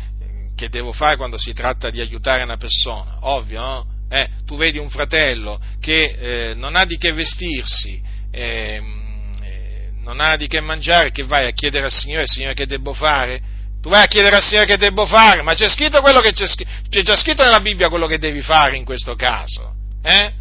che 0.56 0.70
devo 0.70 0.92
fare 0.92 1.16
quando 1.16 1.38
si 1.38 1.54
tratta 1.54 1.90
di 1.90 2.02
aiutare 2.02 2.44
una 2.44 2.58
persona, 2.58 3.18
ovvio, 3.22 3.62
no? 3.62 3.86
Eh, 4.10 4.28
tu 4.46 4.58
vedi 4.58 4.80
un 4.80 4.90
fratello 4.90 5.62
che 5.80 6.50
eh, 6.50 6.54
non 6.56 6.76
ha 6.76 6.84
di 6.84 6.98
che 6.98 7.14
vestirsi, 7.14 8.02
ehm, 8.32 9.32
eh, 9.42 9.92
non 10.02 10.20
ha 10.20 10.36
di 10.36 10.48
che 10.48 10.60
mangiare, 10.60 11.12
che 11.12 11.24
vai 11.24 11.48
a 11.48 11.52
chiedere 11.52 11.86
al 11.86 11.92
Signore, 11.92 12.26
Signore 12.26 12.56
che 12.56 12.66
devo 12.66 12.94
fare? 12.94 13.40
Tu 13.82 13.88
vai 13.88 14.04
a 14.04 14.08
chiedere 14.08 14.36
al 14.36 14.44
Signore 14.44 14.66
che 14.66 14.78
devo 14.78 15.06
fare, 15.06 15.42
ma 15.42 15.54
c'è 15.54 15.70
scritto 15.70 16.02
quello 16.02 16.20
che 16.20 16.34
c'è, 16.34 16.48
c'è 16.90 17.02
già 17.02 17.16
scritto 17.16 17.44
nella 17.44 17.62
Bibbia 17.62 17.88
quello 17.88 18.08
che 18.08 18.18
devi 18.18 18.42
fare 18.42 18.76
in 18.76 18.84
questo 18.84 19.16
caso. 19.16 19.74
Eh? 20.04 20.34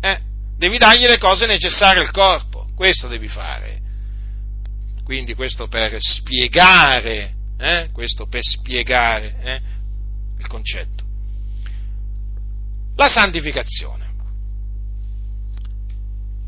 Eh? 0.00 0.18
Devi 0.56 0.78
dargli 0.78 1.06
le 1.06 1.18
cose 1.18 1.46
necessarie 1.46 2.02
al 2.02 2.12
corpo, 2.12 2.53
questo 2.74 3.08
devi 3.08 3.28
fare. 3.28 3.80
Quindi 5.04 5.34
questo 5.34 5.68
per 5.68 5.96
spiegare, 5.98 7.34
eh? 7.58 7.88
questo 7.92 8.26
per 8.26 8.42
spiegare 8.42 9.36
eh? 9.42 9.60
il 10.38 10.46
concetto. 10.46 11.04
La 12.96 13.08
santificazione. 13.08 14.04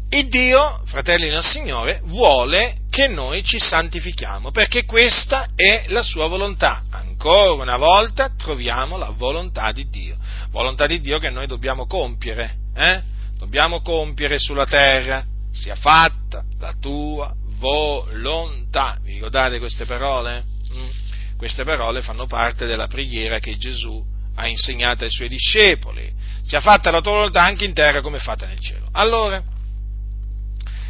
Il 0.08 0.28
Dio, 0.28 0.82
fratelli 0.86 1.28
del 1.28 1.42
Signore, 1.42 2.00
vuole 2.04 2.82
che 2.90 3.08
noi 3.08 3.42
ci 3.42 3.58
santifichiamo, 3.58 4.52
perché 4.52 4.84
questa 4.84 5.48
è 5.56 5.86
la 5.88 6.02
sua 6.02 6.28
volontà. 6.28 6.84
Ancora 6.90 7.52
una 7.52 7.76
volta 7.76 8.30
troviamo 8.36 8.96
la 8.96 9.10
volontà 9.10 9.72
di 9.72 9.88
Dio, 9.88 10.16
volontà 10.50 10.86
di 10.86 11.00
Dio 11.00 11.18
che 11.18 11.28
noi 11.28 11.48
dobbiamo 11.48 11.86
compiere, 11.86 12.54
eh? 12.74 13.02
dobbiamo 13.36 13.82
compiere 13.82 14.38
sulla 14.38 14.64
terra, 14.64 15.24
sia 15.56 15.74
fatta 15.74 16.44
la 16.58 16.74
tua 16.78 17.34
volontà. 17.58 18.98
Vi 19.02 19.14
ricordate 19.14 19.58
queste 19.58 19.84
parole? 19.84 20.44
Mm? 20.74 20.88
Queste 21.36 21.64
parole 21.64 22.02
fanno 22.02 22.26
parte 22.26 22.66
della 22.66 22.86
preghiera 22.86 23.38
che 23.38 23.56
Gesù 23.56 24.04
ha 24.36 24.46
insegnato 24.46 25.04
ai 25.04 25.10
suoi 25.10 25.28
discepoli. 25.28 26.12
Sia 26.42 26.60
fatta 26.60 26.90
la 26.90 27.00
tua 27.00 27.12
volontà 27.12 27.42
anche 27.42 27.64
in 27.64 27.72
terra 27.72 28.00
come 28.00 28.18
è 28.18 28.20
fatta 28.20 28.46
nel 28.46 28.60
cielo. 28.60 28.88
Allora, 28.92 29.42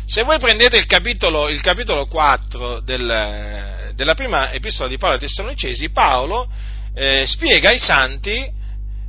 se 0.05 0.23
voi 0.23 0.39
prendete 0.39 0.77
il 0.77 0.87
capitolo, 0.87 1.49
il 1.49 1.61
capitolo 1.61 2.07
4 2.07 2.81
del, 2.81 3.93
della 3.95 4.15
prima 4.15 4.53
epistola 4.53 4.89
di 4.89 4.99
Paolo 4.99 5.15
ai 5.15 5.21
Tessalonicesi, 5.21 5.91
Paolo 5.91 6.49
eh, 6.95 7.25
spiega 7.27 7.71
ai 7.71 7.79
santi 7.79 8.53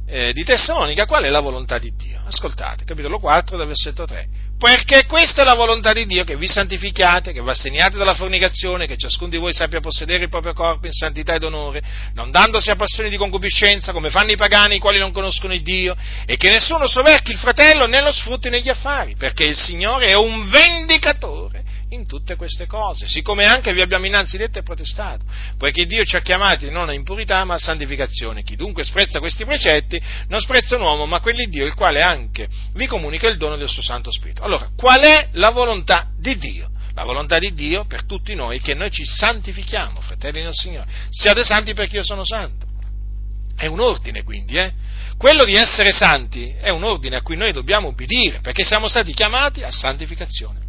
eh, 0.08 0.34
di 0.34 0.44
Tessalonica 0.44 1.06
qual 1.06 1.24
è 1.24 1.30
la 1.30 1.40
volontà 1.40 1.78
di 1.78 1.94
Dio. 1.96 2.22
Ascoltate, 2.26 2.84
capitolo 2.84 3.20
4 3.20 3.58
dal 3.58 3.68
versetto 3.68 4.06
3 4.06 4.46
perché 4.58 5.06
questa 5.06 5.44
è 5.44 5.46
la 5.46 5.54
volontà 5.54 5.94
di 5.94 6.06
Dio, 6.08 6.24
che 6.24 6.36
vi 6.36 6.48
santifichiate, 6.48 7.32
che 7.32 7.42
vi 7.44 7.50
assegniate 7.50 7.96
dalla 7.96 8.16
fornicazione, 8.16 8.88
che 8.88 8.98
ciascuno 8.98 9.30
di 9.30 9.38
voi 9.38 9.54
sappia 9.54 9.80
possedere 9.80 10.24
il 10.24 10.30
proprio 10.30 10.54
corpo 10.54 10.88
in 10.88 10.94
santità 10.94 11.36
ed 11.36 11.44
onore, 11.44 11.82
non 12.14 12.32
dandosi 12.32 12.72
a 12.72 12.76
passioni 12.76 13.10
di 13.10 13.18
concupiscenza, 13.18 13.92
come 13.92 14.10
fanno 14.10 14.32
i 14.32 14.36
pagani, 14.38 14.78
i 14.78 14.80
quali 14.80 14.98
non 14.98 15.12
conoscono 15.12 15.54
il 15.54 15.62
Dio, 15.62 15.96
e 16.26 16.38
che 16.38 16.50
nessuno 16.50 16.88
soverchi 16.88 17.32
il 17.32 17.38
fratello 17.38 17.86
né 17.86 18.02
lo 18.02 18.12
sfrutti 18.12 18.50
negli 18.50 18.70
affari, 18.70 19.16
perché 19.16 19.44
il 19.44 19.56
Signore 19.56 20.08
è 20.08 20.16
un 20.16 20.50
vendicatore 20.50 21.67
in 21.90 22.06
tutte 22.06 22.36
queste 22.36 22.66
cose, 22.66 23.08
siccome 23.08 23.46
anche 23.46 23.74
vi 23.74 23.82
abbiamo 23.82 24.06
innanzi 24.06 24.38
detto 24.38 24.60
e 24.60 24.64
protestato, 24.64 25.24
poiché 25.58 25.86
Dio 25.86 26.04
ci 26.04 26.18
ha 26.18 26.22
chiamati 26.22 26.70
non 26.70 26.90
a 26.90 26.94
impurità 26.94 27.44
ma 27.46 27.56
a 27.56 27.60
santificazione. 27.60 28.44
Chi 28.44 28.56
dunque 28.56 28.84
sprezza 28.84 29.20
questi 29.20 29.46
precetti 29.46 30.02
non 30.28 30.40
sprezza 30.40 30.76
un 30.76 30.82
uomo, 30.82 31.06
ma 31.06 31.22
quelli 31.22 31.46
di 31.46 31.52
Dio, 31.52 31.66
il 31.66 31.76
quale 31.76 32.02
anche 32.02 32.48
vi 32.74 32.88
comunica 32.88 33.28
il 33.28 33.38
dono 33.38 33.56
del 33.56 33.70
suo 33.70 33.82
Santo 33.82 34.12
Spirito. 34.12 34.44
Allora, 34.44 34.70
qual 34.76 35.02
è 35.02 35.30
la 35.34 35.50
volontà 35.50 36.10
di 36.18 36.38
Dio? 36.38 36.72
La 36.94 37.04
volontà 37.04 37.38
di 37.38 37.54
Dio 37.54 37.86
per 37.86 38.06
tutti 38.06 38.34
noi 38.34 38.58
è 38.58 38.62
che 38.62 38.74
noi 38.74 38.90
ci 38.90 39.06
santifichiamo, 39.06 40.02
fratelli 40.02 40.42
del 40.42 40.54
Signore. 40.54 40.90
Siate 41.10 41.46
santi 41.46 41.74
perché 41.74 41.98
io 41.98 42.04
sono 42.04 42.26
santo. 42.26 42.66
È 43.56 43.68
un 43.68 43.80
ordine 43.80 44.24
quindi, 44.24 44.58
eh? 44.58 44.74
Quello 45.18 45.46
di 45.46 45.56
essere 45.56 45.92
santi 45.92 46.54
è 46.60 46.70
un 46.70 46.84
ordine 46.84 47.18
a 47.18 47.22
cui 47.22 47.36
noi 47.36 47.52
dobbiamo 47.52 47.88
obbedire, 47.88 48.40
perché 48.42 48.64
siamo 48.64 48.88
stati 48.88 49.14
chiamati 49.14 49.64
a 49.64 49.72
santificazione 49.72 50.67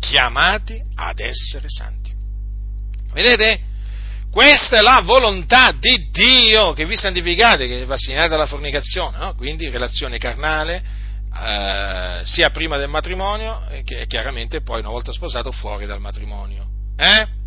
chiamati 0.00 0.80
ad 0.96 1.20
essere 1.20 1.66
santi. 1.68 2.12
Vedete? 3.12 3.68
Questa 4.30 4.78
è 4.78 4.80
la 4.80 5.00
volontà 5.04 5.72
di 5.72 6.08
Dio 6.10 6.72
che 6.72 6.86
vi 6.86 6.96
santificate, 6.96 7.66
che 7.66 7.84
va 7.84 7.96
segnata 7.96 8.28
dalla 8.28 8.46
fornicazione, 8.46 9.18
no? 9.18 9.34
quindi 9.34 9.68
relazione 9.68 10.18
carnale, 10.18 10.82
eh, 11.34 12.20
sia 12.24 12.50
prima 12.50 12.76
del 12.76 12.88
matrimonio 12.88 13.62
che 13.84 14.06
chiaramente 14.06 14.62
poi 14.62 14.80
una 14.80 14.90
volta 14.90 15.12
sposato 15.12 15.50
fuori 15.52 15.86
dal 15.86 16.00
matrimonio. 16.00 16.66
Eh? 16.96 17.38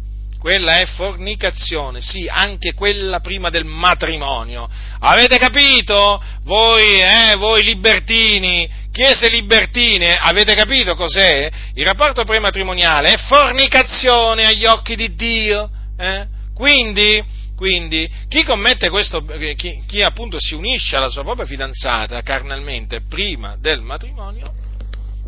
quella 0.43 0.73
è 0.73 0.85
fornicazione, 0.87 2.01
sì, 2.01 2.27
anche 2.29 2.73
quella 2.73 3.21
prima 3.21 3.49
del 3.49 3.63
matrimonio. 3.63 4.69
Avete 4.99 5.37
capito? 5.37 6.21
Voi, 6.43 6.99
eh, 6.99 7.35
voi 7.37 7.63
libertini, 7.63 8.69
chiese 8.93 9.27
libertine, 9.27 10.19
avete 10.19 10.53
capito 10.53 10.95
cos'è? 10.95 11.51
Il 11.73 11.83
rapporto 11.83 12.23
prematrimoniale 12.23 13.13
è 13.13 13.17
fornicazione 13.17 14.45
agli 14.45 14.65
occhi 14.65 14.95
di 14.95 15.15
Dio. 15.15 15.69
Eh? 15.97 16.27
Quindi, 16.53 17.21
quindi, 17.57 18.07
chi 18.29 18.43
commette 18.43 18.89
questo, 18.89 19.25
chi, 19.55 19.83
chi 19.87 20.01
appunto 20.03 20.37
si 20.39 20.53
unisce 20.53 20.95
alla 20.95 21.09
sua 21.09 21.23
propria 21.23 21.47
fidanzata 21.47 22.21
carnalmente 22.21 23.01
prima 23.01 23.57
del 23.59 23.81
matrimonio, 23.81 24.53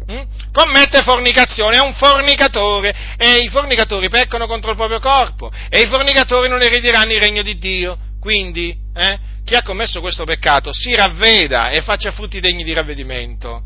hm? 0.06 0.22
commette 0.52 1.02
fornicazione, 1.02 1.78
è 1.78 1.82
un 1.82 1.94
fornicatore 1.94 2.96
e 3.18 3.40
i 3.40 3.50
fornicatori 3.50 4.10
peccano 4.10 4.46
contro 4.46 4.70
il 4.70 4.78
proprio 4.78 5.00
corpo 5.00 5.52
e 5.70 5.82
i 5.82 5.88
fornicatori 5.88 6.48
non 6.48 6.62
erediranno 6.62 7.12
il 7.12 7.20
regno 7.20 7.42
di 7.42 7.58
Dio. 7.58 7.98
Quindi, 8.20 8.76
eh, 8.96 9.20
chi 9.46 9.56
ha 9.56 9.62
commesso 9.62 10.02
questo 10.02 10.26
peccato 10.26 10.74
si 10.74 10.94
ravveda 10.96 11.70
e 11.70 11.82
faccia 11.82 12.12
frutti 12.12 12.40
degni 12.40 12.64
di 12.64 12.74
ravvedimento. 12.74 13.62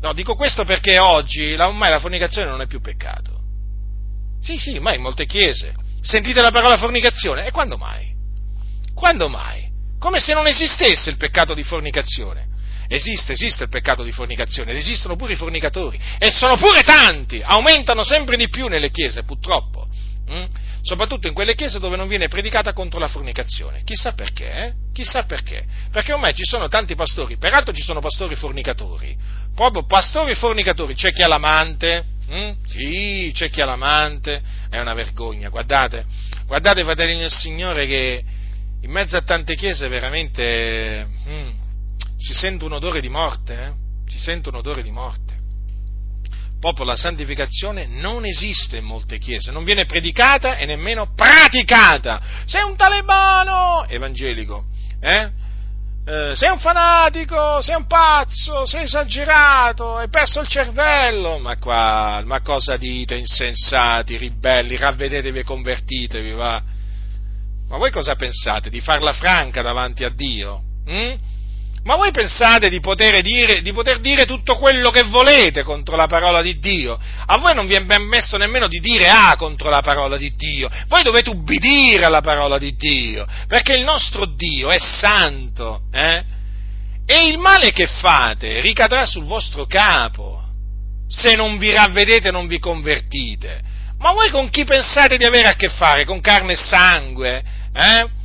No, 0.00 0.14
dico 0.14 0.34
questo 0.34 0.64
perché 0.64 0.98
oggi 0.98 1.52
ormai 1.52 1.90
la 1.90 2.00
fornicazione 2.00 2.48
non 2.48 2.62
è 2.62 2.66
più 2.66 2.80
peccato. 2.80 3.38
Sì, 4.42 4.56
sì, 4.56 4.78
ma 4.78 4.94
in 4.94 5.02
molte 5.02 5.26
chiese 5.26 5.74
sentite 6.00 6.40
la 6.40 6.50
parola 6.50 6.78
fornicazione 6.78 7.46
e 7.46 7.50
quando 7.50 7.76
mai? 7.76 8.10
Quando 8.94 9.28
mai? 9.28 9.68
Come 9.98 10.18
se 10.18 10.32
non 10.32 10.46
esistesse 10.46 11.10
il 11.10 11.18
peccato 11.18 11.52
di 11.52 11.62
fornicazione. 11.62 12.48
Esiste, 12.88 13.32
esiste 13.32 13.64
il 13.64 13.68
peccato 13.68 14.02
di 14.02 14.10
fornicazione, 14.10 14.72
esistono 14.72 15.14
pure 15.14 15.34
i 15.34 15.36
fornicatori 15.36 16.00
e 16.18 16.30
sono 16.30 16.56
pure 16.56 16.82
tanti, 16.82 17.40
aumentano 17.44 18.02
sempre 18.02 18.36
di 18.36 18.48
più 18.48 18.66
nelle 18.66 18.90
chiese 18.90 19.22
purtroppo, 19.22 19.86
hm? 20.26 20.44
Soprattutto 20.82 21.26
in 21.26 21.34
quelle 21.34 21.54
chiese 21.54 21.78
dove 21.78 21.96
non 21.96 22.08
viene 22.08 22.28
predicata 22.28 22.72
contro 22.72 22.98
la 22.98 23.08
fornicazione. 23.08 23.82
Chissà 23.84 24.12
perché, 24.12 24.52
eh? 24.52 24.72
chissà 24.92 25.24
perché, 25.24 25.64
perché 25.90 26.12
ormai 26.12 26.34
ci 26.34 26.44
sono 26.44 26.68
tanti 26.68 26.94
pastori, 26.94 27.36
peraltro 27.36 27.72
ci 27.72 27.82
sono 27.82 28.00
pastori 28.00 28.34
fornicatori, 28.34 29.16
proprio 29.54 29.84
pastori 29.86 30.34
fornicatori, 30.34 30.94
c'è 30.94 31.12
chi 31.12 31.22
ha 31.22 31.28
l'amante, 31.28 32.04
hm? 32.28 32.50
sì, 32.66 33.30
c'è 33.34 33.50
chi 33.50 33.60
ha 33.60 33.66
l'amante, 33.66 34.42
è 34.68 34.78
una 34.78 34.94
vergogna, 34.94 35.48
guardate, 35.48 36.04
guardate 36.46 36.82
fratelli 36.84 37.18
del 37.18 37.30
Signore 37.30 37.86
che 37.86 38.24
in 38.82 38.90
mezzo 38.90 39.16
a 39.16 39.22
tante 39.22 39.54
chiese 39.54 39.88
veramente... 39.88 41.06
Hm, 41.24 41.68
si 42.20 42.34
sente 42.34 42.66
un 42.66 42.72
odore 42.72 43.00
di 43.00 43.08
morte, 43.08 43.54
eh? 43.54 43.72
si 44.06 44.18
sente 44.18 44.50
un 44.50 44.56
odore 44.56 44.82
di 44.82 44.90
morte. 44.90 45.39
Proprio 46.60 46.84
la 46.84 46.96
santificazione 46.96 47.86
non 47.86 48.26
esiste 48.26 48.76
in 48.76 48.84
molte 48.84 49.18
chiese, 49.18 49.50
non 49.50 49.64
viene 49.64 49.86
predicata 49.86 50.56
e 50.56 50.66
nemmeno 50.66 51.14
praticata. 51.14 52.20
Sei 52.44 52.62
un 52.62 52.76
talebano 52.76 53.86
evangelico, 53.88 54.66
eh? 55.00 55.30
Eh, 56.04 56.34
sei 56.34 56.50
un 56.50 56.58
fanatico, 56.58 57.62
sei 57.62 57.76
un 57.76 57.86
pazzo, 57.86 58.66
sei 58.66 58.82
esagerato, 58.82 59.96
hai 59.96 60.08
perso 60.08 60.40
il 60.40 60.48
cervello, 60.48 61.38
ma 61.38 61.56
qua, 61.56 62.22
ma 62.24 62.40
cosa 62.40 62.76
dite, 62.76 63.14
insensati, 63.14 64.16
ribelli, 64.16 64.76
ravvedetevi 64.76 65.38
e 65.38 65.44
convertitevi, 65.44 66.32
va? 66.32 66.62
Ma 67.68 67.76
voi 67.76 67.90
cosa 67.90 68.16
pensate? 68.16 68.68
Di 68.68 68.80
farla 68.80 69.12
franca 69.12 69.62
davanti 69.62 70.04
a 70.04 70.10
Dio? 70.10 70.62
Hm? 70.86 71.14
Ma 71.82 71.96
voi 71.96 72.10
pensate 72.10 72.68
di 72.68 72.78
poter, 72.80 73.22
dire, 73.22 73.62
di 73.62 73.72
poter, 73.72 74.00
dire, 74.00 74.26
tutto 74.26 74.58
quello 74.58 74.90
che 74.90 75.04
volete 75.04 75.62
contro 75.62 75.96
la 75.96 76.06
parola 76.06 76.42
di 76.42 76.58
Dio? 76.58 76.98
A 77.26 77.38
voi 77.38 77.54
non 77.54 77.66
vi 77.66 77.74
è 77.74 77.84
permesso 77.86 78.36
nemmeno 78.36 78.68
di 78.68 78.80
dire 78.80 79.06
A 79.06 79.34
contro 79.36 79.70
la 79.70 79.80
parola 79.80 80.18
di 80.18 80.30
Dio. 80.36 80.68
Voi 80.88 81.02
dovete 81.02 81.30
ubbidire 81.30 82.04
alla 82.04 82.20
parola 82.20 82.58
di 82.58 82.74
Dio, 82.76 83.26
perché 83.48 83.74
il 83.74 83.84
nostro 83.84 84.26
Dio 84.26 84.70
è 84.70 84.78
santo, 84.78 85.82
eh? 85.90 86.22
E 87.06 87.28
il 87.28 87.38
male 87.38 87.72
che 87.72 87.86
fate 87.86 88.60
ricadrà 88.60 89.06
sul 89.06 89.24
vostro 89.24 89.64
capo, 89.64 90.44
se 91.08 91.34
non 91.34 91.56
vi 91.56 91.72
ravvedete 91.72 92.28
e 92.28 92.30
non 92.32 92.46
vi 92.46 92.58
convertite. 92.58 93.62
Ma 93.98 94.12
voi 94.12 94.30
con 94.30 94.50
chi 94.50 94.64
pensate 94.64 95.16
di 95.16 95.24
avere 95.24 95.48
a 95.48 95.54
che 95.54 95.70
fare? 95.70 96.04
Con 96.04 96.20
carne 96.20 96.52
e 96.52 96.56
sangue? 96.56 97.42
Eh? 97.74 98.18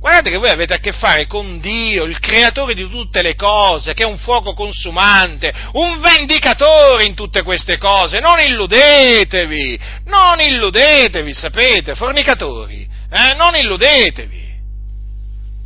Guardate 0.00 0.30
che 0.30 0.36
voi 0.36 0.50
avete 0.50 0.74
a 0.74 0.78
che 0.78 0.92
fare 0.92 1.26
con 1.26 1.58
Dio, 1.58 2.04
il 2.04 2.20
creatore 2.20 2.74
di 2.74 2.88
tutte 2.88 3.20
le 3.20 3.34
cose, 3.34 3.94
che 3.94 4.04
è 4.04 4.06
un 4.06 4.16
fuoco 4.16 4.54
consumante, 4.54 5.52
un 5.72 5.98
vendicatore 5.98 7.04
in 7.04 7.14
tutte 7.14 7.42
queste 7.42 7.78
cose. 7.78 8.20
Non 8.20 8.38
illudetevi, 8.38 9.80
non 10.04 10.40
illudetevi, 10.40 11.34
sapete, 11.34 11.96
fornicatori, 11.96 12.88
eh? 13.10 13.34
non 13.34 13.56
illudetevi. 13.56 14.46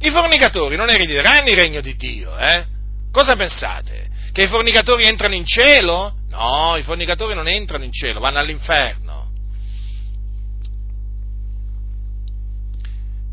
I 0.00 0.10
fornicatori 0.10 0.76
non 0.76 0.88
erediteranno 0.88 1.48
il 1.48 1.56
regno 1.56 1.80
di 1.82 1.94
Dio, 1.94 2.36
eh? 2.38 2.64
Cosa 3.12 3.36
pensate? 3.36 4.08
Che 4.32 4.42
i 4.42 4.48
fornicatori 4.48 5.04
entrano 5.04 5.34
in 5.34 5.44
cielo? 5.44 6.14
No, 6.30 6.76
i 6.78 6.82
fornicatori 6.82 7.34
non 7.34 7.46
entrano 7.46 7.84
in 7.84 7.92
cielo, 7.92 8.18
vanno 8.18 8.38
all'inferno. 8.38 9.01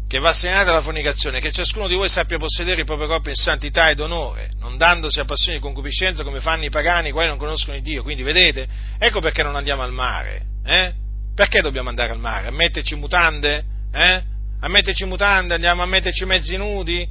Che 0.09 0.17
va 0.17 0.33
segnalata 0.33 0.73
la 0.73 0.81
fornicazione, 0.81 1.39
che 1.39 1.51
ciascuno 1.51 1.87
di 1.87 1.93
voi 1.93 2.09
sappia 2.09 2.39
possedere 2.39 2.79
il 2.79 2.85
proprio 2.85 3.07
corpo 3.07 3.29
in 3.29 3.35
santità 3.35 3.91
ed 3.91 3.99
onore, 3.99 4.49
non 4.57 4.75
dandosi 4.75 5.19
a 5.19 5.25
passioni 5.25 5.57
di 5.57 5.63
concupiscenza 5.63 6.23
come 6.23 6.41
fanno 6.41 6.65
i 6.65 6.71
pagani, 6.71 7.09
i 7.09 7.11
quali 7.11 7.27
non 7.27 7.37
conoscono 7.37 7.77
il 7.77 7.83
Dio. 7.83 8.01
Quindi, 8.01 8.23
vedete, 8.23 8.67
ecco 8.97 9.19
perché 9.19 9.43
non 9.43 9.55
andiamo 9.55 9.83
al 9.83 9.91
mare. 9.91 10.45
Eh? 10.65 10.93
Perché 11.35 11.61
dobbiamo 11.61 11.89
andare 11.89 12.11
al 12.11 12.17
mare? 12.17 12.47
A 12.47 12.51
metterci 12.51 12.95
mutande? 12.95 13.63
Eh? 13.93 14.23
A 14.61 14.67
metterci 14.67 15.05
mutande? 15.05 15.53
Andiamo 15.53 15.83
a 15.83 15.85
metterci 15.85 16.25
mezzi 16.25 16.57
nudi? 16.57 17.07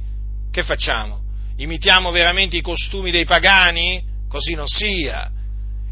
Che 0.51 0.63
facciamo? 0.63 1.21
Imitiamo 1.55 2.11
veramente 2.11 2.57
i 2.57 2.61
costumi 2.61 3.11
dei 3.11 3.23
pagani? 3.23 4.03
Così 4.27 4.55
non 4.55 4.67
sia 4.67 5.31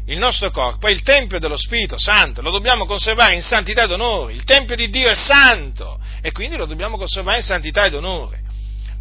il 0.08 0.18
nostro 0.18 0.50
corpo 0.50 0.86
è 0.86 0.90
il 0.90 1.02
Tempio 1.02 1.38
dello 1.38 1.56
Spirito 1.56 1.98
Santo, 1.98 2.40
lo 2.42 2.50
dobbiamo 2.50 2.86
conservare 2.86 3.34
in 3.34 3.42
santità 3.42 3.84
ed 3.84 3.90
onore, 3.90 4.32
il 4.32 4.44
Tempio 4.44 4.74
di 4.74 4.88
Dio 4.90 5.08
è 5.08 5.14
santo 5.14 6.00
e 6.22 6.32
quindi 6.32 6.56
lo 6.56 6.66
dobbiamo 6.66 6.96
conservare 6.96 7.38
in 7.38 7.42
santità 7.42 7.84
ed 7.84 7.94
onore. 7.94 8.46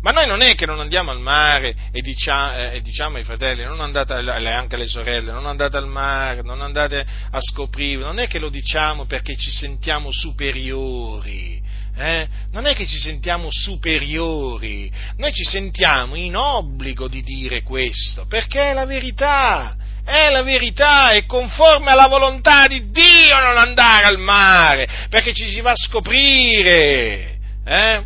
Ma 0.01 0.11
noi 0.11 0.27
non 0.27 0.41
è 0.41 0.53
che 0.55 0.65
non 0.65 0.79
andiamo 0.79 1.09
al 1.09 1.19
mare 1.19 1.75
e 1.91 2.01
diciamo, 2.01 2.55
eh, 2.55 2.75
e 2.75 2.81
diciamo 2.81 3.17
ai 3.17 3.23
fratelli, 3.23 3.63
non 3.63 3.81
andate, 3.81 4.13
anche 4.13 4.75
alle 4.75 4.87
sorelle, 4.87 5.31
non 5.31 5.47
andate 5.47 5.75
al 5.77 5.87
mare, 5.87 6.43
non 6.43 6.61
andate 6.61 7.05
a 7.31 7.39
scoprire, 7.41 8.03
non 8.03 8.19
è 8.19 8.27
che 8.27 8.37
lo 8.37 8.49
diciamo 8.49 9.05
perché 9.05 9.35
ci 9.35 9.49
sentiamo 9.49 10.11
superiori, 10.11 11.61
eh? 11.95 12.27
non 12.51 12.67
è 12.67 12.75
che 12.75 12.85
ci 12.85 12.99
sentiamo 12.99 13.47
superiori, 13.49 14.91
noi 15.17 15.33
ci 15.33 15.43
sentiamo 15.43 16.15
in 16.15 16.35
obbligo 16.35 17.07
di 17.07 17.23
dire 17.23 17.63
questo, 17.63 18.27
perché 18.27 18.69
è 18.69 18.73
la 18.73 18.85
verità, 18.85 19.75
è 20.07 20.29
la 20.29 20.41
verità, 20.41 21.09
è 21.09 21.25
conforme 21.25 21.91
alla 21.91 22.07
volontà 22.07 22.65
di 22.65 22.89
Dio 22.91 23.37
non 23.41 23.57
andare 23.57 24.05
al 24.05 24.17
mare, 24.17 24.87
perché 25.09 25.33
ci 25.33 25.49
si 25.49 25.59
va 25.59 25.71
a 25.71 25.75
scoprire. 25.75 27.37
Eh? 27.65 28.03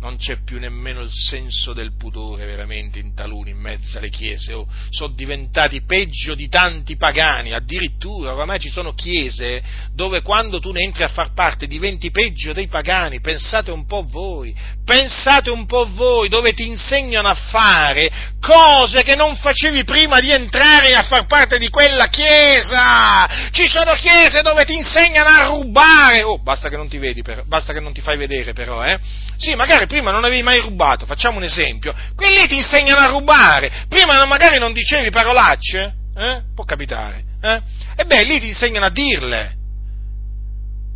Non 0.00 0.16
c'è 0.16 0.42
più 0.44 0.58
nemmeno 0.58 1.00
il 1.00 1.10
senso 1.10 1.72
del 1.72 1.96
pudore 1.96 2.44
veramente 2.44 3.00
in 3.00 3.14
taluni, 3.14 3.50
in 3.50 3.58
mezzo 3.58 3.98
alle 3.98 4.10
chiese, 4.10 4.52
oh, 4.52 4.66
sono 4.90 5.12
diventati 5.12 5.82
peggio 5.82 6.34
di 6.34 6.48
tanti 6.48 6.96
pagani, 6.96 7.52
addirittura 7.52 8.32
oramai 8.32 8.60
ci 8.60 8.68
sono 8.68 8.94
chiese 8.94 9.60
dove 9.92 10.22
quando 10.22 10.60
tu 10.60 10.70
ne 10.70 10.82
entri 10.82 11.02
a 11.02 11.08
far 11.08 11.32
parte 11.32 11.66
diventi 11.66 12.12
peggio 12.12 12.52
dei 12.52 12.68
pagani, 12.68 13.20
pensate 13.20 13.72
un 13.72 13.86
po' 13.86 14.06
voi, 14.08 14.54
pensate 14.84 15.50
un 15.50 15.66
po' 15.66 15.88
voi, 15.92 16.28
dove 16.28 16.52
ti 16.52 16.66
insegnano 16.66 17.28
a 17.28 17.34
fare 17.34 18.36
cose 18.40 19.02
che 19.02 19.16
non 19.16 19.34
facevi 19.34 19.82
prima 19.82 20.20
di 20.20 20.30
entrare 20.30 20.94
a 20.94 21.02
far 21.02 21.26
parte 21.26 21.58
di 21.58 21.68
quella 21.70 22.06
chiesa, 22.06 23.50
ci 23.50 23.66
sono 23.66 23.94
chiese 23.94 24.42
dove 24.42 24.64
ti 24.64 24.74
insegnano 24.74 25.28
a 25.28 25.46
rubare, 25.46 26.22
oh, 26.22 26.38
basta 26.38 26.68
che 26.68 26.76
non 26.76 26.88
ti 26.88 26.98
vedi, 26.98 27.22
per, 27.22 27.42
basta 27.46 27.72
che 27.72 27.80
non 27.80 27.92
ti 27.92 28.00
fai 28.00 28.16
vedere 28.16 28.52
però, 28.52 28.84
eh, 28.84 28.98
sì, 29.36 29.56
magari 29.56 29.86
prima 29.88 30.12
non 30.12 30.22
avevi 30.22 30.42
mai 30.42 30.60
rubato, 30.60 31.06
facciamo 31.06 31.38
un 31.38 31.42
esempio, 31.42 31.92
quelli 32.14 32.46
ti 32.46 32.56
insegnano 32.58 33.00
a 33.00 33.06
rubare, 33.08 33.86
prima 33.88 34.24
magari 34.26 34.58
non 34.60 34.72
dicevi 34.72 35.10
parolacce, 35.10 35.94
eh? 36.14 36.42
può 36.54 36.64
capitare, 36.64 37.24
eh? 37.42 37.60
e 37.96 38.04
beh, 38.04 38.22
lì 38.22 38.38
ti 38.38 38.48
insegnano 38.48 38.86
a 38.86 38.90
dirle. 38.90 39.56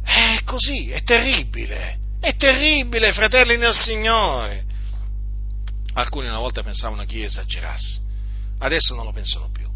È 0.04 0.40
così, 0.44 0.90
è 0.90 1.02
terribile, 1.02 1.98
è 2.20 2.36
terribile, 2.36 3.12
fratelli 3.12 3.56
nel 3.56 3.74
Signore. 3.74 4.64
Alcuni 5.94 6.28
una 6.28 6.38
volta 6.38 6.62
pensavano 6.62 7.04
che 7.04 7.16
io 7.16 7.26
esagerassi, 7.26 8.00
adesso 8.58 8.94
non 8.94 9.04
lo 9.04 9.12
pensano 9.12 9.50
più. 9.50 9.68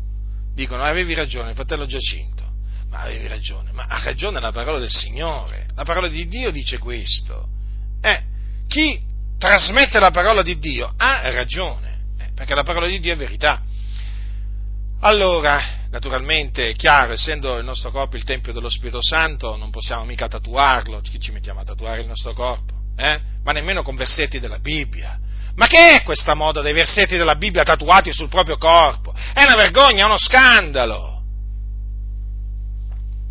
Dicono, 0.55 0.83
avevi 0.83 1.15
ragione, 1.15 1.55
fratello 1.55 1.87
Giacinto, 1.87 2.45
ma 2.89 3.01
avevi 3.01 3.27
ragione, 3.27 3.73
ma 3.73 3.85
ha 3.89 4.03
ragione 4.03 4.41
la 4.41 4.53
parola 4.53 4.79
del 4.79 4.91
Signore, 4.91 5.67
la 5.75 5.85
parola 5.85 6.09
di 6.09 6.27
Dio 6.29 6.51
dice 6.51 6.79
questo. 6.79 7.49
Eh, 8.01 8.23
chi 8.67 9.01
trasmette 9.39 9.99
la 9.99 10.11
parola 10.11 10.43
di 10.43 10.59
Dio 10.59 10.93
ha 10.97 11.31
ragione, 11.31 11.99
eh, 12.19 12.31
perché 12.35 12.55
la 12.55 12.63
parola 12.63 12.87
di 12.87 13.01
Dio 13.01 13.13
è 13.13 13.17
verità. 13.17 13.63
Allora, 15.01 15.63
naturalmente, 15.91 16.71
è 16.71 16.75
chiaro, 16.75 17.13
essendo 17.13 17.59
il 17.59 17.65
nostro 17.65 17.91
corpo 17.91 18.17
il 18.17 18.25
Tempio 18.25 18.53
dello 18.53 18.71
Spirito 18.71 19.03
Santo, 19.03 19.57
non 19.57 19.71
possiamo 19.71 20.05
mica 20.05 20.27
tatuarlo, 20.27 21.01
chi 21.01 21.21
ci 21.21 21.33
mettiamo 21.33 21.61
a 21.61 21.65
tatuare 21.65 22.01
il 22.01 22.07
nostro 22.07 22.33
corpo? 22.33 22.75
Eh? 22.97 23.21
Ma 23.45 23.53
nemmeno 23.53 23.83
con 23.83 23.95
versetti 23.95 24.41
della 24.41 24.59
Bibbia. 24.59 25.19
Ma 25.55 25.67
che 25.67 25.93
è 25.93 26.03
questa 26.03 26.35
moda 26.35 26.61
dei 26.61 26.73
versetti 26.73 27.17
della 27.17 27.37
Bibbia 27.37 27.63
tatuati 27.63 28.13
sul 28.13 28.29
proprio 28.29 28.57
corpo? 28.57 29.15
È 29.15 29.43
una 29.43 29.57
vergogna, 29.57 30.05
è 30.05 30.07
uno 30.07 30.19
scandalo. 30.19 31.15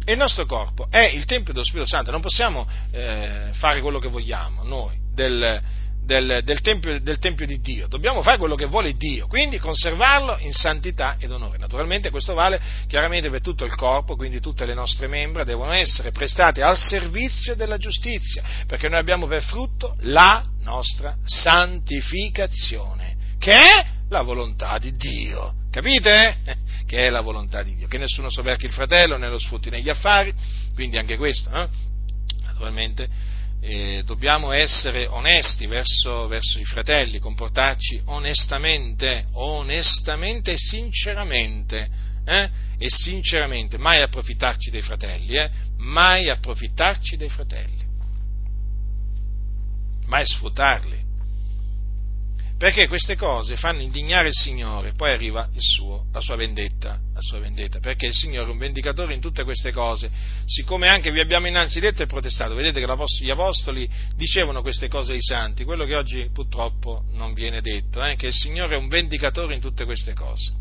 Il 0.05 0.17
nostro 0.17 0.45
corpo 0.45 0.87
è 0.89 1.01
il 1.01 1.25
Tempio 1.25 1.51
dello 1.51 1.65
Spirito 1.65 1.87
Santo, 1.87 2.11
non 2.11 2.21
possiamo 2.21 2.67
eh, 2.91 3.49
fare 3.53 3.81
quello 3.81 3.97
che 3.97 4.07
vogliamo 4.07 4.63
noi 4.63 4.95
del, 5.11 5.61
del, 6.05 6.41
del, 6.43 6.61
tempio, 6.61 7.01
del, 7.01 7.17
tempio, 7.17 7.45
di 7.47 7.59
Dio, 7.59 7.87
dobbiamo 7.87 8.21
fare 8.21 8.37
quello 8.37 8.55
che 8.55 8.65
vuole 8.65 8.93
Dio, 8.93 9.27
quindi 9.27 9.57
conservarlo 9.57 10.37
in 10.39 10.53
santità 10.53 11.17
ed 11.19 11.31
onore. 11.31 11.57
Naturalmente 11.57 12.11
questo 12.11 12.33
vale 12.33 12.61
chiaramente 12.87 13.29
per 13.29 13.41
tutto 13.41 13.65
il 13.65 13.75
corpo, 13.75 14.15
quindi 14.15 14.39
tutte 14.39 14.65
le 14.65 14.75
nostre 14.75 15.07
membra 15.07 15.43
devono 15.43 15.71
essere 15.71 16.11
prestate 16.11 16.61
al 16.61 16.77
servizio 16.77 17.55
della 17.55 17.77
giustizia, 17.77 18.43
perché 18.67 18.87
noi 18.87 18.99
abbiamo 18.99 19.25
per 19.25 19.41
frutto 19.41 19.95
la 20.01 20.43
nostra 20.61 21.17
santificazione, 21.23 23.15
che 23.39 23.55
è 23.55 23.85
la 24.09 24.21
volontà 24.21 24.77
di 24.77 24.95
Dio. 24.95 25.55
Capite? 25.71 26.63
Che 26.85 27.07
è 27.07 27.09
la 27.09 27.21
volontà 27.21 27.63
di 27.63 27.73
Dio, 27.73 27.87
che 27.87 27.97
nessuno 27.97 28.29
soverchi 28.29 28.65
il 28.65 28.71
fratello 28.71 29.17
né 29.17 29.27
lo 29.27 29.39
sfrutti 29.39 29.71
negli 29.71 29.89
affari, 29.89 30.31
quindi 30.75 30.99
anche 30.99 31.17
questo, 31.17 31.49
eh? 31.49 31.67
naturalmente 32.43 33.09
eh, 33.61 34.03
dobbiamo 34.05 34.51
essere 34.51 35.07
onesti 35.07 35.65
verso, 35.65 36.27
verso, 36.27 36.59
i 36.59 36.65
fratelli, 36.65 37.19
comportarci 37.19 38.01
onestamente, 38.05 39.25
onestamente 39.33 40.53
e 40.53 40.57
sinceramente, 40.57 41.89
eh? 42.25 42.49
e 42.77 42.89
sinceramente, 42.89 43.77
mai 43.77 44.01
approfittarci 44.01 44.69
dei 44.69 44.81
fratelli, 44.81 45.37
eh? 45.37 45.49
mai 45.77 46.29
approfittarci 46.29 47.17
dei 47.17 47.29
fratelli, 47.29 47.83
mai 50.05 50.25
sfruttarli 50.25 51.04
perché 52.57 52.87
queste 52.87 53.17
cose 53.17 53.57
fanno 53.57 53.81
indignare 53.81 54.29
il 54.29 54.33
Signore, 54.33 54.93
poi 54.93 55.11
arriva 55.11 55.49
suo, 55.57 56.05
la, 56.13 56.21
sua 56.21 56.37
vendetta, 56.37 56.97
la 57.13 57.19
sua 57.19 57.39
vendetta, 57.39 57.79
perché 57.79 58.05
il 58.05 58.13
Signore 58.13 58.47
è 58.47 58.51
un 58.51 58.57
vendicatore 58.57 59.13
in 59.13 59.19
tutte 59.19 59.43
queste 59.43 59.73
cose, 59.73 60.09
siccome 60.45 60.87
anche 60.87 61.11
vi 61.11 61.19
abbiamo 61.19 61.47
innanzi 61.47 61.81
detto 61.81 62.01
e 62.01 62.05
protestato, 62.05 62.55
vedete 62.55 62.79
che 62.79 62.87
gli 63.19 63.29
Apostoli 63.29 63.89
dicevano 64.15 64.61
queste 64.61 64.87
cose 64.87 65.13
ai 65.13 65.21
santi, 65.21 65.65
quello 65.65 65.83
che 65.83 65.95
oggi 65.95 66.29
purtroppo 66.31 67.03
non 67.11 67.33
viene 67.33 67.59
detto, 67.59 68.01
eh, 68.01 68.15
che 68.15 68.27
il 68.27 68.33
Signore 68.33 68.75
è 68.75 68.77
un 68.77 68.87
vendicatore 68.87 69.53
in 69.53 69.59
tutte 69.59 69.83
queste 69.83 70.13
cose. 70.13 70.53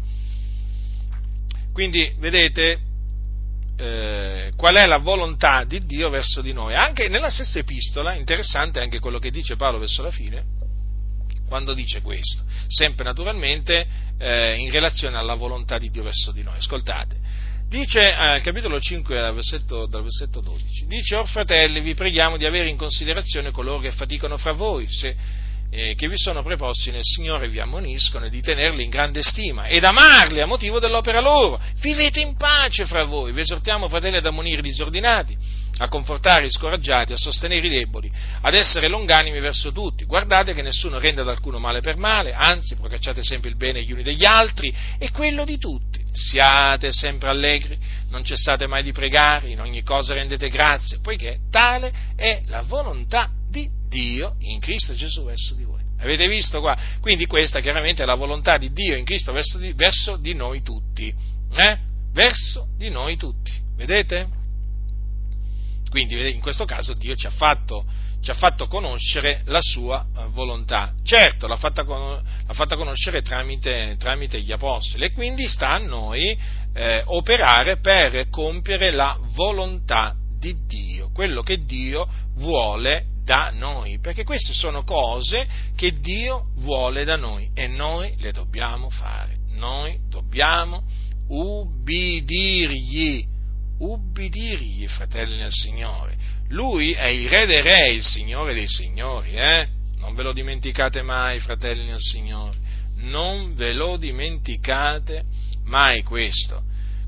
Quindi, 1.72 2.12
vedete, 2.18 2.80
eh, 3.76 4.52
qual 4.56 4.74
è 4.76 4.86
la 4.86 4.98
volontà 4.98 5.64
di 5.64 5.84
Dio 5.84 6.08
verso 6.08 6.40
di 6.40 6.52
noi. 6.52 6.74
Anche 6.74 7.08
nella 7.08 7.30
stessa 7.30 7.58
epistola, 7.58 8.14
interessante 8.14 8.80
anche 8.80 9.00
quello 9.00 9.18
che 9.18 9.30
dice 9.30 9.56
Paolo 9.56 9.78
verso 9.78 10.02
la 10.02 10.10
fine, 10.10 10.44
quando 11.54 11.72
dice 11.72 12.00
questo, 12.00 12.42
sempre 12.66 13.04
naturalmente 13.04 13.86
eh, 14.18 14.56
in 14.56 14.72
relazione 14.72 15.16
alla 15.16 15.34
volontà 15.34 15.78
di 15.78 15.88
Dio 15.88 16.02
verso 16.02 16.32
di 16.32 16.42
noi. 16.42 16.56
Ascoltate, 16.56 17.16
dice 17.68 18.12
al 18.12 18.38
eh, 18.38 18.40
capitolo 18.40 18.80
5 18.80 19.20
dal 19.20 19.32
versetto, 19.32 19.86
dal 19.86 20.02
versetto 20.02 20.40
12, 20.40 20.86
dice, 20.88 21.14
or 21.14 21.28
fratelli, 21.28 21.80
vi 21.80 21.94
preghiamo 21.94 22.36
di 22.38 22.44
avere 22.44 22.68
in 22.68 22.76
considerazione 22.76 23.52
coloro 23.52 23.78
che 23.78 23.92
faticano 23.92 24.36
fra 24.36 24.50
voi, 24.50 24.88
se, 24.88 25.14
eh, 25.74 25.94
che 25.96 26.06
vi 26.06 26.16
sono 26.16 26.44
preposti 26.44 26.92
nel 26.92 27.02
Signore 27.02 27.48
vi 27.48 27.58
ammoniscono 27.58 28.28
di 28.28 28.40
tenerli 28.40 28.84
in 28.84 28.90
grande 28.90 29.22
stima 29.22 29.66
ed 29.66 29.82
amarli 29.82 30.40
a 30.40 30.46
motivo 30.46 30.78
dell'opera 30.78 31.20
loro. 31.20 31.60
Vivete 31.80 32.20
in 32.20 32.36
pace 32.36 32.86
fra 32.86 33.02
voi, 33.02 33.32
vi 33.32 33.40
esortiamo 33.40 33.88
fratelli 33.88 34.16
ad 34.16 34.26
ammonire 34.26 34.60
i 34.60 34.62
disordinati 34.62 35.36
a 35.78 35.88
confortare 35.88 36.46
i 36.46 36.50
scoraggiati, 36.52 37.12
a 37.12 37.16
sostenere 37.16 37.66
i 37.66 37.68
deboli, 37.68 38.08
ad 38.42 38.54
essere 38.54 38.86
longanimi 38.86 39.40
verso 39.40 39.72
tutti. 39.72 40.04
Guardate 40.04 40.54
che 40.54 40.62
nessuno 40.62 41.00
renda 41.00 41.22
ad 41.22 41.28
alcuno 41.28 41.58
male 41.58 41.80
per 41.80 41.96
male, 41.96 42.32
anzi 42.32 42.76
procacciate 42.76 43.24
sempre 43.24 43.50
il 43.50 43.56
bene 43.56 43.82
gli 43.82 43.90
uni 43.90 44.04
degli 44.04 44.24
altri 44.24 44.72
e 44.96 45.10
quello 45.10 45.44
di 45.44 45.58
tutti. 45.58 46.00
Siate 46.12 46.92
sempre 46.92 47.30
allegri, 47.30 47.76
non 48.10 48.22
cessate 48.22 48.68
mai 48.68 48.84
di 48.84 48.92
pregare, 48.92 49.48
in 49.48 49.60
ogni 49.60 49.82
cosa 49.82 50.14
rendete 50.14 50.48
grazie, 50.48 51.00
poiché 51.00 51.40
tale 51.50 51.92
è 52.14 52.38
la 52.46 52.62
volontà 52.62 53.28
Dio 53.94 54.34
in 54.40 54.58
Cristo 54.58 54.92
Gesù 54.92 55.22
verso 55.22 55.54
di 55.54 55.62
voi. 55.62 55.80
Avete 56.00 56.26
visto 56.26 56.58
qua? 56.60 56.76
Quindi 57.00 57.26
questa 57.26 57.60
chiaramente 57.60 58.02
è 58.02 58.06
la 58.06 58.16
volontà 58.16 58.58
di 58.58 58.72
Dio 58.72 58.96
in 58.96 59.04
Cristo 59.04 59.30
verso 59.30 59.56
di, 59.56 59.72
verso 59.72 60.16
di 60.16 60.34
noi 60.34 60.62
tutti. 60.62 61.14
Eh? 61.54 61.78
Verso 62.12 62.66
di 62.76 62.90
noi 62.90 63.16
tutti. 63.16 63.52
Vedete? 63.76 64.26
Quindi 65.90 66.34
in 66.34 66.40
questo 66.40 66.64
caso 66.64 66.94
Dio 66.94 67.14
ci 67.14 67.28
ha 67.28 67.30
fatto, 67.30 67.84
ci 68.20 68.32
ha 68.32 68.34
fatto 68.34 68.66
conoscere 68.66 69.42
la 69.44 69.60
sua 69.60 70.04
eh, 70.04 70.26
volontà. 70.30 70.92
Certo, 71.04 71.46
l'ha 71.46 71.56
fatta, 71.56 71.84
l'ha 71.84 72.52
fatta 72.52 72.74
conoscere 72.74 73.22
tramite, 73.22 73.94
tramite, 73.96 74.40
gli 74.40 74.50
apostoli 74.50 75.04
e 75.04 75.12
quindi 75.12 75.46
sta 75.46 75.70
a 75.70 75.78
noi 75.78 76.36
eh, 76.74 77.02
operare 77.06 77.76
per 77.76 78.28
compiere 78.28 78.90
la 78.90 79.16
volontà 79.34 80.16
di 80.36 80.56
Dio, 80.66 81.10
quello 81.12 81.42
che 81.42 81.64
Dio 81.64 82.08
vuole 82.34 83.12
da 83.24 83.50
noi, 83.50 83.98
perché 84.00 84.22
queste 84.22 84.52
sono 84.52 84.84
cose 84.84 85.46
che 85.74 85.98
Dio 85.98 86.48
vuole 86.56 87.04
da 87.04 87.16
noi 87.16 87.50
e 87.54 87.66
noi 87.66 88.14
le 88.18 88.32
dobbiamo 88.32 88.90
fare, 88.90 89.38
noi 89.52 89.98
dobbiamo 90.08 90.84
ubbidirgli, 91.28 93.26
ubbidirgli, 93.78 94.86
fratelli 94.88 95.36
nel 95.36 95.52
Signore. 95.52 96.16
Lui 96.48 96.92
è 96.92 97.06
il 97.06 97.28
re 97.28 97.46
dei 97.46 97.62
re, 97.62 97.90
il 97.92 98.04
Signore 98.04 98.52
dei 98.52 98.68
signori, 98.68 99.32
eh? 99.32 99.66
Non 99.98 100.14
ve 100.14 100.22
lo 100.22 100.32
dimenticate 100.32 101.00
mai, 101.02 101.40
fratelli 101.40 101.86
nel 101.86 101.98
Signore. 101.98 102.58
Non 102.96 103.54
ve 103.54 103.72
lo 103.72 103.96
dimenticate 103.96 105.24
mai 105.64 106.02
questo. 106.02 106.62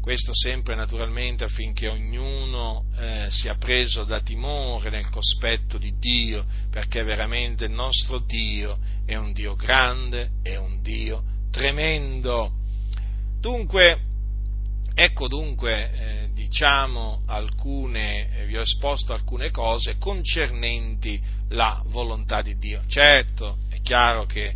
Questo 0.06 0.30
sempre 0.36 0.76
naturalmente 0.76 1.42
affinché 1.42 1.88
ognuno 1.88 2.84
eh, 2.96 3.26
sia 3.28 3.56
preso 3.56 4.04
da 4.04 4.20
timore 4.20 4.88
nel 4.88 5.10
cospetto 5.10 5.78
di 5.78 5.98
Dio, 5.98 6.46
perché 6.70 7.02
veramente 7.02 7.64
il 7.64 7.72
nostro 7.72 8.20
Dio 8.20 8.78
è 9.04 9.16
un 9.16 9.32
Dio 9.32 9.56
grande, 9.56 10.34
è 10.44 10.54
un 10.54 10.80
Dio 10.80 11.24
tremendo. 11.50 12.52
Dunque, 13.40 14.00
ecco 14.94 15.26
dunque 15.26 15.90
eh, 15.90 16.28
diciamo 16.32 17.24
alcune, 17.26 18.28
eh, 18.32 18.46
vi 18.46 18.56
ho 18.58 18.62
esposto 18.62 19.12
alcune 19.12 19.50
cose 19.50 19.96
concernenti 19.98 21.20
la 21.48 21.82
volontà 21.86 22.42
di 22.42 22.56
Dio. 22.58 22.84
Certo, 22.86 23.58
è 23.68 23.80
chiaro 23.80 24.24
che 24.24 24.54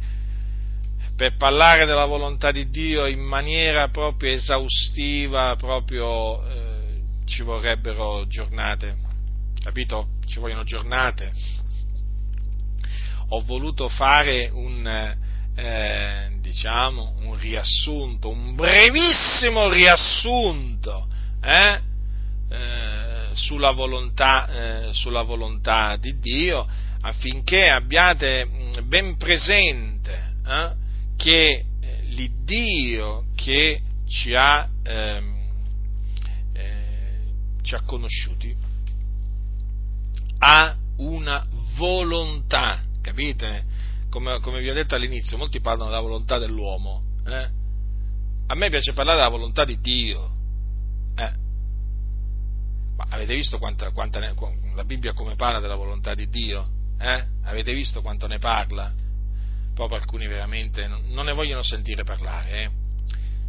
per 1.21 1.37
parlare 1.37 1.85
della 1.85 2.07
volontà 2.07 2.51
di 2.51 2.71
Dio 2.71 3.05
in 3.05 3.21
maniera 3.21 3.89
proprio 3.89 4.33
esaustiva, 4.33 5.55
proprio 5.57 6.43
eh, 6.49 7.03
ci 7.27 7.43
vorrebbero 7.43 8.27
giornate, 8.27 8.97
capito? 9.63 10.13
Ci 10.27 10.39
vogliono 10.39 10.65
giornate. 10.65 11.31
Ho 13.29 13.43
voluto 13.43 13.91
fare 13.91 14.49
un, 14.51 14.87
eh, 15.57 16.39
diciamo, 16.41 17.17
un 17.21 17.39
riassunto, 17.39 18.31
un 18.31 18.55
brevissimo 18.55 19.69
riassunto 19.69 21.07
eh? 21.43 21.81
Eh, 22.49 23.29
sulla, 23.35 23.73
volontà, 23.73 24.49
eh, 24.89 24.95
sulla, 24.95 25.21
volontà, 25.21 25.97
di 25.97 26.19
Dio 26.19 26.67
affinché 27.03 27.69
abbiate 27.69 28.47
mm, 28.47 28.89
ben 28.89 29.19
presente 29.19 30.33
eh, 30.47 30.80
che 31.21 31.65
eh, 31.81 32.01
l'Iddio 32.05 33.27
che 33.35 33.83
ci 34.07 34.35
ha, 34.35 34.67
ehm, 34.83 35.39
ci 37.61 37.75
ha 37.75 37.83
conosciuti 37.83 38.57
ha 40.43 40.75
una 40.97 41.47
volontà, 41.77 42.83
capite? 43.03 43.65
Come, 44.09 44.41
come, 44.41 44.61
vi 44.61 44.71
ho 44.71 44.75
detto 44.75 44.95
all'inizio, 44.95 45.37
molti 45.37 45.61
parlano 45.61 45.91
della 45.91 46.03
volontà 46.03 46.39
dell'uomo. 46.39 47.03
Eh? 47.27 47.49
A 48.47 48.55
me 48.55 48.69
piace 48.71 48.93
parlare 48.93 49.19
della 49.19 49.31
volontà 49.31 49.65
di 49.65 49.79
Dio. 49.81 50.31
Eh. 51.15 51.33
Ma 52.97 53.07
avete 53.11 53.35
visto 53.35 53.59
quanta, 53.59 53.91
quanta 53.91 54.19
ne, 54.19 54.35
la 54.75 54.85
Bibbia 54.85 55.13
come 55.13 55.37
parla 55.37 55.61
della 55.61 55.77
volontà 55.77 56.15
di 56.15 56.29
Dio? 56.29 56.69
Eh? 56.99 57.25
Avete 57.45 57.73
visto 57.75 58.01
quanto 58.01 58.27
ne 58.27 58.39
parla? 58.39 58.93
Proprio 59.81 59.99
alcuni 59.99 60.27
veramente 60.27 60.87
non 60.87 61.25
ne 61.25 61.33
vogliono 61.33 61.63
sentire 61.63 62.05
parlare. 62.05 62.51
Eh? 62.51 62.71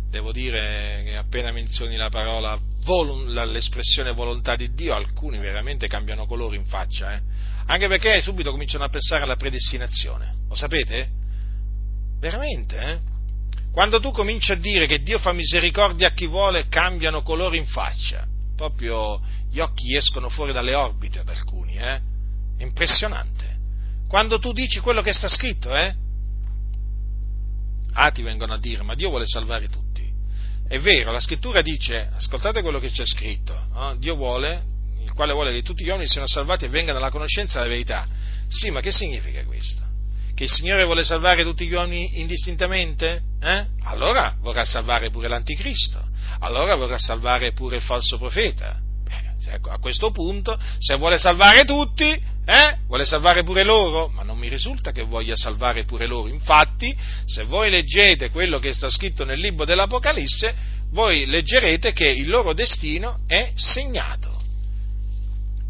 Devo 0.09 0.31
dire 0.31 1.01
che 1.03 1.17
appena 1.17 1.51
menzioni 1.51 1.97
la 1.97 2.07
parola, 2.07 2.57
l'espressione 3.43 4.13
volontà 4.13 4.55
di 4.55 4.73
Dio, 4.73 4.95
alcuni 4.95 5.39
veramente 5.39 5.89
cambiano 5.89 6.25
colore 6.27 6.55
in 6.55 6.63
faccia. 6.63 7.15
Eh? 7.15 7.21
Anche 7.65 7.89
perché 7.89 8.21
subito 8.21 8.49
cominciano 8.49 8.85
a 8.85 8.87
pensare 8.87 9.23
alla 9.23 9.35
predestinazione. 9.35 10.33
Lo 10.47 10.55
sapete? 10.55 11.09
Veramente, 12.21 12.77
eh? 12.79 12.99
Quando 13.73 13.99
tu 13.99 14.11
cominci 14.11 14.53
a 14.53 14.55
dire 14.55 14.85
che 14.85 15.01
Dio 15.01 15.19
fa 15.19 15.33
misericordia 15.33 16.07
a 16.07 16.11
chi 16.11 16.27
vuole, 16.27 16.69
cambiano 16.69 17.23
colore 17.23 17.57
in 17.57 17.65
faccia. 17.65 18.25
Proprio 18.55 19.19
gli 19.51 19.59
occhi 19.59 19.97
escono 19.97 20.29
fuori 20.29 20.53
dalle 20.53 20.75
orbite 20.75 21.19
ad 21.19 21.27
alcuni, 21.27 21.75
eh? 21.75 21.99
Impressionante. 22.59 23.57
Quando 24.07 24.39
tu 24.39 24.53
dici 24.53 24.79
quello 24.79 25.01
che 25.01 25.11
sta 25.11 25.27
scritto, 25.27 25.75
eh? 25.75 25.99
Ah, 27.93 28.11
ti 28.11 28.22
vengono 28.22 28.53
a 28.53 28.59
dire, 28.59 28.84
ma 28.84 28.95
Dio 28.95 29.09
vuole 29.09 29.26
salvare 29.26 29.68
tutti. 29.69 30.09
È 30.68 30.80
vero, 30.80 31.11
la 31.11 31.19
scrittura 31.19 31.61
dice, 31.61 32.09
ascoltate 32.13 32.61
quello 32.61 32.80
che 32.80 32.89
c'è 32.89 33.05
scritto, 33.05 33.68
no? 33.73 33.95
Dio 33.97 34.15
vuole, 34.15 34.63
il 35.03 35.11
quale 35.11 35.34
vuole 35.34 35.51
che 35.51 35.61
tutti 35.63 35.84
gli 35.84 35.89
uomini 35.89 36.07
siano 36.07 36.27
salvati 36.27 36.65
e 36.65 36.69
vengano 36.69 36.97
alla 36.99 37.09
conoscenza 37.09 37.59
della 37.59 37.72
verità. 37.72 38.07
Sì, 38.47 38.69
ma 38.69 38.80
che 38.80 38.91
significa 38.91 39.43
questo? 39.43 39.84
Che 40.34 40.43
il 40.45 40.49
Signore 40.49 40.85
vuole 40.85 41.03
salvare 41.03 41.43
tutti 41.43 41.68
gli 41.68 41.73
uomini 41.73 42.19
indistintamente? 42.19 43.22
Eh? 43.41 43.65
Allora 43.84 44.35
vorrà 44.39 44.63
salvare 44.63 45.09
pure 45.09 45.27
l'anticristo, 45.27 46.07
allora 46.39 46.76
vorrà 46.76 46.97
salvare 46.97 47.51
pure 47.51 47.76
il 47.76 47.81
falso 47.81 48.18
profeta. 48.18 48.80
A 49.49 49.80
questo 49.80 50.11
punto, 50.11 50.59
se 50.77 50.95
vuole 50.95 51.18
salvare 51.18 51.63
tutti, 51.65 52.03
eh? 52.45 52.77
vuole 52.88 53.05
salvare 53.05 53.43
pure 53.43 53.63
loro, 53.63 54.07
ma 54.09 54.23
non 54.23 54.38
mi 54.38 54.47
risulta 54.47 54.91
che 54.91 55.03
voglia 55.03 55.35
salvare 55.35 55.85
pure 55.85 56.05
loro. 56.05 56.27
Infatti, 56.27 56.95
se 57.26 57.43
voi 57.43 57.69
leggete 57.69 58.30
quello 58.30 58.59
che 58.59 58.73
sta 58.73 58.89
scritto 58.89 59.26
nel 59.26 59.39
libro 59.39 59.65
dell'Apocalisse, 59.65 60.53
voi 60.91 61.26
leggerete 61.26 61.93
che 61.93 62.07
il 62.07 62.30
loro 62.30 62.53
destino 62.53 63.19
è 63.27 63.51
segnato. 63.55 64.39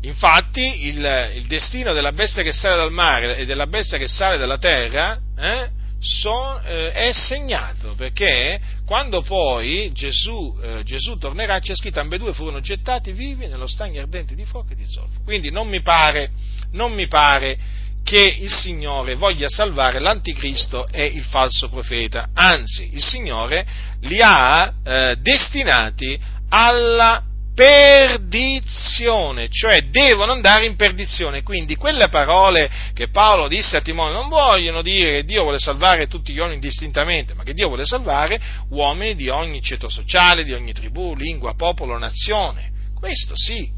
Infatti 0.02 0.88
il, 0.88 1.31
il, 1.35 1.45
destino 1.45 1.93
della 1.93 2.11
bestia 2.11 2.41
che 2.41 2.52
sale 2.52 2.76
dal 2.76 2.91
mare 2.91 3.38
e 3.38 3.45
della 3.45 3.68
bestia 3.68 3.99
che 3.99 4.07
sale 4.07 4.38
dalla 4.38 4.57
terra 4.57 5.19
eh, 5.38 5.69
son, 5.99 6.60
eh, 6.65 6.91
è 6.91 7.11
segnato, 7.11 7.93
perché 7.95 8.60
quando 8.91 9.22
poi 9.22 9.89
Gesù, 9.93 10.53
eh, 10.61 10.84
Gesù, 10.84 11.18
tornerà 11.18 11.61
c'è 11.61 11.73
scritto 11.77 12.01
ambedue 12.01 12.34
furono 12.34 12.59
gettati 12.59 13.13
vivi 13.13 13.47
nello 13.47 13.65
stagno 13.65 14.01
ardente 14.01 14.35
di 14.35 14.43
fuoco 14.43 14.73
e 14.73 14.76
di 14.76 14.85
zolfo. 14.85 15.22
Quindi 15.23 15.49
non 15.49 15.69
mi 15.69 15.80
pare, 15.80 16.31
non 16.72 16.91
mi 16.91 17.07
pare 17.07 17.57
che 18.03 18.19
il 18.19 18.51
Signore 18.51 19.15
voglia 19.15 19.47
salvare 19.47 19.99
l'anticristo 19.99 20.88
e 20.88 21.05
il 21.05 21.23
falso 21.23 21.69
profeta, 21.69 22.31
anzi 22.34 22.93
il 22.93 23.01
Signore 23.01 23.65
li 24.01 24.19
ha 24.22 24.73
eh, 24.84 25.15
destinati 25.22 26.19
alla 26.49 27.23
perdizione, 27.61 29.47
cioè 29.51 29.83
devono 29.83 30.31
andare 30.31 30.65
in 30.65 30.75
perdizione. 30.75 31.43
Quindi 31.43 31.75
quelle 31.75 32.07
parole 32.07 32.71
che 32.93 33.09
Paolo 33.09 33.47
disse 33.47 33.77
a 33.77 33.81
Timone 33.81 34.13
non 34.13 34.29
vogliono 34.29 34.81
dire 34.81 35.11
che 35.11 35.23
Dio 35.25 35.43
vuole 35.43 35.59
salvare 35.59 36.07
tutti 36.07 36.33
gli 36.33 36.39
uomini 36.39 36.55
indistintamente, 36.55 37.35
ma 37.35 37.43
che 37.43 37.53
Dio 37.53 37.67
vuole 37.67 37.85
salvare 37.85 38.41
uomini 38.69 39.13
di 39.13 39.29
ogni 39.29 39.61
ceto 39.61 39.89
sociale, 39.89 40.43
di 40.43 40.53
ogni 40.53 40.73
tribù, 40.73 41.13
lingua, 41.13 41.53
popolo, 41.53 41.99
nazione. 41.99 42.71
Questo 42.97 43.35
sì, 43.35 43.69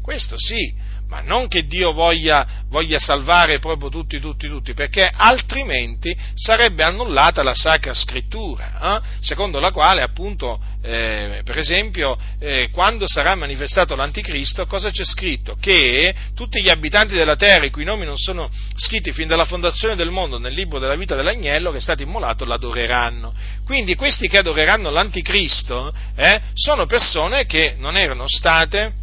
questo 0.00 0.36
sì 0.38 0.72
ma 1.12 1.20
non 1.20 1.46
che 1.46 1.66
Dio 1.66 1.92
voglia, 1.92 2.64
voglia, 2.70 2.98
salvare 2.98 3.58
proprio 3.58 3.90
tutti, 3.90 4.18
tutti, 4.18 4.48
tutti, 4.48 4.72
perché 4.72 5.10
altrimenti 5.14 6.16
sarebbe 6.32 6.84
annullata 6.84 7.42
la 7.42 7.54
Sacra 7.54 7.92
Scrittura, 7.92 8.96
eh? 8.96 9.00
secondo 9.20 9.60
la 9.60 9.72
quale 9.72 10.00
appunto, 10.00 10.58
eh, 10.80 11.42
per 11.44 11.58
esempio, 11.58 12.16
eh, 12.40 12.70
quando 12.72 13.04
sarà 13.06 13.34
manifestato 13.34 13.94
l'Anticristo, 13.94 14.64
cosa 14.64 14.90
c'è 14.90 15.04
scritto? 15.04 15.58
Che 15.60 16.14
tutti 16.34 16.62
gli 16.62 16.70
abitanti 16.70 17.12
della 17.12 17.36
terra, 17.36 17.66
i 17.66 17.70
cui 17.70 17.84
nomi 17.84 18.06
non 18.06 18.16
sono 18.16 18.50
scritti 18.74 19.12
fin 19.12 19.28
dalla 19.28 19.44
fondazione 19.44 19.94
del 19.94 20.10
mondo 20.10 20.38
nel 20.38 20.54
libro 20.54 20.78
della 20.78 20.96
vita 20.96 21.14
dell'agnello 21.14 21.72
che 21.72 21.76
è 21.76 21.82
stato 21.82 22.00
immolato, 22.00 22.46
l'adoreranno. 22.46 23.34
Quindi 23.66 23.96
questi 23.96 24.28
che 24.28 24.38
adoreranno 24.38 24.88
l'Anticristo 24.88 25.92
eh, 26.16 26.40
sono 26.54 26.86
persone 26.86 27.44
che 27.44 27.74
non 27.76 27.98
erano 27.98 28.24
state 28.26 29.00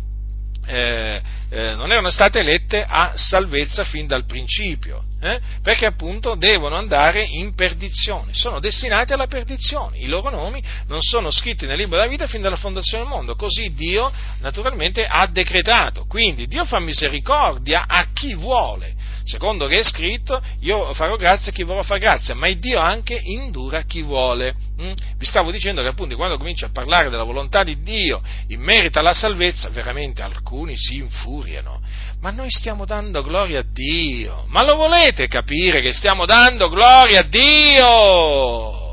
eh, 1.49 1.75
non 1.75 1.91
erano 1.91 2.09
state 2.11 2.39
elette 2.39 2.85
a 2.87 3.13
salvezza 3.15 3.83
fin 3.83 4.05
dal 4.05 4.25
principio, 4.25 5.03
eh? 5.19 5.39
perché 5.63 5.85
appunto 5.85 6.35
devono 6.35 6.75
andare 6.75 7.23
in 7.23 7.55
perdizione, 7.55 8.33
sono 8.33 8.59
destinati 8.59 9.13
alla 9.13 9.27
perdizione, 9.27 9.97
i 9.97 10.07
loro 10.07 10.29
nomi 10.29 10.61
non 10.87 11.01
sono 11.01 11.31
scritti 11.31 11.65
nel 11.65 11.77
libro 11.77 11.97
della 11.97 12.09
vita 12.09 12.27
fin 12.27 12.41
dalla 12.41 12.55
fondazione 12.55 13.03
del 13.03 13.11
mondo, 13.11 13.35
così 13.35 13.73
Dio 13.73 14.11
naturalmente 14.41 15.05
ha 15.05 15.25
decretato, 15.27 16.05
quindi 16.07 16.47
Dio 16.47 16.65
fa 16.65 16.79
misericordia 16.79 17.85
a 17.87 18.07
chi 18.13 18.35
vuole, 18.35 18.93
secondo 19.23 19.67
che 19.67 19.79
è 19.79 19.83
scritto, 19.83 20.41
io 20.61 20.93
farò 20.93 21.15
grazia 21.15 21.51
a 21.51 21.55
chi 21.55 21.63
vorrà 21.63 21.83
fare 21.83 21.99
grazia, 21.99 22.35
ma 22.35 22.51
Dio 22.51 22.79
anche 22.79 23.19
indura 23.21 23.83
chi 23.83 24.01
vuole. 24.01 24.55
Mm? 24.81 24.91
Vi 25.17 25.25
stavo 25.25 25.51
dicendo 25.51 25.81
che 25.81 25.89
appunto 25.89 26.15
quando 26.15 26.37
comincia 26.37 26.67
a 26.67 26.71
parlare 26.71 27.09
della 27.09 27.23
volontà 27.23 27.63
di 27.63 27.81
Dio 27.81 28.21
in 28.47 28.61
merito 28.61 28.99
alla 28.99 29.13
salvezza, 29.13 29.69
veramente 29.69 30.21
alcuni 30.21 30.75
si 30.77 30.95
infuriano. 30.95 31.38
Ma 32.21 32.31
noi 32.31 32.49
stiamo 32.49 32.85
dando 32.85 33.23
gloria 33.23 33.59
a 33.59 33.65
Dio. 33.65 34.45
Ma 34.47 34.63
lo 34.63 34.75
volete 34.75 35.27
capire 35.27 35.81
che 35.81 35.93
stiamo 35.93 36.25
dando 36.25 36.69
gloria 36.69 37.21
a 37.21 37.23
Dio? 37.23 38.87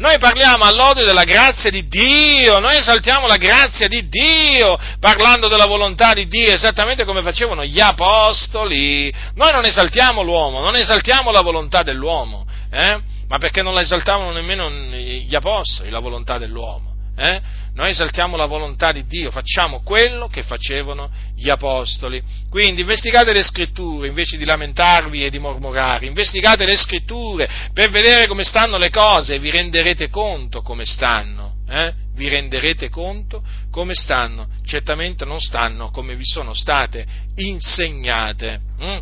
Noi 0.00 0.16
parliamo 0.18 0.64
all'odio 0.64 1.04
della 1.04 1.24
grazia 1.24 1.68
di 1.68 1.86
Dio, 1.86 2.58
noi 2.58 2.78
esaltiamo 2.78 3.26
la 3.26 3.36
grazia 3.36 3.86
di 3.86 4.08
Dio, 4.08 4.78
parlando 4.98 5.46
della 5.46 5.66
volontà 5.66 6.14
di 6.14 6.26
Dio, 6.26 6.52
esattamente 6.52 7.04
come 7.04 7.20
facevano 7.20 7.66
gli 7.66 7.78
apostoli. 7.80 9.12
Noi 9.34 9.52
non 9.52 9.66
esaltiamo 9.66 10.22
l'uomo, 10.22 10.60
non 10.60 10.74
esaltiamo 10.74 11.30
la 11.30 11.42
volontà 11.42 11.82
dell'uomo, 11.82 12.46
eh? 12.70 12.98
ma 13.28 13.36
perché 13.36 13.60
non 13.60 13.74
la 13.74 13.82
esaltavano 13.82 14.32
nemmeno 14.32 14.70
gli 14.70 15.34
apostoli, 15.34 15.90
la 15.90 16.00
volontà 16.00 16.38
dell'uomo. 16.38 16.89
Eh? 17.20 17.40
Noi 17.74 17.90
esaltiamo 17.90 18.34
la 18.34 18.46
volontà 18.46 18.92
di 18.92 19.04
Dio, 19.04 19.30
facciamo 19.30 19.82
quello 19.82 20.26
che 20.28 20.42
facevano 20.42 21.10
gli 21.36 21.50
apostoli. 21.50 22.22
Quindi 22.48 22.80
investigate 22.80 23.34
le 23.34 23.42
scritture 23.42 24.08
invece 24.08 24.38
di 24.38 24.46
lamentarvi 24.46 25.22
e 25.22 25.28
di 25.28 25.38
mormorare, 25.38 26.06
investigate 26.06 26.64
le 26.64 26.76
scritture 26.76 27.46
per 27.74 27.90
vedere 27.90 28.26
come 28.26 28.42
stanno 28.42 28.78
le 28.78 28.88
cose 28.88 29.34
e 29.34 29.38
vi 29.38 29.50
renderete 29.50 30.08
conto 30.08 30.62
come 30.62 30.86
stanno. 30.86 31.56
Eh? 31.68 31.92
Vi 32.14 32.26
renderete 32.26 32.88
conto 32.88 33.44
come 33.70 33.92
stanno. 33.94 34.48
Certamente 34.64 35.26
non 35.26 35.40
stanno 35.40 35.90
come 35.90 36.16
vi 36.16 36.24
sono 36.24 36.54
state 36.54 37.06
insegnate. 37.36 38.60
Hm? 38.78 38.98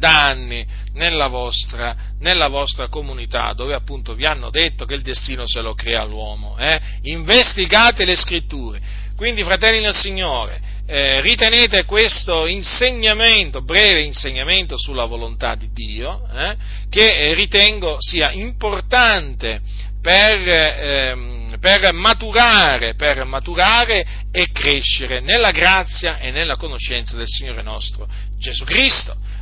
Da 0.00 0.24
anni 0.24 0.66
nella 0.94 1.28
vostra, 1.28 1.94
nella 2.18 2.48
vostra, 2.48 2.88
comunità, 2.88 3.52
dove 3.54 3.74
appunto 3.74 4.14
vi 4.14 4.26
hanno 4.26 4.50
detto 4.50 4.84
che 4.86 4.94
il 4.94 5.02
destino 5.02 5.46
se 5.46 5.60
lo 5.60 5.74
crea 5.74 6.02
l'uomo. 6.02 6.56
Eh? 6.58 6.80
Investigate 7.02 8.04
le 8.04 8.16
scritture. 8.16 8.80
Quindi, 9.16 9.44
fratelli 9.44 9.80
del 9.80 9.94
Signore, 9.94 10.60
eh, 10.86 11.20
ritenete 11.20 11.84
questo 11.84 12.46
insegnamento, 12.46 13.60
breve 13.60 14.00
insegnamento 14.00 14.76
sulla 14.76 15.04
volontà 15.04 15.54
di 15.54 15.70
Dio, 15.72 16.26
eh, 16.34 16.56
che 16.88 17.32
ritengo 17.34 17.98
sia 18.00 18.32
importante 18.32 19.60
per, 20.00 20.48
ehm, 20.48 21.58
per, 21.60 21.92
maturare, 21.92 22.94
per 22.94 23.24
maturare 23.24 24.06
e 24.32 24.50
crescere 24.50 25.20
nella 25.20 25.50
grazia 25.50 26.18
e 26.18 26.30
nella 26.30 26.56
conoscenza 26.56 27.16
del 27.16 27.28
Signore 27.28 27.62
nostro 27.62 28.08
Gesù 28.38 28.64
Cristo. 28.64 29.14